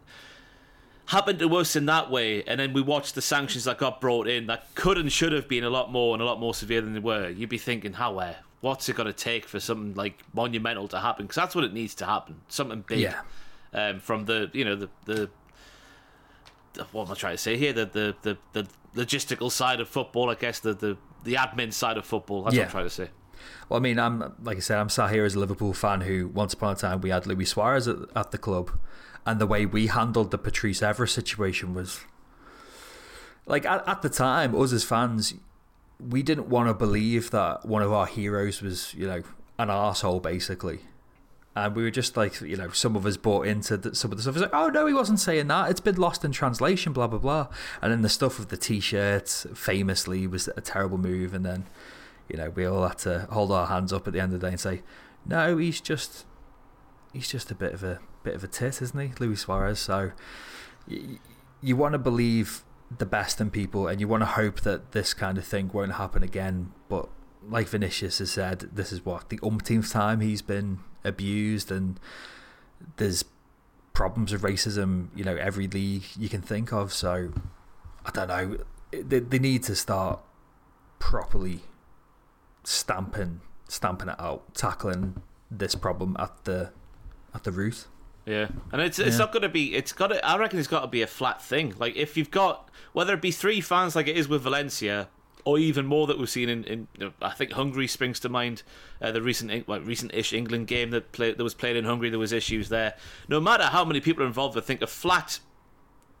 happened 1.07 1.39
to 1.39 1.55
us 1.55 1.75
in 1.75 1.87
that 1.87 2.11
way, 2.11 2.43
and 2.43 2.59
then 2.59 2.73
we 2.73 2.81
watched 2.81 3.15
the 3.15 3.21
sanctions 3.23 3.63
that 3.63 3.79
got 3.79 3.99
brought 3.99 4.27
in 4.27 4.45
that 4.45 4.67
could 4.75 4.99
and 4.99 5.11
should 5.11 5.31
have 5.31 5.47
been 5.47 5.63
a 5.63 5.71
lot 5.71 5.91
more 5.91 6.13
and 6.13 6.21
a 6.21 6.25
lot 6.25 6.39
more 6.39 6.53
severe 6.53 6.81
than 6.81 6.93
they 6.93 6.99
were, 6.99 7.29
you'd 7.29 7.49
be 7.49 7.57
thinking, 7.57 7.93
how, 7.93 8.19
uh, 8.19 8.35
what's 8.61 8.87
it 8.89 8.95
going 8.95 9.07
to 9.07 9.13
take 9.13 9.45
for 9.45 9.59
something 9.59 9.95
like 9.95 10.21
monumental 10.33 10.87
to 10.87 10.99
happen? 10.99 11.25
Because 11.25 11.37
that's 11.37 11.55
what 11.55 11.63
it 11.63 11.73
needs 11.73 11.95
to 11.95 12.05
happen. 12.05 12.41
Something 12.47 12.83
big. 12.85 12.99
Yeah. 12.99 13.21
Um, 13.73 14.01
from 14.01 14.25
the, 14.25 14.51
you 14.53 14.65
know, 14.65 14.75
the, 14.75 14.89
the, 15.05 15.29
what 16.91 17.07
am 17.07 17.11
I 17.11 17.15
trying 17.15 17.33
to 17.33 17.41
say 17.41 17.57
here? 17.57 17.73
The, 17.73 17.85
the, 17.85 18.15
the, 18.21 18.37
the 18.53 18.67
logistical 18.95 19.51
side 19.51 19.79
of 19.79 19.87
football, 19.87 20.29
I 20.29 20.35
guess, 20.35 20.59
the, 20.59 20.73
the, 20.73 20.97
the 21.23 21.35
admin 21.35 21.73
side 21.73 21.97
of 21.97 22.05
football. 22.05 22.43
That's 22.43 22.55
yeah. 22.55 22.61
what 22.61 22.65
I'm 22.65 22.71
trying 22.71 22.85
to 22.85 22.89
say. 22.89 23.09
Well, 23.69 23.79
I 23.79 23.81
mean, 23.81 23.99
I'm 23.99 24.35
like 24.41 24.57
I 24.57 24.61
said, 24.61 24.79
I'm 24.79 24.89
sat 24.89 25.11
here 25.11 25.25
as 25.25 25.35
a 25.35 25.39
Liverpool 25.39 25.73
fan 25.73 26.01
who 26.01 26.27
once 26.27 26.53
upon 26.53 26.73
a 26.73 26.75
time 26.75 27.01
we 27.01 27.09
had 27.09 27.27
Luis 27.27 27.51
Suarez 27.51 27.87
at, 27.87 27.97
at 28.15 28.31
the 28.31 28.37
club, 28.37 28.71
and 29.25 29.39
the 29.39 29.47
way 29.47 29.65
we 29.65 29.87
handled 29.87 30.31
the 30.31 30.37
Patrice 30.37 30.81
Evra 30.81 31.07
situation 31.09 31.73
was 31.73 32.01
like 33.47 33.65
at, 33.65 33.87
at 33.87 34.01
the 34.01 34.09
time, 34.09 34.59
us 34.59 34.73
as 34.73 34.83
fans, 34.83 35.33
we 35.99 36.21
didn't 36.21 36.49
want 36.49 36.67
to 36.67 36.73
believe 36.73 37.31
that 37.31 37.65
one 37.65 37.81
of 37.81 37.91
our 37.91 38.05
heroes 38.05 38.61
was, 38.61 38.93
you 38.93 39.07
know, 39.07 39.23
an 39.57 39.69
asshole 39.69 40.19
basically. 40.19 40.81
And 41.57 41.75
we 41.75 41.81
were 41.81 41.89
just 41.89 42.15
like, 42.15 42.39
you 42.39 42.55
know, 42.55 42.69
some 42.69 42.95
of 42.95 43.03
us 43.07 43.17
bought 43.17 43.47
into 43.47 43.77
the, 43.77 43.95
some 43.95 44.11
of 44.11 44.17
the 44.17 44.21
stuff. 44.21 44.35
It's 44.35 44.43
like, 44.43 44.53
oh 44.53 44.69
no, 44.69 44.85
he 44.85 44.93
wasn't 44.93 45.19
saying 45.19 45.47
that. 45.47 45.71
It's 45.71 45.79
been 45.79 45.95
lost 45.95 46.23
in 46.23 46.31
translation, 46.31 46.93
blah 46.93 47.07
blah 47.07 47.17
blah. 47.17 47.47
And 47.81 47.91
then 47.91 48.03
the 48.03 48.09
stuff 48.09 48.37
with 48.37 48.49
the 48.49 48.57
t-shirts, 48.57 49.47
famously, 49.55 50.27
was 50.27 50.47
a 50.55 50.61
terrible 50.61 50.99
move. 50.99 51.33
And 51.33 51.43
then, 51.43 51.65
you 52.29 52.37
know, 52.37 52.51
we 52.51 52.63
all 52.63 52.87
had 52.87 52.99
to 52.99 53.27
hold 53.31 53.51
our 53.51 53.65
hands 53.65 53.91
up 53.91 54.07
at 54.07 54.13
the 54.13 54.19
end 54.19 54.35
of 54.35 54.39
the 54.39 54.45
day 54.45 54.51
and 54.51 54.59
say, 54.59 54.83
no, 55.25 55.57
he's 55.57 55.81
just, 55.81 56.27
he's 57.11 57.27
just 57.27 57.49
a 57.49 57.55
bit 57.55 57.73
of 57.73 57.83
a 57.83 58.01
bit 58.21 58.35
of 58.35 58.43
a 58.43 58.47
tit, 58.47 58.79
isn't 58.79 58.99
he, 58.99 59.13
Luis 59.19 59.41
Suarez? 59.41 59.79
So 59.79 60.11
you 60.87 61.75
want 61.75 61.93
to 61.93 61.99
believe 61.99 62.63
the 62.95 63.07
best 63.07 63.41
in 63.41 63.49
people, 63.49 63.87
and 63.87 63.99
you 63.99 64.07
want 64.07 64.21
to 64.21 64.27
hope 64.27 64.61
that 64.61 64.91
this 64.91 65.15
kind 65.15 65.39
of 65.39 65.43
thing 65.43 65.71
won't 65.73 65.93
happen 65.93 66.21
again. 66.21 66.71
But 66.87 67.09
like 67.49 67.67
Vinicius 67.67 68.19
has 68.19 68.29
said, 68.29 68.69
this 68.73 68.91
is 68.91 69.03
what 69.03 69.29
the 69.29 69.39
umpteenth 69.41 69.91
time 69.91 70.19
he's 70.19 70.43
been 70.43 70.81
abused, 71.07 71.71
and 71.71 71.99
there's 72.97 73.25
problems 73.93 74.31
of 74.33 74.41
racism, 74.41 75.07
you 75.15 75.23
know, 75.23 75.35
every 75.35 75.67
league 75.67 76.03
you 76.17 76.29
can 76.29 76.41
think 76.41 76.71
of. 76.71 76.93
So 76.93 77.31
I 78.05 78.11
don't 78.11 78.27
know. 78.27 78.57
They, 78.91 79.19
they 79.19 79.39
need 79.39 79.63
to 79.63 79.75
start 79.75 80.19
properly 80.99 81.61
stamping 82.63 83.41
stamping 83.67 84.09
it 84.09 84.19
out, 84.19 84.53
tackling 84.53 85.21
this 85.49 85.75
problem 85.75 86.15
at 86.19 86.43
the 86.45 86.71
at 87.33 87.43
the 87.43 87.51
root. 87.51 87.87
Yeah, 88.25 88.49
and 88.71 88.81
it's 88.81 88.99
it's 88.99 89.11
yeah. 89.11 89.17
not 89.17 89.31
going 89.31 89.43
to 89.43 89.49
be. 89.49 89.75
It's 89.75 89.93
got. 89.93 90.07
To, 90.07 90.25
I 90.25 90.37
reckon 90.37 90.59
it's 90.59 90.67
got 90.67 90.81
to 90.81 90.87
be 90.87 91.01
a 91.01 91.07
flat 91.07 91.41
thing. 91.41 91.73
Like 91.77 91.95
if 91.95 92.17
you've 92.17 92.31
got 92.31 92.69
whether 92.93 93.13
it 93.13 93.21
be 93.21 93.31
three 93.31 93.61
fans 93.61 93.95
like 93.95 94.07
it 94.07 94.17
is 94.17 94.27
with 94.27 94.41
Valencia, 94.41 95.07
or 95.45 95.57
even 95.57 95.85
more 95.85 96.07
that 96.07 96.17
we've 96.17 96.29
seen 96.29 96.49
in. 96.49 96.63
in 96.65 96.87
I 97.21 97.31
think 97.31 97.53
Hungary 97.53 97.87
springs 97.87 98.19
to 98.21 98.29
mind. 98.29 98.63
Uh, 99.01 99.11
the 99.11 99.21
recent 99.21 99.67
like 99.67 99.85
recent-ish 99.85 100.33
England 100.33 100.67
game 100.67 100.91
that 100.91 101.11
played 101.11 101.37
that 101.37 101.43
was 101.43 101.53
played 101.53 101.75
in 101.75 101.85
Hungary. 101.85 102.09
There 102.09 102.19
was 102.19 102.33
issues 102.33 102.69
there. 102.69 102.95
No 103.27 103.39
matter 103.39 103.65
how 103.65 103.85
many 103.85 103.99
people 103.99 104.23
are 104.23 104.27
involved, 104.27 104.57
I 104.57 104.61
think 104.61 104.81
a 104.81 104.87
flat 104.87 105.39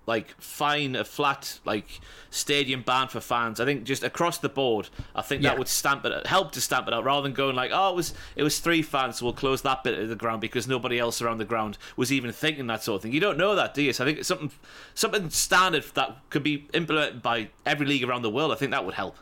like 0.07 0.33
fine 0.41 0.95
a 0.95 1.03
flat 1.03 1.59
like 1.65 1.99
stadium 2.29 2.81
ban 2.81 3.09
for 3.09 3.19
fans. 3.19 3.59
I 3.59 3.65
think 3.65 3.83
just 3.83 4.03
across 4.03 4.37
the 4.37 4.49
board, 4.49 4.89
I 5.13 5.21
think 5.21 5.43
yeah. 5.43 5.49
that 5.49 5.59
would 5.59 5.67
stamp 5.67 6.05
it 6.05 6.25
help 6.25 6.53
to 6.53 6.61
stamp 6.61 6.87
it 6.87 6.93
out 6.93 7.03
rather 7.03 7.23
than 7.23 7.33
going 7.33 7.55
like, 7.55 7.71
oh, 7.73 7.91
it 7.91 7.95
was 7.95 8.13
it 8.35 8.43
was 8.43 8.59
three 8.59 8.81
fans, 8.81 9.17
so 9.17 9.25
we'll 9.25 9.33
close 9.33 9.61
that 9.63 9.83
bit 9.83 9.99
of 9.99 10.09
the 10.09 10.15
ground 10.15 10.41
because 10.41 10.67
nobody 10.67 10.97
else 10.97 11.21
around 11.21 11.37
the 11.37 11.45
ground 11.45 11.77
was 11.97 12.11
even 12.11 12.31
thinking 12.31 12.67
that 12.67 12.81
sort 12.81 12.95
of 12.95 13.01
thing. 13.03 13.11
You 13.11 13.19
don't 13.19 13.37
know 13.37 13.53
that, 13.55 13.73
do 13.73 13.83
you? 13.83 13.93
So 13.93 14.05
I 14.05 14.07
think 14.07 14.19
it's 14.19 14.27
something 14.27 14.51
something 14.95 15.29
standard 15.29 15.83
that 15.95 16.17
could 16.29 16.43
be 16.43 16.67
implemented 16.73 17.21
by 17.21 17.49
every 17.65 17.85
league 17.85 18.03
around 18.03 18.21
the 18.21 18.31
world. 18.31 18.51
I 18.51 18.55
think 18.55 18.71
that 18.71 18.85
would 18.85 18.95
help. 18.95 19.17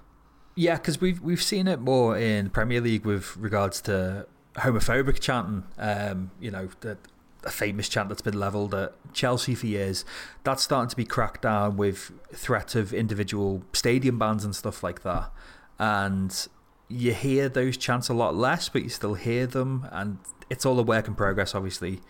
Yeah, 0.56 0.76
because 0.76 1.02
we've 1.02 1.20
we've 1.20 1.44
seen 1.44 1.68
it 1.68 1.82
more 1.82 2.18
in 2.18 2.52
Premier 2.52 2.80
League 2.80 3.06
with 3.06 3.36
regards 3.38 3.82
to 3.82 4.28
homophobic 4.56 5.20
chanting. 5.20 5.64
Um, 5.78 6.32
you 6.40 6.52
know, 6.52 6.70
that 6.82 7.00
a 7.46 7.52
famous 7.52 7.88
chant 7.88 8.10
that's 8.10 8.22
been 8.22 8.40
levelled 8.40 8.74
at 8.74 8.94
Chelsea 9.14 9.56
for 9.56 9.68
years. 9.68 10.04
That's 10.44 10.64
starting 10.64 10.90
to 10.90 10.96
be 10.96 11.06
cracked 11.06 11.44
down 11.44 11.78
with 11.78 12.12
threat 12.34 12.76
of 12.76 12.94
individual 12.94 13.64
stadium 13.74 14.18
bans 14.18 14.44
and 14.44 14.56
stuff 14.56 14.84
like 14.84 15.04
that. 15.04 15.32
And 15.78 16.48
you 16.88 17.14
hear 17.14 17.50
those 17.50 17.78
chants 17.78 18.10
a 18.10 18.14
lot 18.14 18.36
less, 18.36 18.70
but 18.70 18.84
you 18.84 18.90
still 18.90 19.14
hear 19.14 19.46
them. 19.48 19.88
And 19.92 20.18
it's 20.50 20.66
all 20.66 20.80
a 20.80 20.84
work 20.84 21.08
in 21.08 21.16
progress, 21.16 21.54
obviously. 21.54 22.02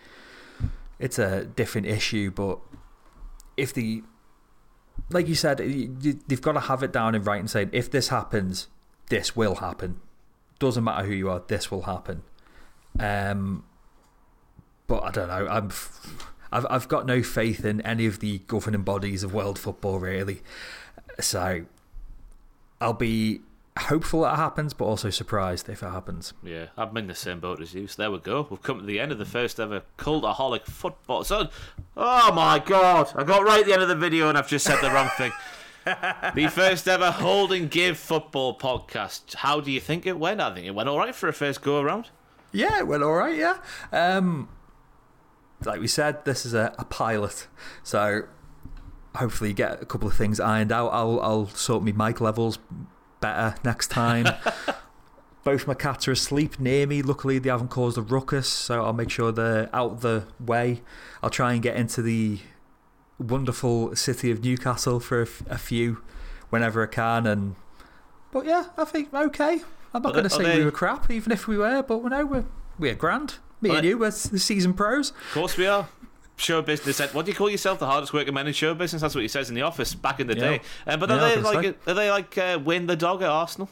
It's 0.98 1.18
a 1.18 1.44
different 1.44 1.86
issue, 1.86 2.30
but 2.30 2.58
if 3.56 3.72
the. 3.72 4.02
Like 5.10 5.28
you 5.28 5.34
said, 5.34 5.58
they've 5.58 6.40
got 6.40 6.52
to 6.52 6.60
have 6.60 6.82
it 6.82 6.90
down 6.90 7.14
in 7.14 7.22
writing 7.22 7.46
saying, 7.46 7.68
if 7.72 7.90
this 7.90 8.08
happens, 8.08 8.66
this 9.10 9.36
will 9.36 9.56
happen. 9.56 10.00
Doesn't 10.58 10.82
matter 10.82 11.06
who 11.06 11.12
you 11.12 11.28
are, 11.28 11.42
this 11.46 11.70
will 11.70 11.82
happen. 11.82 12.22
Um, 12.98 13.64
but 14.86 15.02
I 15.02 15.10
don't 15.10 15.28
know. 15.28 15.46
I'm, 15.48 15.70
I've, 16.52 16.66
I've 16.70 16.88
got 16.88 17.06
no 17.06 17.22
faith 17.22 17.64
in 17.64 17.80
any 17.82 18.06
of 18.06 18.20
the 18.20 18.38
governing 18.46 18.82
bodies 18.82 19.22
of 19.22 19.34
world 19.34 19.58
football, 19.58 19.98
really. 19.98 20.42
So 21.20 21.66
I'll 22.80 22.92
be 22.92 23.40
hopeful 23.78 24.22
that 24.22 24.34
it 24.34 24.36
happens, 24.36 24.72
but 24.74 24.84
also 24.84 25.10
surprised 25.10 25.68
if 25.68 25.82
it 25.82 25.90
happens. 25.90 26.32
Yeah, 26.42 26.66
I'm 26.76 26.96
in 26.96 27.06
the 27.06 27.14
same 27.14 27.40
boat 27.40 27.60
as 27.60 27.74
you. 27.74 27.86
So 27.86 28.02
there 28.02 28.10
we 28.10 28.18
go. 28.18 28.46
We've 28.48 28.62
come 28.62 28.80
to 28.80 28.86
the 28.86 29.00
end 29.00 29.12
of 29.12 29.18
the 29.18 29.24
first 29.24 29.60
ever 29.60 29.82
cultaholic 29.98 30.64
football. 30.64 31.24
So, 31.24 31.48
oh 31.96 32.32
my 32.32 32.58
god, 32.58 33.12
I 33.14 33.24
got 33.24 33.44
right 33.44 33.60
at 33.60 33.66
the 33.66 33.72
end 33.72 33.82
of 33.82 33.88
the 33.88 33.96
video 33.96 34.28
and 34.28 34.38
I've 34.38 34.48
just 34.48 34.64
said 34.64 34.80
the 34.80 34.90
wrong 34.90 35.10
thing. 35.16 35.32
the 36.34 36.48
first 36.48 36.88
ever 36.88 37.10
hold 37.10 37.52
and 37.52 37.70
give 37.70 37.98
football 37.98 38.58
podcast. 38.58 39.34
How 39.36 39.60
do 39.60 39.70
you 39.70 39.80
think 39.80 40.06
it 40.06 40.18
went? 40.18 40.40
I 40.40 40.52
think 40.54 40.66
it 40.66 40.74
went 40.74 40.88
all 40.88 40.98
right 40.98 41.14
for 41.14 41.28
a 41.28 41.32
first 41.32 41.62
go 41.62 41.80
around. 41.80 42.08
Yeah, 42.52 42.78
it 42.78 42.86
went 42.86 43.02
all 43.02 43.12
right. 43.12 43.36
Yeah. 43.36 43.58
Um, 43.92 44.48
like 45.64 45.80
we 45.80 45.88
said, 45.88 46.24
this 46.24 46.44
is 46.44 46.54
a, 46.54 46.74
a 46.78 46.84
pilot. 46.84 47.46
So 47.82 48.24
hopefully 49.16 49.52
get 49.52 49.82
a 49.82 49.86
couple 49.86 50.08
of 50.08 50.14
things 50.14 50.38
ironed 50.38 50.72
out. 50.72 50.88
I'll, 50.88 51.20
I'll 51.20 51.48
sort 51.48 51.82
my 51.82 51.92
mic 51.92 52.20
levels 52.20 52.58
better 53.20 53.56
next 53.64 53.88
time. 53.88 54.26
Both 55.44 55.66
my 55.66 55.74
cats 55.74 56.08
are 56.08 56.12
asleep 56.12 56.58
near 56.58 56.86
me. 56.86 57.02
Luckily, 57.02 57.38
they 57.38 57.50
haven't 57.50 57.68
caused 57.68 57.96
a 57.96 58.02
ruckus, 58.02 58.48
so 58.48 58.84
I'll 58.84 58.92
make 58.92 59.10
sure 59.10 59.30
they're 59.30 59.70
out 59.72 59.92
of 59.92 60.00
the 60.00 60.26
way. 60.40 60.82
I'll 61.22 61.30
try 61.30 61.52
and 61.52 61.62
get 61.62 61.76
into 61.76 62.02
the 62.02 62.40
wonderful 63.18 63.94
city 63.94 64.30
of 64.30 64.42
Newcastle 64.42 64.98
for 64.98 65.22
a, 65.22 65.28
a 65.48 65.58
few 65.58 66.02
whenever 66.50 66.82
I 66.82 66.86
can. 66.86 67.26
And 67.26 67.54
But 68.32 68.44
yeah, 68.44 68.66
I 68.76 68.84
think 68.84 69.14
okay. 69.14 69.62
I'm 69.94 70.02
not 70.02 70.12
going 70.12 70.24
to 70.24 70.30
say 70.30 70.42
they... 70.42 70.58
we 70.58 70.64
were 70.64 70.72
crap, 70.72 71.10
even 71.10 71.30
if 71.30 71.46
we 71.46 71.56
were, 71.56 71.82
but 71.82 71.98
we 71.98 72.10
know 72.10 72.26
we're, 72.26 72.44
we're 72.78 72.94
grand. 72.94 73.36
Me 73.60 73.70
and 73.70 73.84
you, 73.84 73.98
we're 73.98 74.10
the 74.10 74.38
season 74.38 74.74
pros. 74.74 75.10
Of 75.10 75.32
course 75.32 75.56
we 75.56 75.66
are. 75.66 75.88
Show 76.36 76.60
business. 76.60 77.00
What 77.14 77.24
do 77.24 77.30
you 77.30 77.36
call 77.36 77.48
yourself? 77.48 77.78
The 77.78 77.86
hardest 77.86 78.12
working 78.12 78.34
man 78.34 78.46
in 78.46 78.52
show 78.52 78.74
business. 78.74 79.00
That's 79.00 79.14
what 79.14 79.22
he 79.22 79.28
says 79.28 79.48
in 79.48 79.54
the 79.54 79.62
office 79.62 79.94
back 79.94 80.20
in 80.20 80.26
the 80.26 80.34
day. 80.34 80.60
Uh, 80.86 80.98
but 80.98 81.10
are, 81.10 81.16
yeah, 81.16 81.36
they 81.36 81.40
like, 81.40 81.88
are 81.88 81.94
they 81.94 82.10
like 82.10 82.36
uh, 82.36 82.60
win 82.62 82.86
the 82.86 82.96
dog 82.96 83.22
at 83.22 83.30
Arsenal? 83.30 83.70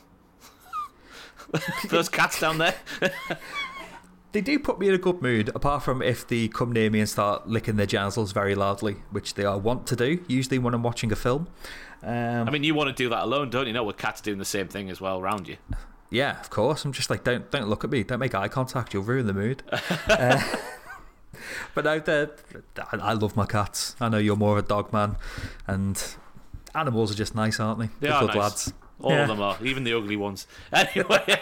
Those 1.91 2.09
cats 2.09 2.41
down 2.41 2.57
there. 2.57 2.75
they 4.33 4.41
do 4.41 4.59
put 4.59 4.79
me 4.79 4.89
in 4.89 4.95
a 4.95 4.99
good 4.99 5.21
mood, 5.21 5.51
apart 5.55 5.83
from 5.83 6.01
if 6.01 6.27
they 6.27 6.49
come 6.49 6.73
near 6.73 6.89
me 6.89 7.01
and 7.01 7.09
start 7.09 7.47
licking 7.47 7.77
their 7.77 7.87
genitals 7.87 8.33
very 8.33 8.55
loudly, 8.55 8.97
which 9.11 9.35
they 9.35 9.45
are 9.45 9.59
wont 9.59 9.87
to 9.89 9.97
do, 9.97 10.25
usually 10.27 10.59
when 10.59 10.73
I'm 10.73 10.83
watching 10.83 11.13
a 11.13 11.17
film. 11.17 11.49
Um, 12.03 12.49
I 12.49 12.51
mean, 12.51 12.65
you 12.65 12.75
want 12.75 12.89
to 12.89 12.95
do 12.95 13.11
that 13.11 13.25
alone, 13.25 13.51
don't 13.51 13.67
you? 13.67 13.75
Know, 13.75 13.85
with 13.85 13.99
cats 13.99 14.23
doing 14.23 14.39
the 14.39 14.45
same 14.45 14.69
thing 14.69 14.89
as 14.89 15.01
well 15.03 15.21
around 15.21 15.49
you. 15.49 15.59
Yeah, 16.11 16.39
of 16.41 16.51
course. 16.51 16.85
I'm 16.85 16.93
just 16.93 17.11
like, 17.11 17.25
don't 17.25 17.51
don't 17.51 17.69
look 17.69 17.85
at 17.85 17.91
me. 17.91 18.03
Don't 18.05 18.19
make 18.21 18.35
eye 18.35 18.49
contact. 18.49 18.95
You'll 18.95 19.03
ruin 19.03 19.27
the 19.27 19.33
mood. 19.35 19.63
uh, 20.09 20.43
but 21.75 21.85
no, 21.85 21.99
they're- 21.99 22.31
I 22.93 22.97
I 22.97 23.13
love 23.15 23.37
my 23.37 23.47
cats. 23.47 23.97
I 24.01 24.09
know 24.09 24.19
you're 24.19 24.37
more 24.37 24.57
of 24.59 24.65
a 24.65 24.69
dog 24.69 24.93
man, 24.93 25.17
and 25.67 26.01
animals 26.75 27.11
are 27.11 27.17
just 27.17 27.35
nice, 27.35 27.59
aren't 27.59 27.81
they? 27.81 27.87
They 27.87 28.09
They're 28.09 28.13
are 28.15 28.21
good 28.21 28.29
nice. 28.29 28.37
lads. 28.37 28.73
All 29.01 29.11
Yeah. 29.11 29.23
of 29.23 29.29
them 29.29 29.41
are, 29.41 29.57
even 29.63 29.85
the 29.85 29.93
ugly 29.93 30.17
ones. 30.17 30.47
Anyway, 30.73 31.41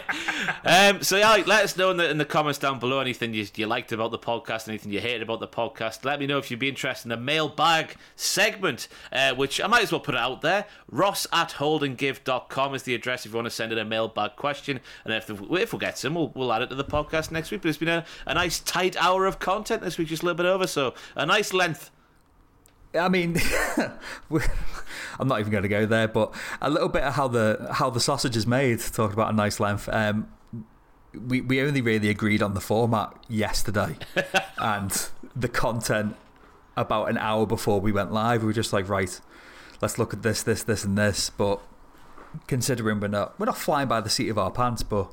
um, 0.65 1.01
so 1.01 1.17
yeah, 1.17 1.41
let 1.45 1.63
us 1.63 1.77
know 1.77 1.91
in 1.91 1.97
the, 1.97 2.09
in 2.09 2.17
the 2.17 2.25
comments 2.25 2.59
down 2.59 2.79
below 2.79 2.99
anything 2.99 3.33
you, 3.33 3.45
you 3.55 3.65
liked 3.67 3.91
about 3.91 4.11
the 4.11 4.17
podcast, 4.19 4.67
anything 4.67 4.91
you 4.91 4.99
hated 4.99 5.21
about 5.21 5.39
the 5.39 5.47
podcast. 5.47 6.03
Let 6.03 6.19
me 6.19 6.25
know 6.27 6.37
if 6.37 6.49
you'd 6.51 6.59
be 6.59 6.67
interested 6.69 7.05
in 7.05 7.09
the 7.09 7.17
mailbag 7.23 7.95
segment, 8.15 8.87
uh, 9.11 9.33
which 9.35 9.61
I 9.61 9.67
might 9.67 9.83
as 9.83 9.91
well 9.91 10.01
put 10.01 10.15
it 10.15 10.19
out 10.21 10.41
there. 10.41 10.65
Ross 10.89 11.25
at 11.31 11.51
holdandgive.com 11.51 12.75
is 12.75 12.83
the 12.83 12.95
address 12.95 13.25
if 13.25 13.31
you 13.31 13.35
want 13.35 13.45
to 13.45 13.51
send 13.51 13.71
in 13.71 13.77
a 13.77 13.85
mailbag 13.85 14.35
question. 14.35 14.79
And 15.05 15.13
if, 15.13 15.27
the, 15.27 15.35
if 15.55 15.73
we 15.73 15.79
get 15.79 15.97
some, 15.97 16.15
we'll, 16.15 16.31
we'll 16.35 16.53
add 16.53 16.61
it 16.63 16.69
to 16.69 16.75
the 16.75 16.83
podcast 16.83 17.31
next 17.31 17.51
week. 17.51 17.61
But 17.61 17.69
it's 17.69 17.77
been 17.77 17.87
a, 17.89 18.05
a 18.25 18.33
nice 18.33 18.59
tight 18.59 18.95
hour 19.01 19.25
of 19.25 19.39
content 19.39 19.81
this 19.81 19.97
week, 19.97 20.07
just 20.09 20.23
a 20.23 20.25
little 20.25 20.37
bit 20.37 20.45
over. 20.45 20.67
So 20.67 20.93
a 21.15 21.25
nice 21.25 21.53
length. 21.53 21.91
I 22.95 23.09
mean, 23.09 23.37
I'm 25.19 25.27
not 25.27 25.39
even 25.39 25.51
going 25.51 25.63
to 25.63 25.69
go 25.69 25.85
there, 25.85 26.07
but 26.07 26.33
a 26.61 26.69
little 26.69 26.89
bit 26.89 27.03
of 27.03 27.13
how 27.13 27.27
the 27.27 27.67
how 27.71 27.89
the 27.89 27.99
sausage 27.99 28.35
is 28.37 28.47
made. 28.47 28.79
Talking 28.79 29.13
about 29.13 29.33
a 29.33 29.35
nice 29.35 29.59
length. 29.59 29.89
Um, 29.91 30.27
we 31.27 31.41
we 31.41 31.61
only 31.61 31.81
really 31.81 32.09
agreed 32.09 32.41
on 32.41 32.53
the 32.53 32.61
format 32.61 33.13
yesterday, 33.27 33.97
and 34.57 35.09
the 35.35 35.47
content 35.49 36.15
about 36.75 37.09
an 37.09 37.17
hour 37.17 37.45
before 37.45 37.79
we 37.79 37.91
went 37.91 38.11
live. 38.11 38.41
We 38.41 38.47
were 38.47 38.53
just 38.53 38.73
like, 38.73 38.89
right, 38.89 39.19
let's 39.81 39.99
look 39.99 40.13
at 40.13 40.23
this, 40.23 40.41
this, 40.43 40.63
this, 40.63 40.83
and 40.83 40.97
this. 40.97 41.29
But 41.29 41.59
considering 42.47 42.99
we're 42.99 43.07
not 43.07 43.39
we're 43.39 43.45
not 43.45 43.57
flying 43.57 43.87
by 43.87 44.01
the 44.01 44.09
seat 44.09 44.29
of 44.29 44.37
our 44.37 44.49
pants, 44.51 44.81
but 44.83 45.11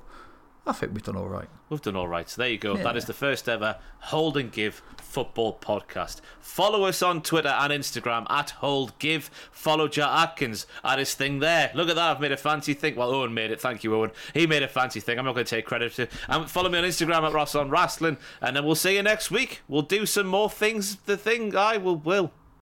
I 0.66 0.72
think 0.72 0.92
we've 0.94 1.02
done 1.02 1.16
all 1.16 1.28
right. 1.28 1.48
We've 1.68 1.82
done 1.82 1.96
all 1.96 2.08
right. 2.08 2.28
So 2.28 2.42
there 2.42 2.50
you 2.50 2.58
go. 2.58 2.76
That 2.76 2.84
Yeah. 2.94 2.98
is 2.98 3.04
the 3.04 3.12
first 3.14 3.48
ever 3.48 3.76
Hold 4.00 4.36
and 4.36 4.50
Give 4.50 4.82
football 5.10 5.58
podcast. 5.60 6.20
Follow 6.40 6.84
us 6.84 7.02
on 7.02 7.20
Twitter 7.20 7.48
and 7.48 7.72
Instagram 7.72 8.30
at 8.30 8.50
Hold 8.50 8.96
Give. 8.98 9.24
Follow 9.50 9.88
Jack 9.88 10.08
Atkins 10.08 10.66
at 10.84 10.98
his 10.98 11.14
thing 11.14 11.40
there. 11.40 11.70
Look 11.74 11.88
at 11.88 11.96
that. 11.96 12.16
I've 12.16 12.20
made 12.20 12.32
a 12.32 12.36
fancy 12.36 12.74
thing. 12.74 12.94
Well, 12.94 13.10
Owen 13.10 13.34
made 13.34 13.50
it. 13.50 13.60
Thank 13.60 13.82
you, 13.82 13.94
Owen. 13.94 14.12
He 14.34 14.46
made 14.46 14.62
a 14.62 14.68
fancy 14.68 15.00
thing. 15.00 15.18
I'm 15.18 15.24
not 15.24 15.34
going 15.34 15.46
to 15.46 15.56
take 15.56 15.66
credit 15.66 15.92
to. 15.94 16.08
And 16.28 16.48
follow 16.48 16.70
me 16.70 16.78
on 16.78 16.84
Instagram 16.84 17.22
at 17.24 17.32
Ross 17.32 17.54
on 17.54 17.70
Wrestling. 17.70 18.18
And 18.40 18.56
then 18.56 18.64
we'll 18.64 18.74
see 18.76 18.96
you 18.96 19.02
next 19.02 19.30
week. 19.30 19.62
We'll 19.68 19.82
do 19.82 20.06
some 20.06 20.26
more 20.26 20.48
things. 20.48 20.96
The 20.96 21.16
thing 21.16 21.56
I 21.56 21.76
will 21.76 21.96
will. 21.96 22.32